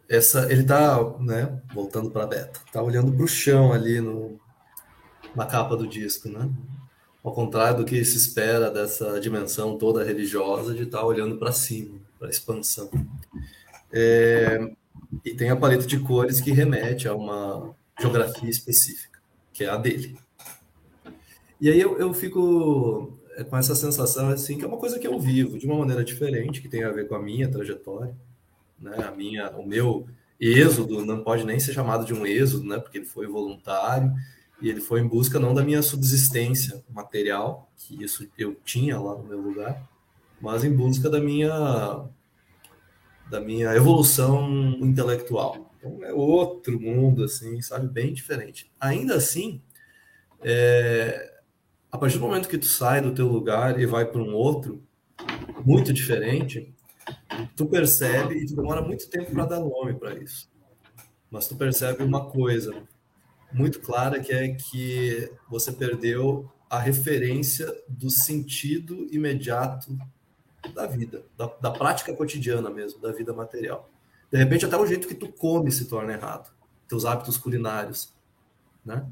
essa 0.09 0.51
ele 0.51 0.65
tá, 0.65 1.01
né, 1.17 1.61
voltando 1.73 2.11
para 2.11 2.25
a 2.25 2.27
beta, 2.27 2.59
tá 2.69 2.83
olhando 2.83 3.13
para 3.13 3.23
o 3.23 3.27
chão 3.27 3.71
ali 3.71 4.01
no 4.01 4.37
na 5.33 5.45
capa 5.45 5.77
do 5.77 5.87
disco, 5.87 6.27
né? 6.27 6.49
Ao 7.23 7.31
contrário 7.33 7.77
do 7.77 7.85
que 7.85 8.03
se 8.03 8.17
espera 8.17 8.69
dessa 8.69 9.17
dimensão 9.21 9.77
toda 9.77 10.03
religiosa 10.03 10.73
de 10.73 10.83
estar 10.83 10.99
tá 10.99 11.05
olhando 11.05 11.37
para 11.37 11.53
cima, 11.53 12.01
para 12.19 12.27
a 12.27 12.31
expansão. 12.31 12.89
É, 13.93 14.59
e 15.23 15.33
tem 15.33 15.49
a 15.49 15.55
paleta 15.55 15.87
de 15.87 15.99
cores 15.99 16.41
que 16.41 16.51
remete 16.51 17.07
a 17.07 17.15
uma 17.15 17.76
geografia 17.99 18.49
específica, 18.49 19.19
que 19.51 19.63
é 19.63 19.69
a 19.69 19.77
dele. 19.77 20.17
E 21.59 21.69
aí 21.69 21.79
eu, 21.79 21.97
eu 21.97 22.13
fico 22.13 23.17
é, 23.35 23.43
com 23.43 23.57
essa 23.57 23.75
sensação 23.75 24.29
assim 24.29 24.57
que 24.57 24.63
é 24.63 24.67
uma 24.67 24.77
coisa 24.77 24.99
que 24.99 25.07
eu 25.07 25.19
vivo 25.19 25.57
de 25.57 25.65
uma 25.65 25.77
maneira 25.77 26.03
diferente, 26.03 26.61
que 26.61 26.69
tem 26.69 26.83
a 26.83 26.91
ver 26.91 27.07
com 27.07 27.15
a 27.15 27.21
minha 27.21 27.49
trajetória, 27.49 28.15
né? 28.79 28.95
A 29.03 29.11
minha, 29.11 29.49
o 29.51 29.65
meu 29.65 30.07
êxodo 30.39 31.05
não 31.05 31.23
pode 31.23 31.43
nem 31.43 31.59
ser 31.59 31.73
chamado 31.73 32.05
de 32.05 32.13
um 32.13 32.25
êxodo, 32.25 32.67
né? 32.67 32.77
Porque 32.79 32.99
ele 32.99 33.05
foi 33.05 33.25
voluntário 33.27 34.13
e 34.61 34.69
ele 34.69 34.81
foi 34.81 35.01
em 35.01 35.07
busca 35.07 35.39
não 35.39 35.53
da 35.53 35.63
minha 35.63 35.81
subsistência 35.81 36.83
material, 36.89 37.71
que 37.75 38.03
isso 38.03 38.27
eu 38.37 38.55
tinha 38.63 38.99
lá 38.99 39.15
no 39.15 39.23
meu 39.23 39.39
lugar, 39.39 39.87
mas 40.41 40.63
em 40.63 40.75
busca 40.75 41.09
da 41.09 41.19
minha 41.19 42.05
da 43.29 43.41
minha 43.41 43.75
evolução 43.75 44.49
intelectual, 44.79 45.66
então 45.77 46.03
é 46.03 46.13
outro 46.13 46.79
mundo, 46.79 47.23
assim, 47.23 47.61
sabe? 47.61 47.87
Bem 47.87 48.13
diferente. 48.13 48.71
Ainda 48.79 49.15
assim, 49.15 49.61
é, 50.41 51.39
a 51.91 51.97
partir 51.97 52.17
do 52.17 52.25
momento 52.25 52.49
que 52.49 52.57
tu 52.57 52.65
sai 52.65 53.01
do 53.01 53.13
teu 53.13 53.27
lugar 53.27 53.79
e 53.79 53.85
vai 53.85 54.05
para 54.05 54.21
um 54.21 54.33
outro, 54.33 54.83
muito 55.65 55.91
diferente, 55.91 56.73
tu 57.55 57.65
percebe 57.65 58.35
e 58.35 58.45
tu 58.45 58.55
demora 58.55 58.81
muito 58.81 59.09
tempo 59.09 59.31
para 59.31 59.45
dar 59.45 59.59
nome 59.59 59.93
para 59.93 60.15
isso. 60.15 60.49
Mas 61.29 61.47
tu 61.47 61.55
percebe 61.55 62.03
uma 62.03 62.29
coisa 62.29 62.73
muito 63.51 63.79
clara 63.79 64.19
que 64.19 64.31
é 64.31 64.53
que 64.53 65.29
você 65.49 65.71
perdeu 65.71 66.49
a 66.69 66.79
referência 66.79 67.73
do 67.87 68.09
sentido 68.09 69.07
imediato 69.11 69.97
da 70.73 70.85
vida, 70.85 71.23
da, 71.37 71.47
da 71.61 71.71
prática 71.71 72.13
cotidiana 72.13 72.69
mesmo, 72.69 72.99
da 72.99 73.11
vida 73.11 73.33
material. 73.33 73.89
De 74.31 74.37
repente, 74.37 74.65
até 74.65 74.77
o 74.77 74.85
jeito 74.85 75.07
que 75.07 75.15
tu 75.15 75.31
come 75.31 75.71
se 75.71 75.85
torna 75.85 76.13
errado. 76.13 76.51
Teus 76.87 77.05
hábitos 77.05 77.37
culinários, 77.37 78.13
né? 78.85 79.05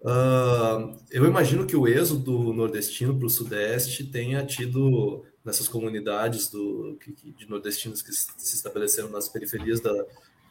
Uh, 0.00 1.00
eu 1.10 1.24
imagino 1.24 1.66
que 1.66 1.74
o 1.74 1.88
êxodo 1.88 2.52
nordestino 2.52 3.16
para 3.16 3.26
o 3.26 3.30
sudeste 3.30 4.04
tenha 4.04 4.44
tido 4.44 5.24
nessas 5.42 5.66
comunidades 5.66 6.48
do, 6.50 6.98
de 7.38 7.48
nordestinos 7.48 8.02
que 8.02 8.12
se 8.12 8.54
estabeleceram 8.54 9.08
nas 9.08 9.30
periferias 9.30 9.80
da, 9.80 10.04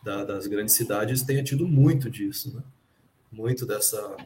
da, 0.03 0.23
das 0.25 0.47
grandes 0.47 0.73
cidades 0.73 1.21
tenha 1.21 1.43
tido 1.43 1.67
muito 1.67 2.09
disso, 2.09 2.55
né? 2.55 2.63
Muito 3.31 3.65
dessa 3.65 4.17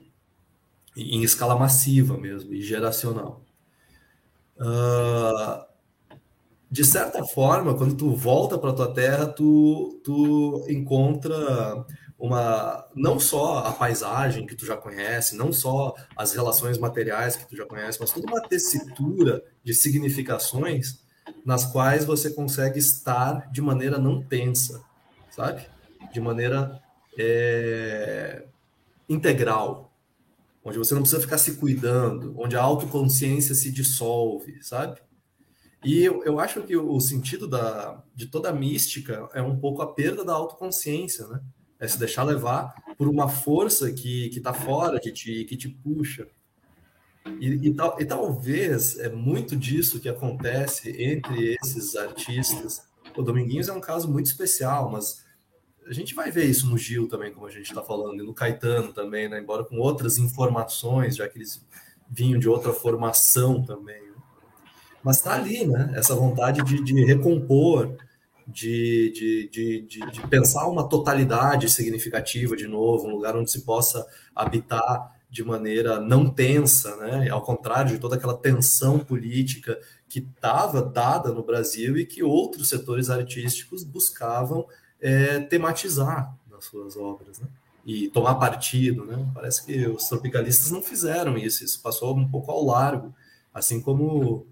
em 0.95 1.21
escala 1.23 1.57
massiva 1.57 2.17
mesmo 2.17 2.53
e 2.53 2.61
geracional. 2.61 3.43
Uh, 4.57 5.66
de 6.69 6.83
certa 6.83 7.23
forma, 7.23 7.75
quando 7.75 7.95
tu 7.95 8.13
volta 8.13 8.57
para 8.57 8.73
tua 8.73 8.93
terra, 8.93 9.25
tu, 9.25 10.01
tu 10.03 10.65
encontra 10.69 11.85
uma 12.19 12.85
não 12.95 13.19
só 13.19 13.59
a 13.59 13.71
paisagem 13.71 14.45
que 14.45 14.55
tu 14.55 14.65
já 14.65 14.75
conhece, 14.75 15.35
não 15.35 15.53
só 15.53 15.93
as 16.15 16.33
relações 16.33 16.77
materiais 16.77 17.35
que 17.35 17.47
tu 17.47 17.55
já 17.55 17.65
conhece, 17.65 17.99
mas 17.99 18.11
toda 18.11 18.27
uma 18.27 18.41
tessitura 18.41 19.43
de 19.63 19.73
significações 19.73 20.99
nas 21.45 21.65
quais 21.65 22.03
você 22.03 22.31
consegue 22.31 22.79
estar 22.79 23.49
de 23.51 23.61
maneira 23.61 23.97
não 23.97 24.21
tensa, 24.21 24.81
sabe? 25.29 25.65
De 26.11 26.19
maneira 26.19 26.81
é, 27.17 28.43
integral, 29.07 29.93
onde 30.63 30.77
você 30.77 30.93
não 30.93 31.01
precisa 31.01 31.21
ficar 31.21 31.37
se 31.37 31.55
cuidando, 31.55 32.33
onde 32.37 32.57
a 32.57 32.61
autoconsciência 32.61 33.55
se 33.55 33.71
dissolve, 33.71 34.61
sabe? 34.61 34.99
E 35.87 36.03
eu, 36.03 36.21
eu 36.25 36.37
acho 36.37 36.61
que 36.63 36.75
o 36.75 36.99
sentido 36.99 37.47
da, 37.47 38.03
de 38.13 38.25
toda 38.25 38.49
a 38.49 38.53
mística 38.53 39.29
é 39.33 39.41
um 39.41 39.57
pouco 39.57 39.81
a 39.81 39.93
perda 39.93 40.25
da 40.25 40.33
autoconsciência, 40.33 41.25
né? 41.27 41.39
É 41.79 41.87
se 41.87 41.97
deixar 41.97 42.23
levar 42.23 42.75
por 42.97 43.07
uma 43.07 43.29
força 43.29 43.89
que 43.93 44.27
está 44.27 44.53
fora 44.53 44.99
de 44.99 45.13
ti, 45.13 45.45
que 45.45 45.55
te 45.55 45.69
puxa. 45.69 46.27
E, 47.39 47.69
e, 47.69 47.73
tal, 47.73 47.95
e, 48.01 48.03
talvez 48.03 48.99
é 48.99 49.07
muito 49.07 49.55
disso 49.55 50.01
que 50.01 50.09
acontece 50.09 50.89
entre 51.01 51.55
esses 51.63 51.95
artistas. 51.95 52.81
O 53.15 53.21
Dominguinhos 53.21 53.69
é 53.69 53.73
um 53.73 53.79
caso 53.79 54.11
muito 54.11 54.25
especial, 54.25 54.91
mas 54.91 55.25
a 55.87 55.93
gente 55.93 56.13
vai 56.13 56.29
ver 56.29 56.47
isso 56.47 56.67
no 56.67 56.77
Gil 56.77 57.07
também, 57.07 57.31
como 57.31 57.45
a 57.45 57.51
gente 57.51 57.69
está 57.69 57.81
falando, 57.81 58.21
e 58.21 58.25
no 58.25 58.33
Caetano 58.33 58.91
também, 58.91 59.29
né? 59.29 59.39
embora 59.39 59.63
com 59.63 59.77
outras 59.77 60.17
informações, 60.17 61.15
já 61.15 61.29
que 61.29 61.37
eles 61.37 61.65
vinham 62.09 62.37
de 62.37 62.49
outra 62.49 62.73
formação 62.73 63.63
também. 63.63 64.06
Mas 65.07 65.17
está 65.17 65.35
ali, 65.35 65.65
né? 65.65 65.93
Essa 65.95 66.13
vontade 66.13 66.61
de, 66.63 66.83
de 66.83 67.05
recompor, 67.05 67.95
de, 68.45 69.09
de, 69.15 69.49
de, 69.49 69.81
de, 69.83 70.11
de 70.11 70.27
pensar 70.27 70.67
uma 70.67 70.89
totalidade 70.89 71.69
significativa 71.69 72.57
de 72.57 72.67
novo, 72.67 73.07
um 73.07 73.11
lugar 73.11 73.33
onde 73.37 73.49
se 73.49 73.61
possa 73.61 74.05
habitar 74.35 75.15
de 75.29 75.45
maneira 75.45 75.97
não 75.97 76.29
tensa, 76.29 76.93
né? 76.97 77.29
ao 77.29 77.41
contrário 77.41 77.91
de 77.91 77.99
toda 77.99 78.17
aquela 78.17 78.37
tensão 78.37 78.99
política 78.99 79.79
que 80.09 80.19
estava 80.19 80.81
dada 80.81 81.31
no 81.31 81.41
Brasil 81.41 81.97
e 81.97 82.05
que 82.05 82.21
outros 82.21 82.67
setores 82.67 83.09
artísticos 83.09 83.85
buscavam 83.85 84.65
é, 84.99 85.39
tematizar 85.39 86.35
nas 86.51 86.65
suas 86.65 86.97
obras, 86.97 87.39
né? 87.39 87.47
e 87.85 88.09
tomar 88.09 88.35
partido. 88.35 89.05
Né? 89.05 89.25
Parece 89.33 89.65
que 89.65 89.87
os 89.87 90.03
tropicalistas 90.03 90.69
não 90.69 90.83
fizeram 90.83 91.37
isso, 91.37 91.63
isso 91.63 91.81
passou 91.81 92.13
um 92.13 92.27
pouco 92.27 92.51
ao 92.51 92.65
largo, 92.65 93.15
assim 93.53 93.81
como 93.81 94.45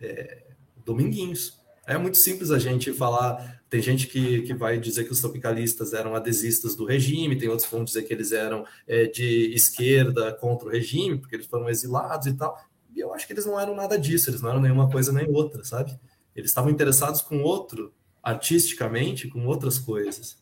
é, 0.00 0.44
Dominguinhos. 0.84 1.60
É 1.86 1.96
muito 1.96 2.18
simples 2.18 2.50
a 2.50 2.58
gente 2.58 2.92
falar. 2.92 3.60
Tem 3.68 3.80
gente 3.80 4.06
que, 4.06 4.42
que 4.42 4.54
vai 4.54 4.78
dizer 4.78 5.04
que 5.04 5.12
os 5.12 5.20
tropicalistas 5.20 5.92
eram 5.92 6.14
adesistas 6.14 6.76
do 6.76 6.84
regime, 6.84 7.36
tem 7.36 7.48
outros 7.48 7.68
que 7.68 7.74
vão 7.74 7.84
dizer 7.84 8.02
que 8.02 8.12
eles 8.12 8.32
eram 8.32 8.64
é, 8.86 9.06
de 9.06 9.52
esquerda 9.52 10.32
contra 10.32 10.68
o 10.68 10.70
regime, 10.70 11.18
porque 11.18 11.34
eles 11.34 11.46
foram 11.46 11.68
exilados 11.68 12.26
e 12.26 12.34
tal. 12.34 12.56
E 12.94 13.00
eu 13.00 13.12
acho 13.12 13.26
que 13.26 13.32
eles 13.32 13.44
não 13.44 13.58
eram 13.58 13.74
nada 13.74 13.98
disso, 13.98 14.30
eles 14.30 14.40
não 14.40 14.50
eram 14.50 14.60
nenhuma 14.60 14.90
coisa 14.90 15.12
nem 15.12 15.28
outra, 15.28 15.64
sabe? 15.64 15.98
Eles 16.34 16.50
estavam 16.50 16.70
interessados 16.70 17.20
com 17.20 17.42
outro, 17.42 17.92
artisticamente, 18.22 19.28
com 19.28 19.46
outras 19.46 19.78
coisas. 19.78 20.38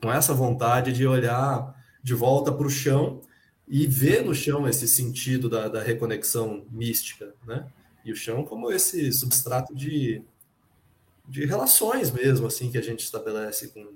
Com 0.00 0.12
essa 0.12 0.34
vontade 0.34 0.92
de 0.92 1.06
olhar 1.06 1.74
de 2.02 2.14
volta 2.14 2.52
para 2.52 2.66
o 2.66 2.70
chão 2.70 3.20
e 3.66 3.86
ver 3.86 4.24
no 4.24 4.34
chão 4.34 4.68
esse 4.68 4.88
sentido 4.88 5.48
da, 5.48 5.68
da 5.68 5.82
reconexão 5.82 6.64
mística, 6.70 7.34
né? 7.46 7.66
E 8.08 8.12
o 8.12 8.16
chão 8.16 8.44
como 8.44 8.70
esse 8.70 9.12
substrato 9.12 9.74
de 9.74 10.22
de 11.28 11.44
relações 11.44 12.10
mesmo, 12.10 12.46
assim, 12.46 12.70
que 12.70 12.78
a 12.78 12.82
gente 12.82 13.04
estabelece 13.04 13.68
com, 13.68 13.86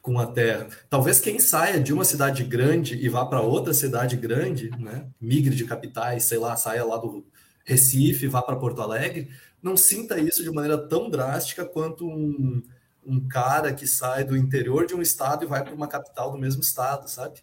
com 0.00 0.18
a 0.20 0.26
Terra. 0.26 0.68
Talvez 0.88 1.18
quem 1.18 1.40
saia 1.40 1.80
de 1.80 1.92
uma 1.92 2.04
cidade 2.04 2.44
grande 2.44 2.94
e 2.94 3.08
vá 3.08 3.26
para 3.26 3.40
outra 3.40 3.74
cidade 3.74 4.16
grande, 4.16 4.70
né, 4.78 5.08
migre 5.20 5.54
de 5.54 5.64
capitais, 5.64 6.24
sei 6.24 6.38
lá, 6.38 6.54
saia 6.56 6.84
lá 6.84 6.96
do 6.96 7.26
Recife, 7.64 8.28
vá 8.28 8.40
para 8.40 8.56
Porto 8.56 8.80
Alegre, 8.80 9.28
não 9.60 9.76
sinta 9.76 10.18
isso 10.18 10.42
de 10.44 10.50
maneira 10.50 10.78
tão 10.78 11.10
drástica 11.10 11.64
quanto 11.64 12.06
um, 12.06 12.62
um 13.04 13.28
cara 13.28 13.74
que 13.74 13.86
sai 13.86 14.24
do 14.24 14.36
interior 14.36 14.86
de 14.86 14.94
um 14.94 15.02
estado 15.02 15.44
e 15.44 15.48
vai 15.48 15.64
para 15.64 15.74
uma 15.74 15.88
capital 15.88 16.30
do 16.30 16.38
mesmo 16.38 16.62
estado, 16.62 17.10
sabe? 17.10 17.40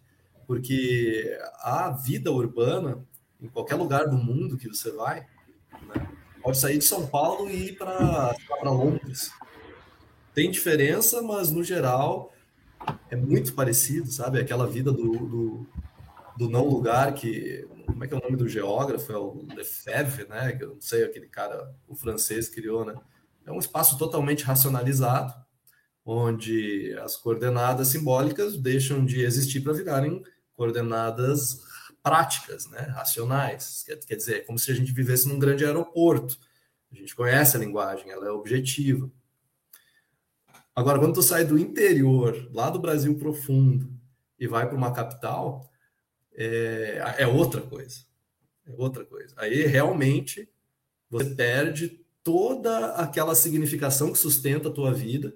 Porque 0.48 1.38
a 1.60 1.90
vida 1.90 2.32
urbana, 2.32 3.06
em 3.42 3.48
qualquer 3.48 3.76
lugar 3.76 4.08
do 4.08 4.18
mundo 4.18 4.58
que 4.58 4.68
você 4.68 4.92
vai, 4.92 5.28
né, 5.84 6.08
pode 6.42 6.58
sair 6.58 6.78
de 6.78 6.86
São 6.86 7.06
Paulo 7.08 7.50
e 7.50 7.70
ir 7.70 7.78
para 7.78 8.36
Londres. 8.64 9.32
Tem 10.34 10.52
diferença, 10.52 11.22
mas 11.22 11.52
no 11.52 11.64
geral 11.64 12.34
é 13.10 13.16
muito 13.16 13.54
parecido, 13.54 14.12
sabe? 14.12 14.40
Aquela 14.40 14.68
vida 14.68 14.92
do, 14.92 15.12
do, 15.12 15.68
do 16.38 16.50
não 16.50 16.68
lugar 16.68 17.14
que. 17.14 17.68
Como 17.86 18.04
é 18.04 18.08
que 18.08 18.14
é 18.14 18.18
o 18.18 18.22
nome 18.22 18.36
do 18.36 18.48
geógrafo? 18.48 19.12
É 19.12 19.18
o 19.18 19.46
Lefebvre, 19.56 20.28
né? 20.28 20.52
Que 20.52 20.64
eu 20.64 20.76
não 20.76 20.82
sei, 20.82 21.04
aquele 21.04 21.28
cara, 21.28 21.74
o 21.88 21.96
francês 21.96 22.48
criou, 22.48 22.86
né? 22.86 22.96
É 23.46 23.52
um 23.52 23.60
espaço 23.60 23.98
totalmente 23.98 24.44
racionalizado, 24.44 25.34
onde 26.06 26.94
as 27.02 27.16
coordenadas 27.16 27.88
simbólicas 27.88 28.58
deixam 28.58 29.06
de 29.06 29.22
existir 29.22 29.62
para 29.62 29.74
virarem 29.74 30.22
coordenadas 30.54 31.62
práticas, 32.08 32.66
né, 32.68 32.80
racionais. 32.80 33.84
Quer, 33.86 33.98
quer 33.98 34.16
dizer, 34.16 34.36
é 34.38 34.40
como 34.40 34.58
se 34.58 34.72
a 34.72 34.74
gente 34.74 34.94
vivesse 34.94 35.28
num 35.28 35.38
grande 35.38 35.66
aeroporto. 35.66 36.40
A 36.90 36.96
gente 36.96 37.14
conhece 37.14 37.58
a 37.58 37.60
linguagem, 37.60 38.10
ela 38.10 38.26
é 38.26 38.32
objetiva. 38.32 39.12
Agora, 40.74 41.00
quando 41.00 41.16
tu 41.16 41.22
sai 41.22 41.44
do 41.44 41.58
interior, 41.58 42.50
lá 42.54 42.70
do 42.70 42.80
Brasil 42.80 43.14
profundo, 43.18 43.92
e 44.40 44.48
vai 44.48 44.66
para 44.68 44.78
uma 44.78 44.94
capital, 44.94 45.70
é, 46.34 47.16
é 47.18 47.28
outra 47.28 47.60
coisa. 47.62 48.06
É 48.66 48.72
outra 48.78 49.04
coisa. 49.04 49.34
Aí 49.38 49.66
realmente 49.66 50.48
você 51.10 51.36
perde 51.36 52.06
toda 52.24 52.94
aquela 52.94 53.36
significação 53.36 54.14
que 54.14 54.20
sustenta 54.20 54.70
a 54.70 54.74
tua 54.74 54.94
vida, 54.94 55.36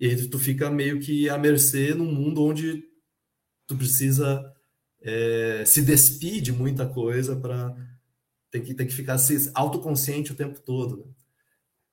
e 0.00 0.26
tu 0.26 0.40
fica 0.40 0.68
meio 0.70 0.98
que 0.98 1.28
à 1.28 1.38
mercê 1.38 1.94
num 1.94 2.10
mundo 2.10 2.42
onde 2.42 2.84
tu 3.64 3.76
precisa 3.76 4.53
é, 5.04 5.64
se 5.66 5.82
despir 5.82 6.40
de 6.40 6.50
muita 6.50 6.88
coisa 6.88 7.36
para 7.36 7.76
tem 8.50 8.62
que, 8.62 8.72
tem 8.72 8.86
que 8.86 8.94
ficar 8.94 9.14
assim, 9.14 9.50
autoconsciente 9.52 10.32
o 10.32 10.36
tempo 10.36 10.60
todo. 10.60 10.98
Né? 10.98 11.12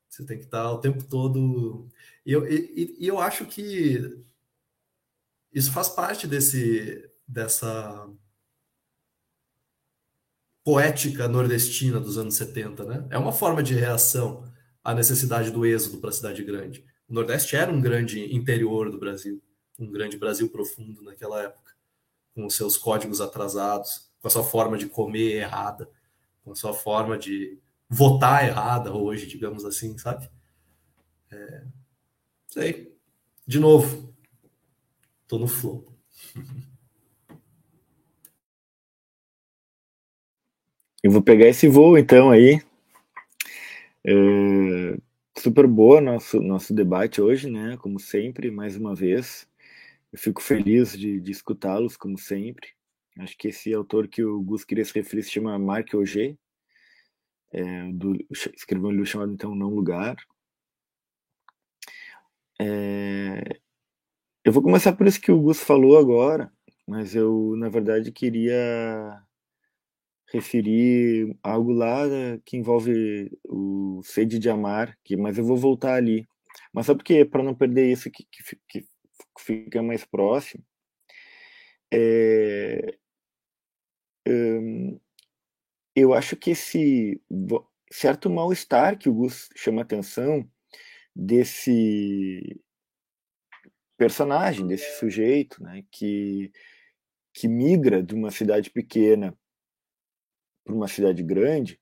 Você 0.08 0.24
tem 0.26 0.38
que 0.38 0.46
estar 0.46 0.72
o 0.72 0.80
tempo 0.80 1.04
todo. 1.04 1.90
E 2.26 2.32
eu, 2.32 2.48
e, 2.48 2.96
e 3.00 3.08
eu 3.08 3.20
acho 3.20 3.46
que 3.46 4.24
isso 5.52 5.72
faz 5.72 5.90
parte 5.90 6.28
desse, 6.28 7.10
dessa 7.28 8.08
poética 10.64 11.28
nordestina 11.28 12.00
dos 12.00 12.18
anos 12.18 12.36
70, 12.36 12.86
né? 12.86 13.08
É 13.10 13.18
uma 13.18 13.34
forma 13.34 13.64
de 13.64 13.74
reação 13.74 14.48
à 14.84 14.94
necessidade 14.94 15.50
do 15.50 15.66
êxodo 15.66 15.98
para 15.98 16.12
a 16.12 16.14
cidade 16.14 16.44
grande. 16.44 16.86
O 17.08 17.14
Nordeste 17.14 17.56
era 17.56 17.72
um 17.72 17.82
grande 17.82 18.34
interior 18.34 18.92
do 18.92 19.00
Brasil, 19.00 19.42
um 19.80 19.92
grande 19.92 20.18
Brasil 20.18 20.48
profundo 20.50 21.02
naquela 21.02 21.42
época 21.42 21.71
com 22.34 22.46
os 22.46 22.56
seus 22.56 22.78
códigos 22.78 23.22
atrasados, 23.22 24.12
com 24.22 24.28
a 24.28 24.32
sua 24.32 24.44
forma 24.44 24.78
de 24.78 24.88
comer 24.88 25.36
errada, 25.36 25.90
com 26.44 26.52
a 26.52 26.56
sua 26.56 26.74
forma 26.74 27.18
de 27.18 27.60
votar 27.90 28.48
errada 28.48 28.94
hoje, 28.94 29.28
digamos 29.28 29.66
assim, 29.66 29.98
sabe? 29.98 30.30
É... 31.32 31.64
Sei. 32.48 32.96
De 33.46 33.60
novo, 33.60 34.14
tô 35.28 35.38
no 35.38 35.48
flow. 35.48 35.86
Eu 41.04 41.10
vou 41.10 41.22
pegar 41.22 41.48
esse 41.48 41.68
voo 41.68 41.98
então 41.98 42.30
aí. 42.30 42.62
É... 44.06 44.98
Super 45.38 45.66
boa 45.66 46.00
nosso 46.00 46.40
nosso 46.40 46.74
debate 46.74 47.20
hoje, 47.22 47.50
né? 47.50 47.76
Como 47.78 48.00
sempre, 48.00 48.52
mais 48.52 48.76
uma 48.76 48.94
vez. 48.94 49.48
Eu 50.12 50.20
fico 50.20 50.42
feliz 50.42 50.98
de, 50.98 51.20
de 51.20 51.32
escutá-los, 51.32 51.96
como 51.96 52.18
sempre. 52.18 52.70
Acho 53.20 53.38
que 53.38 53.50
esse 53.50 53.74
autor 53.74 54.08
que 54.08 54.24
o 54.24 54.42
Gus 54.42 54.64
queria 54.64 54.84
se 54.84 54.94
referir 54.94 55.24
se 55.24 55.32
chama 55.32 55.58
Marc 55.58 55.94
Auger. 55.94 56.38
É, 57.54 57.92
do, 57.92 58.18
escreveu 58.30 58.90
um 58.90 58.92
livro 58.92 59.06
chamado 59.06 59.34
então 59.34 59.56
Não 59.56 59.70
Lugar. 59.70 60.16
É, 62.60 63.60
eu 64.44 64.52
vou 64.52 64.62
começar 64.64 64.94
por 64.94 65.08
isso 65.08 65.20
que 65.22 65.32
o 65.32 65.42
Gus 65.42 65.62
falou 65.62 65.98
agora, 65.98 66.52
mas 66.88 67.16
eu, 67.16 67.56
na 67.58 67.70
verdade, 67.70 68.12
queria 68.12 69.22
referir 70.32 71.38
algo 71.44 71.72
lá 71.74 72.04
que 72.46 72.58
envolve 72.58 73.32
o 73.44 74.02
sede 74.04 74.40
de 74.40 74.50
amar, 74.50 74.98
que, 75.04 75.18
mas 75.18 75.38
eu 75.38 75.46
vou 75.46 75.58
voltar 75.58 75.96
ali. 75.96 76.28
Mas 76.74 76.86
só 76.86 76.96
porque, 76.96 77.26
para 77.26 77.44
não 77.44 77.56
perder 77.56 77.92
isso 77.92 78.10
que, 78.10 78.26
que, 78.32 78.58
que 78.68 78.88
fica 79.42 79.82
mais 79.84 80.06
próximo, 80.06 80.64
é, 81.94 82.98
hum, 84.28 85.00
eu 85.96 86.14
acho 86.14 86.36
que 86.38 86.52
esse 86.52 87.22
certo 87.92 88.30
mal-estar 88.30 88.98
que 88.98 89.10
o 89.10 89.14
Gus 89.14 89.50
chama 89.56 89.82
atenção 89.82 90.50
desse 91.16 92.62
personagem, 93.98 94.66
desse 94.66 94.98
sujeito, 94.98 95.62
né, 95.62 95.84
que, 95.92 96.52
que 97.34 97.48
migra 97.48 98.02
de 98.02 98.16
uma 98.16 98.32
cidade 98.32 98.70
pequena 98.72 99.38
para 100.64 100.74
uma 100.74 100.88
cidade 100.88 101.22
grande, 101.24 101.80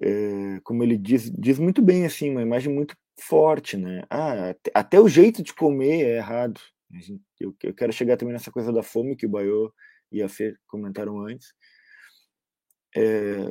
é, 0.00 0.60
como 0.64 0.82
ele 0.82 0.96
diz, 0.96 1.30
diz 1.30 1.58
muito 1.58 1.82
bem 1.82 2.06
assim, 2.06 2.30
uma 2.30 2.42
imagem 2.42 2.72
muito 2.72 2.96
forte, 3.18 3.76
né? 3.76 4.02
Ah, 4.08 4.54
até 4.74 4.98
o 5.00 5.08
jeito 5.08 5.42
de 5.42 5.52
comer 5.54 6.04
é 6.04 6.16
errado, 6.16 6.60
eu, 7.38 7.54
eu 7.62 7.74
quero 7.74 7.92
chegar 7.92 8.16
também 8.16 8.32
nessa 8.32 8.50
coisa 8.50 8.72
da 8.72 8.82
fome 8.82 9.16
que 9.16 9.26
o 9.26 9.30
Baiô 9.30 9.72
e 10.10 10.22
a 10.22 10.28
Fê 10.28 10.56
comentaram 10.66 11.20
antes. 11.20 11.54
É, 12.96 13.44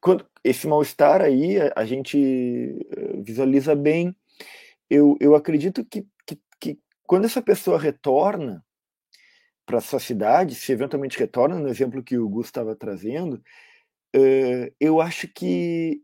quando, 0.00 0.26
esse 0.44 0.66
mal-estar 0.66 1.22
aí 1.22 1.60
a, 1.60 1.72
a, 1.76 1.84
gente 1.84 2.18
eh, 2.18 3.22
visualiza 3.22 3.74
bem. 3.74 4.14
Eu, 4.88 5.16
eu 5.20 5.34
acredito 5.34 5.84
que, 5.84 6.06
que, 6.26 6.40
que 6.60 6.80
quando 7.04 7.24
essa 7.26 7.42
pessoa 7.42 7.78
retorna 7.78 8.64
para 9.66 9.78
a 9.78 9.80
sua 9.80 10.00
cidade, 10.00 10.54
se 10.54 10.72
eventualmente 10.72 11.18
retorna, 11.18 11.58
no 11.58 11.68
exemplo 11.68 12.02
que 12.02 12.18
o 12.18 12.28
Gus 12.28 12.46
estava 12.46 12.74
trazendo, 12.74 13.42
uh, 14.16 14.74
eu 14.80 15.00
acho 15.00 15.28
que. 15.28 16.02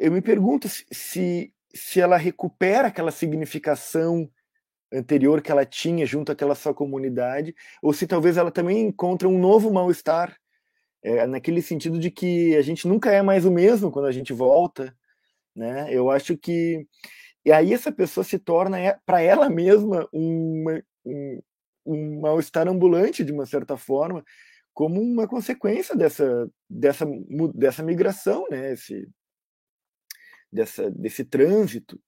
Eu 0.00 0.10
me 0.10 0.22
pergunto 0.22 0.68
se, 0.68 1.54
se 1.74 2.00
ela 2.00 2.16
recupera 2.16 2.88
aquela 2.88 3.10
significação 3.10 4.30
anterior 4.92 5.40
que 5.40 5.50
ela 5.52 5.64
tinha 5.64 6.04
junto 6.04 6.32
àquela 6.32 6.54
sua 6.54 6.74
comunidade, 6.74 7.54
ou 7.82 7.92
se 7.92 8.06
talvez 8.06 8.36
ela 8.36 8.50
também 8.50 8.80
encontra 8.86 9.28
um 9.28 9.38
novo 9.38 9.72
mal-estar, 9.72 10.36
é, 11.02 11.26
naquele 11.26 11.62
sentido 11.62 11.98
de 11.98 12.10
que 12.10 12.56
a 12.56 12.62
gente 12.62 12.86
nunca 12.86 13.10
é 13.10 13.22
mais 13.22 13.44
o 13.44 13.50
mesmo 13.50 13.90
quando 13.90 14.06
a 14.06 14.12
gente 14.12 14.32
volta, 14.32 14.94
né? 15.54 15.86
Eu 15.90 16.10
acho 16.10 16.36
que 16.36 16.86
e 17.44 17.52
aí 17.52 17.72
essa 17.72 17.90
pessoa 17.92 18.24
se 18.24 18.38
torna 18.38 18.78
é, 18.78 18.98
para 19.06 19.22
ela 19.22 19.48
mesma 19.48 20.08
uma, 20.12 20.82
um, 21.04 21.40
um 21.86 22.20
mal-estar 22.20 22.68
ambulante 22.68 23.24
de 23.24 23.32
uma 23.32 23.46
certa 23.46 23.76
forma, 23.76 24.22
como 24.74 25.00
uma 25.00 25.26
consequência 25.28 25.96
dessa 25.96 26.48
dessa 26.68 27.06
dessa 27.54 27.82
migração, 27.82 28.46
né? 28.50 28.72
Esse, 28.72 29.08
dessa 30.52 30.90
desse 30.90 31.24
trânsito 31.24 32.00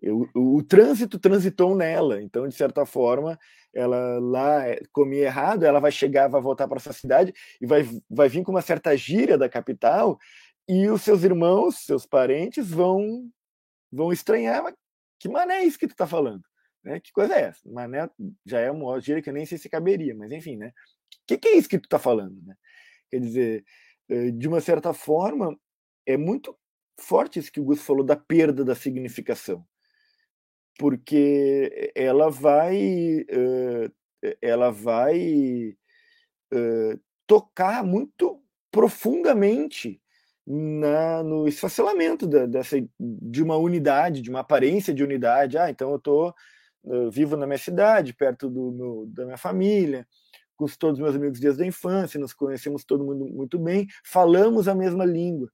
eu, 0.00 0.28
o, 0.34 0.58
o, 0.58 0.62
trânsito 0.62 1.18
transitou 1.18 1.74
nela, 1.74 2.22
então, 2.22 2.46
de 2.46 2.54
certa 2.54 2.84
forma, 2.84 3.38
ela 3.74 4.18
lá 4.20 4.68
eh, 4.68 4.80
comia 4.92 5.24
errado, 5.24 5.64
ela 5.64 5.80
vai 5.80 5.90
chegar, 5.90 6.28
vai 6.28 6.40
voltar 6.40 6.68
para 6.68 6.80
sua 6.80 6.92
cidade 6.92 7.32
e 7.60 7.66
vai, 7.66 7.88
vai 8.08 8.28
vir 8.28 8.44
com 8.44 8.50
uma 8.52 8.62
certa 8.62 8.96
gíria 8.96 9.38
da 9.38 9.48
capital, 9.48 10.18
e 10.68 10.88
os 10.88 11.02
seus 11.02 11.24
irmãos, 11.24 11.84
seus 11.84 12.06
parentes 12.06 12.70
vão 12.70 13.30
vão 13.90 14.12
estranhar, 14.12 14.62
mas 14.62 14.74
que 15.18 15.28
mané 15.28 15.58
é 15.60 15.64
isso 15.64 15.78
que 15.78 15.88
tu 15.88 15.96
tá 15.96 16.06
falando? 16.06 16.42
Né? 16.84 17.00
Que 17.00 17.12
coisa 17.12 17.34
é 17.34 17.42
essa? 17.42 17.60
Mané 17.70 18.10
já 18.44 18.60
é 18.60 18.70
uma 18.70 19.00
gíria 19.00 19.22
que 19.22 19.30
eu 19.30 19.34
nem 19.34 19.46
sei 19.46 19.58
se 19.58 19.68
caberia, 19.68 20.14
mas 20.14 20.30
enfim, 20.32 20.56
né? 20.56 20.72
Que 21.26 21.38
que 21.38 21.48
é 21.48 21.56
isso 21.56 21.68
que 21.68 21.78
tu 21.78 21.88
tá 21.88 21.98
falando, 21.98 22.36
né? 22.44 22.54
Quer 23.10 23.20
dizer, 23.20 23.64
eh, 24.10 24.30
de 24.32 24.48
uma 24.48 24.60
certa 24.60 24.92
forma, 24.92 25.56
é 26.06 26.16
muito 26.16 26.56
forte 26.98 27.38
isso 27.38 27.52
que 27.52 27.60
o 27.60 27.64
Gus 27.64 27.82
falou 27.82 28.04
da 28.04 28.16
perda 28.16 28.64
da 28.64 28.74
significação 28.74 29.66
porque 30.78 31.92
ela 31.94 32.30
vai 32.30 33.20
uh, 33.22 33.92
ela 34.40 34.70
vai 34.70 35.76
uh, 36.52 37.00
tocar 37.26 37.84
muito 37.84 38.40
profundamente 38.70 40.00
na, 40.46 41.22
no 41.22 41.48
esfacelamento 41.48 42.26
da, 42.26 42.46
dessa, 42.46 42.76
de 43.00 43.42
uma 43.42 43.56
unidade, 43.56 44.22
de 44.22 44.30
uma 44.30 44.40
aparência 44.40 44.94
de 44.94 45.02
unidade. 45.02 45.58
Ah, 45.58 45.70
então 45.70 45.90
eu 45.92 46.34
uh, 46.84 47.10
vivo 47.10 47.36
na 47.36 47.46
minha 47.46 47.58
cidade, 47.58 48.14
perto 48.14 48.48
do 48.48 48.70
meu, 48.70 49.06
da 49.08 49.24
minha 49.24 49.36
família, 49.36 50.06
com 50.56 50.66
todos 50.78 50.98
os 50.98 51.02
meus 51.02 51.16
amigos 51.16 51.40
desde 51.40 51.62
a 51.62 51.66
infância, 51.66 52.20
nos 52.20 52.32
conhecemos 52.32 52.84
todo 52.84 53.04
mundo 53.04 53.26
muito 53.26 53.58
bem, 53.58 53.86
falamos 54.04 54.68
a 54.68 54.74
mesma 54.74 55.04
língua. 55.04 55.50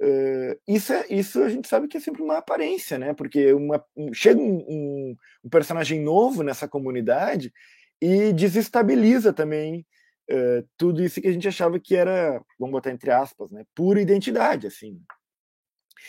Uh, 0.00 0.58
isso, 0.66 0.94
é, 0.94 1.04
isso 1.10 1.42
a 1.42 1.48
gente 1.50 1.68
sabe 1.68 1.86
que 1.86 1.98
é 1.98 2.00
sempre 2.00 2.22
uma 2.22 2.38
aparência, 2.38 2.98
né? 2.98 3.12
Porque 3.12 3.52
uma, 3.52 3.84
um, 3.94 4.14
chega 4.14 4.40
um, 4.40 4.64
um, 4.66 5.16
um, 5.44 5.48
personagem 5.50 6.00
novo 6.00 6.42
nessa 6.42 6.66
comunidade 6.66 7.52
e 8.00 8.32
desestabiliza 8.32 9.30
também 9.30 9.86
uh, 10.30 10.66
tudo 10.78 11.04
isso 11.04 11.20
que 11.20 11.28
a 11.28 11.32
gente 11.32 11.46
achava 11.46 11.78
que 11.78 11.94
era, 11.94 12.42
vamos 12.58 12.72
botar 12.72 12.90
entre 12.90 13.10
aspas, 13.10 13.50
né? 13.50 13.62
Pura 13.74 14.00
identidade, 14.00 14.66
assim. 14.66 14.98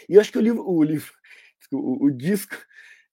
E 0.07 0.15
eu 0.15 0.21
acho 0.21 0.31
que 0.31 0.37
o 0.37 0.41
livro, 0.41 0.65
o, 0.65 0.81
livro, 0.81 1.11
o, 1.73 2.05
o 2.05 2.11
disco, 2.11 2.55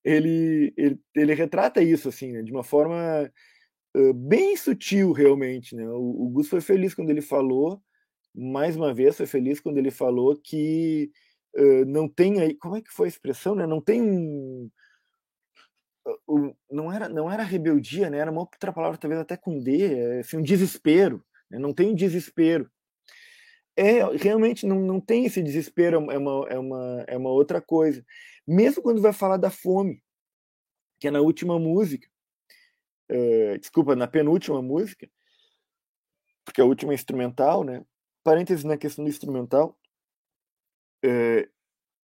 ele, 0.04 0.72
ele, 0.76 1.00
ele, 1.12 1.34
retrata 1.34 1.82
isso, 1.82 2.08
assim, 2.08 2.30
né? 2.30 2.42
de 2.42 2.52
uma 2.52 2.62
forma 2.62 3.28
uh, 3.96 4.14
bem 4.14 4.56
sutil, 4.56 5.10
realmente, 5.10 5.74
né? 5.74 5.88
O, 5.88 6.26
o 6.26 6.28
Gus 6.30 6.48
foi 6.48 6.60
feliz 6.60 6.94
quando 6.94 7.10
ele 7.10 7.20
falou 7.20 7.82
mais 8.38 8.76
uma 8.76 8.94
vez, 8.94 9.16
foi 9.16 9.26
feliz 9.26 9.60
quando 9.60 9.78
ele 9.78 9.90
falou 9.90 10.36
que 10.36 11.10
uh, 11.56 11.84
não 11.86 12.08
tem 12.08 12.40
aí. 12.40 12.54
Como 12.54 12.76
é 12.76 12.80
que 12.80 12.92
foi 12.92 13.06
a 13.06 13.08
expressão, 13.08 13.54
né? 13.54 13.66
Não 13.66 13.80
tem 13.80 14.00
um. 14.00 14.70
Uh, 16.28 16.56
não 16.70 16.92
era, 16.92 17.08
não 17.08 17.30
era 17.30 17.42
rebeldia, 17.42 18.08
né? 18.08 18.18
Era 18.18 18.30
uma 18.30 18.40
outra 18.40 18.72
palavra, 18.72 18.96
talvez 18.96 19.20
até 19.20 19.36
com 19.36 19.58
D, 19.58 19.94
é, 19.94 20.20
assim, 20.20 20.36
um 20.36 20.42
desespero. 20.42 21.24
Né? 21.50 21.58
Não 21.58 21.74
tem 21.74 21.90
um 21.90 21.94
desespero. 21.94 22.70
É, 23.76 24.04
realmente 24.16 24.66
não, 24.66 24.80
não 24.80 25.00
tem 25.00 25.24
esse 25.24 25.42
desespero, 25.42 26.10
é 26.10 26.18
uma, 26.18 26.48
é, 26.48 26.58
uma, 26.58 27.04
é 27.08 27.16
uma 27.16 27.30
outra 27.30 27.60
coisa. 27.60 28.04
Mesmo 28.46 28.82
quando 28.82 29.02
vai 29.02 29.12
falar 29.12 29.36
da 29.36 29.50
fome, 29.50 30.02
que 31.00 31.08
é 31.08 31.10
na 31.10 31.20
última 31.20 31.58
música, 31.58 32.08
uh, 33.10 33.58
desculpa, 33.58 33.94
na 33.96 34.06
penúltima 34.06 34.60
música, 34.62 35.08
porque 36.44 36.60
a 36.60 36.64
última 36.64 36.92
é 36.92 36.94
instrumental, 36.94 37.62
né? 37.62 37.84
Parênteses 38.28 38.62
na 38.62 38.76
questão 38.76 39.02
do 39.02 39.08
instrumental. 39.08 39.74
É, 41.02 41.48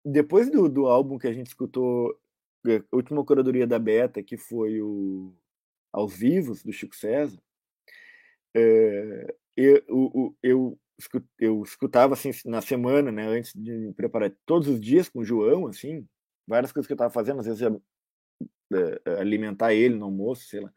depois 0.05 0.51
do, 0.51 0.69
do 0.69 0.85
álbum 0.85 1.17
que 1.17 1.27
a 1.27 1.33
gente 1.33 1.47
escutou, 1.47 2.15
é, 2.67 2.75
a 2.77 2.95
última 2.95 3.25
curadoria 3.25 3.65
da 3.65 3.79
Beta, 3.79 4.21
que 4.21 4.37
foi 4.37 4.79
o 4.83 5.33
Aos 5.91 6.15
Vivos, 6.15 6.61
do 6.61 6.71
Chico 6.71 6.95
César, 6.95 7.41
é, 8.55 9.35
eu, 9.57 10.35
eu, 10.43 10.79
eu, 11.39 11.63
escutava 11.63 12.13
assim 12.13 12.29
na 12.45 12.61
semana, 12.61 13.11
né, 13.11 13.25
antes 13.25 13.51
de 13.55 13.71
me 13.71 13.91
preparar 13.91 14.31
todos 14.45 14.67
os 14.67 14.79
dias 14.79 15.09
com 15.09 15.21
o 15.21 15.25
João, 15.25 15.65
assim, 15.65 16.07
várias 16.47 16.71
coisas 16.71 16.85
que 16.85 16.93
eu 16.93 16.95
estava 16.95 17.11
fazendo, 17.11 17.39
às 17.39 17.47
vezes 17.47 17.63
alimentar 19.17 19.73
ele 19.73 19.95
no 19.95 20.05
almoço, 20.05 20.47
sei 20.47 20.59
lá. 20.59 20.71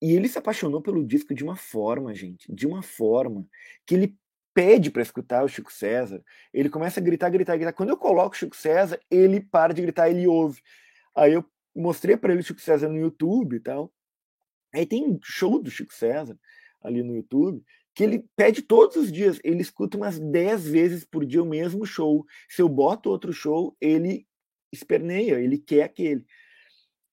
E 0.00 0.14
ele 0.14 0.28
se 0.28 0.38
apaixonou 0.38 0.80
pelo 0.80 1.06
disco 1.06 1.34
de 1.34 1.44
uma 1.44 1.56
forma, 1.56 2.14
gente, 2.14 2.52
de 2.52 2.66
uma 2.66 2.82
forma 2.82 3.46
que 3.86 3.94
ele 3.94 4.16
pede 4.54 4.90
para 4.90 5.02
escutar 5.02 5.44
o 5.44 5.48
Chico 5.48 5.72
César. 5.72 6.22
Ele 6.52 6.68
começa 6.68 7.00
a 7.00 7.02
gritar, 7.02 7.30
gritar, 7.30 7.56
gritar. 7.56 7.72
Quando 7.72 7.90
eu 7.90 7.96
coloco 7.96 8.34
o 8.34 8.38
Chico 8.38 8.56
César, 8.56 8.98
ele 9.10 9.40
para 9.40 9.72
de 9.74 9.82
gritar, 9.82 10.10
ele 10.10 10.26
ouve. 10.26 10.62
Aí 11.14 11.32
eu 11.32 11.44
mostrei 11.74 12.16
para 12.16 12.32
ele 12.32 12.40
o 12.40 12.44
Chico 12.44 12.60
César 12.60 12.88
no 12.88 12.98
YouTube 12.98 13.56
e 13.56 13.60
tal. 13.60 13.92
Aí 14.74 14.86
tem 14.86 15.04
um 15.04 15.18
show 15.22 15.60
do 15.60 15.70
Chico 15.70 15.92
César 15.92 16.38
ali 16.82 17.02
no 17.02 17.14
YouTube 17.14 17.62
que 17.94 18.04
ele 18.04 18.24
pede 18.36 18.62
todos 18.62 18.96
os 18.96 19.12
dias. 19.12 19.38
Ele 19.44 19.60
escuta 19.60 19.96
umas 19.96 20.18
10 20.18 20.68
vezes 20.68 21.04
por 21.04 21.26
dia 21.26 21.42
o 21.42 21.46
mesmo 21.46 21.84
show. 21.84 22.24
Se 22.48 22.62
eu 22.62 22.68
boto 22.68 23.10
outro 23.10 23.32
show, 23.32 23.76
ele 23.80 24.26
esperneia, 24.72 25.40
ele 25.40 25.58
quer 25.58 25.82
aquele. 25.82 26.24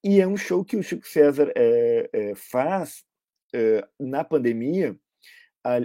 E 0.03 0.21
é 0.21 0.27
um 0.27 0.37
show 0.37 0.63
que 0.63 0.77
o 0.77 0.83
Chico 0.83 1.07
César 1.07 1.51
é, 1.55 2.09
é, 2.13 2.35
faz 2.35 3.03
é, 3.53 3.87
na 3.99 4.23
pandemia, 4.23 4.97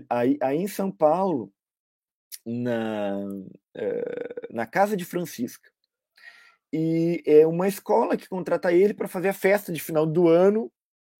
aí, 0.08 0.38
aí, 0.40 0.56
em 0.58 0.68
São 0.68 0.90
Paulo, 0.90 1.52
na, 2.46 3.16
na 4.50 4.66
Casa 4.66 4.96
de 4.96 5.04
Francisca. 5.04 5.70
E 6.72 7.22
é 7.26 7.46
uma 7.46 7.68
escola 7.68 8.16
que 8.16 8.28
contrata 8.28 8.72
ele 8.72 8.94
para 8.94 9.08
fazer 9.08 9.28
a 9.28 9.34
festa 9.34 9.72
de 9.72 9.80
final 9.80 10.06
do 10.06 10.28
ano 10.28 10.72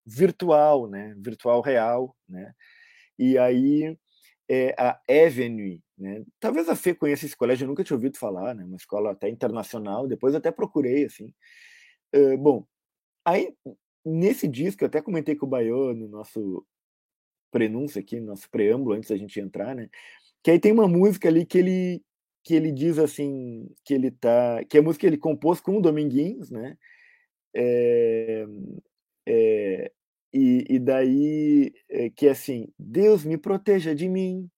virtual, 0.06 0.88
né? 0.88 1.14
Virtual 1.18 1.60
real, 1.60 2.16
né? 2.28 2.54
E 3.18 3.38
aí 3.38 3.96
é 4.48 4.74
a 4.78 5.00
Avenue, 5.08 5.82
né? 5.98 6.24
Talvez 6.40 6.68
a 6.68 6.76
Fê 6.76 6.94
conheça 6.94 7.26
esse 7.26 7.36
colégio, 7.36 7.64
eu 7.64 7.68
nunca 7.68 7.84
tinha 7.84 7.96
ouvido 7.96 8.18
falar, 8.18 8.54
né? 8.54 8.64
Uma 8.64 8.76
escola 8.76 9.12
até 9.12 9.28
internacional, 9.28 10.08
depois 10.08 10.34
até 10.34 10.50
procurei, 10.50 11.04
assim. 11.06 11.32
Bom, 12.40 12.66
Aí, 13.24 13.54
nesse 14.04 14.48
disco, 14.48 14.84
eu 14.84 14.88
até 14.88 15.00
comentei 15.00 15.36
com 15.36 15.46
o 15.46 15.48
Baiô 15.48 15.94
no 15.94 16.08
nosso 16.08 16.66
prenúncio 17.50 18.00
aqui, 18.00 18.18
no 18.20 18.26
nosso 18.28 18.50
preâmbulo, 18.50 18.96
antes 18.96 19.10
da 19.10 19.16
gente 19.16 19.38
entrar, 19.40 19.74
né? 19.74 19.88
Que 20.42 20.52
aí 20.52 20.60
tem 20.60 20.72
uma 20.72 20.88
música 20.88 21.28
ali 21.28 21.46
que 21.46 21.58
ele 21.58 22.02
que 22.44 22.54
ele 22.54 22.72
diz 22.72 22.98
assim 22.98 23.70
que 23.84 23.94
ele 23.94 24.10
tá 24.10 24.64
que 24.64 24.76
é 24.76 24.80
a 24.80 24.82
música 24.82 25.02
que 25.02 25.06
ele 25.06 25.18
compôs 25.18 25.60
com 25.60 25.78
o 25.78 25.80
Dominguinhos, 25.80 26.50
né? 26.50 26.76
É, 27.54 28.46
é, 29.26 29.92
e, 30.32 30.64
e, 30.68 30.78
daí 30.78 31.72
é, 31.90 32.10
que 32.10 32.28
assim 32.28 32.68
Deus 32.78 33.24
me 33.24 33.38
proteja 33.38 33.94
de 33.94 34.08
mim 34.08 34.50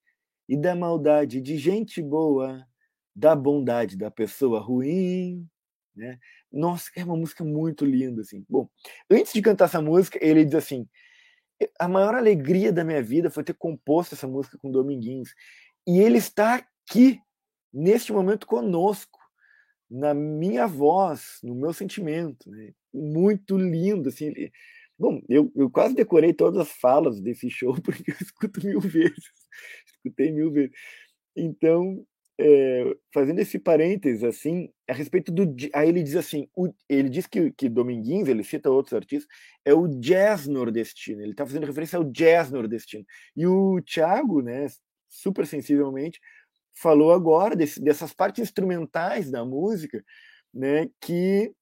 e 0.49 0.57
da 0.57 0.75
maldade 0.77 1.41
de 1.41 1.59
gente 1.59 2.03
boa, 2.03 2.67
da 3.15 3.35
bondade 3.37 3.97
da 3.97 4.11
pessoa 4.11 4.61
ruim, 4.61 5.49
né? 5.95 6.19
Nossa, 6.53 6.91
é 6.97 7.05
uma 7.05 7.17
música 7.17 7.45
muito 7.45 7.85
linda, 7.85 8.23
assim. 8.23 8.45
Bom, 8.49 8.69
antes 9.11 9.33
de 9.33 9.43
cantar 9.43 9.67
essa 9.67 9.81
música, 9.81 10.19
ele 10.21 10.45
diz 10.45 10.55
assim: 10.55 10.89
a 11.79 11.89
maior 11.89 12.15
alegria 12.15 12.73
da 12.73 12.85
minha 12.85 13.03
vida 13.03 13.31
foi 13.31 13.45
ter 13.45 13.55
composto 13.55 14.15
essa 14.15 14.27
música 14.27 14.59
com 14.59 14.71
Dominguinhos. 14.71 15.35
E 15.87 15.99
ele 15.99 16.19
está 16.19 16.57
aqui, 16.57 17.21
neste 17.73 18.13
momento, 18.13 18.47
conosco, 18.47 19.19
na 19.91 20.15
minha 20.15 20.67
voz, 20.67 21.39
no 21.43 21.55
meu 21.55 21.73
sentimento. 21.73 22.51
Né? 22.51 22.73
Muito 22.93 23.57
lindo, 23.57 24.09
assim. 24.09 24.27
Ele... 24.27 24.53
Bom, 24.99 25.21
eu, 25.29 25.53
eu 25.55 25.71
quase 25.71 25.95
decorei 25.95 26.33
todas 26.33 26.61
as 26.61 26.73
falas 26.73 27.21
desse 27.21 27.51
show, 27.51 27.75
porque 27.83 28.11
eu 28.11 28.17
escuto 28.21 28.65
mil 28.65 28.81
vezes. 28.81 29.31
Escutei 29.87 30.33
mil 30.33 30.51
vezes. 30.51 30.73
Então, 31.37 32.07
é, 32.39 32.97
fazendo 33.13 33.39
esse 33.39 33.59
parênteses 33.59 34.25
assim, 34.25 34.69
a 34.89 34.93
respeito 34.93 35.31
do. 35.31 35.55
Aí 35.73 35.89
ele 35.89 36.03
diz 36.03 36.17
assim: 36.17 36.49
o, 36.57 36.73
ele 36.89 37.09
diz 37.09 37.27
que, 37.27 37.53
que 37.53 37.69
Dominguins, 37.69 38.29
ele 38.29 38.43
cita 38.43 38.71
outros 38.71 38.95
artistas, 38.95 39.29
é 39.65 39.73
o 39.73 39.89
jazz 40.01 40.47
nordestino. 40.47 41.23
Ele 41.23 41.31
está 41.33 41.47
fazendo 41.47 41.67
referência 41.67 41.97
ao 41.97 42.05
jazz 42.05 42.51
nordestino. 42.51 43.05
E 43.37 43.47
o 43.47 43.81
Thiago, 43.83 44.43
né, 44.43 44.67
super 45.09 45.47
sensivelmente, 45.47 46.21
falou 46.75 47.13
agora 47.13 47.55
desse, 47.55 47.81
dessas 47.81 48.13
partes 48.13 48.43
instrumentais 48.43 49.31
da 49.31 49.45
música, 49.45 50.05
né, 50.53 50.89
que 51.01 51.53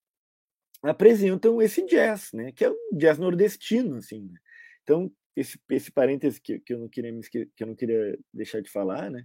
apresentam 0.82 1.60
esse 1.62 1.84
jazz, 1.86 2.30
né, 2.32 2.50
que 2.52 2.64
é 2.64 2.70
o 2.70 2.76
jazz 2.96 3.18
nordestino, 3.18 3.96
assim. 3.96 4.22
Né? 4.22 4.38
Então, 4.82 5.12
esse, 5.36 5.58
esse 5.70 5.90
parêntese 5.92 6.40
que, 6.40 6.58
que, 6.60 6.72
eu 6.74 6.78
não 6.78 6.88
queria 6.88 7.12
que 7.30 7.48
eu 7.60 7.66
não 7.66 7.74
queria 7.74 8.18
deixar 8.32 8.60
de 8.60 8.70
falar, 8.70 9.10
né? 9.10 9.24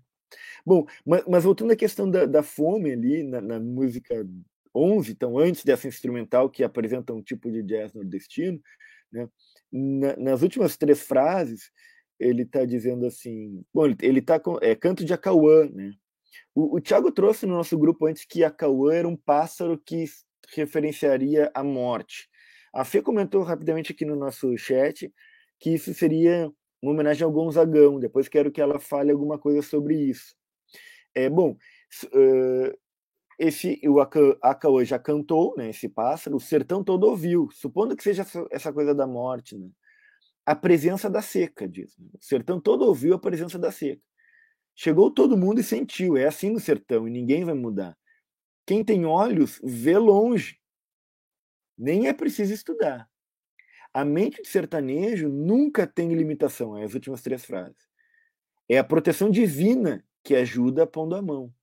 Bom, 0.66 0.86
mas, 1.06 1.24
mas 1.28 1.44
voltando 1.44 1.72
à 1.72 1.76
questão 1.76 2.10
da, 2.10 2.26
da 2.26 2.44
fome 2.44 2.92
ali 2.92 3.24
na, 3.24 3.42
na, 3.42 3.60
música 3.60 4.28
11, 4.76 5.12
então 5.12 5.38
antes 5.38 5.64
dessa 5.64 5.88
instrumental 5.88 6.50
que 6.50 6.64
apresenta 6.64 7.14
um 7.14 7.22
tipo 7.22 7.52
de 7.52 7.64
jazz 7.64 7.94
nordestino, 7.94 8.62
né? 9.12 9.30
Na, 9.72 10.16
nas 10.18 10.42
últimas 10.42 10.78
três 10.78 11.02
frases 11.02 11.72
ele 12.20 12.44
está 12.44 12.66
dizendo 12.66 13.06
assim, 13.06 13.64
bom, 13.74 13.86
ele 14.02 14.20
está 14.20 14.40
com 14.40 14.58
é 14.62 14.76
canto 14.76 15.06
de 15.06 15.14
Acauã, 15.14 15.70
né? 15.70 15.94
O, 16.54 16.78
o 16.78 16.82
Tiago 16.82 17.12
trouxe 17.12 17.46
no 17.46 17.54
nosso 17.56 17.78
grupo 17.78 18.06
antes 18.06 18.26
que 18.26 18.44
Acauã 18.44 18.94
era 18.94 19.08
um 19.08 19.16
pássaro 19.16 19.78
que 19.78 20.06
referenciaria 20.54 21.52
a 21.54 21.64
morte. 21.64 22.28
A 22.74 22.84
Fê 22.84 23.02
comentou 23.02 23.44
rapidamente 23.44 23.92
aqui 23.92 24.06
no 24.06 24.16
nosso 24.16 24.58
chat 24.58 25.12
que 25.60 25.72
isso 25.72 25.94
seria 25.94 26.52
uma 26.82 26.92
homenagem 26.92 27.24
ao 27.24 27.32
Gonzagão. 27.32 28.00
Depois 28.00 28.28
quero 28.28 28.52
que 28.52 28.62
ela 28.62 28.80
fale 28.80 29.12
alguma 29.12 29.38
coisa 29.38 29.62
sobre 29.62 29.96
isso. 29.96 30.36
É 31.14 31.30
bom. 31.30 31.58
Uh, 32.06 32.78
esse 33.40 33.80
o 33.88 34.00
Acauã 34.00 34.84
já 34.84 34.98
cantou, 34.98 35.56
né? 35.58 35.70
Esse 35.70 35.88
pássaro. 35.88 36.36
O 36.36 36.40
sertão 36.40 36.84
todo 36.84 37.06
ouviu. 37.06 37.50
Supondo 37.52 37.96
que 37.96 38.04
seja 38.04 38.26
essa 38.52 38.74
coisa 38.74 38.96
da 38.96 39.06
morte, 39.06 39.58
né? 39.58 39.70
A 40.46 40.56
presença 40.56 41.10
da 41.10 41.22
seca, 41.22 41.68
diz. 41.68 41.98
Né? 41.98 42.10
O 42.14 42.24
sertão 42.24 42.60
todo 42.60 42.84
ouviu 42.84 43.14
a 43.14 43.20
presença 43.20 43.60
da 43.60 43.72
seca. 43.72 44.02
Chegou 44.76 45.12
todo 45.12 45.38
mundo 45.38 45.60
e 45.60 45.64
sentiu. 45.64 46.18
É 46.18 46.26
assim 46.26 46.50
no 46.50 46.60
sertão 46.60 47.08
e 47.08 47.12
ninguém 47.12 47.44
vai 47.44 47.54
mudar. 47.54 47.98
Quem 48.66 48.84
tem 48.84 49.06
olhos 49.06 49.60
vê 49.64 49.98
longe. 49.98 50.60
Nem 51.78 52.08
é 52.08 52.14
preciso 52.14 52.54
estudar. 52.54 53.10
A 53.94 54.06
mente 54.06 54.42
de 54.42 54.48
sertanejo 54.48 55.30
nunca 55.30 55.88
tem 55.88 56.14
limitação, 56.14 56.78
é 56.78 56.84
as 56.84 56.94
últimas 56.94 57.22
três 57.22 57.46
frases. 57.46 57.88
É 58.70 58.78
a 58.78 58.84
proteção 58.84 59.30
divina 59.30 60.04
que 60.24 60.36
ajuda 60.36 60.86
pondo 60.86 61.16
a 61.16 61.22
mão. 61.22 61.54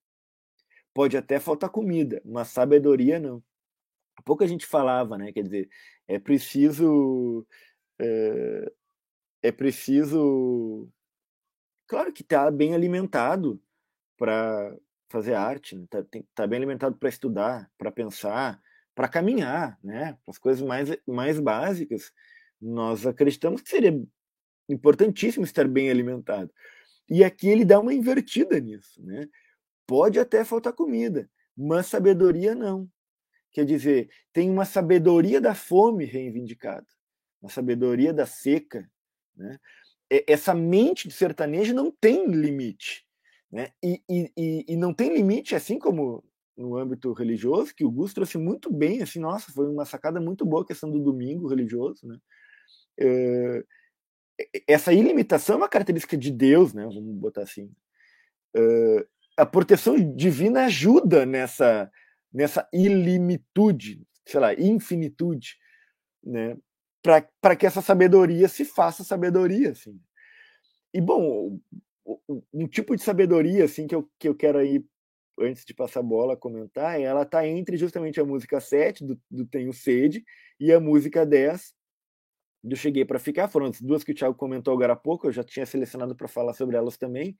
Pode 0.95 1.17
até 1.17 1.39
faltar 1.39 1.71
comida, 1.71 2.23
mas 2.25 2.49
sabedoria 2.49 3.19
não. 3.19 3.43
Pouca 4.25 4.47
gente 4.47 4.65
falava, 4.65 5.19
né? 5.19 5.33
Quer 5.33 5.43
dizer, 5.43 5.69
é 6.09 6.19
preciso. 6.19 7.47
É, 7.99 8.73
é 9.43 9.53
preciso. 9.53 10.89
Claro 11.87 12.13
que 12.13 12.25
tá 12.25 12.51
bem 12.51 12.75
alimentado 12.75 13.61
para 14.17 14.75
fazer 15.11 15.35
arte, 15.35 15.77
né? 15.77 15.87
tá, 15.91 16.05
tá 16.35 16.47
bem 16.47 16.57
alimentado 16.57 16.97
para 16.97 17.09
estudar, 17.09 17.71
para 17.77 17.91
pensar, 17.93 18.61
para 18.95 19.09
caminhar, 19.09 19.79
né? 19.83 20.17
As 20.27 20.39
coisas 20.39 20.63
mais, 20.63 20.89
mais 21.07 21.41
básicas, 21.41 22.13
nós 22.61 23.07
acreditamos 23.07 23.61
que 23.61 23.69
seria 23.69 24.01
importantíssimo 24.69 25.45
estar 25.45 25.67
bem 25.67 25.91
alimentado. 25.91 26.51
E 27.09 27.23
aqui 27.23 27.49
ele 27.49 27.65
dá 27.65 27.79
uma 27.81 27.93
invertida 27.93 28.59
nisso, 28.61 29.03
né? 29.05 29.29
Pode 29.87 30.19
até 30.19 30.45
faltar 30.45 30.73
comida, 30.73 31.29
mas 31.57 31.87
sabedoria 31.87 32.55
não. 32.55 32.89
Quer 33.51 33.65
dizer, 33.65 34.11
tem 34.33 34.51
uma 34.51 34.65
sabedoria 34.65 35.41
da 35.41 35.55
fome 35.55 36.05
reivindicada, 36.05 36.87
uma 37.41 37.51
sabedoria 37.51 38.13
da 38.13 38.27
seca, 38.27 38.91
né? 39.37 39.59
Essa 40.29 40.55
mente 40.55 41.09
de 41.09 41.15
sertanejo 41.15 41.75
não 41.75 41.91
tem 41.91 42.27
limite, 42.27 43.05
né? 43.51 43.71
E, 43.83 44.03
e, 44.09 44.65
e 44.69 44.77
não 44.77 44.95
tem 44.95 45.13
limite, 45.13 45.55
assim 45.55 45.79
como 45.79 46.25
no 46.57 46.77
âmbito 46.77 47.13
religioso, 47.13 47.75
que 47.75 47.85
o 47.85 47.91
Gus 47.91 48.15
trouxe 48.15 48.39
muito 48.39 48.73
bem, 48.73 49.03
assim, 49.03 49.19
nossa, 49.19 49.53
foi 49.53 49.69
uma 49.69 49.85
sacada 49.85 50.21
muito 50.21 50.47
boa 50.47 50.63
a 50.63 50.67
questão 50.67 50.91
do 50.91 51.01
domingo 51.01 51.49
religioso, 51.49 52.07
né? 52.07 52.19
É, 52.99 53.65
essa 54.67 54.93
ilimitação 54.93 55.55
é 55.55 55.59
uma 55.59 55.69
característica 55.69 56.17
de 56.17 56.31
Deus, 56.31 56.73
né? 56.73 56.85
Vamos 56.85 57.15
botar 57.17 57.43
assim. 57.43 57.71
É, 58.57 59.07
a 59.37 59.47
proteção 59.47 59.97
divina 60.15 60.67
ajuda 60.67 61.27
nessa 61.27 61.91
nessa 62.33 62.69
ilimitude, 62.73 64.05
sei 64.27 64.41
lá, 64.41 64.53
infinitude, 64.55 65.57
né? 66.23 66.57
Para 67.41 67.55
que 67.55 67.67
essa 67.67 67.81
sabedoria 67.81 68.49
se 68.49 68.65
faça 68.65 69.05
sabedoria, 69.05 69.71
assim. 69.71 70.01
E 70.93 71.01
bom, 71.01 71.61
um 72.53 72.67
tipo 72.67 72.97
de 72.97 73.03
sabedoria 73.03 73.65
assim 73.65 73.87
que 73.87 73.95
eu, 73.95 74.09
que 74.19 74.29
eu 74.29 74.35
quero 74.35 74.59
aí 74.59 74.85
antes 75.39 75.65
de 75.65 75.75
passar 75.75 76.01
a 76.01 76.03
bola, 76.03 76.37
comentar, 76.37 77.01
ela 77.01 77.23
está 77.23 77.47
entre 77.47 77.77
justamente 77.77 78.21
a 78.21 78.25
música 78.25 78.61
7 78.61 79.05
do, 79.05 79.21
do 79.31 79.47
Tenho 79.47 79.73
Sede 79.73 80.25
e 80.59 80.73
a 80.73 80.81
música 80.81 81.27
10 81.27 81.75
do 82.63 82.77
Cheguei 82.77 83.05
para 83.05 83.19
Ficar. 83.19 83.49
Foram 83.49 83.67
as 83.67 83.81
duas 83.81 84.03
que 84.03 84.13
o 84.13 84.15
Thiago 84.15 84.35
comentou 84.35 84.73
agora 84.75 84.95
há 84.95 84.97
pouco, 84.97 85.27
eu 85.27 85.33
já 85.33 85.45
tinha 85.45 85.67
selecionado 85.67 86.17
para 86.17 86.29
falar 86.29 86.55
sobre 86.55 86.77
elas 86.77 86.97
também. 86.97 87.37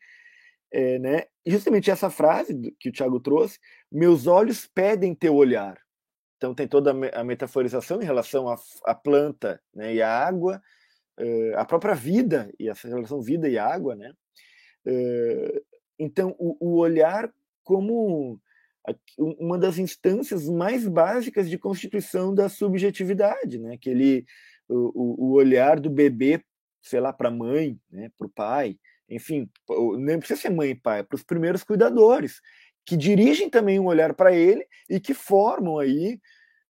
É, 0.73 0.99
né? 0.99 1.23
E 1.47 1.51
justamente 1.51 1.91
essa 1.91 2.11
frase 2.11 2.75
que 2.81 2.89
o 2.89 2.93
Thiago 2.93 3.21
trouxe, 3.21 3.59
meus 3.91 4.27
olhos 4.27 4.67
pedem 4.67 5.15
teu 5.15 5.35
olhar. 5.35 5.81
Então 6.37 6.55
tem 6.55 6.67
toda 6.67 6.91
a 6.91 7.25
metaforização 7.25 8.03
em 8.03 8.05
relação 8.05 8.49
à, 8.85 8.95
planta 8.95 9.63
né, 9.73 9.95
e 9.95 10.03
à 10.03 10.11
água, 10.11 10.61
uh, 11.19 11.57
a 11.57 11.65
própria 11.65 11.95
vida 11.95 12.53
e 12.59 12.69
essa 12.69 12.89
relação 12.89 13.23
vida 13.23 13.49
e 13.49 13.57
água, 13.57 13.95
né? 13.95 14.13
Uh, 14.87 15.65
então 15.99 16.35
o, 16.39 16.57
o 16.61 16.77
olhar 16.77 17.33
como 17.65 18.41
uma 19.19 19.59
das 19.59 19.79
instâncias 19.79 20.49
mais 20.49 20.87
básicas 20.87 21.49
de 21.49 21.59
constituição 21.59 22.35
da 22.35 22.49
subjetividade, 22.49 23.59
né? 23.59 23.75
Aquele 23.75 24.27
o, 24.69 25.27
o 25.27 25.33
olhar 25.33 25.81
do 25.81 25.91
bebê, 25.91 26.43
sei 26.83 27.01
lá, 27.01 27.13
para 27.13 27.29
a 27.29 27.33
mãe, 27.33 27.79
né? 27.91 28.11
Para 28.17 28.27
o 28.27 28.31
pai, 28.31 28.79
enfim, 29.09 29.51
nem 29.99 30.19
precisa 30.19 30.41
ser 30.41 30.51
mãe 30.51 30.71
e 30.71 30.75
pai, 30.75 31.03
para 31.03 31.17
os 31.17 31.23
primeiros 31.23 31.65
cuidadores 31.65 32.41
que 32.87 32.97
dirigem 32.97 33.49
também 33.49 33.81
um 33.81 33.87
olhar 33.87 34.15
para 34.15 34.33
ele 34.33 34.67
e 34.89 35.01
que 35.01 35.15
formam 35.15 35.79
aí 35.79 36.21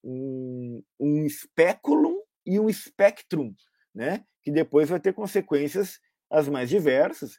um, 0.02 0.82
um 1.00 1.28
speculum 1.28 2.20
e 2.46 2.60
um 2.60 2.72
spectrum, 2.72 3.52
né? 3.94 4.24
Que 4.42 4.50
depois 4.50 4.88
vai 4.88 5.00
ter 5.00 5.12
consequências 5.12 5.98
as 6.30 6.48
mais 6.48 6.68
diversas 6.68 7.34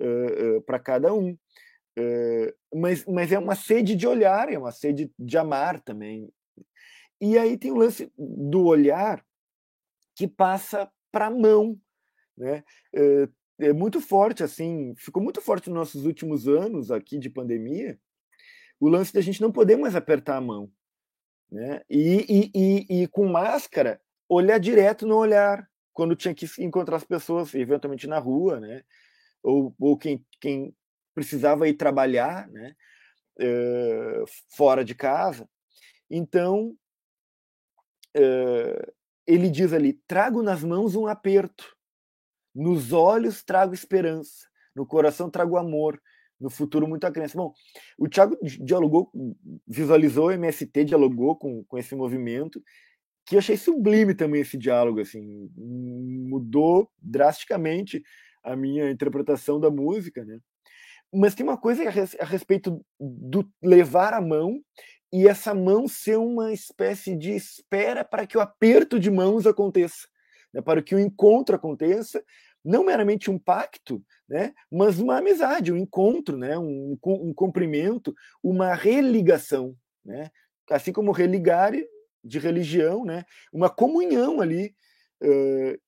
uh, 0.00 0.56
uh, 0.56 0.62
para 0.62 0.78
cada 0.78 1.14
um. 1.14 1.36
Eh, 2.00 2.54
mas, 2.72 3.04
mas 3.06 3.32
é 3.32 3.38
uma 3.38 3.56
sede 3.56 3.96
de 3.96 4.06
olhar, 4.06 4.52
é 4.52 4.56
uma 4.56 4.70
sede 4.70 5.10
de 5.18 5.36
amar 5.36 5.80
também. 5.80 6.32
E 7.20 7.36
aí 7.36 7.58
tem 7.58 7.72
o 7.72 7.76
lance 7.76 8.12
do 8.16 8.64
olhar 8.66 9.24
que 10.14 10.28
passa 10.28 10.88
para 11.10 11.26
a 11.26 11.30
mão, 11.30 11.76
né? 12.36 12.62
É, 12.94 13.28
é 13.70 13.72
muito 13.72 14.00
forte, 14.00 14.44
assim, 14.44 14.94
ficou 14.96 15.20
muito 15.20 15.40
forte 15.40 15.68
nos 15.68 15.78
nossos 15.78 16.06
últimos 16.06 16.46
anos 16.46 16.92
aqui 16.92 17.18
de 17.18 17.28
pandemia, 17.28 17.98
o 18.78 18.88
lance 18.88 19.12
da 19.12 19.20
gente 19.20 19.40
não 19.40 19.50
poder 19.50 19.76
mais 19.76 19.96
apertar 19.96 20.36
a 20.36 20.40
mão, 20.40 20.70
né? 21.50 21.82
E, 21.90 22.24
e, 22.28 22.50
e, 22.54 23.02
e 23.02 23.08
com 23.08 23.26
máscara, 23.26 24.00
olhar 24.28 24.58
direto 24.58 25.04
no 25.04 25.16
olhar, 25.16 25.68
quando 25.92 26.14
tinha 26.14 26.32
que 26.32 26.46
encontrar 26.60 26.96
as 26.96 27.04
pessoas, 27.04 27.52
eventualmente 27.56 28.06
na 28.06 28.20
rua, 28.20 28.60
né? 28.60 28.84
Ou, 29.42 29.74
ou 29.80 29.98
quem, 29.98 30.24
quem 30.40 30.72
precisava 31.18 31.68
ir 31.68 31.74
trabalhar, 31.74 32.48
né? 32.48 32.76
Uh, 33.40 34.24
fora 34.56 34.84
de 34.84 34.94
casa. 34.94 35.48
Então, 36.08 36.76
uh, 38.16 38.92
ele 39.26 39.50
diz 39.50 39.72
ali: 39.72 39.94
trago 40.06 40.42
nas 40.44 40.62
mãos 40.62 40.94
um 40.94 41.08
aperto, 41.08 41.76
nos 42.54 42.92
olhos 42.92 43.42
trago 43.42 43.74
esperança, 43.74 44.46
no 44.74 44.86
coração 44.86 45.28
trago 45.28 45.56
amor, 45.56 46.00
no 46.40 46.50
futuro 46.50 46.86
muita 46.86 47.10
crença. 47.10 47.36
Bom, 47.36 47.52
o 47.98 48.08
Thiago 48.08 48.38
dialogou, 48.42 49.10
visualizou 49.66 50.28
o 50.28 50.32
MST, 50.32 50.84
dialogou 50.84 51.34
com, 51.36 51.64
com 51.64 51.78
esse 51.78 51.96
movimento, 51.96 52.62
que 53.26 53.34
eu 53.34 53.40
achei 53.40 53.56
sublime 53.56 54.14
também 54.14 54.42
esse 54.42 54.56
diálogo, 54.56 55.00
assim, 55.00 55.50
mudou 55.56 56.88
drasticamente 57.02 58.02
a 58.42 58.56
minha 58.56 58.88
interpretação 58.88 59.58
da 59.60 59.70
música, 59.70 60.24
né? 60.24 60.38
Mas 61.12 61.34
tem 61.34 61.44
uma 61.44 61.56
coisa 61.56 61.82
a 62.20 62.24
respeito 62.24 62.84
do 63.00 63.50
levar 63.62 64.12
a 64.12 64.20
mão 64.20 64.60
e 65.12 65.26
essa 65.26 65.54
mão 65.54 65.88
ser 65.88 66.18
uma 66.18 66.52
espécie 66.52 67.16
de 67.16 67.32
espera 67.32 68.04
para 68.04 68.26
que 68.26 68.36
o 68.36 68.40
aperto 68.40 69.00
de 69.00 69.10
mãos 69.10 69.46
aconteça, 69.46 70.06
né? 70.52 70.60
para 70.60 70.82
que 70.82 70.94
o 70.94 70.98
encontro 70.98 71.56
aconteça, 71.56 72.22
não 72.64 72.84
meramente 72.84 73.30
um 73.30 73.38
pacto, 73.38 74.04
né, 74.28 74.52
mas 74.70 74.98
uma 74.98 75.18
amizade, 75.18 75.72
um 75.72 75.76
encontro, 75.76 76.36
né, 76.36 76.58
um, 76.58 76.98
um 77.02 77.32
cumprimento, 77.32 78.14
uma 78.42 78.74
religação, 78.74 79.74
né, 80.04 80.30
assim 80.68 80.92
como 80.92 81.12
religar 81.12 81.72
de 82.22 82.38
religião, 82.38 83.04
né, 83.04 83.24
uma 83.52 83.70
comunhão 83.70 84.40
ali. 84.40 84.74
Uh, 85.22 85.78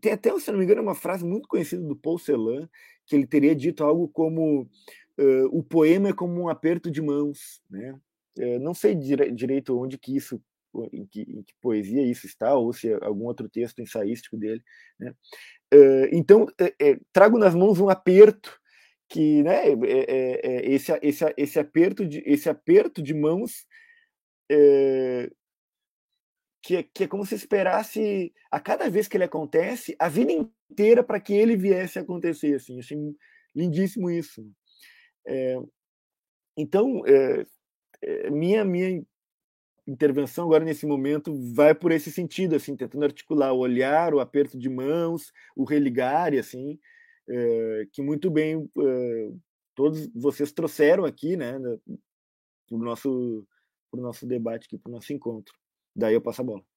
tem 0.00 0.12
até, 0.12 0.38
se 0.38 0.50
não 0.50 0.58
me 0.58 0.64
engano, 0.64 0.80
uma 0.80 0.94
frase 0.94 1.24
muito 1.24 1.48
conhecida 1.48 1.82
do 1.82 1.96
Paul 1.96 2.18
Celan, 2.18 2.68
que 3.12 3.16
ele 3.16 3.26
teria 3.26 3.54
dito 3.54 3.84
algo 3.84 4.08
como 4.08 4.62
uh, 4.62 5.46
o 5.50 5.62
poema 5.62 6.08
é 6.08 6.12
como 6.14 6.40
um 6.40 6.48
aperto 6.48 6.90
de 6.90 7.02
mãos, 7.02 7.60
né? 7.68 7.92
Uh, 8.38 8.58
não 8.58 8.72
sei 8.72 8.94
dire 8.94 9.30
direito 9.30 9.78
onde 9.78 9.98
que 9.98 10.16
isso 10.16 10.42
em 10.90 11.04
que, 11.04 11.20
em 11.20 11.42
que, 11.42 11.52
poesia 11.60 12.02
isso 12.02 12.24
está, 12.24 12.54
ou 12.54 12.72
se 12.72 12.90
é 12.90 12.98
algum 13.04 13.26
outro 13.26 13.46
texto 13.50 13.82
ensaístico 13.82 14.38
dele. 14.38 14.62
Né? 14.98 15.10
Uh, 15.74 16.08
então, 16.10 16.46
é, 16.58 16.74
é, 16.80 16.98
trago 17.12 17.36
nas 17.36 17.54
mãos 17.54 17.78
um 17.78 17.90
aperto 17.90 18.58
que, 19.06 19.42
né, 19.42 19.68
é, 19.68 19.72
é, 19.72 20.40
é 20.42 20.72
esse, 20.72 20.98
esse, 21.02 21.34
esse, 21.36 21.58
aperto 21.58 22.06
de, 22.06 22.22
esse 22.24 22.48
aperto 22.48 23.02
de 23.02 23.12
mãos 23.12 23.66
que, 26.62 26.76
é, 26.76 26.82
que 26.82 27.04
é 27.04 27.06
como 27.06 27.26
se 27.26 27.34
esperasse, 27.34 28.32
a 28.50 28.58
cada 28.58 28.88
vez 28.88 29.06
que 29.06 29.16
ele 29.18 29.24
acontece, 29.24 29.94
a 29.98 30.08
vida 30.08 30.32
inteira 30.72 31.02
para 31.04 31.20
que 31.20 31.32
ele 31.32 31.56
viesse 31.56 31.98
a 31.98 32.02
acontecer. 32.02 32.54
Assim, 32.54 32.78
achei 32.78 32.98
lindíssimo 33.54 34.10
isso. 34.10 34.44
então, 36.56 37.02
minha, 38.30 38.64
minha 38.64 39.04
intervenção 39.86 40.46
agora 40.46 40.64
nesse 40.64 40.86
momento 40.86 41.34
vai 41.54 41.74
por 41.74 41.92
esse 41.92 42.10
sentido, 42.10 42.54
assim, 42.56 42.76
tentando 42.76 43.04
articular 43.04 43.52
o 43.52 43.58
olhar, 43.58 44.14
o 44.14 44.20
aperto 44.20 44.58
de 44.58 44.68
mãos, 44.68 45.32
o 45.56 45.64
religar, 45.64 46.32
assim, 46.34 46.78
é, 47.28 47.86
que 47.92 48.02
muito 48.02 48.30
bem 48.30 48.68
é, 48.78 49.32
todos 49.74 50.08
vocês 50.14 50.52
trouxeram 50.52 51.04
aqui, 51.04 51.36
né, 51.36 51.58
para 51.58 52.76
o 52.76 52.78
nosso, 52.78 53.46
nosso 53.92 54.26
debate 54.26 54.68
para 54.78 54.90
o 54.90 54.94
nosso 54.94 55.12
encontro. 55.12 55.54
Daí 55.94 56.14
eu 56.14 56.20
passo 56.20 56.42
a 56.42 56.44
bola. 56.44 56.71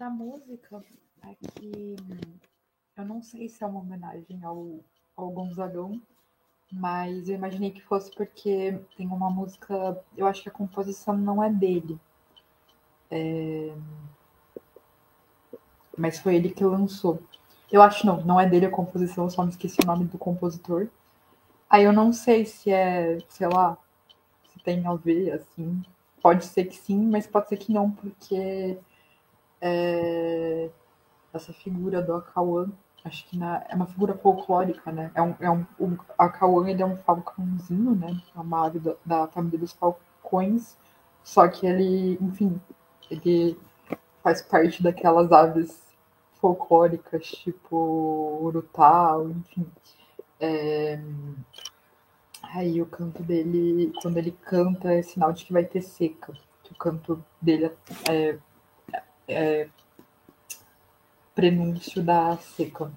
Da 0.00 0.08
música, 0.08 0.82
é 1.22 1.36
eu 2.96 3.04
não 3.04 3.22
sei 3.22 3.50
se 3.50 3.62
é 3.62 3.66
uma 3.66 3.80
homenagem 3.80 4.42
ao, 4.42 4.80
ao 5.14 5.28
Gonzagão, 5.28 6.00
mas 6.72 7.28
eu 7.28 7.34
imaginei 7.34 7.70
que 7.70 7.82
fosse 7.82 8.10
porque 8.10 8.80
tem 8.96 9.06
uma 9.06 9.28
música, 9.28 10.02
eu 10.16 10.26
acho 10.26 10.42
que 10.42 10.48
a 10.48 10.52
composição 10.52 11.14
não 11.18 11.44
é 11.44 11.50
dele. 11.50 12.00
É... 13.10 13.74
Mas 15.98 16.18
foi 16.18 16.36
ele 16.36 16.48
que 16.48 16.64
lançou. 16.64 17.22
Eu 17.70 17.82
acho 17.82 18.06
não, 18.06 18.24
não 18.24 18.40
é 18.40 18.48
dele 18.48 18.64
a 18.64 18.70
composição, 18.70 19.24
eu 19.24 19.30
só 19.30 19.44
me 19.44 19.50
esqueci 19.50 19.82
o 19.84 19.86
nome 19.86 20.06
do 20.06 20.16
compositor. 20.16 20.88
Aí 21.68 21.84
eu 21.84 21.92
não 21.92 22.10
sei 22.10 22.46
se 22.46 22.70
é, 22.70 23.18
sei 23.28 23.48
lá, 23.48 23.76
se 24.48 24.58
tem 24.60 24.86
a 24.86 24.94
ver, 24.94 25.32
assim. 25.32 25.82
Pode 26.22 26.46
ser 26.46 26.64
que 26.64 26.76
sim, 26.76 26.98
mas 27.10 27.26
pode 27.26 27.50
ser 27.50 27.58
que 27.58 27.70
não, 27.70 27.90
porque 27.90 28.78
é... 29.60 30.70
essa 31.32 31.52
figura 31.52 32.02
do 32.02 32.14
Akawan 32.14 32.70
acho 33.04 33.26
que 33.26 33.36
na, 33.36 33.64
é 33.68 33.74
uma 33.74 33.86
figura 33.86 34.14
folclórica, 34.14 34.92
né? 34.92 35.10
É 35.14 35.22
um, 35.22 35.34
é 35.40 35.50
um, 35.50 35.66
o 35.78 35.98
Acauã, 36.18 36.68
ele 36.68 36.82
é 36.82 36.86
um 36.86 36.96
falcãozinho, 36.96 37.94
né? 37.94 38.20
É 38.34 38.40
uma 38.40 38.66
ave 38.66 38.78
da, 38.78 38.94
da, 39.04 39.26
família 39.28 39.58
dos 39.58 39.72
falcões, 39.72 40.76
só 41.22 41.48
que 41.48 41.66
ele, 41.66 42.18
enfim, 42.20 42.60
ele 43.10 43.58
faz 44.22 44.42
parte 44.42 44.82
daquelas 44.82 45.32
aves 45.32 45.82
folclóricas, 46.40 47.26
tipo 47.26 48.38
urutau, 48.42 49.30
enfim. 49.30 49.66
É... 50.38 51.00
Aí 52.42 52.82
o 52.82 52.86
canto 52.86 53.22
dele, 53.22 53.92
quando 54.02 54.16
ele 54.16 54.32
canta, 54.32 54.92
é 54.92 55.02
sinal 55.02 55.32
de 55.32 55.44
que 55.44 55.52
vai 55.52 55.64
ter 55.64 55.82
seca. 55.82 56.32
Que 56.64 56.72
o 56.72 56.76
canto 56.76 57.24
dele 57.40 57.70
é, 58.08 58.38
é 59.30 59.68
prenúncio 61.34 62.02
da 62.02 62.36
seca. 62.36 62.92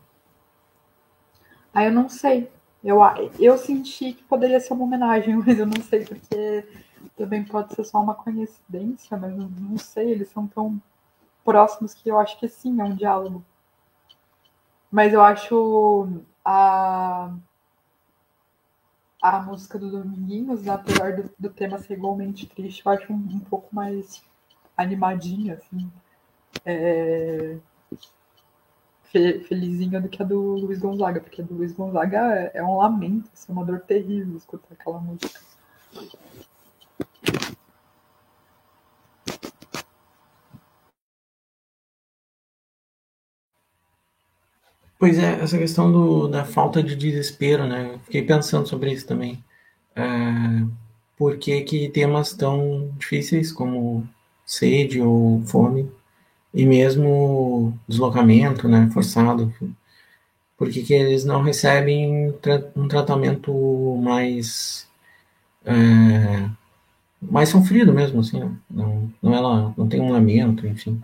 Aí 1.73 1.87
eu 1.87 1.91
não 1.91 2.09
sei. 2.09 2.51
Eu, 2.83 2.99
eu 3.39 3.57
senti 3.57 4.13
que 4.13 4.23
poderia 4.23 4.59
ser 4.59 4.73
uma 4.73 4.83
homenagem, 4.83 5.35
mas 5.45 5.57
eu 5.57 5.65
não 5.65 5.81
sei, 5.81 6.05
porque 6.05 6.67
também 7.15 7.43
pode 7.43 7.73
ser 7.73 7.83
só 7.83 8.01
uma 8.01 8.15
coincidência, 8.15 9.17
mas 9.17 9.35
não, 9.35 9.47
não 9.47 9.77
sei, 9.77 10.11
eles 10.11 10.29
são 10.29 10.47
tão 10.47 10.81
próximos 11.43 11.93
que 11.93 12.09
eu 12.09 12.19
acho 12.19 12.37
que 12.39 12.47
sim, 12.47 12.79
é 12.81 12.83
um 12.83 12.95
diálogo. 12.95 13.43
Mas 14.91 15.13
eu 15.13 15.21
acho 15.21 16.23
a, 16.45 17.33
a 19.21 19.41
música 19.41 19.79
do 19.79 19.89
Dominguinhos, 19.89 20.67
apesar 20.67 21.15
do, 21.15 21.31
do 21.39 21.49
tema 21.49 21.79
ser 21.79 21.93
igualmente 21.93 22.45
triste, 22.45 22.85
eu 22.85 22.91
acho 22.91 23.11
um, 23.11 23.15
um 23.15 23.39
pouco 23.39 23.73
mais 23.73 24.23
animadinha, 24.77 25.55
assim. 25.55 25.91
É, 26.65 27.57
felizinha 29.47 30.01
do 30.01 30.09
que 30.09 30.21
a 30.21 30.25
do 30.25 30.39
Luiz 30.55 30.79
Gonzaga, 30.79 31.19
porque 31.21 31.41
a 31.41 31.45
do 31.45 31.53
Luiz 31.55 31.71
Gonzaga 31.71 32.17
é, 32.35 32.51
é 32.55 32.63
um 32.63 32.77
lamento, 32.77 33.29
é 33.47 33.51
uma 33.51 33.63
dor 33.63 33.81
terrível 33.81 34.37
escutar 34.37 34.73
aquela 34.73 34.99
música. 34.99 35.39
Pois 44.97 45.17
é, 45.17 45.41
essa 45.41 45.57
questão 45.57 45.91
do, 45.91 46.27
da 46.27 46.45
falta 46.45 46.81
de 46.81 46.95
desespero, 46.95 47.67
né? 47.67 47.99
Fiquei 48.05 48.23
pensando 48.23 48.67
sobre 48.67 48.91
isso 48.93 49.05
também. 49.05 49.43
É, 49.95 50.01
por 51.17 51.37
que, 51.37 51.61
que 51.61 51.89
temas 51.89 52.33
tão 52.33 52.89
difíceis 52.97 53.51
como 53.51 54.07
sede 54.45 55.01
ou 55.01 55.41
fome 55.45 55.91
e 56.53 56.65
mesmo 56.65 57.77
deslocamento, 57.87 58.67
né, 58.67 58.89
forçado, 58.93 59.53
porque 60.57 60.83
que 60.83 60.93
eles 60.93 61.25
não 61.25 61.41
recebem 61.41 62.33
um 62.75 62.87
tratamento 62.87 63.51
mais 64.01 64.87
é, 65.65 66.49
mais 67.21 67.49
sofrido 67.49 67.93
mesmo, 67.93 68.19
assim, 68.19 68.39
né? 68.39 68.51
não, 68.69 69.11
não 69.21 69.33
ela 69.33 69.73
não 69.77 69.87
tem 69.87 70.01
um 70.01 70.11
lamento, 70.11 70.67
enfim. 70.67 71.01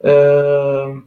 Uh, 0.00 1.02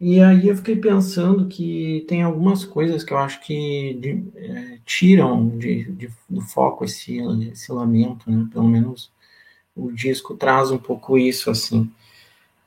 e 0.00 0.20
aí 0.20 0.48
eu 0.48 0.56
fiquei 0.56 0.76
pensando 0.76 1.46
que 1.48 2.04
tem 2.08 2.22
algumas 2.22 2.64
coisas 2.64 3.04
que 3.04 3.12
eu 3.12 3.18
acho 3.18 3.40
que 3.40 3.94
de, 4.00 4.24
é, 4.36 4.78
tiram 4.84 5.48
de, 5.58 5.84
de, 5.92 6.10
do 6.28 6.40
foco 6.42 6.84
esse, 6.84 7.18
esse 7.50 7.72
lamento, 7.72 8.30
né? 8.30 8.48
Pelo 8.52 8.68
menos 8.68 9.10
o 9.76 9.90
disco 9.92 10.36
traz 10.36 10.70
um 10.70 10.78
pouco 10.78 11.18
isso, 11.18 11.50
assim 11.50 11.90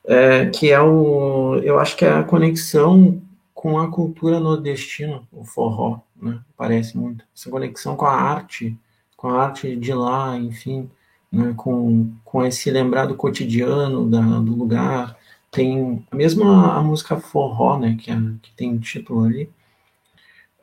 é, 0.07 0.45
que 0.45 0.71
é 0.71 0.79
o, 0.79 1.55
eu 1.63 1.79
acho 1.79 1.97
que 1.97 2.05
é 2.05 2.13
a 2.13 2.23
conexão 2.23 3.21
com 3.53 3.77
a 3.77 3.91
cultura 3.91 4.39
nordestina, 4.39 5.21
o 5.31 5.43
forró, 5.43 5.99
né? 6.15 6.39
Parece 6.55 6.97
muito 6.97 7.25
essa 7.35 7.49
conexão 7.49 7.95
com 7.95 8.05
a 8.05 8.13
arte, 8.13 8.77
com 9.17 9.27
a 9.27 9.43
arte 9.43 9.75
de 9.75 9.93
lá, 9.93 10.38
enfim, 10.38 10.89
né? 11.31 11.53
Com, 11.57 12.13
com 12.23 12.45
esse 12.45 12.71
lembrar 12.71 13.07
do 13.07 13.15
cotidiano 13.15 14.09
da, 14.09 14.21
do 14.39 14.55
lugar. 14.55 15.17
Tem 15.51 16.05
a, 16.43 16.77
a 16.77 16.81
música 16.81 17.17
forró, 17.17 17.77
né? 17.77 17.97
Que, 17.99 18.11
é, 18.11 18.15
que 18.41 18.51
tem 18.55 18.77
título 18.77 19.25
ali, 19.25 19.49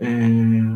é, 0.00 0.06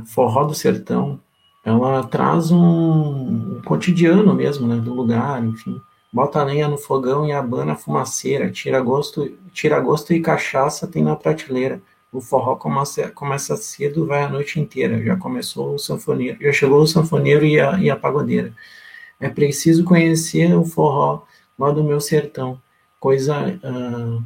forró 0.06 0.44
do 0.44 0.54
sertão. 0.54 1.20
Ela 1.64 2.04
traz 2.04 2.50
um, 2.50 3.56
um 3.58 3.62
cotidiano 3.62 4.34
mesmo, 4.34 4.66
né? 4.66 4.76
Do 4.76 4.92
lugar, 4.92 5.42
enfim 5.42 5.80
Bota 6.12 6.42
lenha 6.42 6.68
no 6.68 6.78
fogão 6.78 7.26
e 7.26 7.32
abana 7.32 7.72
a 7.72 7.76
fumaceira, 7.76 8.50
tira 8.50 8.80
gosto, 8.80 9.28
tira 9.52 9.78
gosto 9.78 10.12
e 10.12 10.20
cachaça 10.20 10.86
tem 10.86 11.02
na 11.02 11.14
prateleira. 11.14 11.82
O 12.10 12.20
forró 12.20 12.56
começa, 12.56 13.10
começa 13.10 13.56
cedo, 13.56 14.06
vai 14.06 14.22
a 14.22 14.28
noite 14.28 14.58
inteira. 14.58 15.02
Já 15.02 15.16
começou 15.16 15.74
o 15.74 15.78
sanfoneiro, 15.78 16.38
já 16.40 16.52
chegou 16.52 16.80
o 16.80 16.86
sanfoneiro 16.86 17.44
e 17.44 17.60
a, 17.60 17.78
e 17.78 17.90
a 17.90 17.96
pagodeira. 17.96 18.54
É 19.20 19.28
preciso 19.28 19.84
conhecer 19.84 20.54
o 20.54 20.64
forró 20.64 21.24
lá 21.58 21.70
do 21.70 21.84
meu 21.84 22.00
sertão. 22.00 22.60
Coisa, 22.98 23.60
uh, 23.62 24.22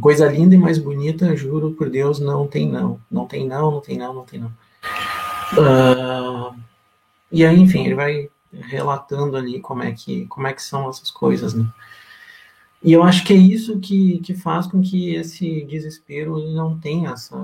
coisa 0.00 0.26
linda 0.28 0.54
e 0.56 0.58
mais 0.58 0.78
bonita, 0.78 1.36
juro 1.36 1.72
por 1.72 1.88
Deus, 1.88 2.18
não 2.18 2.48
tem 2.48 2.68
não. 2.68 3.00
Não 3.10 3.26
tem 3.26 3.46
não, 3.46 3.70
não 3.70 3.80
tem 3.80 3.96
não, 3.96 4.14
não 4.14 4.24
tem 4.24 4.40
não. 4.40 4.52
Uh, 5.52 6.54
e 7.30 7.44
aí, 7.44 7.58
enfim, 7.60 7.84
ele 7.84 7.94
vai 7.94 8.28
relatando 8.52 9.36
ali 9.36 9.60
como 9.60 9.82
é 9.82 9.92
que, 9.92 10.26
como 10.26 10.46
é 10.46 10.52
que 10.52 10.62
são 10.62 10.88
essas 10.88 11.10
coisas, 11.10 11.54
né? 11.54 11.68
E 12.82 12.92
eu 12.92 13.02
acho 13.02 13.24
que 13.24 13.32
é 13.32 13.36
isso 13.36 13.78
que, 13.78 14.20
que 14.20 14.34
faz 14.34 14.66
com 14.66 14.80
que 14.80 15.14
esse 15.14 15.62
desespero 15.64 16.38
não 16.52 16.78
tenha 16.78 17.10
essa 17.10 17.36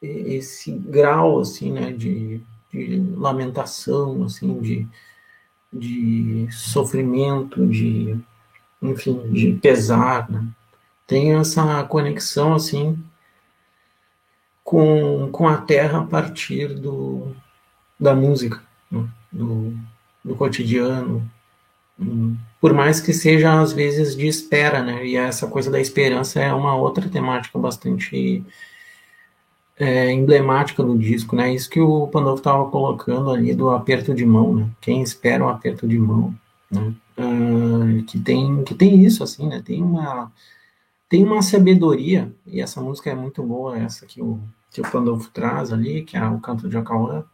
esse 0.00 0.70
grau 0.70 1.40
assim, 1.40 1.72
né, 1.72 1.90
de, 1.90 2.40
de 2.70 3.00
lamentação, 3.16 4.24
assim, 4.24 4.60
de 4.60 4.86
de 5.74 6.46
sofrimento, 6.52 7.66
de, 7.66 8.16
enfim, 8.80 9.32
de 9.32 9.52
pesar, 9.54 10.30
né? 10.30 10.46
Tem 11.06 11.34
essa 11.34 11.84
conexão, 11.84 12.54
assim, 12.54 12.98
com, 14.62 15.30
com 15.30 15.48
a 15.48 15.58
terra 15.58 16.00
a 16.00 16.06
partir 16.06 16.74
do, 16.74 17.34
da 18.04 18.14
música, 18.14 18.62
né? 18.90 19.08
do, 19.32 19.74
do 20.24 20.34
cotidiano, 20.36 21.28
hum, 21.98 22.36
por 22.60 22.72
mais 22.72 23.00
que 23.00 23.12
seja 23.12 23.60
às 23.60 23.72
vezes 23.72 24.14
de 24.16 24.26
espera, 24.26 24.82
né? 24.82 25.04
E 25.04 25.16
essa 25.16 25.46
coisa 25.46 25.70
da 25.70 25.80
esperança 25.80 26.40
é 26.40 26.52
uma 26.52 26.76
outra 26.76 27.08
temática 27.08 27.58
bastante 27.58 28.44
é, 29.78 30.12
emblemática 30.12 30.82
do 30.82 30.96
disco, 30.96 31.34
né? 31.34 31.52
Isso 31.52 31.68
que 31.68 31.80
o 31.80 32.06
Pandolfo 32.08 32.40
estava 32.40 32.70
colocando 32.70 33.30
ali 33.30 33.54
do 33.54 33.70
aperto 33.70 34.14
de 34.14 34.24
mão, 34.24 34.54
né? 34.54 34.70
Quem 34.80 35.02
espera 35.02 35.44
um 35.44 35.48
aperto 35.48 35.86
de 35.88 35.98
mão, 35.98 36.34
né? 36.70 36.94
Uh, 37.16 38.02
que 38.04 38.18
tem 38.18 38.64
que 38.64 38.74
tem 38.74 39.04
isso 39.04 39.22
assim, 39.22 39.46
né? 39.48 39.62
Tem 39.64 39.82
uma 39.82 40.32
tem 41.08 41.24
uma 41.24 41.42
sabedoria 41.42 42.32
e 42.46 42.60
essa 42.60 42.80
música 42.80 43.10
é 43.10 43.14
muito 43.14 43.42
boa, 43.42 43.78
essa 43.78 44.06
que 44.06 44.20
o 44.20 44.40
que 44.72 44.80
o 44.80 44.90
Pandolfo 44.90 45.30
traz 45.30 45.72
ali, 45.72 46.02
que 46.02 46.16
é 46.16 46.28
o 46.28 46.40
canto 46.40 46.68
de 46.68 46.76
Acauã, 46.76 47.24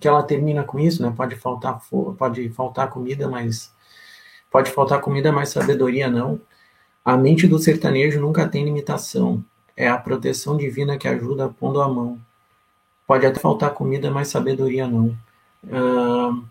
que 0.00 0.08
ela 0.08 0.22
termina 0.22 0.64
com 0.64 0.78
isso, 0.78 1.02
né? 1.02 1.12
Pode 1.16 1.36
faltar 1.36 1.80
pode 2.18 2.48
faltar 2.50 2.88
comida, 2.90 3.28
mas 3.28 3.72
Pode 4.50 4.70
faltar 4.70 5.00
comida, 5.00 5.30
mas 5.30 5.50
sabedoria 5.50 6.08
não. 6.08 6.40
A 7.04 7.16
mente 7.16 7.46
do 7.46 7.58
sertanejo 7.58 8.20
nunca 8.20 8.48
tem 8.48 8.64
limitação. 8.64 9.44
É 9.76 9.88
a 9.88 9.98
proteção 9.98 10.56
divina 10.56 10.96
que 10.96 11.06
ajuda 11.06 11.48
pondo 11.48 11.80
a 11.80 11.88
mão. 11.88 12.18
Pode 13.06 13.26
até 13.26 13.38
faltar 13.38 13.70
comida, 13.70 14.10
mas 14.10 14.28
sabedoria 14.28 14.86
não. 14.86 15.16
Uh, 15.64 16.44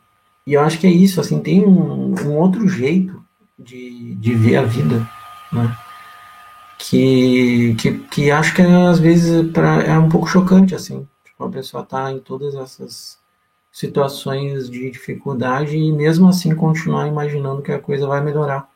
e 0.45 0.53
eu 0.53 0.61
acho 0.61 0.80
que 0.80 0.88
é 0.88 0.91
isso, 0.91 1.19
assim, 1.19 1.40
tem 1.40 1.65
um, 1.65 2.15
um 2.26 2.38
outro 2.38 2.68
jeito 2.68 3.24
de, 3.57 4.15
de 4.15 4.34
ver 4.36 4.57
a 4.57 4.64
vida, 4.64 5.07
né? 5.52 5.76
Que, 6.80 7.76
que, 7.76 7.99
que 7.99 8.32
acho 8.32 8.53
que 8.56 8.61
às 8.61 8.99
vezes 8.99 9.52
pra, 9.52 9.82
é 9.84 9.98
um 9.98 10.10
pouco 10.10 10.28
chocante, 10.28 10.76
assim. 10.76 11.07
Tipo, 11.26 11.45
a 11.45 11.49
pessoa 11.49 11.84
tá 11.84 12.11
em 12.11 12.19
todas 12.19 12.56
essas 12.56 13.18
situações 13.78 14.72
de 14.72 14.90
dificuldade 14.90 15.78
e 15.78 15.91
mesmo 15.91 16.28
assim 16.28 16.56
continuar 16.56 17.08
imaginando 17.08 17.62
que 17.62 17.72
a 17.72 17.78
coisa 17.78 18.08
vai 18.08 18.20
melhorar. 18.24 18.68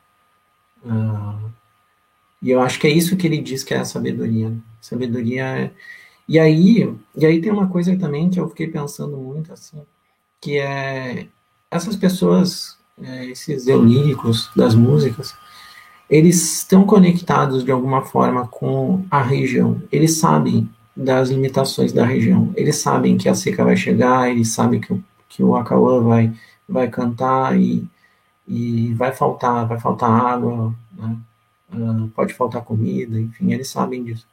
Uh, 0.84 1.50
e 2.40 2.52
eu 2.52 2.60
acho 2.60 2.78
que 2.78 2.86
é 2.86 2.90
isso 2.90 3.16
que 3.16 3.26
ele 3.26 3.38
diz 3.38 3.64
que 3.64 3.74
é 3.74 3.78
a 3.78 3.84
sabedoria. 3.84 4.52
Sabedoria 4.80 5.44
é... 5.44 5.70
E 6.28 6.38
aí, 6.38 6.96
e 7.16 7.26
aí 7.26 7.40
tem 7.40 7.50
uma 7.50 7.66
coisa 7.66 7.96
também 7.98 8.30
que 8.30 8.38
eu 8.38 8.48
fiquei 8.48 8.68
pensando 8.68 9.16
muito 9.16 9.52
assim, 9.52 9.82
que 10.40 10.56
é 10.58 11.26
essas 11.68 11.96
pessoas, 11.96 12.78
é, 13.02 13.26
esses 13.26 13.66
eulíricos 13.66 14.52
das 14.54 14.72
músicas, 14.72 15.34
eles 16.08 16.58
estão 16.58 16.86
conectados 16.86 17.64
de 17.64 17.72
alguma 17.72 18.02
forma 18.02 18.46
com 18.46 19.04
a 19.10 19.20
região. 19.20 19.82
Eles 19.90 20.18
sabem 20.18 20.70
das 20.96 21.30
limitações 21.30 21.92
da 21.92 22.04
região. 22.04 22.52
Eles 22.56 22.76
sabem 22.76 23.16
que 23.16 23.28
a 23.28 23.34
seca 23.34 23.64
vai 23.64 23.76
chegar, 23.76 24.30
eles 24.30 24.52
sabem 24.52 24.80
que 24.80 24.92
o, 24.92 25.02
que 25.28 25.42
o 25.42 25.56
Acauã 25.56 26.02
vai, 26.02 26.32
vai 26.68 26.88
cantar 26.88 27.58
e, 27.58 27.86
e 28.46 28.92
vai 28.94 29.12
faltar, 29.12 29.66
vai 29.66 29.80
faltar 29.80 30.10
água, 30.10 30.74
né? 30.92 31.16
uh, 31.74 32.08
pode 32.08 32.34
faltar 32.34 32.64
comida, 32.64 33.18
enfim, 33.18 33.52
eles 33.52 33.68
sabem 33.68 34.04
disso. 34.04 34.26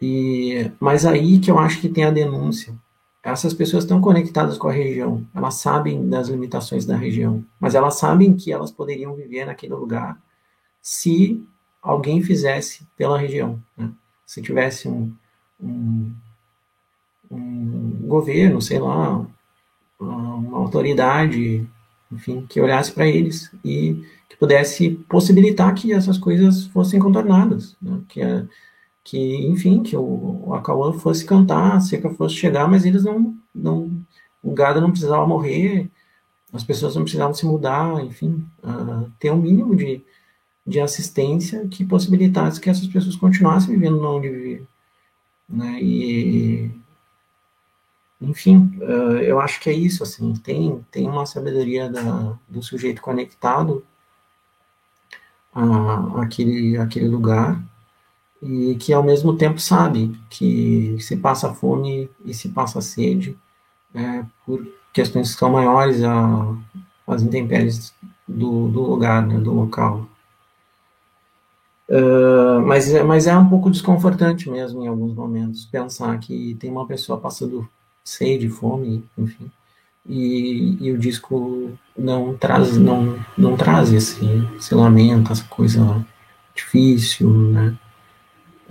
E, 0.00 0.70
mas 0.80 1.04
aí 1.04 1.38
que 1.38 1.50
eu 1.50 1.58
acho 1.58 1.80
que 1.80 1.88
tem 1.88 2.04
a 2.04 2.10
denúncia. 2.10 2.74
Essas 3.22 3.52
pessoas 3.52 3.84
estão 3.84 4.00
conectadas 4.00 4.56
com 4.56 4.68
a 4.68 4.72
região, 4.72 5.26
elas 5.34 5.54
sabem 5.54 6.08
das 6.08 6.28
limitações 6.28 6.86
da 6.86 6.96
região, 6.96 7.44
mas 7.58 7.74
elas 7.74 7.98
sabem 7.98 8.34
que 8.34 8.50
elas 8.50 8.70
poderiam 8.70 9.14
viver 9.14 9.44
naquele 9.44 9.74
lugar 9.74 10.18
se 10.80 11.44
alguém 11.82 12.22
fizesse 12.22 12.86
pela 12.96 13.18
região. 13.18 13.62
Né? 13.76 13.90
Se 14.24 14.40
tivesse 14.40 14.88
um, 14.88 15.12
um, 15.62 16.12
um 17.30 18.06
governo, 18.06 18.60
sei 18.60 18.78
lá, 18.78 19.24
uma 19.98 20.58
autoridade, 20.58 21.66
enfim, 22.10 22.44
que 22.48 22.60
olhasse 22.60 22.92
para 22.92 23.06
eles 23.06 23.52
e 23.64 24.02
que 24.28 24.36
pudesse 24.36 24.90
possibilitar 25.08 25.74
que 25.74 25.92
essas 25.92 26.18
coisas 26.18 26.66
fossem 26.66 26.98
contornadas, 26.98 27.76
né? 27.80 28.00
que, 28.08 28.20
que, 29.04 29.46
enfim, 29.46 29.82
que 29.82 29.96
o, 29.96 30.44
o 30.46 30.54
Acauã 30.54 30.92
fosse 30.92 31.24
cantar, 31.24 31.76
a 31.76 31.80
seca 31.80 32.10
fosse 32.10 32.34
chegar, 32.36 32.68
mas 32.68 32.84
eles 32.84 33.04
não, 33.04 33.34
não, 33.54 33.90
o 34.42 34.52
gado 34.52 34.80
não 34.80 34.90
precisava 34.90 35.26
morrer, 35.26 35.90
as 36.52 36.64
pessoas 36.64 36.96
não 36.96 37.02
precisavam 37.02 37.34
se 37.34 37.46
mudar, 37.46 38.04
enfim, 38.04 38.44
uh, 38.64 39.10
ter 39.20 39.30
um 39.30 39.36
mínimo 39.36 39.76
de, 39.76 40.02
de 40.66 40.80
assistência 40.80 41.66
que 41.68 41.84
possibilitasse 41.84 42.60
que 42.60 42.68
essas 42.68 42.86
pessoas 42.88 43.16
continuassem 43.16 43.70
vivendo 43.74 44.02
onde 44.02 44.28
viviam. 44.28 44.66
Né? 45.50 45.82
E, 45.82 46.70
enfim, 48.20 48.78
uh, 48.80 49.18
eu 49.18 49.40
acho 49.40 49.60
que 49.60 49.68
é 49.68 49.72
isso, 49.72 50.02
assim, 50.02 50.32
tem, 50.34 50.84
tem 50.90 51.08
uma 51.08 51.26
sabedoria 51.26 51.90
da, 51.90 52.38
do 52.48 52.62
sujeito 52.62 53.02
conectado 53.02 53.84
a, 55.54 56.22
aquele, 56.22 56.76
aquele 56.78 57.08
lugar 57.08 57.60
e 58.42 58.76
que 58.76 58.92
ao 58.92 59.02
mesmo 59.02 59.36
tempo 59.36 59.60
sabe 59.60 60.18
que 60.30 60.96
se 61.00 61.16
passa 61.16 61.52
fome 61.52 62.08
e 62.24 62.32
se 62.32 62.48
passa 62.48 62.80
sede 62.80 63.36
é, 63.94 64.24
por 64.46 64.66
questões 64.92 65.32
que 65.32 65.38
são 65.38 65.50
maiores 65.50 66.02
a, 66.02 66.56
as 67.06 67.22
intempéries 67.22 67.92
do, 68.26 68.68
do 68.68 68.82
lugar, 68.82 69.26
né, 69.26 69.38
do 69.38 69.52
local. 69.52 70.06
Uh, 71.90 72.60
mas, 72.64 72.94
é, 72.94 73.02
mas 73.02 73.26
é 73.26 73.36
um 73.36 73.48
pouco 73.48 73.68
desconfortante 73.68 74.48
mesmo 74.48 74.84
em 74.84 74.86
alguns 74.86 75.12
momentos 75.12 75.64
pensar 75.64 76.16
que 76.20 76.54
tem 76.60 76.70
uma 76.70 76.86
pessoa 76.86 77.18
passando 77.18 77.68
sede, 78.04 78.48
fome, 78.48 79.04
enfim, 79.18 79.50
e, 80.06 80.76
e 80.80 80.92
o 80.92 80.98
disco 80.98 81.72
não 81.98 82.36
traz 82.36 82.76
não, 82.76 83.18
não 83.36 83.56
traz 83.56 83.92
esse, 83.92 84.24
esse 84.56 84.72
lamento, 84.72 85.32
essa 85.32 85.42
coisa 85.44 86.06
difícil, 86.54 87.28
né? 87.28 87.76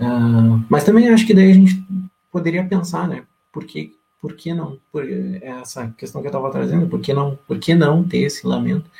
Uh, 0.00 0.64
mas 0.70 0.84
também 0.84 1.10
acho 1.10 1.26
que 1.26 1.34
daí 1.34 1.50
a 1.50 1.54
gente 1.54 1.84
poderia 2.32 2.64
pensar, 2.64 3.06
né? 3.06 3.24
Por 3.52 3.64
que, 3.64 3.94
por 4.18 4.34
que 4.34 4.54
não? 4.54 4.78
Por 4.90 5.04
essa 5.42 5.88
questão 5.98 6.22
que 6.22 6.26
eu 6.26 6.30
estava 6.30 6.50
trazendo, 6.50 6.88
por 6.88 7.00
que 7.00 7.12
não? 7.12 7.38
Por 7.46 7.58
que 7.58 7.74
não 7.74 8.02
ter 8.02 8.20
esse 8.20 8.46
lamento? 8.46 8.90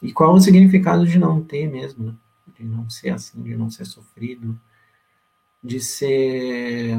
E 0.00 0.12
qual 0.12 0.32
o 0.32 0.40
significado 0.40 1.04
de 1.04 1.18
não 1.18 1.42
ter 1.42 1.68
mesmo? 1.68 2.06
Né? 2.06 2.14
De 2.64 2.76
não 2.76 2.88
ser 2.88 3.10
assim, 3.10 3.42
de 3.42 3.56
não 3.56 3.70
ser 3.70 3.84
sofrido, 3.84 4.58
de 5.62 5.80
ser 5.80 6.98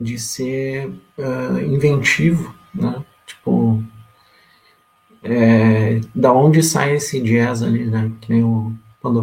de 0.00 0.18
ser 0.18 0.88
uh, 1.18 1.60
inventivo, 1.60 2.54
né? 2.74 3.04
Tipo, 3.26 3.84
é, 5.22 6.00
da 6.14 6.32
onde 6.32 6.62
sai 6.62 6.94
esse 6.96 7.20
jazz 7.20 7.62
ali, 7.62 7.84
né? 7.84 8.10
Que 8.20 8.32
nem 8.32 8.40
eu 8.40 8.74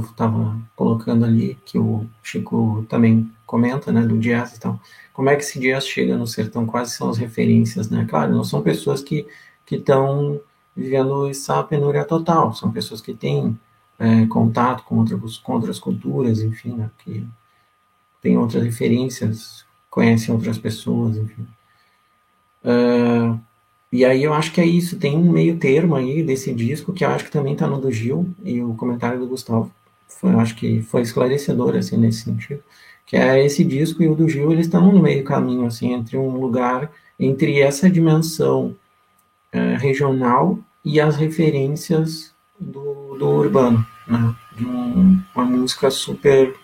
estava 0.02 0.60
colocando 0.76 1.26
ali, 1.26 1.58
que 1.66 1.80
o 1.80 2.08
Chico 2.22 2.86
também 2.88 3.32
comenta, 3.46 3.92
né, 3.92 4.02
do 4.02 4.20
jazz 4.20 4.56
e 4.56 4.60
tal. 4.60 4.80
Como 5.14 5.30
é 5.30 5.36
que 5.36 5.42
esse 5.42 5.60
jazz 5.60 5.88
chega 5.88 6.16
no 6.16 6.28
sertão? 6.28 6.66
Quais 6.66 6.92
são 6.92 7.10
as 7.10 7.18
referências, 7.18 7.90
né? 7.90 8.06
Claro, 8.08 8.36
não 8.36 8.44
são 8.44 8.62
pessoas 8.62 9.02
que 9.02 9.26
estão 9.72 10.40
vivendo 10.76 11.28
essa 11.28 11.64
penúria 11.64 12.06
total, 12.06 12.54
são 12.54 12.72
pessoas 12.72 13.02
que 13.02 13.14
têm 13.14 13.58
é, 14.00 14.26
contato 14.28 14.84
com, 14.84 15.04
com 15.44 15.54
outras 15.54 15.80
culturas, 15.80 16.42
enfim, 16.42 16.74
né, 16.74 16.90
que 17.00 17.26
tem 18.22 18.38
outras 18.38 18.64
referências, 18.64 19.66
conhecem 19.90 20.34
outras 20.34 20.58
pessoas, 20.58 21.18
enfim. 21.18 21.48
Uh, 22.64 23.40
e 23.92 24.04
aí 24.04 24.24
eu 24.24 24.34
acho 24.34 24.52
que 24.52 24.60
é 24.60 24.66
isso, 24.66 25.00
tem 25.00 25.16
um 25.16 25.32
meio 25.32 25.58
termo 25.58 25.96
aí 25.96 26.22
desse 26.22 26.54
disco, 26.54 26.94
que 26.94 27.06
eu 27.06 27.10
acho 27.10 27.26
que 27.26 27.32
também 27.32 27.54
está 27.54 27.66
no 27.68 27.80
do 27.80 27.92
Gil, 27.92 28.30
e 28.44 28.62
o 28.62 28.74
comentário 28.74 29.20
do 29.20 29.28
Gustavo, 29.28 29.72
foi, 30.08 30.34
eu 30.34 30.40
acho 30.40 30.56
que 30.56 30.82
foi 30.82 31.02
esclarecedor, 31.02 31.76
assim, 31.76 31.98
nesse 31.98 32.24
sentido, 32.24 32.62
que 33.06 33.16
é 33.16 33.44
esse 33.44 33.64
disco 33.64 34.04
e 34.04 34.08
o 34.08 34.16
do 34.16 34.28
Gil, 34.28 34.52
eles 34.52 34.66
estão 34.66 34.92
no 34.92 35.02
meio 35.02 35.24
caminho, 35.24 35.66
assim, 35.66 35.94
entre 35.94 36.18
um 36.18 36.38
lugar, 36.38 36.92
entre 37.20 37.60
essa 37.62 37.90
dimensão 37.90 38.76
uh, 39.54 39.78
regional 39.80 40.60
e 40.84 41.00
as 41.00 41.16
referências 41.16 42.34
do, 42.60 42.87
do 43.18 43.28
urbano, 43.28 43.86
né? 44.08 44.36
De 44.56 44.66
um, 44.66 45.22
uma 45.36 45.46
música 45.46 45.92
super 45.92 46.56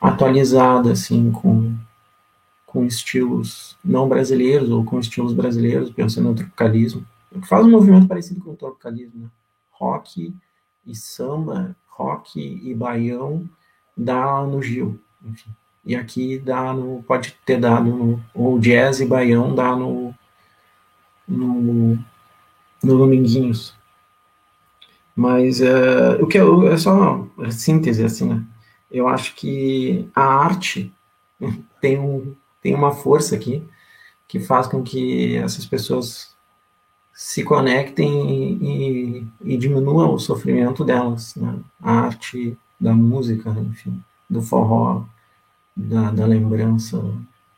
atualizada, 0.00 0.92
assim, 0.92 1.30
com, 1.30 1.74
com 2.66 2.84
estilos 2.84 3.76
não 3.84 4.08
brasileiros 4.08 4.70
ou 4.70 4.84
com 4.84 4.98
estilos 4.98 5.32
brasileiros, 5.32 5.90
pensando 5.90 6.28
no 6.28 6.34
tropicalismo. 6.34 7.06
Faz 7.48 7.64
um 7.64 7.70
movimento 7.70 8.08
parecido 8.08 8.40
com 8.40 8.50
o 8.50 8.56
tropicalismo, 8.56 9.22
né? 9.22 9.28
Rock 9.70 10.34
e 10.86 10.94
samba, 10.94 11.76
rock 11.88 12.40
e 12.40 12.74
baião 12.74 13.48
dá 13.96 14.42
no 14.42 14.62
Gil, 14.62 14.98
enfim. 15.24 15.50
E 15.84 15.96
aqui 15.96 16.38
dá 16.38 16.72
no, 16.72 17.02
pode 17.02 17.36
ter 17.44 17.58
dado 17.58 17.84
no, 17.84 18.24
ou 18.34 18.58
jazz 18.58 19.00
e 19.00 19.06
baião 19.06 19.54
dá 19.54 19.74
no, 19.74 20.14
no 21.26 21.98
no 22.82 22.98
Dominguinhos. 22.98 23.74
Mas 25.20 25.60
é, 25.60 26.12
o 26.22 26.26
que 26.26 26.38
eu, 26.38 26.66
é 26.72 26.78
só 26.78 27.26
síntese, 27.50 28.02
assim, 28.02 28.26
né? 28.26 28.42
Eu 28.90 29.06
acho 29.06 29.34
que 29.34 30.08
a 30.14 30.22
arte 30.22 30.90
tem, 31.78 31.98
um, 31.98 32.34
tem 32.62 32.74
uma 32.74 32.90
força 32.90 33.34
aqui 33.36 33.62
que 34.26 34.40
faz 34.40 34.66
com 34.66 34.82
que 34.82 35.36
essas 35.36 35.66
pessoas 35.66 36.34
se 37.12 37.44
conectem 37.44 38.30
e, 38.30 39.26
e, 39.42 39.52
e 39.52 39.56
diminuam 39.58 40.14
o 40.14 40.18
sofrimento 40.18 40.86
delas. 40.86 41.34
Né? 41.34 41.58
A 41.82 41.92
arte 41.92 42.56
da 42.80 42.94
música, 42.94 43.50
enfim, 43.50 44.02
do 44.28 44.40
forró, 44.40 45.04
da, 45.76 46.10
da 46.12 46.24
lembrança 46.24 46.98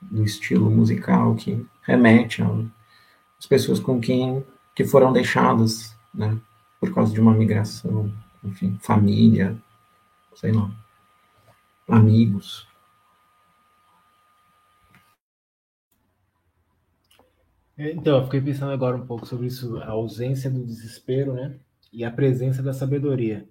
do 0.01 0.24
estilo 0.24 0.68
musical 0.68 1.36
que 1.36 1.64
remete 1.82 2.43
às 2.43 3.47
pessoas 3.47 3.78
com 3.78 4.01
quem 4.01 4.44
que 4.74 4.84
foram 4.84 5.12
deixadas, 5.12 5.94
né, 6.12 6.36
por 6.82 6.92
causa 6.92 7.12
de 7.12 7.20
uma 7.20 7.32
migração, 7.32 8.12
enfim, 8.42 8.76
família, 8.80 9.56
sei 10.34 10.50
lá, 10.50 10.68
amigos. 11.86 12.66
É, 17.78 17.92
então, 17.92 18.16
eu 18.16 18.24
fiquei 18.24 18.40
pensando 18.40 18.72
agora 18.72 18.96
um 18.96 19.06
pouco 19.06 19.24
sobre 19.24 19.46
isso, 19.46 19.76
a 19.78 19.90
ausência 19.90 20.50
do 20.50 20.66
desespero, 20.66 21.34
né? 21.34 21.56
E 21.92 22.04
a 22.04 22.10
presença 22.10 22.60
da 22.60 22.72
sabedoria 22.72 23.48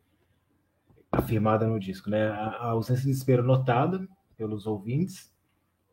afirmada 1.10 1.66
no 1.66 1.80
disco, 1.80 2.10
né? 2.10 2.28
A, 2.28 2.66
ausência 2.66 3.04
de 3.06 3.12
desespero 3.12 3.44
notada 3.44 4.06
pelos 4.36 4.68
ouvintes 4.68 5.34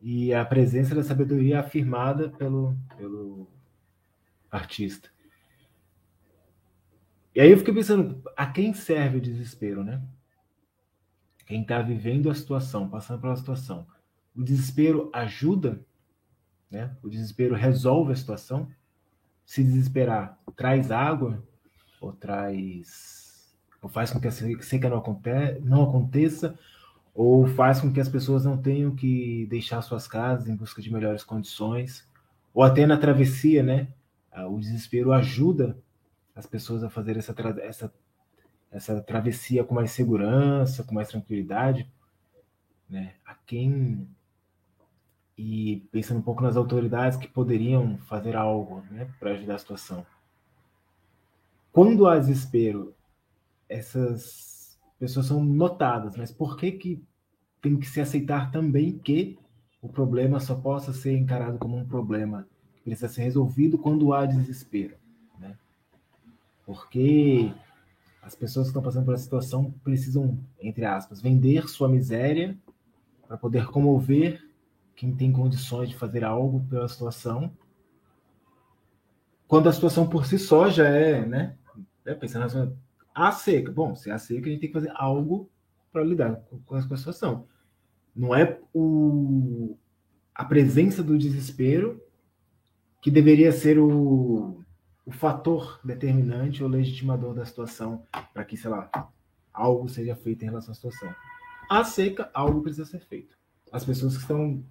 e 0.02 0.34
a 0.34 0.44
presença 0.44 0.92
da 0.92 1.04
sabedoria 1.04 1.60
afirmada 1.60 2.30
pelo, 2.30 2.76
pelo 2.96 3.46
artista. 4.50 5.08
E 7.38 7.40
aí 7.40 7.52
eu 7.52 7.58
fiquei 7.58 7.72
pensando, 7.72 8.20
a 8.36 8.46
quem 8.46 8.74
serve 8.74 9.18
o 9.18 9.20
desespero, 9.20 9.84
né? 9.84 10.02
Quem 11.46 11.62
está 11.62 11.80
vivendo 11.80 12.28
a 12.28 12.34
situação, 12.34 12.88
passando 12.88 13.20
pela 13.20 13.36
situação. 13.36 13.86
O 14.34 14.42
desespero 14.42 15.08
ajuda 15.12 15.86
né? 16.70 16.94
O 17.02 17.08
desespero 17.08 17.54
resolve 17.54 18.12
a 18.12 18.16
situação. 18.16 18.68
Se 19.44 19.64
desesperar 19.64 20.38
traz 20.54 20.90
água 20.90 21.42
ou 22.00 22.12
traz 22.12 23.56
ou 23.80 23.88
faz 23.88 24.10
com 24.10 24.20
que 24.20 24.28
a 24.28 24.30
seca 24.30 24.88
não, 24.88 24.98
aconte, 24.98 25.30
não 25.62 25.82
aconteça 25.84 26.58
ou 27.14 27.46
faz 27.46 27.80
com 27.80 27.92
que 27.92 28.00
as 28.00 28.08
pessoas 28.08 28.44
não 28.44 28.58
tenham 28.58 28.94
que 28.94 29.46
deixar 29.46 29.80
suas 29.82 30.06
casas 30.06 30.48
em 30.48 30.56
busca 30.56 30.82
de 30.82 30.92
melhores 30.92 31.24
condições 31.24 32.06
ou 32.52 32.62
até 32.62 32.86
na 32.86 32.98
travessia, 32.98 33.62
né? 33.62 33.88
Ah, 34.30 34.46
o 34.46 34.58
desespero 34.58 35.12
ajuda 35.12 35.78
as 36.38 36.46
pessoas 36.46 36.84
a 36.84 36.88
fazer 36.88 37.16
essa, 37.16 37.34
essa, 37.60 37.92
essa 38.70 39.00
travessia 39.02 39.64
com 39.64 39.74
mais 39.74 39.90
segurança, 39.90 40.84
com 40.84 40.94
mais 40.94 41.08
tranquilidade, 41.08 41.90
né? 42.88 43.14
A 43.26 43.34
quem 43.34 44.08
e 45.36 45.86
pensando 45.90 46.18
um 46.18 46.22
pouco 46.22 46.42
nas 46.42 46.56
autoridades 46.56 47.18
que 47.18 47.28
poderiam 47.28 47.98
fazer 47.98 48.36
algo 48.36 48.82
né, 48.90 49.08
para 49.20 49.32
ajudar 49.32 49.54
a 49.56 49.58
situação. 49.58 50.06
Quando 51.72 52.06
há 52.06 52.18
desespero, 52.18 52.94
essas 53.68 54.78
pessoas 54.98 55.26
são 55.26 55.44
notadas, 55.44 56.16
mas 56.16 56.32
por 56.32 56.56
que, 56.56 56.72
que 56.72 57.04
tem 57.62 57.76
que 57.76 57.86
se 57.86 58.00
aceitar 58.00 58.50
também 58.50 58.98
que 58.98 59.38
o 59.80 59.88
problema 59.88 60.40
só 60.40 60.56
possa 60.56 60.92
ser 60.92 61.16
encarado 61.16 61.58
como 61.58 61.76
um 61.76 61.86
problema 61.86 62.48
que 62.74 62.82
precisa 62.82 63.08
ser 63.08 63.22
resolvido 63.22 63.78
quando 63.78 64.12
há 64.12 64.26
desespero? 64.26 64.96
Porque 66.68 67.50
as 68.20 68.36
pessoas 68.36 68.66
que 68.66 68.72
estão 68.72 68.82
passando 68.82 69.06
por 69.06 69.14
essa 69.14 69.22
situação 69.22 69.72
precisam, 69.82 70.38
entre 70.60 70.84
aspas, 70.84 71.18
vender 71.18 71.66
sua 71.66 71.88
miséria 71.88 72.58
para 73.26 73.38
poder 73.38 73.68
comover 73.68 74.46
quem 74.94 75.16
tem 75.16 75.32
condições 75.32 75.88
de 75.88 75.96
fazer 75.96 76.24
algo 76.24 76.62
pela 76.68 76.86
situação, 76.86 77.50
quando 79.46 79.70
a 79.70 79.72
situação 79.72 80.06
por 80.06 80.26
si 80.26 80.38
só 80.38 80.68
já 80.68 80.86
é, 80.86 81.24
né? 81.24 81.56
É, 82.04 82.12
pensando 82.12 82.76
na 83.16 83.32
seca. 83.32 83.72
Bom, 83.72 83.96
se 83.96 84.10
é 84.10 84.12
a 84.12 84.18
seca, 84.18 84.46
a 84.46 84.50
gente 84.50 84.60
tem 84.60 84.68
que 84.68 84.74
fazer 84.74 84.92
algo 84.94 85.48
para 85.90 86.04
lidar 86.04 86.42
com 86.66 86.74
a 86.74 86.82
situação. 86.82 87.46
Não 88.14 88.34
é 88.34 88.60
o, 88.74 89.74
a 90.34 90.44
presença 90.44 91.02
do 91.02 91.16
desespero 91.16 91.98
que 93.00 93.10
deveria 93.10 93.52
ser 93.52 93.78
o, 93.78 94.62
o 95.08 95.10
fator 95.10 95.80
determinante 95.82 96.62
ou 96.62 96.68
legitimador 96.68 97.32
da 97.32 97.46
situação 97.46 98.02
para 98.34 98.44
que, 98.44 98.58
sei 98.58 98.70
lá, 98.70 98.90
algo 99.54 99.88
seja 99.88 100.14
feito 100.14 100.42
em 100.42 100.48
relação 100.48 100.72
à 100.72 100.74
situação. 100.74 101.14
A 101.66 101.82
seca, 101.82 102.30
algo 102.34 102.60
precisa 102.60 102.84
ser 102.84 103.00
feito. 103.00 103.34
As 103.72 103.86
pessoas 103.86 104.16
que 104.16 104.20
estão 104.20 104.62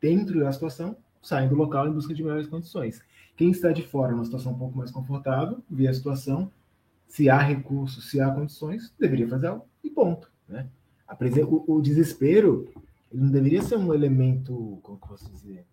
dentro 0.00 0.40
da 0.40 0.50
situação, 0.50 0.96
saem 1.22 1.48
do 1.48 1.54
local 1.54 1.86
em 1.86 1.92
busca 1.92 2.12
de 2.12 2.24
melhores 2.24 2.48
condições. 2.48 3.04
Quem 3.36 3.52
está 3.52 3.70
de 3.70 3.82
fora, 3.82 4.10
numa 4.10 4.24
situação 4.24 4.50
um 4.50 4.58
pouco 4.58 4.76
mais 4.76 4.90
confortável, 4.90 5.62
vê 5.70 5.86
a 5.86 5.94
situação, 5.94 6.50
se 7.06 7.30
há 7.30 7.38
recursos, 7.38 8.10
se 8.10 8.20
há 8.20 8.28
condições, 8.32 8.92
deveria 8.98 9.28
fazer 9.28 9.46
algo 9.46 9.64
e 9.84 9.90
ponto. 9.90 10.28
Né? 10.48 10.66
O, 11.48 11.76
o 11.76 11.80
desespero 11.80 12.68
não 13.12 13.30
deveria 13.30 13.62
ser 13.62 13.76
um 13.76 13.94
elemento, 13.94 14.80
como 14.82 14.98
que 14.98 15.06
posso 15.06 15.30
dizer, 15.30 15.64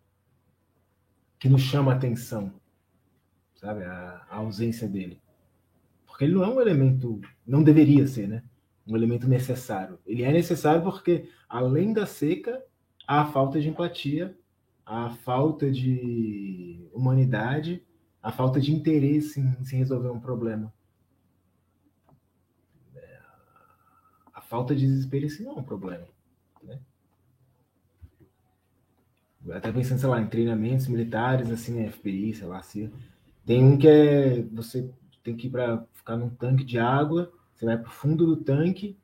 que 1.40 1.50
nos 1.50 1.64
chama 1.64 1.92
a 1.92 1.96
atenção, 1.96 2.54
sabe? 3.62 3.84
A, 3.84 4.26
a, 4.30 4.38
ausência 4.38 4.88
dele. 4.90 5.22
Porque 6.06 6.26
ele 6.26 6.34
não 6.34 6.44
é 6.44 6.48
um 6.48 6.60
elemento, 6.60 7.22
não 7.46 7.64
deveria 7.64 8.08
ser, 8.08 8.28
né? 8.28 8.44
Um 8.86 8.96
elemento 8.96 9.28
necessário. 9.28 10.00
Ele 10.06 10.24
é 10.24 10.32
necessário 10.32 10.82
porque, 10.82 11.30
além 11.48 11.94
da 11.94 12.06
seca, 12.06 12.62
a 13.08 13.26
falta 13.26 13.62
de 13.62 13.70
empatia, 13.70 14.36
a 14.84 15.12
falta 15.12 15.72
de 15.72 16.90
humanidade, 16.92 17.86
a 18.22 18.32
falta 18.32 18.60
de 18.60 18.74
interesse 18.74 19.40
em 19.40 19.64
se 19.64 19.76
resolver 19.76 20.10
um 20.10 20.20
problema. 20.20 20.74
A 24.34 24.42
falta 24.42 24.76
de 24.76 24.86
desespero 24.86 25.26
em 25.26 25.30
si 25.30 25.44
não 25.44 25.54
é 25.54 25.60
um 25.60 25.64
problema. 25.64 26.08
Né? 26.64 26.80
Até 29.52 29.72
pensando, 29.72 30.00
sei 30.00 30.10
lá, 30.10 30.20
em 30.20 30.28
treinamentos 30.28 30.88
militares, 30.88 31.50
assim, 31.50 31.90
FBI, 31.90 32.34
sei 32.34 32.48
lá, 32.48 32.62
se 32.62 32.92
tem 33.46 33.64
um 33.64 33.78
que 33.78 33.88
é 33.88 34.44
você 34.52 34.90
tem 35.24 35.36
que 35.36 35.48
ir 35.48 35.50
para 35.50 35.86
ficar 35.94 36.18
num 36.18 36.30
tanque 36.30 36.64
de 36.64 36.80
água, 36.80 37.32
você 37.54 37.66
vai 37.66 37.78
para 37.78 37.90
o 37.90 37.94
fundo 37.94 38.26
do 38.26 38.38
tanque 38.38 38.98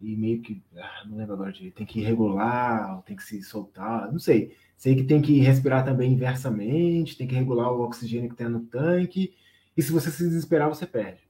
e 0.00 0.16
meio 0.16 0.40
que, 0.42 0.62
ah, 0.76 1.04
não 1.06 1.16
lembro 1.16 1.34
agora 1.34 1.52
de, 1.52 1.70
tem 1.70 1.86
que 1.86 2.00
regular, 2.00 3.02
tem 3.02 3.14
que 3.14 3.22
se 3.22 3.42
soltar, 3.42 4.10
não 4.10 4.18
sei. 4.18 4.56
Sei 4.76 4.96
que 4.96 5.04
tem 5.04 5.22
que 5.22 5.38
respirar 5.38 5.84
também 5.84 6.12
inversamente, 6.12 7.16
tem 7.16 7.26
que 7.26 7.34
regular 7.34 7.70
o 7.72 7.82
oxigênio 7.82 8.28
que 8.28 8.34
tem 8.34 8.48
no 8.48 8.60
tanque, 8.60 9.32
e 9.76 9.82
se 9.82 9.92
você 9.92 10.10
se 10.10 10.24
desesperar, 10.24 10.68
você 10.68 10.86
perde. 10.86 11.20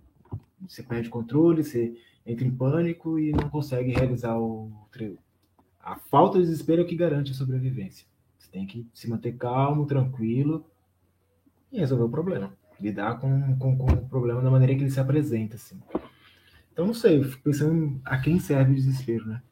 Você 0.67 0.83
perde 0.83 1.11
controle, 1.11 1.63
você 1.63 1.95
entra 2.25 2.47
em 2.47 2.51
pânico 2.51 3.19
e 3.19 3.33
não 3.33 3.51
consegue 3.51 3.93
realizar 3.93 4.39
o 4.39 4.73
treino. 4.91 5.19
A 5.79 5.97
falta 5.97 6.39
de 6.39 6.45
desespero 6.45 6.81
é 6.81 6.85
o 6.85 6.89
que 6.89 6.97
garante 6.97 7.33
a 7.33 7.35
sobrevivência. 7.35 8.07
Você 8.39 8.51
tem 8.51 8.67
que 8.67 8.87
se 8.95 9.11
manter 9.11 9.37
calmo, 9.37 9.85
tranquilo 9.85 10.65
e 11.73 11.79
resolver 11.79 12.05
o 12.05 12.09
problema. 12.09 12.53
Lidar 12.81 13.19
com, 13.19 13.57
com, 13.57 13.77
com 13.77 13.93
o 13.93 14.09
problema 14.09 14.43
da 14.43 14.51
maneira 14.51 14.75
que 14.75 14.83
ele 14.83 14.91
se 14.91 15.01
apresenta. 15.01 15.57
Assim. 15.57 15.81
Então, 16.73 16.87
não 16.87 16.95
sei, 16.95 17.23
fico 17.23 17.43
pensando 17.43 18.01
a 18.05 18.19
quem 18.19 18.39
serve 18.39 18.73
o 18.73 18.75
desespero, 18.75 19.27
né? 19.27 19.43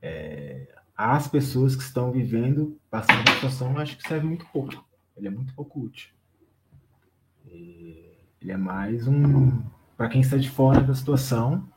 É, 0.00 0.74
as 0.96 1.26
pessoas 1.26 1.74
que 1.74 1.82
estão 1.82 2.12
vivendo, 2.12 2.78
passando 2.90 3.20
uma 3.20 3.34
situação, 3.34 3.78
acho 3.78 3.96
que 3.96 4.08
serve 4.08 4.26
muito 4.26 4.46
pouco. 4.46 4.84
Ele 5.16 5.28
é 5.28 5.30
muito 5.30 5.54
pouco 5.54 5.80
útil. 5.80 6.10
Ele 7.46 8.52
é 8.52 8.56
mais 8.56 9.08
um. 9.08 9.62
Para 9.96 10.08
quem 10.08 10.20
está 10.20 10.36
de 10.36 10.50
fora 10.50 10.80
da 10.80 10.94
situação, 10.94 11.68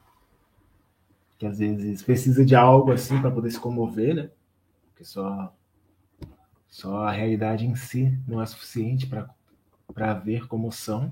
que 1.38 1.46
às 1.46 1.60
vezes 1.60 2.02
precisa 2.04 2.44
de 2.44 2.56
algo 2.56 2.92
assim 2.92 3.22
para 3.22 3.32
poder 3.32 3.52
se 3.52 3.60
comover, 3.60 4.16
né? 4.16 4.30
Porque 4.88 5.06
só, 5.06 5.56
só 6.70 7.04
a 7.04 7.12
realidade 7.12 7.66
em 7.66 7.76
si 7.76 8.18
não 8.28 8.42
é 8.42 8.46
suficiente 8.46 9.08
para 9.08 10.14
ver 10.14 10.48
comoção 10.48 11.12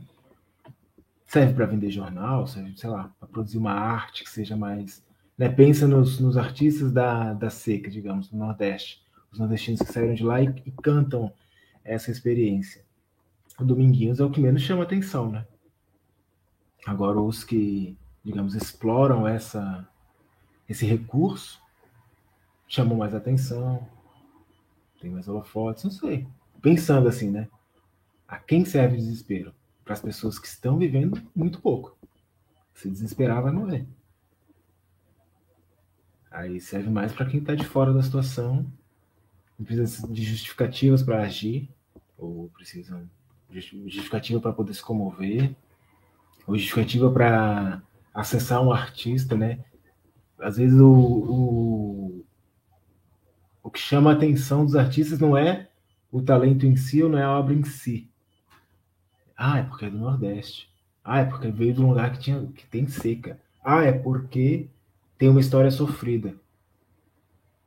serve 1.35 1.53
para 1.53 1.65
vender 1.65 1.91
jornal, 1.91 2.47
serve, 2.47 2.77
sei 2.77 2.89
lá, 2.89 3.13
para 3.19 3.27
produzir 3.27 3.57
uma 3.57 3.73
arte 3.73 4.23
que 4.23 4.29
seja 4.29 4.55
mais. 4.55 5.03
Né? 5.37 5.49
Pensa 5.49 5.87
nos, 5.87 6.19
nos 6.19 6.37
artistas 6.37 6.91
da, 6.91 7.33
da 7.33 7.49
seca, 7.49 7.89
digamos, 7.89 8.29
do 8.29 8.37
Nordeste, 8.37 9.03
os 9.31 9.39
nordestinos 9.39 9.81
que 9.81 9.91
saíram 9.91 10.13
de 10.13 10.23
lá 10.23 10.41
e, 10.41 10.45
e 10.65 10.71
cantam 10.71 11.31
essa 11.83 12.11
experiência. 12.11 12.83
O 13.59 13.65
Dominguinhos 13.65 14.19
é 14.19 14.23
o 14.23 14.29
que 14.29 14.39
menos 14.39 14.61
chama 14.61 14.83
atenção, 14.83 15.29
né? 15.29 15.45
Agora, 16.85 17.19
os 17.19 17.43
que, 17.43 17.97
digamos, 18.23 18.53
exploram 18.55 19.27
essa, 19.27 19.87
esse 20.69 20.85
recurso 20.85 21.59
chamam 22.67 22.97
mais 22.97 23.13
atenção, 23.13 23.85
tem 25.05 25.11
mais 25.11 25.27
holofotes, 25.27 25.83
não 25.83 25.91
sei. 25.91 26.27
Pensando 26.61 27.07
assim, 27.07 27.29
né? 27.29 27.47
A 28.27 28.37
quem 28.39 28.65
serve 28.65 28.95
o 28.95 28.97
desespero? 28.97 29.53
Para 29.83 29.93
as 29.93 30.01
pessoas 30.01 30.39
que 30.39 30.47
estão 30.47 30.79
vivendo 30.79 31.21
muito 31.35 31.61
pouco. 31.61 31.95
Se 32.73 32.89
desesperar, 32.89 33.43
vai 33.43 33.51
morrer. 33.51 33.85
Aí 36.31 36.59
serve 36.59 36.89
mais 36.89 37.13
para 37.13 37.27
quem 37.27 37.39
está 37.39 37.53
de 37.53 37.63
fora 37.63 37.93
da 37.93 38.01
situação, 38.01 38.65
precisa 39.63 40.11
de 40.11 40.23
justificativas 40.23 41.03
para 41.03 41.21
agir, 41.21 41.69
ou 42.17 42.49
precisa 42.49 43.07
de 43.47 43.61
justificativa 43.61 44.41
para 44.41 44.51
poder 44.51 44.73
se 44.73 44.81
comover, 44.81 45.55
ou 46.47 46.57
justificativa 46.57 47.11
para 47.11 47.81
acessar 48.11 48.61
um 48.61 48.71
artista, 48.71 49.37
né? 49.37 49.63
Às 50.39 50.57
vezes 50.57 50.79
o, 50.79 50.89
o, 50.89 52.24
o 53.65 53.71
que 53.71 53.79
chama 53.79 54.11
a 54.11 54.13
atenção 54.13 54.63
dos 54.63 54.75
artistas 54.75 55.17
não 55.17 55.35
é 55.35 55.67
o 56.11 56.21
talento 56.21 56.67
em 56.67 56.75
si 56.75 57.01
ou 57.01 57.09
não 57.09 57.17
é 57.17 57.23
a 57.23 57.31
obra 57.31 57.51
em 57.51 57.63
si. 57.63 58.07
Ah, 59.35 59.57
é 59.57 59.63
porque 59.63 59.85
é 59.85 59.89
do 59.89 59.97
Nordeste. 59.97 60.69
Ah, 61.03 61.21
é 61.21 61.25
porque 61.25 61.49
veio 61.49 61.73
de 61.73 61.81
um 61.81 61.87
lugar 61.89 62.11
que, 62.11 62.19
tinha, 62.19 62.45
que 62.45 62.63
tem 62.67 62.87
seca. 62.87 63.41
Ah, 63.63 63.81
é 63.81 63.91
porque 63.91 64.67
tem 65.17 65.29
uma 65.29 65.39
história 65.39 65.71
sofrida. 65.71 66.35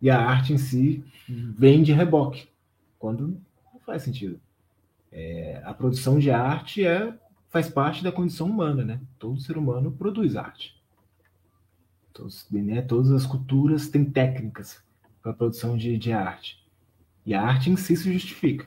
E 0.01 0.09
a 0.09 0.21
arte 0.21 0.53
em 0.53 0.57
si 0.57 1.05
vem 1.29 1.83
de 1.83 1.93
reboque, 1.93 2.49
quando 2.97 3.37
não 3.75 3.81
faz 3.85 4.05
sentido. 4.05 4.41
É, 5.11 5.61
a 5.65 5.75
produção 5.75 6.17
de 6.21 6.31
arte 6.31 6.87
é, 6.87 7.13
faz 7.51 7.69
parte 7.69 8.05
da 8.05 8.13
condição 8.13 8.47
humana, 8.47 8.85
né? 8.85 9.01
Todo 9.19 9.41
ser 9.41 9.59
humano 9.59 9.91
produz 9.91 10.37
arte. 10.37 10.81
Todos, 12.13 12.47
né, 12.53 12.83
todas 12.83 13.11
as 13.11 13.27
culturas 13.27 13.89
têm 13.89 14.05
técnicas 14.05 14.81
para 15.23 15.33
a 15.33 15.35
produção 15.35 15.77
de, 15.77 15.97
de 15.99 16.13
arte. 16.13 16.65
E 17.25 17.35
a 17.35 17.43
arte 17.43 17.71
em 17.71 17.77
si 17.77 17.97
se 17.97 18.13
justifica. 18.13 18.67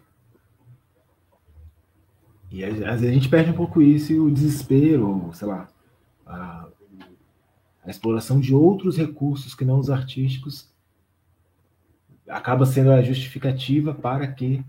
E 2.50 2.64
às 2.64 2.78
vezes 2.78 3.10
a 3.10 3.12
gente 3.12 3.30
perde 3.30 3.52
um 3.52 3.56
pouco 3.56 3.82
isso 3.82 4.12
e 4.12 4.20
o 4.20 4.30
desespero, 4.30 5.32
sei 5.34 5.48
lá, 5.48 5.70
a, 6.26 6.68
a 7.84 7.90
exploração 7.90 8.40
de 8.40 8.54
outros 8.54 8.98
recursos 8.98 9.56
que 9.56 9.64
não 9.64 9.80
os 9.80 9.90
artísticos 9.90 10.70
acaba 12.28 12.66
sendo 12.66 12.92
a 12.92 13.02
justificativa 13.02 13.94
para 13.94 14.28
que 14.28 14.64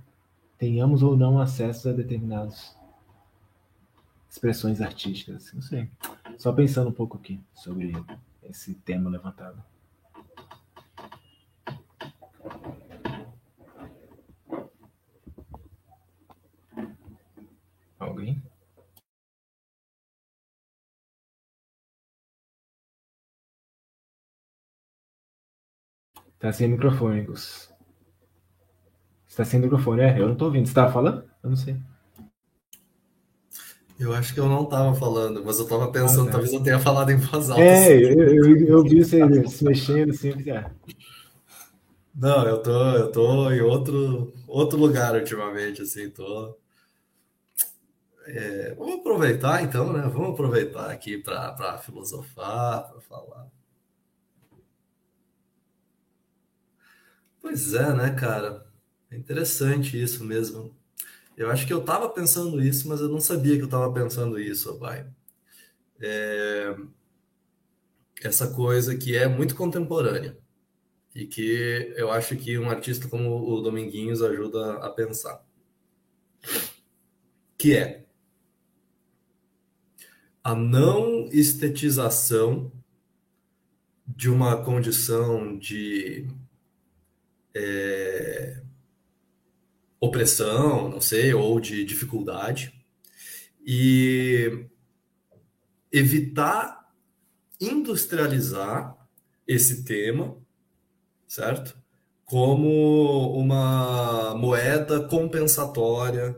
tenhamos 0.58 1.02
ou 1.02 1.16
não 1.16 1.40
acesso 1.40 1.88
a 1.88 1.92
determinadas 1.92 2.76
expressões 4.30 4.80
artísticas. 4.80 5.52
Não 5.52 5.62
sei. 5.62 5.90
Só 6.38 6.52
pensando 6.52 6.88
um 6.88 6.92
pouco 6.92 7.18
aqui 7.18 7.40
sobre 7.54 7.92
esse 8.42 8.74
tema 8.74 9.10
levantado. 9.10 9.62
Alguém? 17.98 18.42
Tá 26.42 26.52
sem 26.52 26.66
microfone, 26.66 27.22
Gus. 27.22 27.70
Está 29.28 29.44
sem 29.44 29.60
microfone, 29.60 30.02
é? 30.02 30.18
Eu 30.18 30.26
não 30.26 30.34
tô 30.34 30.46
ouvindo. 30.46 30.66
Você 30.66 30.74
tava 30.74 30.92
falando? 30.92 31.22
Eu 31.40 31.50
não 31.50 31.56
sei. 31.56 31.76
Eu 33.96 34.12
acho 34.12 34.34
que 34.34 34.40
eu 34.40 34.48
não 34.48 34.64
estava 34.64 34.92
falando, 34.92 35.44
mas 35.44 35.58
eu 35.58 35.64
estava 35.64 35.92
pensando, 35.92 36.30
ah, 36.30 36.32
talvez 36.32 36.52
eu 36.52 36.60
tenha 36.60 36.80
falado 36.80 37.10
em 37.10 37.16
voz 37.16 37.48
alta. 37.48 37.62
É, 37.62 37.84
assim. 37.84 37.92
eu, 37.92 38.28
eu, 38.28 38.66
eu, 38.66 38.82
vi 38.82 39.04
você 39.04 39.46
se 39.46 39.64
mexendo 39.64 40.10
assim. 40.10 40.50
É. 40.50 40.68
Não, 42.12 42.44
eu 42.44 42.60
tô, 42.60 42.90
eu 42.90 43.12
tô 43.12 43.50
em 43.52 43.60
outro, 43.60 44.32
outro 44.48 44.76
lugar 44.76 45.14
ultimamente, 45.14 45.82
assim, 45.82 46.10
tô. 46.10 46.58
É, 48.26 48.74
vamos 48.76 48.96
aproveitar 48.96 49.62
então, 49.62 49.92
né? 49.92 50.10
Vamos 50.12 50.30
aproveitar 50.30 50.90
aqui 50.90 51.18
para 51.18 51.78
filosofar, 51.78 52.90
para 52.90 53.00
falar. 53.02 53.51
Pois 57.42 57.74
é, 57.74 57.92
né, 57.92 58.14
cara? 58.14 58.64
É 59.10 59.16
interessante 59.16 60.00
isso 60.00 60.24
mesmo. 60.24 60.74
Eu 61.36 61.50
acho 61.50 61.66
que 61.66 61.72
eu 61.72 61.80
estava 61.80 62.08
pensando 62.08 62.62
isso, 62.62 62.88
mas 62.88 63.00
eu 63.00 63.08
não 63.08 63.20
sabia 63.20 63.56
que 63.56 63.62
eu 63.62 63.66
estava 63.66 63.92
pensando 63.92 64.38
isso, 64.40 64.78
pai. 64.78 65.06
É... 66.00 66.76
Essa 68.22 68.52
coisa 68.54 68.96
que 68.96 69.16
é 69.16 69.26
muito 69.28 69.56
contemporânea 69.56 70.38
e 71.14 71.26
que 71.26 71.92
eu 71.96 72.10
acho 72.10 72.36
que 72.36 72.58
um 72.58 72.70
artista 72.70 73.08
como 73.08 73.36
o 73.52 73.60
Dominguinhos 73.60 74.22
ajuda 74.22 74.76
a 74.76 74.90
pensar. 74.90 75.44
Que 77.58 77.76
é 77.76 78.04
a 80.44 80.54
não 80.54 81.26
estetização 81.32 82.72
de 84.06 84.28
uma 84.28 84.62
condição 84.62 85.58
de 85.58 86.28
é, 87.54 88.62
opressão, 90.00 90.88
não 90.88 91.00
sei, 91.00 91.32
ou 91.32 91.60
de 91.60 91.84
dificuldade, 91.84 92.72
e 93.64 94.66
evitar 95.92 96.92
industrializar 97.60 98.96
esse 99.46 99.84
tema, 99.84 100.36
certo? 101.28 101.76
Como 102.24 103.38
uma 103.38 104.34
moeda 104.34 105.06
compensatória 105.06 106.36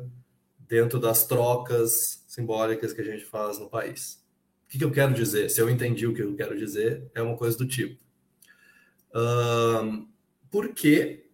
dentro 0.69 0.99
das 0.99 1.27
trocas 1.27 2.25
simbólicas 2.27 2.93
que 2.93 3.01
a 3.01 3.05
gente 3.05 3.25
faz 3.25 3.59
no 3.59 3.71
país. 3.71 4.23
O 4.67 4.79
que, 4.79 4.85
eu 4.85 4.91
quero 4.91 5.15
dizer? 5.15 5.49
Se 5.51 5.61
eu 5.61 5.71
entendi 5.71 6.07
o 6.07 6.13
que 6.13 6.23
eu 6.23 6.35
quero 6.35 6.59
dizer, 6.59 7.09
é 7.15 7.23
uma 7.23 7.37
coisa 7.37 7.57
do 7.57 7.67
tipo. 7.67 8.03
Um, 9.15 10.09
porque 10.55 11.27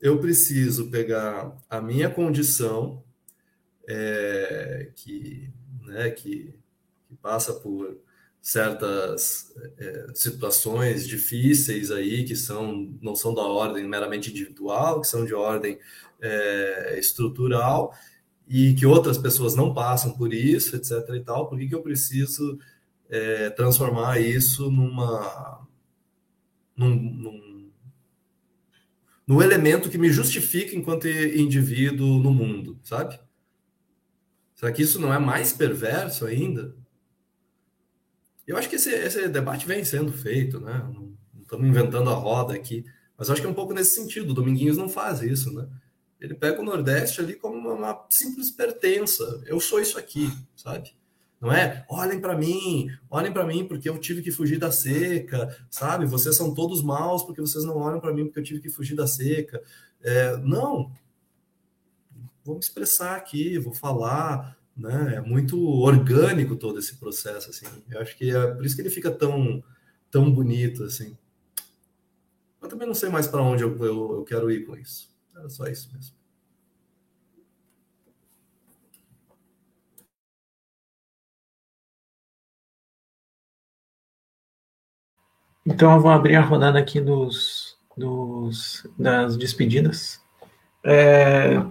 eu 0.00 0.18
preciso 0.18 0.90
pegar 0.90 1.56
a 1.70 1.80
minha 1.80 2.10
condição, 2.10 3.00
é, 3.86 4.90
que, 4.96 5.48
né, 5.82 6.10
que, 6.10 6.52
que, 7.08 7.14
passa 7.22 7.54
por 7.54 7.96
certas 8.40 9.54
é, 9.78 10.06
situações 10.16 11.06
difíceis 11.06 11.92
aí, 11.92 12.24
que 12.24 12.34
são, 12.34 12.92
não 13.00 13.14
são 13.14 13.32
da 13.32 13.42
ordem 13.42 13.86
meramente 13.86 14.30
individual, 14.30 15.00
que 15.00 15.06
são 15.06 15.24
de 15.24 15.32
ordem 15.32 15.78
é, 16.20 16.98
estrutural, 16.98 17.94
e 18.48 18.74
que 18.74 18.84
outras 18.84 19.16
pessoas 19.16 19.54
não 19.54 19.72
passam 19.72 20.10
por 20.14 20.34
isso, 20.34 20.74
etc. 20.74 21.08
e 21.14 21.20
tal, 21.20 21.48
por 21.48 21.56
que, 21.56 21.68
que 21.68 21.74
eu 21.76 21.82
preciso 21.82 22.58
é, 23.08 23.48
transformar 23.50 24.20
isso 24.20 24.68
numa. 24.72 25.64
num, 26.76 26.96
num 26.96 27.51
no 29.26 29.42
elemento 29.42 29.88
que 29.88 29.98
me 29.98 30.10
justifica 30.10 30.74
enquanto 30.76 31.08
indivíduo 31.08 32.18
no 32.18 32.32
mundo, 32.32 32.78
sabe? 32.82 33.18
Será 34.54 34.72
que 34.72 34.82
isso 34.82 35.00
não 35.00 35.12
é 35.12 35.18
mais 35.18 35.52
perverso 35.52 36.26
ainda? 36.26 36.74
Eu 38.46 38.56
acho 38.56 38.68
que 38.68 38.76
esse, 38.76 38.90
esse 38.90 39.28
debate 39.28 39.66
vem 39.66 39.84
sendo 39.84 40.12
feito, 40.12 40.60
né? 40.60 40.78
Não, 40.92 41.16
estamos 41.40 41.66
inventando 41.66 42.10
a 42.10 42.14
roda 42.14 42.54
aqui, 42.54 42.84
mas 43.16 43.30
acho 43.30 43.40
que 43.40 43.46
é 43.46 43.50
um 43.50 43.54
pouco 43.54 43.72
nesse 43.72 43.94
sentido. 43.94 44.30
O 44.30 44.34
Dominguinhos 44.34 44.76
não 44.76 44.88
faz 44.88 45.22
isso, 45.22 45.52
né? 45.52 45.68
Ele 46.20 46.34
pega 46.34 46.60
o 46.60 46.64
Nordeste 46.64 47.20
ali 47.20 47.34
como 47.34 47.56
uma, 47.56 47.74
uma 47.74 48.06
simples 48.08 48.50
pertença. 48.50 49.42
Eu 49.46 49.58
sou 49.58 49.80
isso 49.80 49.98
aqui, 49.98 50.30
sabe? 50.54 50.94
Não 51.42 51.52
é? 51.52 51.84
Olhem 51.88 52.20
para 52.20 52.36
mim, 52.36 52.88
olhem 53.10 53.32
para 53.32 53.44
mim 53.44 53.66
porque 53.66 53.88
eu 53.88 53.98
tive 53.98 54.22
que 54.22 54.30
fugir 54.30 54.60
da 54.60 54.70
seca, 54.70 55.54
sabe? 55.68 56.06
Vocês 56.06 56.36
são 56.36 56.54
todos 56.54 56.84
maus 56.84 57.24
porque 57.24 57.40
vocês 57.40 57.64
não 57.64 57.78
olham 57.78 57.98
para 57.98 58.14
mim 58.14 58.26
porque 58.26 58.38
eu 58.38 58.44
tive 58.44 58.60
que 58.60 58.70
fugir 58.70 58.94
da 58.94 59.08
seca. 59.08 59.60
É, 60.00 60.36
não, 60.36 60.92
vou 62.44 62.54
me 62.54 62.60
expressar 62.60 63.16
aqui, 63.16 63.58
vou 63.58 63.74
falar, 63.74 64.56
né? 64.76 65.16
É 65.16 65.20
muito 65.20 65.60
orgânico 65.60 66.54
todo 66.54 66.78
esse 66.78 66.94
processo, 66.94 67.50
assim. 67.50 67.66
Eu 67.90 68.00
acho 68.00 68.16
que 68.16 68.30
é 68.30 68.46
por 68.54 68.64
isso 68.64 68.76
que 68.76 68.82
ele 68.82 68.88
fica 68.88 69.10
tão, 69.10 69.64
tão 70.12 70.30
bonito, 70.30 70.84
assim. 70.84 71.18
Eu 72.62 72.68
também 72.68 72.86
não 72.86 72.94
sei 72.94 73.08
mais 73.08 73.26
para 73.26 73.42
onde 73.42 73.64
eu, 73.64 73.76
eu, 73.84 74.18
eu 74.18 74.24
quero 74.24 74.48
ir 74.48 74.64
com 74.64 74.76
isso. 74.76 75.10
Era 75.34 75.50
só 75.50 75.66
isso 75.66 75.90
mesmo. 75.92 76.14
Então 85.64 85.92
eu 85.94 86.00
vou 86.00 86.10
abrir 86.10 86.36
a 86.36 86.42
rodada 86.42 86.78
aqui 86.78 87.00
dos, 87.00 87.76
dos 87.96 88.86
das 88.98 89.36
despedidas. 89.36 90.20
É, 90.84 91.62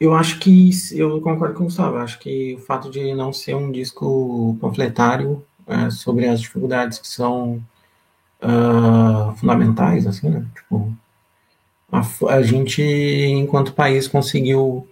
eu 0.00 0.14
acho 0.14 0.38
que 0.38 0.70
eu 0.92 1.20
concordo 1.20 1.54
com 1.54 1.62
o 1.62 1.66
Gustavo. 1.66 1.96
Acho 1.98 2.18
que 2.18 2.54
o 2.54 2.60
fato 2.60 2.90
de 2.90 3.14
não 3.14 3.32
ser 3.32 3.54
um 3.54 3.70
disco 3.70 4.56
panfletário 4.60 5.44
é, 5.66 5.90
sobre 5.90 6.26
as 6.26 6.40
dificuldades 6.40 6.98
que 6.98 7.08
são 7.08 7.62
uh, 8.42 9.34
fundamentais, 9.36 10.06
assim, 10.06 10.28
né? 10.28 10.46
Tipo, 10.54 10.92
a, 11.90 12.00
a, 12.34 12.42
gente, 12.42 12.82
enquanto 12.82 13.72
país, 13.72 14.08
conseguiu 14.08 14.86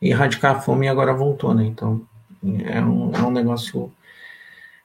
erradicar 0.00 0.56
a 0.56 0.60
fome 0.60 0.86
e 0.86 0.88
agora 0.88 1.14
voltou, 1.14 1.54
né? 1.54 1.64
Então, 1.64 2.02
é 2.66 2.80
um, 2.80 3.14
é 3.14 3.22
um 3.22 3.30
negócio, 3.30 3.92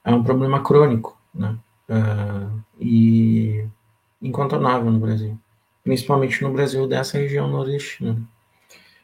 é 0.03 0.13
um 0.13 0.23
problema 0.23 0.63
crônico, 0.63 1.17
né? 1.33 1.55
Uh, 1.93 2.63
e 2.79 3.65
incontornável 4.21 4.89
no 4.89 4.99
Brasil, 4.99 5.37
principalmente 5.83 6.41
no 6.41 6.51
Brasil 6.51 6.87
dessa 6.87 7.17
região 7.17 7.47
nordestina. 7.47 8.17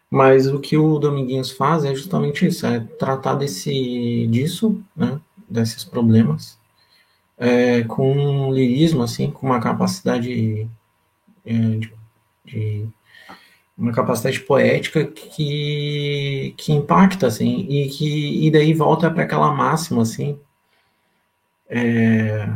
Mas 0.09 0.47
o 0.47 0.59
que 0.59 0.75
o 0.75 0.97
Dominguinhos 0.97 1.51
faz 1.51 1.85
é 1.85 1.93
justamente 1.93 2.47
isso, 2.47 2.65
é 2.65 2.79
tratar 2.79 3.35
desse, 3.35 4.25
disso, 4.27 4.81
né, 4.95 5.19
desses 5.47 5.83
problemas, 5.83 6.57
é, 7.37 7.83
com 7.83 8.11
um 8.11 8.51
lirismo, 8.51 9.03
assim, 9.03 9.29
com 9.29 9.45
uma 9.45 9.59
capacidade 9.59 10.67
é, 11.45 11.53
de, 11.53 11.93
de, 12.45 12.89
uma 13.77 13.93
capacidade 13.93 14.39
poética 14.41 15.05
que, 15.05 16.53
que 16.57 16.73
impacta, 16.73 17.27
assim, 17.27 17.67
e 17.69 17.89
que 17.89 18.47
e 18.47 18.51
daí 18.51 18.73
volta 18.73 19.11
para 19.11 19.23
aquela 19.23 19.53
máxima, 19.53 20.01
assim, 20.01 20.39
é, 21.69 22.49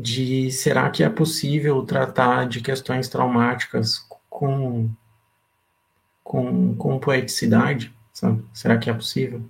de 0.00 0.50
será 0.50 0.88
que 0.90 1.02
é 1.02 1.08
possível 1.08 1.82
tratar 1.84 2.46
de 2.46 2.60
questões 2.60 3.08
traumáticas 3.08 4.06
com 4.30 4.90
com, 6.24 6.74
com 6.76 6.98
poeticidade, 6.98 7.92
sabe? 8.12 8.42
Será 8.54 8.78
que 8.78 8.88
é 8.88 8.94
possível? 8.94 9.42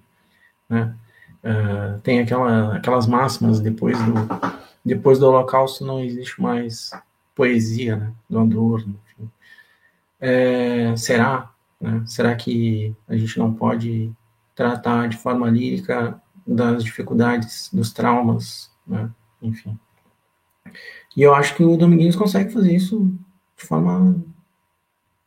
Né? 0.69 0.95
Uh, 1.45 2.01
tem 2.01 2.21
aquela, 2.21 2.77
aquelas 2.77 3.07
máximas 3.07 3.61
depois 3.61 3.97
do 3.99 4.15
depois 4.85 5.19
do 5.19 5.29
Holocausto 5.29 5.85
não 5.85 6.01
existe 6.01 6.41
mais 6.43 6.91
poesia, 7.37 7.97
né? 7.97 8.13
Do 8.29 8.41
Adorno. 8.41 8.99
É, 10.21 10.97
será? 10.97 11.53
Né? 11.81 12.03
Será 12.07 12.35
que 12.35 12.95
a 13.09 13.17
gente 13.17 13.39
não 13.39 13.55
pode 13.55 14.13
tratar 14.57 15.09
de 15.09 15.17
forma 15.17 15.49
lírica 15.49 16.21
das 16.47 16.83
dificuldades, 16.83 17.71
dos 17.73 17.93
traumas, 17.93 18.71
né? 18.87 19.09
enfim. 19.41 19.79
E 21.17 21.23
eu 21.23 21.35
acho 21.35 21.55
que 21.55 21.63
o 21.63 21.77
Dominguinhos 21.77 22.17
consegue 22.17 22.53
fazer 22.53 22.75
isso 22.75 23.13
de 23.57 23.65
forma 23.65 24.23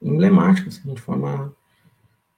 emblemática, 0.01 0.69
assim, 0.69 0.93
de 0.93 1.01
forma 1.01 1.53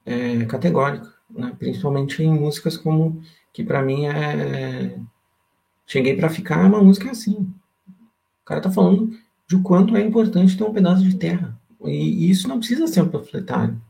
é, 0.05 0.45
categórica, 0.45 1.13
né? 1.29 1.53
principalmente 1.57 2.23
em 2.23 2.33
músicas 2.33 2.77
como 2.77 3.21
que 3.51 3.63
para 3.63 3.81
mim 3.81 4.05
é 4.05 4.97
cheguei 5.85 6.15
para 6.15 6.29
ficar 6.29 6.63
é 6.63 6.67
uma 6.67 6.83
música 6.83 7.11
assim. 7.11 7.53
O 8.41 8.45
cara 8.45 8.61
tá 8.61 8.71
falando 8.71 9.17
de 9.47 9.55
o 9.55 9.63
quanto 9.63 9.95
é 9.95 10.01
importante 10.01 10.57
ter 10.57 10.63
um 10.63 10.73
pedaço 10.73 11.03
de 11.03 11.15
terra 11.15 11.57
e, 11.85 12.25
e 12.25 12.29
isso 12.29 12.47
não 12.47 12.59
precisa 12.59 12.87
ser 12.87 13.01
um 13.01 13.09
panfletário, 13.09 13.81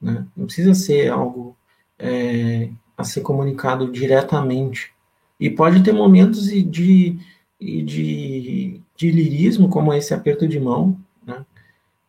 né? 0.00 0.26
Não 0.36 0.46
precisa 0.46 0.74
ser 0.74 1.10
algo 1.10 1.56
é, 1.98 2.70
a 2.96 3.04
ser 3.04 3.20
comunicado 3.20 3.90
diretamente 3.90 4.92
e 5.40 5.48
pode 5.48 5.82
ter 5.82 5.92
momentos 5.92 6.44
de, 6.44 6.62
de, 6.62 7.18
de, 7.60 8.82
de 8.98 9.12
lirismo 9.12 9.68
como 9.68 9.94
esse 9.94 10.12
aperto 10.12 10.46
de 10.48 10.58
mão, 10.58 10.98
né? 11.24 11.46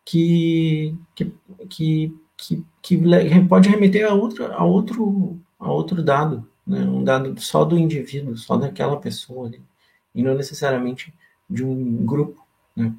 que, 0.04 0.92
que, 1.14 1.32
que, 1.68 2.16
que, 2.36 2.64
que 2.82 2.98
pode 3.48 3.68
remeter 3.68 4.10
a 4.10 4.12
outro, 4.12 4.52
a 4.52 4.64
outro, 4.64 5.40
a 5.56 5.70
outro 5.70 6.02
dado, 6.02 6.48
né? 6.66 6.80
um 6.80 7.04
dado 7.04 7.40
só 7.40 7.64
do 7.64 7.78
indivíduo, 7.78 8.36
só 8.36 8.56
daquela 8.56 9.00
pessoa, 9.00 9.46
ali, 9.46 9.62
e 10.12 10.20
não 10.20 10.34
necessariamente 10.34 11.14
de 11.48 11.64
um 11.64 12.04
grupo. 12.04 12.44
Né? 12.74 12.92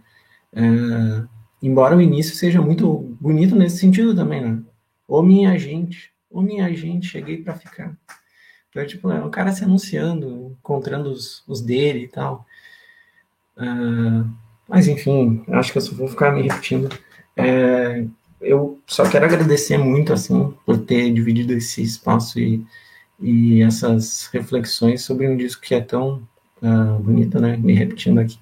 É, 0.54 1.28
embora 1.62 1.98
o 1.98 2.02
início 2.02 2.34
seja 2.34 2.62
muito 2.62 2.98
bonito 3.20 3.58
nesse 3.58 3.78
sentido 3.78 4.16
também, 4.16 4.42
né? 4.42 4.64
Ô 5.06 5.22
minha 5.22 5.58
gente, 5.60 6.14
ô 6.30 6.42
minha 6.42 6.74
gente, 6.74 7.08
cheguei 7.08 7.44
para 7.44 7.56
ficar. 7.56 7.98
Então, 8.70 8.86
tipo, 8.86 9.12
é 9.12 9.22
o 9.22 9.30
cara 9.30 9.52
se 9.52 9.66
anunciando, 9.66 10.56
encontrando 10.58 11.12
os, 11.12 11.44
os 11.46 11.60
dele 11.60 12.06
e 12.06 12.08
tal. 12.08 12.46
Uh, 13.62 14.28
mas 14.68 14.88
enfim, 14.88 15.44
acho 15.50 15.72
que 15.72 15.78
eu 15.78 15.82
só 15.82 15.94
vou 15.94 16.08
ficar 16.08 16.32
me 16.32 16.42
repetindo. 16.44 16.90
É, 17.36 18.06
eu 18.42 18.80
só 18.88 19.08
quero 19.10 19.26
agradecer 19.26 19.78
muito 19.78 20.12
assim 20.14 20.54
por 20.66 20.78
ter 20.80 21.14
dividido 21.14 21.54
esse 21.54 21.82
espaço 21.82 22.40
e, 22.40 22.66
e 23.20 23.62
essas 23.62 24.30
reflexões 24.34 25.04
sobre 25.04 25.28
um 25.28 25.38
disco 25.38 25.62
que 25.62 25.76
é 25.76 25.82
tão 25.82 26.28
uh, 26.62 27.00
bonito, 27.00 27.40
né? 27.40 27.58
Me 27.58 27.74
repetindo 27.74 28.20
aqui. 28.20 28.40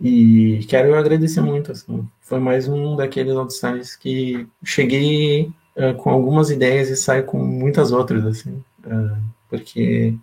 E 0.00 0.64
quero 0.68 0.94
agradecer 0.94 1.40
muito, 1.40 1.72
assim. 1.72 2.06
Foi 2.20 2.38
mais 2.38 2.68
um 2.68 2.96
daqueles 2.96 3.34
outsiders 3.34 3.94
que 3.94 4.46
cheguei 4.64 5.52
uh, 5.76 5.94
com 5.96 6.10
algumas 6.10 6.50
ideias 6.50 6.88
e 6.90 6.96
saio 6.96 7.24
com 7.24 7.38
muitas 7.38 7.92
outras, 7.92 8.24
assim. 8.26 8.62
Uh, 8.84 9.16
porque, 9.48 10.14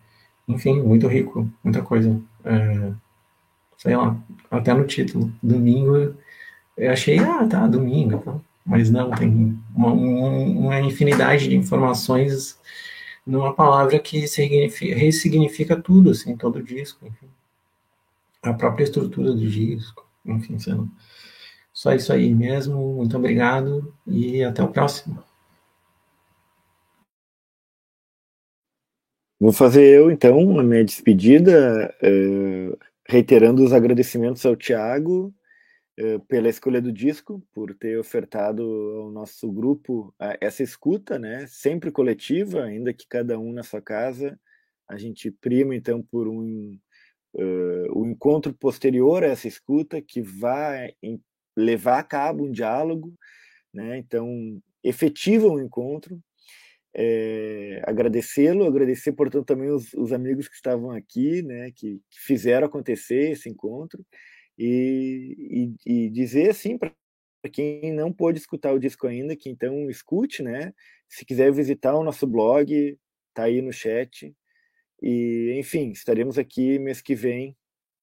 enfim, 0.48 0.82
muito 0.82 1.08
rico, 1.08 1.50
muita 1.64 1.82
coisa. 1.82 2.10
Uh, 2.10 2.96
sei 3.82 3.96
lá, 3.96 4.16
até 4.52 4.72
no 4.76 4.86
título, 4.86 5.34
domingo, 5.42 6.16
eu 6.78 6.92
achei, 6.92 7.18
ah, 7.18 7.48
tá, 7.48 7.66
domingo, 7.66 8.20
tá. 8.20 8.40
mas 8.64 8.92
não, 8.92 9.10
tem 9.10 9.60
uma, 9.76 9.92
uma 9.92 10.80
infinidade 10.82 11.50
de 11.50 11.56
informações 11.56 12.60
numa 13.26 13.56
palavra 13.56 13.98
que 14.00 14.20
ressignifica 14.20 15.76
tudo, 15.76 16.12
assim, 16.12 16.38
todo 16.38 16.58
o 16.58 16.64
disco, 16.64 17.08
enfim. 17.08 17.28
A 18.44 18.54
própria 18.54 18.84
estrutura 18.84 19.32
do 19.32 19.50
disco, 19.50 20.06
enfim, 20.28 20.60
lá. 20.60 20.88
Só 21.74 21.92
isso 21.96 22.14
aí 22.14 22.32
mesmo, 22.36 22.98
muito 22.98 23.18
obrigado 23.18 23.92
e 24.06 24.44
até 24.44 24.62
o 24.62 24.68
próximo. 24.68 25.24
Vou 29.40 29.52
fazer 29.52 29.84
eu, 29.88 30.12
então, 30.12 30.60
a 30.60 30.64
minha 30.64 30.86
despedida. 30.86 31.92
Uh 32.04 32.91
reiterando 33.12 33.62
os 33.62 33.74
agradecimentos 33.74 34.46
ao 34.46 34.56
Tiago 34.56 35.36
eh, 35.98 36.18
pela 36.30 36.48
escolha 36.48 36.82
do 36.82 36.94
disco, 36.94 37.46
por 37.54 37.76
ter 37.76 38.00
ofertado 38.00 38.64
ao 38.64 39.12
nosso 39.12 39.52
grupo 39.52 40.16
essa 40.40 40.64
escuta, 40.64 41.20
né, 41.20 41.46
sempre 41.46 41.92
coletiva, 41.92 42.64
ainda 42.64 42.94
que 42.94 43.06
cada 43.06 43.38
um 43.38 43.52
na 43.52 43.64
sua 43.64 43.82
casa. 43.82 44.40
A 44.88 44.98
gente 44.98 45.30
prima, 45.30 45.76
então, 45.76 46.02
por 46.02 46.26
um 46.26 46.80
uh, 47.34 48.00
o 48.00 48.06
encontro 48.08 48.54
posterior 48.54 49.26
a 49.26 49.28
essa 49.28 49.48
escuta, 49.48 50.02
que 50.02 50.22
vai 50.22 50.94
levar 51.56 52.00
a 52.00 52.04
cabo 52.04 52.46
um 52.46 52.52
diálogo, 52.52 53.14
né, 53.74 53.98
então, 53.98 54.62
efetiva 54.82 55.48
um 55.48 55.60
encontro, 55.60 56.18
é, 56.94 57.82
agradecê-lo, 57.86 58.66
agradecer, 58.66 59.14
portanto, 59.14 59.46
também 59.46 59.70
os, 59.70 59.94
os, 59.94 60.12
amigos 60.12 60.48
que 60.48 60.56
estavam 60.56 60.92
aqui, 60.92 61.42
né, 61.42 61.72
que, 61.72 62.02
que 62.10 62.20
fizeram 62.20 62.68
acontecer 62.68 63.32
esse 63.32 63.50
encontro, 63.50 64.06
e, 64.58 65.74
e, 65.86 66.06
e 66.06 66.10
dizer 66.10 66.50
assim 66.50 66.78
para 66.78 66.94
quem 67.52 67.92
não 67.94 68.14
pôde 68.14 68.40
escutar 68.40 68.74
o 68.74 68.80
disco 68.80 69.08
ainda, 69.08 69.36
que 69.36 69.50
então 69.50 69.90
escute, 69.90 70.44
né? 70.44 70.74
Se 71.10 71.26
quiser 71.26 71.52
visitar 71.52 71.96
o 71.96 72.04
nosso 72.04 72.28
blog, 72.28 72.98
tá 73.34 73.44
aí 73.46 73.62
no 73.62 73.74
chat. 73.74 74.34
E, 75.02 75.56
enfim, 75.58 75.92
estaremos 75.92 76.38
aqui 76.38 76.78
mês 76.80 77.02
que 77.02 77.16
vem 77.16 77.58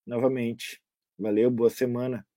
novamente. 0.06 0.82
Valeu, 1.18 1.50
boa 1.50 1.70
semana. 1.70 2.27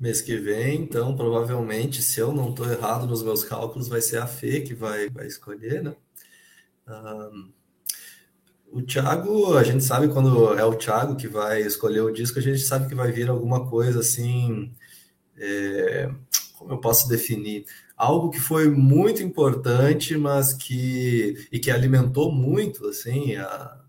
Mês 0.00 0.22
que 0.22 0.36
vem, 0.36 0.80
então 0.82 1.14
provavelmente, 1.14 2.02
se 2.02 2.18
eu 2.18 2.32
não 2.32 2.50
estou 2.50 2.70
errado 2.70 3.06
nos 3.06 3.22
meus 3.22 3.44
cálculos, 3.44 3.86
vai 3.86 4.00
ser 4.00 4.16
a 4.16 4.26
Fê 4.26 4.62
que 4.62 4.74
vai, 4.74 5.10
vai 5.10 5.26
escolher, 5.26 5.82
né? 5.82 5.94
Um, 6.88 7.52
o 8.72 8.82
Thiago, 8.82 9.56
a 9.56 9.62
gente 9.62 9.84
sabe 9.84 10.08
quando 10.08 10.54
é 10.58 10.64
o 10.64 10.74
Thiago 10.74 11.16
que 11.16 11.28
vai 11.28 11.60
escolher 11.60 12.00
o 12.00 12.10
disco, 12.12 12.38
a 12.38 12.42
gente 12.42 12.60
sabe 12.60 12.88
que 12.88 12.94
vai 12.94 13.12
vir 13.12 13.28
alguma 13.28 13.68
coisa 13.68 14.00
assim. 14.00 14.72
É, 15.36 16.10
como 16.56 16.72
eu 16.72 16.78
posso 16.78 17.08
definir? 17.08 17.64
Algo 17.96 18.30
que 18.30 18.38
foi 18.40 18.70
muito 18.70 19.22
importante, 19.22 20.16
mas 20.16 20.52
que. 20.52 21.48
e 21.52 21.58
que 21.58 21.70
alimentou 21.70 22.32
muito, 22.32 22.86
assim, 22.88 23.34
a, 23.36 23.80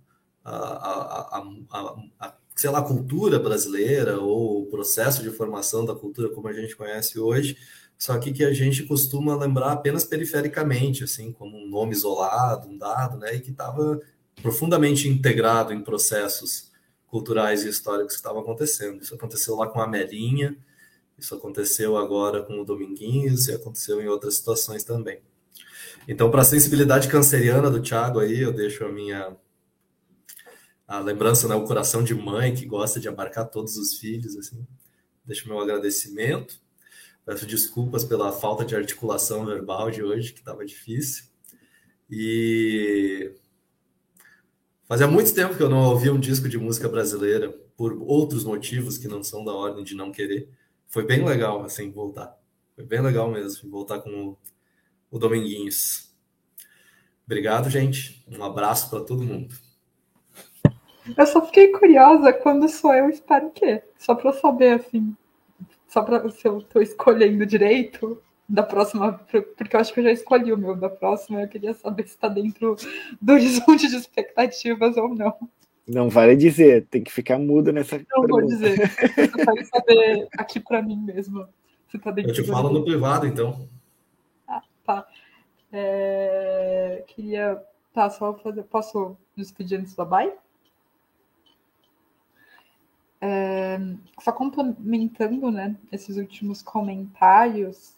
a, 0.44 0.52
a, 0.52 1.38
a, 1.72 2.04
a 2.20 2.34
sei 2.62 2.70
lá, 2.70 2.80
cultura 2.84 3.40
brasileira 3.40 4.20
ou 4.20 4.62
o 4.62 4.66
processo 4.68 5.24
de 5.24 5.32
formação 5.32 5.84
da 5.84 5.96
cultura 5.96 6.30
como 6.30 6.48
a 6.48 6.54
gente 6.54 6.76
conhece 6.76 7.20
hoje, 7.20 7.58
só 7.98 8.16
que 8.20 8.32
que 8.32 8.44
a 8.44 8.54
gente 8.54 8.84
costuma 8.84 9.36
lembrar 9.36 9.72
apenas 9.72 10.04
perifericamente, 10.04 11.04
assim, 11.04 11.32
como 11.32 11.58
um 11.58 11.68
nome 11.68 11.94
isolado, 11.94 12.68
um 12.68 12.78
dado, 12.78 13.18
né, 13.18 13.34
e 13.34 13.40
que 13.40 13.50
estava 13.50 14.00
profundamente 14.44 15.08
integrado 15.08 15.74
em 15.74 15.82
processos 15.82 16.72
culturais 17.08 17.64
e 17.64 17.70
históricos 17.70 18.14
que 18.14 18.20
estavam 18.20 18.42
acontecendo. 18.42 19.02
Isso 19.02 19.16
aconteceu 19.16 19.56
lá 19.56 19.68
com 19.68 19.82
a 19.82 19.88
Melinha, 19.88 20.56
isso 21.18 21.34
aconteceu 21.34 21.98
agora 21.98 22.44
com 22.44 22.62
o 22.62 22.66
Dominguinhos 22.66 23.48
e 23.48 23.54
aconteceu 23.54 24.00
em 24.00 24.08
outras 24.08 24.36
situações 24.36 24.84
também. 24.84 25.20
Então, 26.08 26.30
para 26.30 26.42
a 26.42 26.46
sensibilidade 26.46 27.08
canceriana 27.08 27.72
do 27.72 27.82
Thiago 27.82 28.20
aí, 28.20 28.40
eu 28.40 28.54
deixo 28.54 28.86
a 28.86 28.92
minha 28.92 29.36
a 30.92 31.00
lembrança, 31.00 31.48
né, 31.48 31.56
o 31.56 31.64
coração 31.64 32.04
de 32.04 32.14
mãe 32.14 32.54
que 32.54 32.66
gosta 32.66 33.00
de 33.00 33.08
abarcar 33.08 33.50
todos 33.50 33.78
os 33.78 33.94
filhos, 33.94 34.36
assim. 34.36 34.68
Deixo 35.24 35.48
meu 35.48 35.58
agradecimento. 35.58 36.60
Peço 37.26 37.46
desculpas 37.46 38.04
pela 38.04 38.34
falta 38.34 38.66
de 38.66 38.76
articulação 38.76 39.46
verbal 39.46 39.90
de 39.90 40.04
hoje, 40.04 40.34
que 40.34 40.40
estava 40.40 40.66
difícil. 40.66 41.24
E 42.10 43.34
fazia 44.86 45.08
muito 45.08 45.34
tempo 45.34 45.56
que 45.56 45.64
eu 45.64 45.70
não 45.70 45.92
ouvia 45.92 46.14
um 46.14 46.20
disco 46.20 46.50
de 46.50 46.58
música 46.58 46.90
brasileira 46.90 47.50
por 47.78 47.94
outros 48.02 48.44
motivos 48.44 48.98
que 48.98 49.08
não 49.08 49.24
são 49.24 49.46
da 49.46 49.54
ordem 49.54 49.86
de 49.86 49.96
não 49.96 50.12
querer. 50.12 50.50
Foi 50.90 51.06
bem 51.06 51.24
legal, 51.24 51.64
assim, 51.64 51.90
voltar. 51.90 52.38
Foi 52.76 52.84
bem 52.84 53.00
legal 53.00 53.32
mesmo, 53.32 53.70
voltar 53.70 54.02
com 54.02 54.10
o, 54.10 54.38
o 55.10 55.18
Dominguinhos. 55.18 56.12
Obrigado, 57.26 57.70
gente. 57.70 58.26
Um 58.28 58.44
abraço 58.44 58.90
para 58.90 59.06
todo 59.06 59.24
mundo. 59.24 59.56
Eu 61.18 61.26
só 61.26 61.46
fiquei 61.46 61.70
curiosa 61.70 62.34
quando 62.34 62.68
sou 62.70 62.94
eu, 62.94 63.10
espero 63.10 63.48
o 63.48 63.52
quê? 63.52 63.84
Só 63.98 64.16
para 64.16 64.34
saber, 64.34 64.74
assim, 64.74 65.16
só 65.88 66.02
para 66.02 66.30
se 66.30 66.48
eu 66.48 66.60
estou 66.60 66.82
escolhendo 66.82 67.46
direito 67.46 68.22
da 68.48 68.64
próxima, 68.64 69.14
porque 69.14 69.76
eu 69.76 69.80
acho 69.80 69.94
que 69.94 70.00
eu 70.02 70.04
já 70.04 70.12
escolhi 70.12 70.52
o 70.52 70.58
meu 70.58 70.76
da 70.76 70.90
próxima, 70.90 71.42
eu 71.42 71.48
queria 71.48 71.74
saber 71.74 72.04
se 72.04 72.10
está 72.10 72.28
dentro 72.28 72.76
do 73.22 73.34
horizonte 73.34 73.88
de 73.88 73.96
expectativas 73.96 74.98
ou 74.98 75.16
não. 75.16 75.34
Não 75.88 76.10
vale 76.10 76.36
dizer, 76.36 76.86
tem 76.88 77.04
que 77.04 77.12
ficar 77.12 77.40
mudo 77.40 77.72
nessa. 77.72 77.98
Não 77.98 78.22
pergunta. 78.22 78.30
vou 78.30 78.46
dizer. 78.46 78.80
Eu 79.18 79.32
quero 79.32 79.66
saber 79.66 80.28
aqui 80.38 80.60
para 80.60 80.82
mim 80.82 80.96
mesmo. 80.96 81.48
Se 81.90 81.98
tá 81.98 82.12
dentro 82.12 82.32
eu 82.32 82.36
te 82.36 82.44
falo 82.44 82.70
no 82.70 82.84
privado, 82.84 83.26
então. 83.26 83.68
Ah, 84.48 84.62
tá. 84.86 85.08
É... 85.72 87.04
Queria. 87.08 87.62
Tá, 87.94 88.10
só 88.10 88.34
fazer. 88.36 88.64
Posso 88.64 89.18
despedir 89.36 89.80
antes 89.80 89.96
do 89.96 90.06
bye? 90.06 90.32
Só 94.20 94.32
complementando 94.32 95.52
né, 95.52 95.76
esses 95.92 96.18
últimos 96.18 96.62
comentários, 96.62 97.96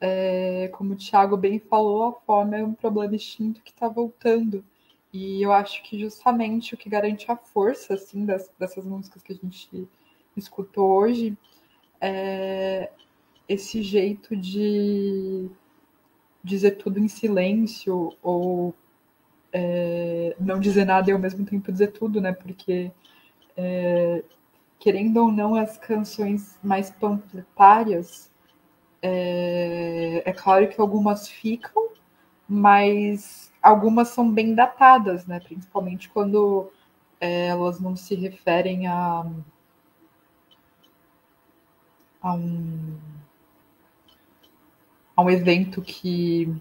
é, 0.00 0.68
como 0.72 0.94
o 0.94 0.96
Thiago 0.96 1.36
bem 1.36 1.58
falou, 1.58 2.04
a 2.04 2.12
fome 2.12 2.58
é 2.58 2.64
um 2.64 2.74
problema 2.74 3.14
extinto 3.14 3.62
que 3.62 3.70
está 3.70 3.88
voltando. 3.88 4.64
E 5.12 5.42
eu 5.42 5.52
acho 5.52 5.82
que 5.82 5.98
justamente 5.98 6.74
o 6.74 6.76
que 6.76 6.88
garante 6.88 7.30
a 7.30 7.36
força 7.36 7.94
assim, 7.94 8.24
das, 8.24 8.50
dessas 8.58 8.84
músicas 8.84 9.22
que 9.22 9.32
a 9.32 9.36
gente 9.36 9.88
escutou 10.36 10.90
hoje 10.90 11.36
é 12.00 12.90
esse 13.48 13.82
jeito 13.82 14.36
de 14.36 15.50
dizer 16.42 16.72
tudo 16.72 16.98
em 16.98 17.08
silêncio 17.08 18.16
ou 18.22 18.74
é, 19.52 20.34
não 20.40 20.58
dizer 20.58 20.84
nada 20.84 21.10
e 21.10 21.12
ao 21.12 21.18
mesmo 21.18 21.44
tempo 21.44 21.70
dizer 21.70 21.88
tudo, 21.92 22.20
né? 22.20 22.32
Porque 22.32 22.90
é, 23.56 24.24
querendo 24.82 25.18
ou 25.18 25.30
não, 25.30 25.54
as 25.54 25.78
canções 25.78 26.58
mais 26.60 26.90
panfletárias, 26.90 28.32
é, 29.00 30.22
é 30.26 30.32
claro 30.32 30.68
que 30.68 30.80
algumas 30.80 31.28
ficam, 31.28 31.90
mas 32.48 33.52
algumas 33.62 34.08
são 34.08 34.28
bem 34.28 34.56
datadas, 34.56 35.24
né? 35.24 35.38
Principalmente 35.38 36.08
quando 36.08 36.68
é, 37.20 37.46
elas 37.46 37.78
não 37.78 37.94
se 37.94 38.16
referem 38.16 38.88
a, 38.88 39.24
a 42.20 42.34
um 42.34 42.98
a 45.16 45.22
um 45.22 45.30
evento 45.30 45.80
que 45.80 46.52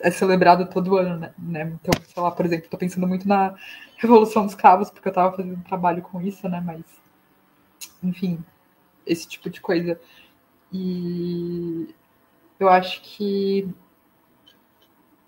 é 0.00 0.10
celebrado 0.12 0.66
todo 0.68 0.96
ano, 0.96 1.18
né? 1.18 1.34
né? 1.38 1.78
Então, 1.80 1.92
sei 2.06 2.22
lá, 2.22 2.30
por 2.30 2.46
exemplo, 2.46 2.66
estou 2.66 2.78
pensando 2.78 3.08
muito 3.08 3.26
na 3.26 3.56
Revolução 3.98 4.46
dos 4.46 4.54
Cabos, 4.54 4.90
porque 4.90 5.08
eu 5.08 5.10
estava 5.10 5.36
fazendo 5.36 5.56
um 5.56 5.62
trabalho 5.62 6.02
com 6.02 6.20
isso, 6.20 6.48
né? 6.48 6.60
Mas, 6.64 6.82
enfim, 8.02 8.42
esse 9.06 9.28
tipo 9.28 9.50
de 9.50 9.60
coisa. 9.60 10.00
E 10.72 11.94
eu 12.58 12.68
acho 12.68 13.02
que 13.02 13.68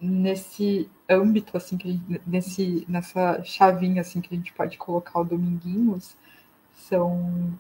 nesse 0.01 0.91
âmbito, 1.09 1.57
assim, 1.57 1.77
que 1.77 1.93
gente, 1.93 2.21
nesse, 2.27 2.85
nessa 2.89 3.43
chavinha, 3.45 4.01
assim, 4.01 4.21
que 4.21 4.35
a 4.35 4.37
gente 4.37 4.53
pode 4.53 4.77
colocar 4.79 5.21
o 5.21 5.25
Dominguinhos, 5.25 6.17
são 6.73 7.57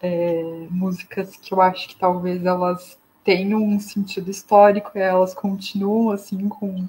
é, 0.00 0.66
músicas 0.70 1.36
que 1.36 1.54
eu 1.54 1.60
acho 1.60 1.88
que 1.88 1.96
talvez 1.96 2.44
elas 2.44 2.98
tenham 3.24 3.62
um 3.62 3.80
sentido 3.80 4.30
histórico, 4.30 4.90
elas 4.98 5.34
continuam, 5.34 6.10
assim, 6.10 6.48
com 6.48 6.88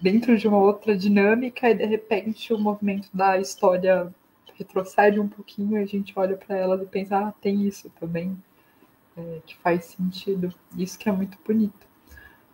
dentro 0.00 0.36
de 0.36 0.46
uma 0.46 0.58
outra 0.58 0.96
dinâmica 0.96 1.70
e 1.70 1.74
de 1.74 1.84
repente 1.84 2.52
o 2.52 2.58
movimento 2.58 3.08
da 3.12 3.38
história 3.38 4.12
retrocede 4.54 5.20
um 5.20 5.28
pouquinho 5.28 5.78
e 5.78 5.82
a 5.82 5.86
gente 5.86 6.12
olha 6.16 6.36
para 6.36 6.56
elas 6.56 6.82
e 6.82 6.86
pensa, 6.86 7.18
ah, 7.18 7.32
tem 7.40 7.66
isso 7.66 7.90
também 8.00 8.36
é, 9.16 9.40
que 9.46 9.56
faz 9.58 9.84
sentido. 9.86 10.52
Isso 10.76 10.98
que 10.98 11.08
é 11.08 11.12
muito 11.12 11.38
bonito. 11.44 11.86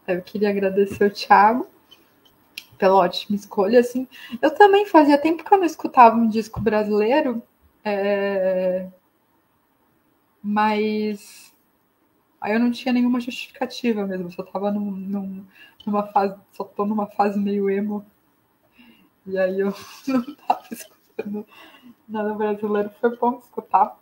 Eu 0.06 0.22
queria 0.22 0.51
agradecer 0.51 1.05
o 1.05 1.10
Thiago 1.10 1.66
pela 2.78 2.97
ótima 2.97 3.36
escolha. 3.36 3.81
Assim, 3.81 4.09
eu 4.40 4.52
também 4.55 4.86
fazia 4.86 5.18
tempo 5.18 5.44
que 5.44 5.52
eu 5.52 5.59
não 5.59 5.66
escutava 5.66 6.16
um 6.16 6.28
disco 6.28 6.60
brasileiro, 6.60 7.43
é... 7.85 8.89
mas 10.43 11.55
aí 12.40 12.55
eu 12.55 12.60
não 12.60 12.70
tinha 12.70 12.93
nenhuma 12.93 13.20
justificativa 13.20 14.06
mesmo. 14.06 14.32
Só 14.32 14.43
estava 14.43 14.70
num, 14.72 14.90
num, 14.90 15.47
numa 15.86 16.06
fase, 16.09 16.35
só 16.52 16.64
tô 16.64 16.85
numa 16.86 17.06
fase 17.06 17.39
meio 17.39 17.68
emo. 17.70 18.05
E 19.27 19.39
aí 19.39 19.60
eu 19.60 19.74
não 20.09 20.35
tava 20.35 20.64
escutando 20.70 21.47
nada 22.11 22.35
brasileiro. 22.35 22.91
Foi 23.01 23.16
bom 23.16 23.39
escutar. 23.39 23.99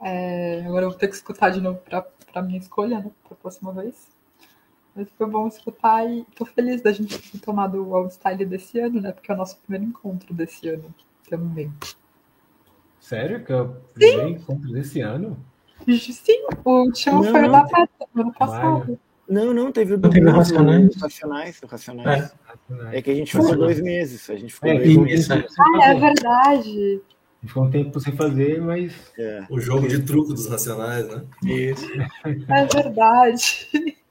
É, 0.00 0.62
agora 0.66 0.84
eu 0.84 0.90
vou 0.90 0.98
ter 0.98 1.08
que 1.08 1.14
escutar 1.14 1.50
de 1.50 1.60
novo 1.60 1.80
para 1.80 2.42
minha 2.42 2.58
escolha, 2.58 2.98
né? 2.98 3.10
Para 3.22 3.32
a 3.32 3.36
próxima 3.36 3.72
vez. 3.72 4.08
Mas 4.94 5.08
foi 5.16 5.26
bom 5.26 5.48
escutar 5.48 6.04
e 6.08 6.24
tô 6.36 6.44
feliz 6.44 6.82
da 6.82 6.92
gente 6.92 7.18
ter 7.18 7.38
tomado 7.38 7.82
o 7.82 7.92
Old 7.92 8.12
Style 8.12 8.44
desse 8.44 8.78
ano, 8.78 9.00
né? 9.00 9.12
Porque 9.12 9.30
é 9.30 9.34
o 9.34 9.38
nosso 9.38 9.56
primeiro 9.58 9.86
encontro 9.86 10.32
desse 10.34 10.68
ano 10.68 10.94
também. 11.28 11.72
Sério? 13.00 13.44
Que 13.44 13.52
é 13.52 13.60
o 13.60 13.68
primeiro 13.92 14.28
encontro 14.28 14.72
desse 14.72 15.00
ano? 15.00 15.36
Sim, 15.86 16.46
o 16.64 16.70
último 16.84 17.22
não, 17.22 17.30
foi 17.30 17.48
o 17.48 17.52
da 17.52 17.66
ano 18.14 18.32
passado. 18.32 19.00
Não, 19.28 19.54
não, 19.54 19.72
teve 19.72 19.94
o 19.94 19.98
do 19.98 20.10
teve 20.10 20.28
Racionais. 20.28 20.94
Racionais, 20.96 21.60
Racionais. 21.66 22.32
É. 22.90 22.98
é. 22.98 23.02
que 23.02 23.10
a 23.10 23.14
gente 23.14 23.32
ficou 23.32 23.56
dois 23.56 23.80
meses. 23.80 24.28
A 24.28 24.36
gente 24.36 24.52
ficou 24.52 24.70
é, 24.70 24.74
dois 24.74 24.96
meses. 24.96 25.30
Ah, 25.30 25.44
é 25.82 25.94
verdade. 25.94 27.00
Ficou 27.42 27.64
um 27.64 27.70
tempo 27.70 28.00
sem 28.00 28.14
fazer, 28.14 28.60
mas. 28.60 28.92
É. 29.18 29.44
O 29.50 29.60
jogo 29.60 29.88
de 29.88 30.02
truco 30.02 30.32
dos 30.32 30.46
Racionais, 30.46 31.08
né? 31.08 31.24
Isso. 31.44 31.86
É 32.48 32.66
verdade. 32.66 33.68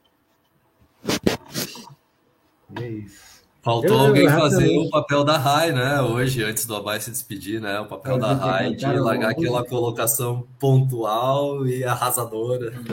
É 2.81 2.89
isso. 2.89 3.32
Faltou 3.63 3.91
eu, 3.91 3.99
alguém 4.07 4.23
eu, 4.25 4.29
fazer 4.29 4.77
o 4.77 4.89
papel 4.89 5.23
da 5.23 5.37
Rai, 5.37 5.71
né? 5.71 6.01
Hoje, 6.01 6.43
antes 6.43 6.65
do 6.65 6.75
Abai 6.75 6.99
se 6.99 7.09
despedir, 7.09 7.61
né? 7.61 7.79
O 7.79 7.85
papel 7.85 8.17
da 8.17 8.33
Rai 8.33 8.75
de 8.75 8.85
largar 8.85 9.31
aquela 9.31 9.65
colocação 9.65 10.45
pontual 10.59 11.65
e 11.65 11.83
arrasadora. 11.83 12.73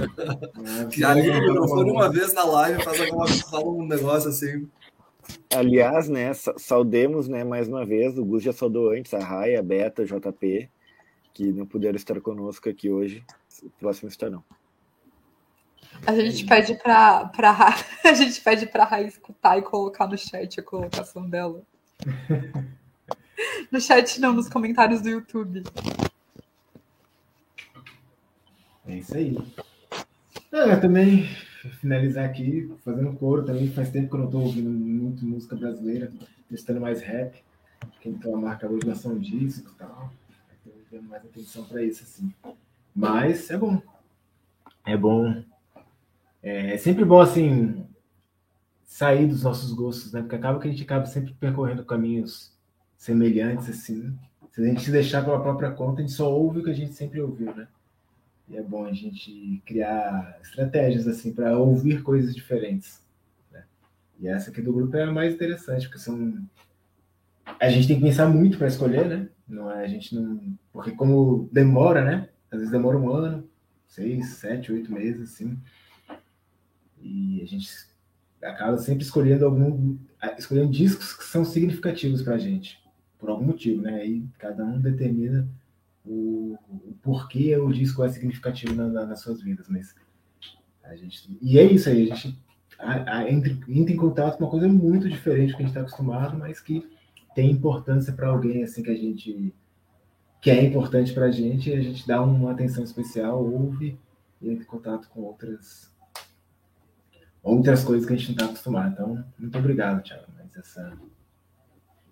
É, 0.60 0.84
que 0.86 1.02
aí, 1.02 1.40
não 1.46 1.66
for 1.66 1.86
uma 1.86 2.10
vez 2.10 2.32
na 2.34 2.44
live, 2.44 2.82
faz 2.84 3.00
alguma, 3.00 3.26
fala 3.26 3.64
um 3.64 3.86
negócio 3.86 4.28
assim. 4.28 4.68
Aliás, 5.54 6.08
né, 6.08 6.32
saudemos, 6.56 7.28
né, 7.28 7.42
mais 7.42 7.66
uma 7.66 7.84
vez, 7.84 8.16
o 8.18 8.24
Gus 8.24 8.42
já 8.42 8.52
saudou 8.52 8.90
antes, 8.90 9.12
a 9.14 9.18
Rai, 9.18 9.56
a 9.56 9.62
Beta, 9.62 10.04
JP, 10.04 10.68
que 11.32 11.52
não 11.52 11.66
puderam 11.66 11.96
estar 11.96 12.20
conosco 12.20 12.68
aqui 12.68 12.90
hoje. 12.90 13.24
O 13.62 13.70
próximo 13.70 14.08
estarão. 14.08 14.44
A 16.06 16.14
gente 16.14 16.46
pede 16.46 16.74
pra, 16.74 17.26
pra 17.26 17.74
a 18.04 18.14
gente 18.14 18.40
pede 18.40 18.66
pra 18.66 18.84
Raí 18.84 19.06
escutar 19.06 19.58
e 19.58 19.62
colocar 19.62 20.06
no 20.06 20.16
chat 20.16 20.60
a 20.60 20.62
colocação 20.62 21.28
dela. 21.28 21.62
No 23.72 23.80
chat 23.80 24.20
não, 24.20 24.34
nos 24.34 24.50
comentários 24.50 25.00
do 25.00 25.08
YouTube. 25.08 25.62
É 28.86 28.96
isso 28.96 29.16
aí. 29.16 29.36
É, 30.52 30.76
também 30.76 31.26
finalizar 31.80 32.26
aqui, 32.26 32.70
fazendo 32.84 33.16
coro 33.16 33.42
também, 33.44 33.70
faz 33.72 33.90
tempo 33.90 34.10
que 34.10 34.14
eu 34.14 34.18
não 34.18 34.26
estou 34.26 34.42
ouvindo 34.42 34.68
muito 34.68 35.24
música 35.24 35.56
brasileira, 35.56 36.12
testando 36.50 36.80
mais 36.80 37.00
rap, 37.00 37.42
então 38.04 38.34
a 38.34 38.38
marca 38.38 38.68
hoje 38.68 38.86
nação 38.86 39.18
disco 39.18 39.72
e 39.74 39.78
tal. 39.78 40.12
Estou 40.66 40.74
dando 40.90 41.08
mais 41.08 41.24
atenção 41.24 41.64
para 41.64 41.82
isso, 41.82 42.02
assim. 42.02 42.32
Mas 42.94 43.50
é 43.50 43.56
bom. 43.56 43.80
É 44.84 44.96
bom 44.96 45.42
é, 46.42 46.74
é 46.74 46.78
sempre 46.78 47.04
bom, 47.04 47.20
assim, 47.20 47.86
sair 48.84 49.26
dos 49.26 49.42
nossos 49.42 49.72
gostos, 49.72 50.12
né? 50.12 50.20
Porque 50.20 50.36
acaba 50.36 50.58
que 50.58 50.68
a 50.68 50.70
gente 50.70 50.82
acaba 50.82 51.06
sempre 51.06 51.32
percorrendo 51.34 51.84
caminhos 51.84 52.52
semelhantes, 52.96 53.68
assim. 53.68 54.16
Se 54.50 54.60
a 54.60 54.64
gente 54.64 54.82
se 54.82 54.90
deixar 54.90 55.24
pela 55.24 55.40
própria 55.40 55.70
conta, 55.70 56.00
a 56.00 56.02
gente 56.02 56.14
só 56.14 56.30
ouve 56.30 56.60
o 56.60 56.64
que 56.64 56.70
a 56.70 56.74
gente 56.74 56.94
sempre 56.94 57.20
ouviu, 57.20 57.54
né? 57.54 57.68
E 58.48 58.56
é 58.56 58.62
bom 58.62 58.84
a 58.84 58.92
gente 58.92 59.62
criar 59.64 60.38
estratégias, 60.42 61.06
assim, 61.06 61.32
para 61.32 61.56
ouvir 61.56 62.02
coisas 62.02 62.34
diferentes. 62.34 63.00
Né? 63.52 63.64
E 64.18 64.26
essa 64.26 64.50
aqui 64.50 64.60
do 64.60 64.72
grupo 64.72 64.96
é 64.96 65.04
a 65.04 65.12
mais 65.12 65.32
interessante, 65.32 65.86
porque 65.86 66.00
são. 66.00 66.36
A 67.60 67.70
gente 67.70 67.86
tem 67.86 67.96
que 67.96 68.02
pensar 68.02 68.28
muito 68.28 68.58
para 68.58 68.66
escolher, 68.66 69.06
né? 69.06 69.28
Não 69.46 69.70
é, 69.70 69.84
a 69.84 69.88
gente 69.88 70.14
não. 70.14 70.40
Porque 70.72 70.90
como 70.90 71.48
demora, 71.52 72.04
né? 72.04 72.28
Às 72.50 72.58
vezes 72.58 72.72
demora 72.72 72.98
um 72.98 73.08
ano, 73.08 73.48
seis, 73.86 74.30
sete, 74.30 74.72
oito 74.72 74.92
meses, 74.92 75.32
assim. 75.32 75.56
E 77.00 77.40
a 77.42 77.46
gente 77.46 77.68
acaba 78.42 78.78
sempre 78.78 79.04
escolhendo 79.04 79.44
algum, 79.44 79.96
escolhendo 80.38 80.70
discos 80.70 81.12
que 81.14 81.24
são 81.24 81.44
significativos 81.44 82.22
para 82.22 82.34
a 82.34 82.38
gente, 82.38 82.78
por 83.18 83.30
algum 83.30 83.44
motivo, 83.44 83.82
né? 83.82 84.00
Aí 84.00 84.24
cada 84.38 84.64
um 84.64 84.80
determina 84.80 85.48
o, 86.04 86.56
o 86.68 86.94
porquê 87.02 87.56
o 87.56 87.72
disco 87.72 88.02
é 88.02 88.08
significativo 88.08 88.74
na, 88.74 88.88
na, 88.88 89.06
nas 89.06 89.20
suas 89.20 89.42
vidas, 89.42 89.68
mas 89.68 89.94
a 90.82 90.96
gente 90.96 91.38
e 91.40 91.58
é 91.58 91.64
isso 91.64 91.88
aí, 91.88 92.10
a 92.10 92.14
gente 92.14 92.38
a, 92.78 93.18
a, 93.18 93.30
entra, 93.30 93.52
entra 93.68 93.92
em 93.92 93.96
contato 93.96 94.38
com 94.38 94.44
uma 94.44 94.50
coisa 94.50 94.66
muito 94.66 95.08
diferente 95.08 95.50
do 95.50 95.56
que 95.56 95.62
a 95.62 95.66
gente 95.66 95.76
está 95.76 95.80
acostumado, 95.82 96.38
mas 96.38 96.60
que 96.60 96.88
tem 97.34 97.50
importância 97.50 98.12
para 98.12 98.28
alguém 98.28 98.62
assim 98.62 98.82
que 98.82 98.90
a 98.90 98.96
gente 98.96 99.54
que 100.40 100.50
é 100.50 100.64
importante 100.64 101.12
para 101.12 101.26
a 101.26 101.30
gente, 101.30 101.70
a 101.70 101.82
gente 101.82 102.06
dá 102.06 102.22
uma 102.22 102.52
atenção 102.52 102.82
especial, 102.82 103.44
ouve 103.44 103.98
e 104.40 104.48
entra 104.48 104.64
em 104.64 104.66
contato 104.66 105.06
com 105.10 105.20
outras 105.20 105.92
outras 107.42 107.84
coisas 107.84 108.06
que 108.06 108.12
a 108.12 108.16
gente 108.16 108.28
não 108.28 108.34
está 108.34 108.44
acostumado. 108.46 108.92
Então, 108.92 109.24
muito 109.38 109.58
obrigado, 109.58 110.02
Thiago, 110.02 110.24
mas 110.36 110.56
essa 110.56 110.92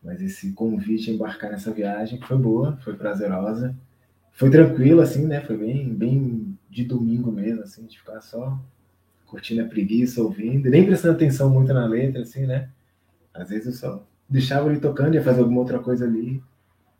mas 0.02 0.22
esse 0.22 0.52
convite 0.52 1.10
a 1.10 1.14
embarcar 1.14 1.50
nessa 1.50 1.72
viagem 1.72 2.20
foi 2.20 2.38
boa, 2.38 2.76
foi 2.78 2.94
prazerosa, 2.94 3.76
foi 4.32 4.48
tranquilo 4.48 5.00
assim, 5.00 5.26
né? 5.26 5.40
Foi 5.40 5.56
bem 5.56 5.92
bem 5.92 6.58
de 6.70 6.84
domingo 6.84 7.32
mesmo, 7.32 7.62
assim, 7.62 7.84
de 7.86 7.98
ficar 7.98 8.20
só 8.20 8.58
curtindo 9.26 9.62
a 9.62 9.66
preguiça, 9.66 10.22
ouvindo, 10.22 10.70
nem 10.70 10.86
prestando 10.86 11.14
atenção 11.14 11.50
muito 11.50 11.72
na 11.72 11.86
letra, 11.86 12.22
assim, 12.22 12.46
né? 12.46 12.70
Às 13.34 13.50
vezes 13.50 13.66
eu 13.66 13.72
só 13.72 14.06
deixava 14.28 14.70
ele 14.70 14.80
tocando, 14.80 15.14
ia 15.14 15.22
fazer 15.22 15.40
alguma 15.40 15.60
outra 15.60 15.78
coisa 15.78 16.04
ali. 16.04 16.42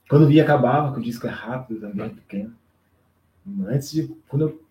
Quando 0.09 0.27
via, 0.27 0.43
acabava, 0.43 0.93
que 0.93 1.01
o 1.01 1.03
disco 1.03 1.27
é 1.27 1.31
rápido 1.31 1.81
também, 1.81 2.11
pequeno. 2.11 2.55
Antes 3.67 3.91
de. 3.91 4.09
Quando 4.29 4.43
eu 4.43 4.63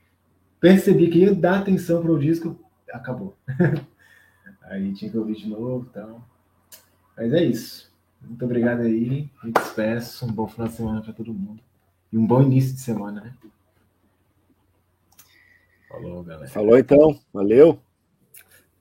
percebi 0.59 1.09
que 1.09 1.19
ia 1.19 1.35
dar 1.35 1.59
atenção 1.59 2.01
para 2.01 2.11
o 2.11 2.19
disco, 2.19 2.59
acabou. 2.91 3.37
aí 4.63 4.93
tinha 4.93 5.09
que 5.11 5.17
ouvir 5.17 5.35
de 5.35 5.47
novo 5.47 5.87
e 5.89 5.93
tal. 5.93 6.21
Mas 7.15 7.33
é 7.33 7.43
isso. 7.43 7.91
Muito 8.21 8.43
obrigado 8.45 8.81
aí. 8.81 9.29
Me 9.43 9.51
despeço. 9.51 10.25
Um 10.25 10.31
bom 10.31 10.47
final 10.47 10.67
de 10.67 10.75
semana 10.75 11.01
para 11.01 11.13
todo 11.13 11.33
mundo. 11.33 11.61
E 12.11 12.17
um 12.17 12.25
bom 12.25 12.41
início 12.41 12.73
de 12.73 12.81
semana, 12.81 13.21
né? 13.21 13.33
Falou, 15.87 16.23
galera. 16.23 16.49
Falou 16.49 16.77
então. 16.77 17.19
Valeu. 17.33 17.79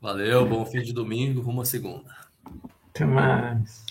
Valeu. 0.00 0.46
Bom 0.46 0.64
fim 0.66 0.82
de 0.82 0.92
domingo. 0.92 1.40
Rumo 1.40 1.62
a 1.62 1.64
segunda. 1.64 2.14
Até 2.90 3.04
mais. 3.04 3.85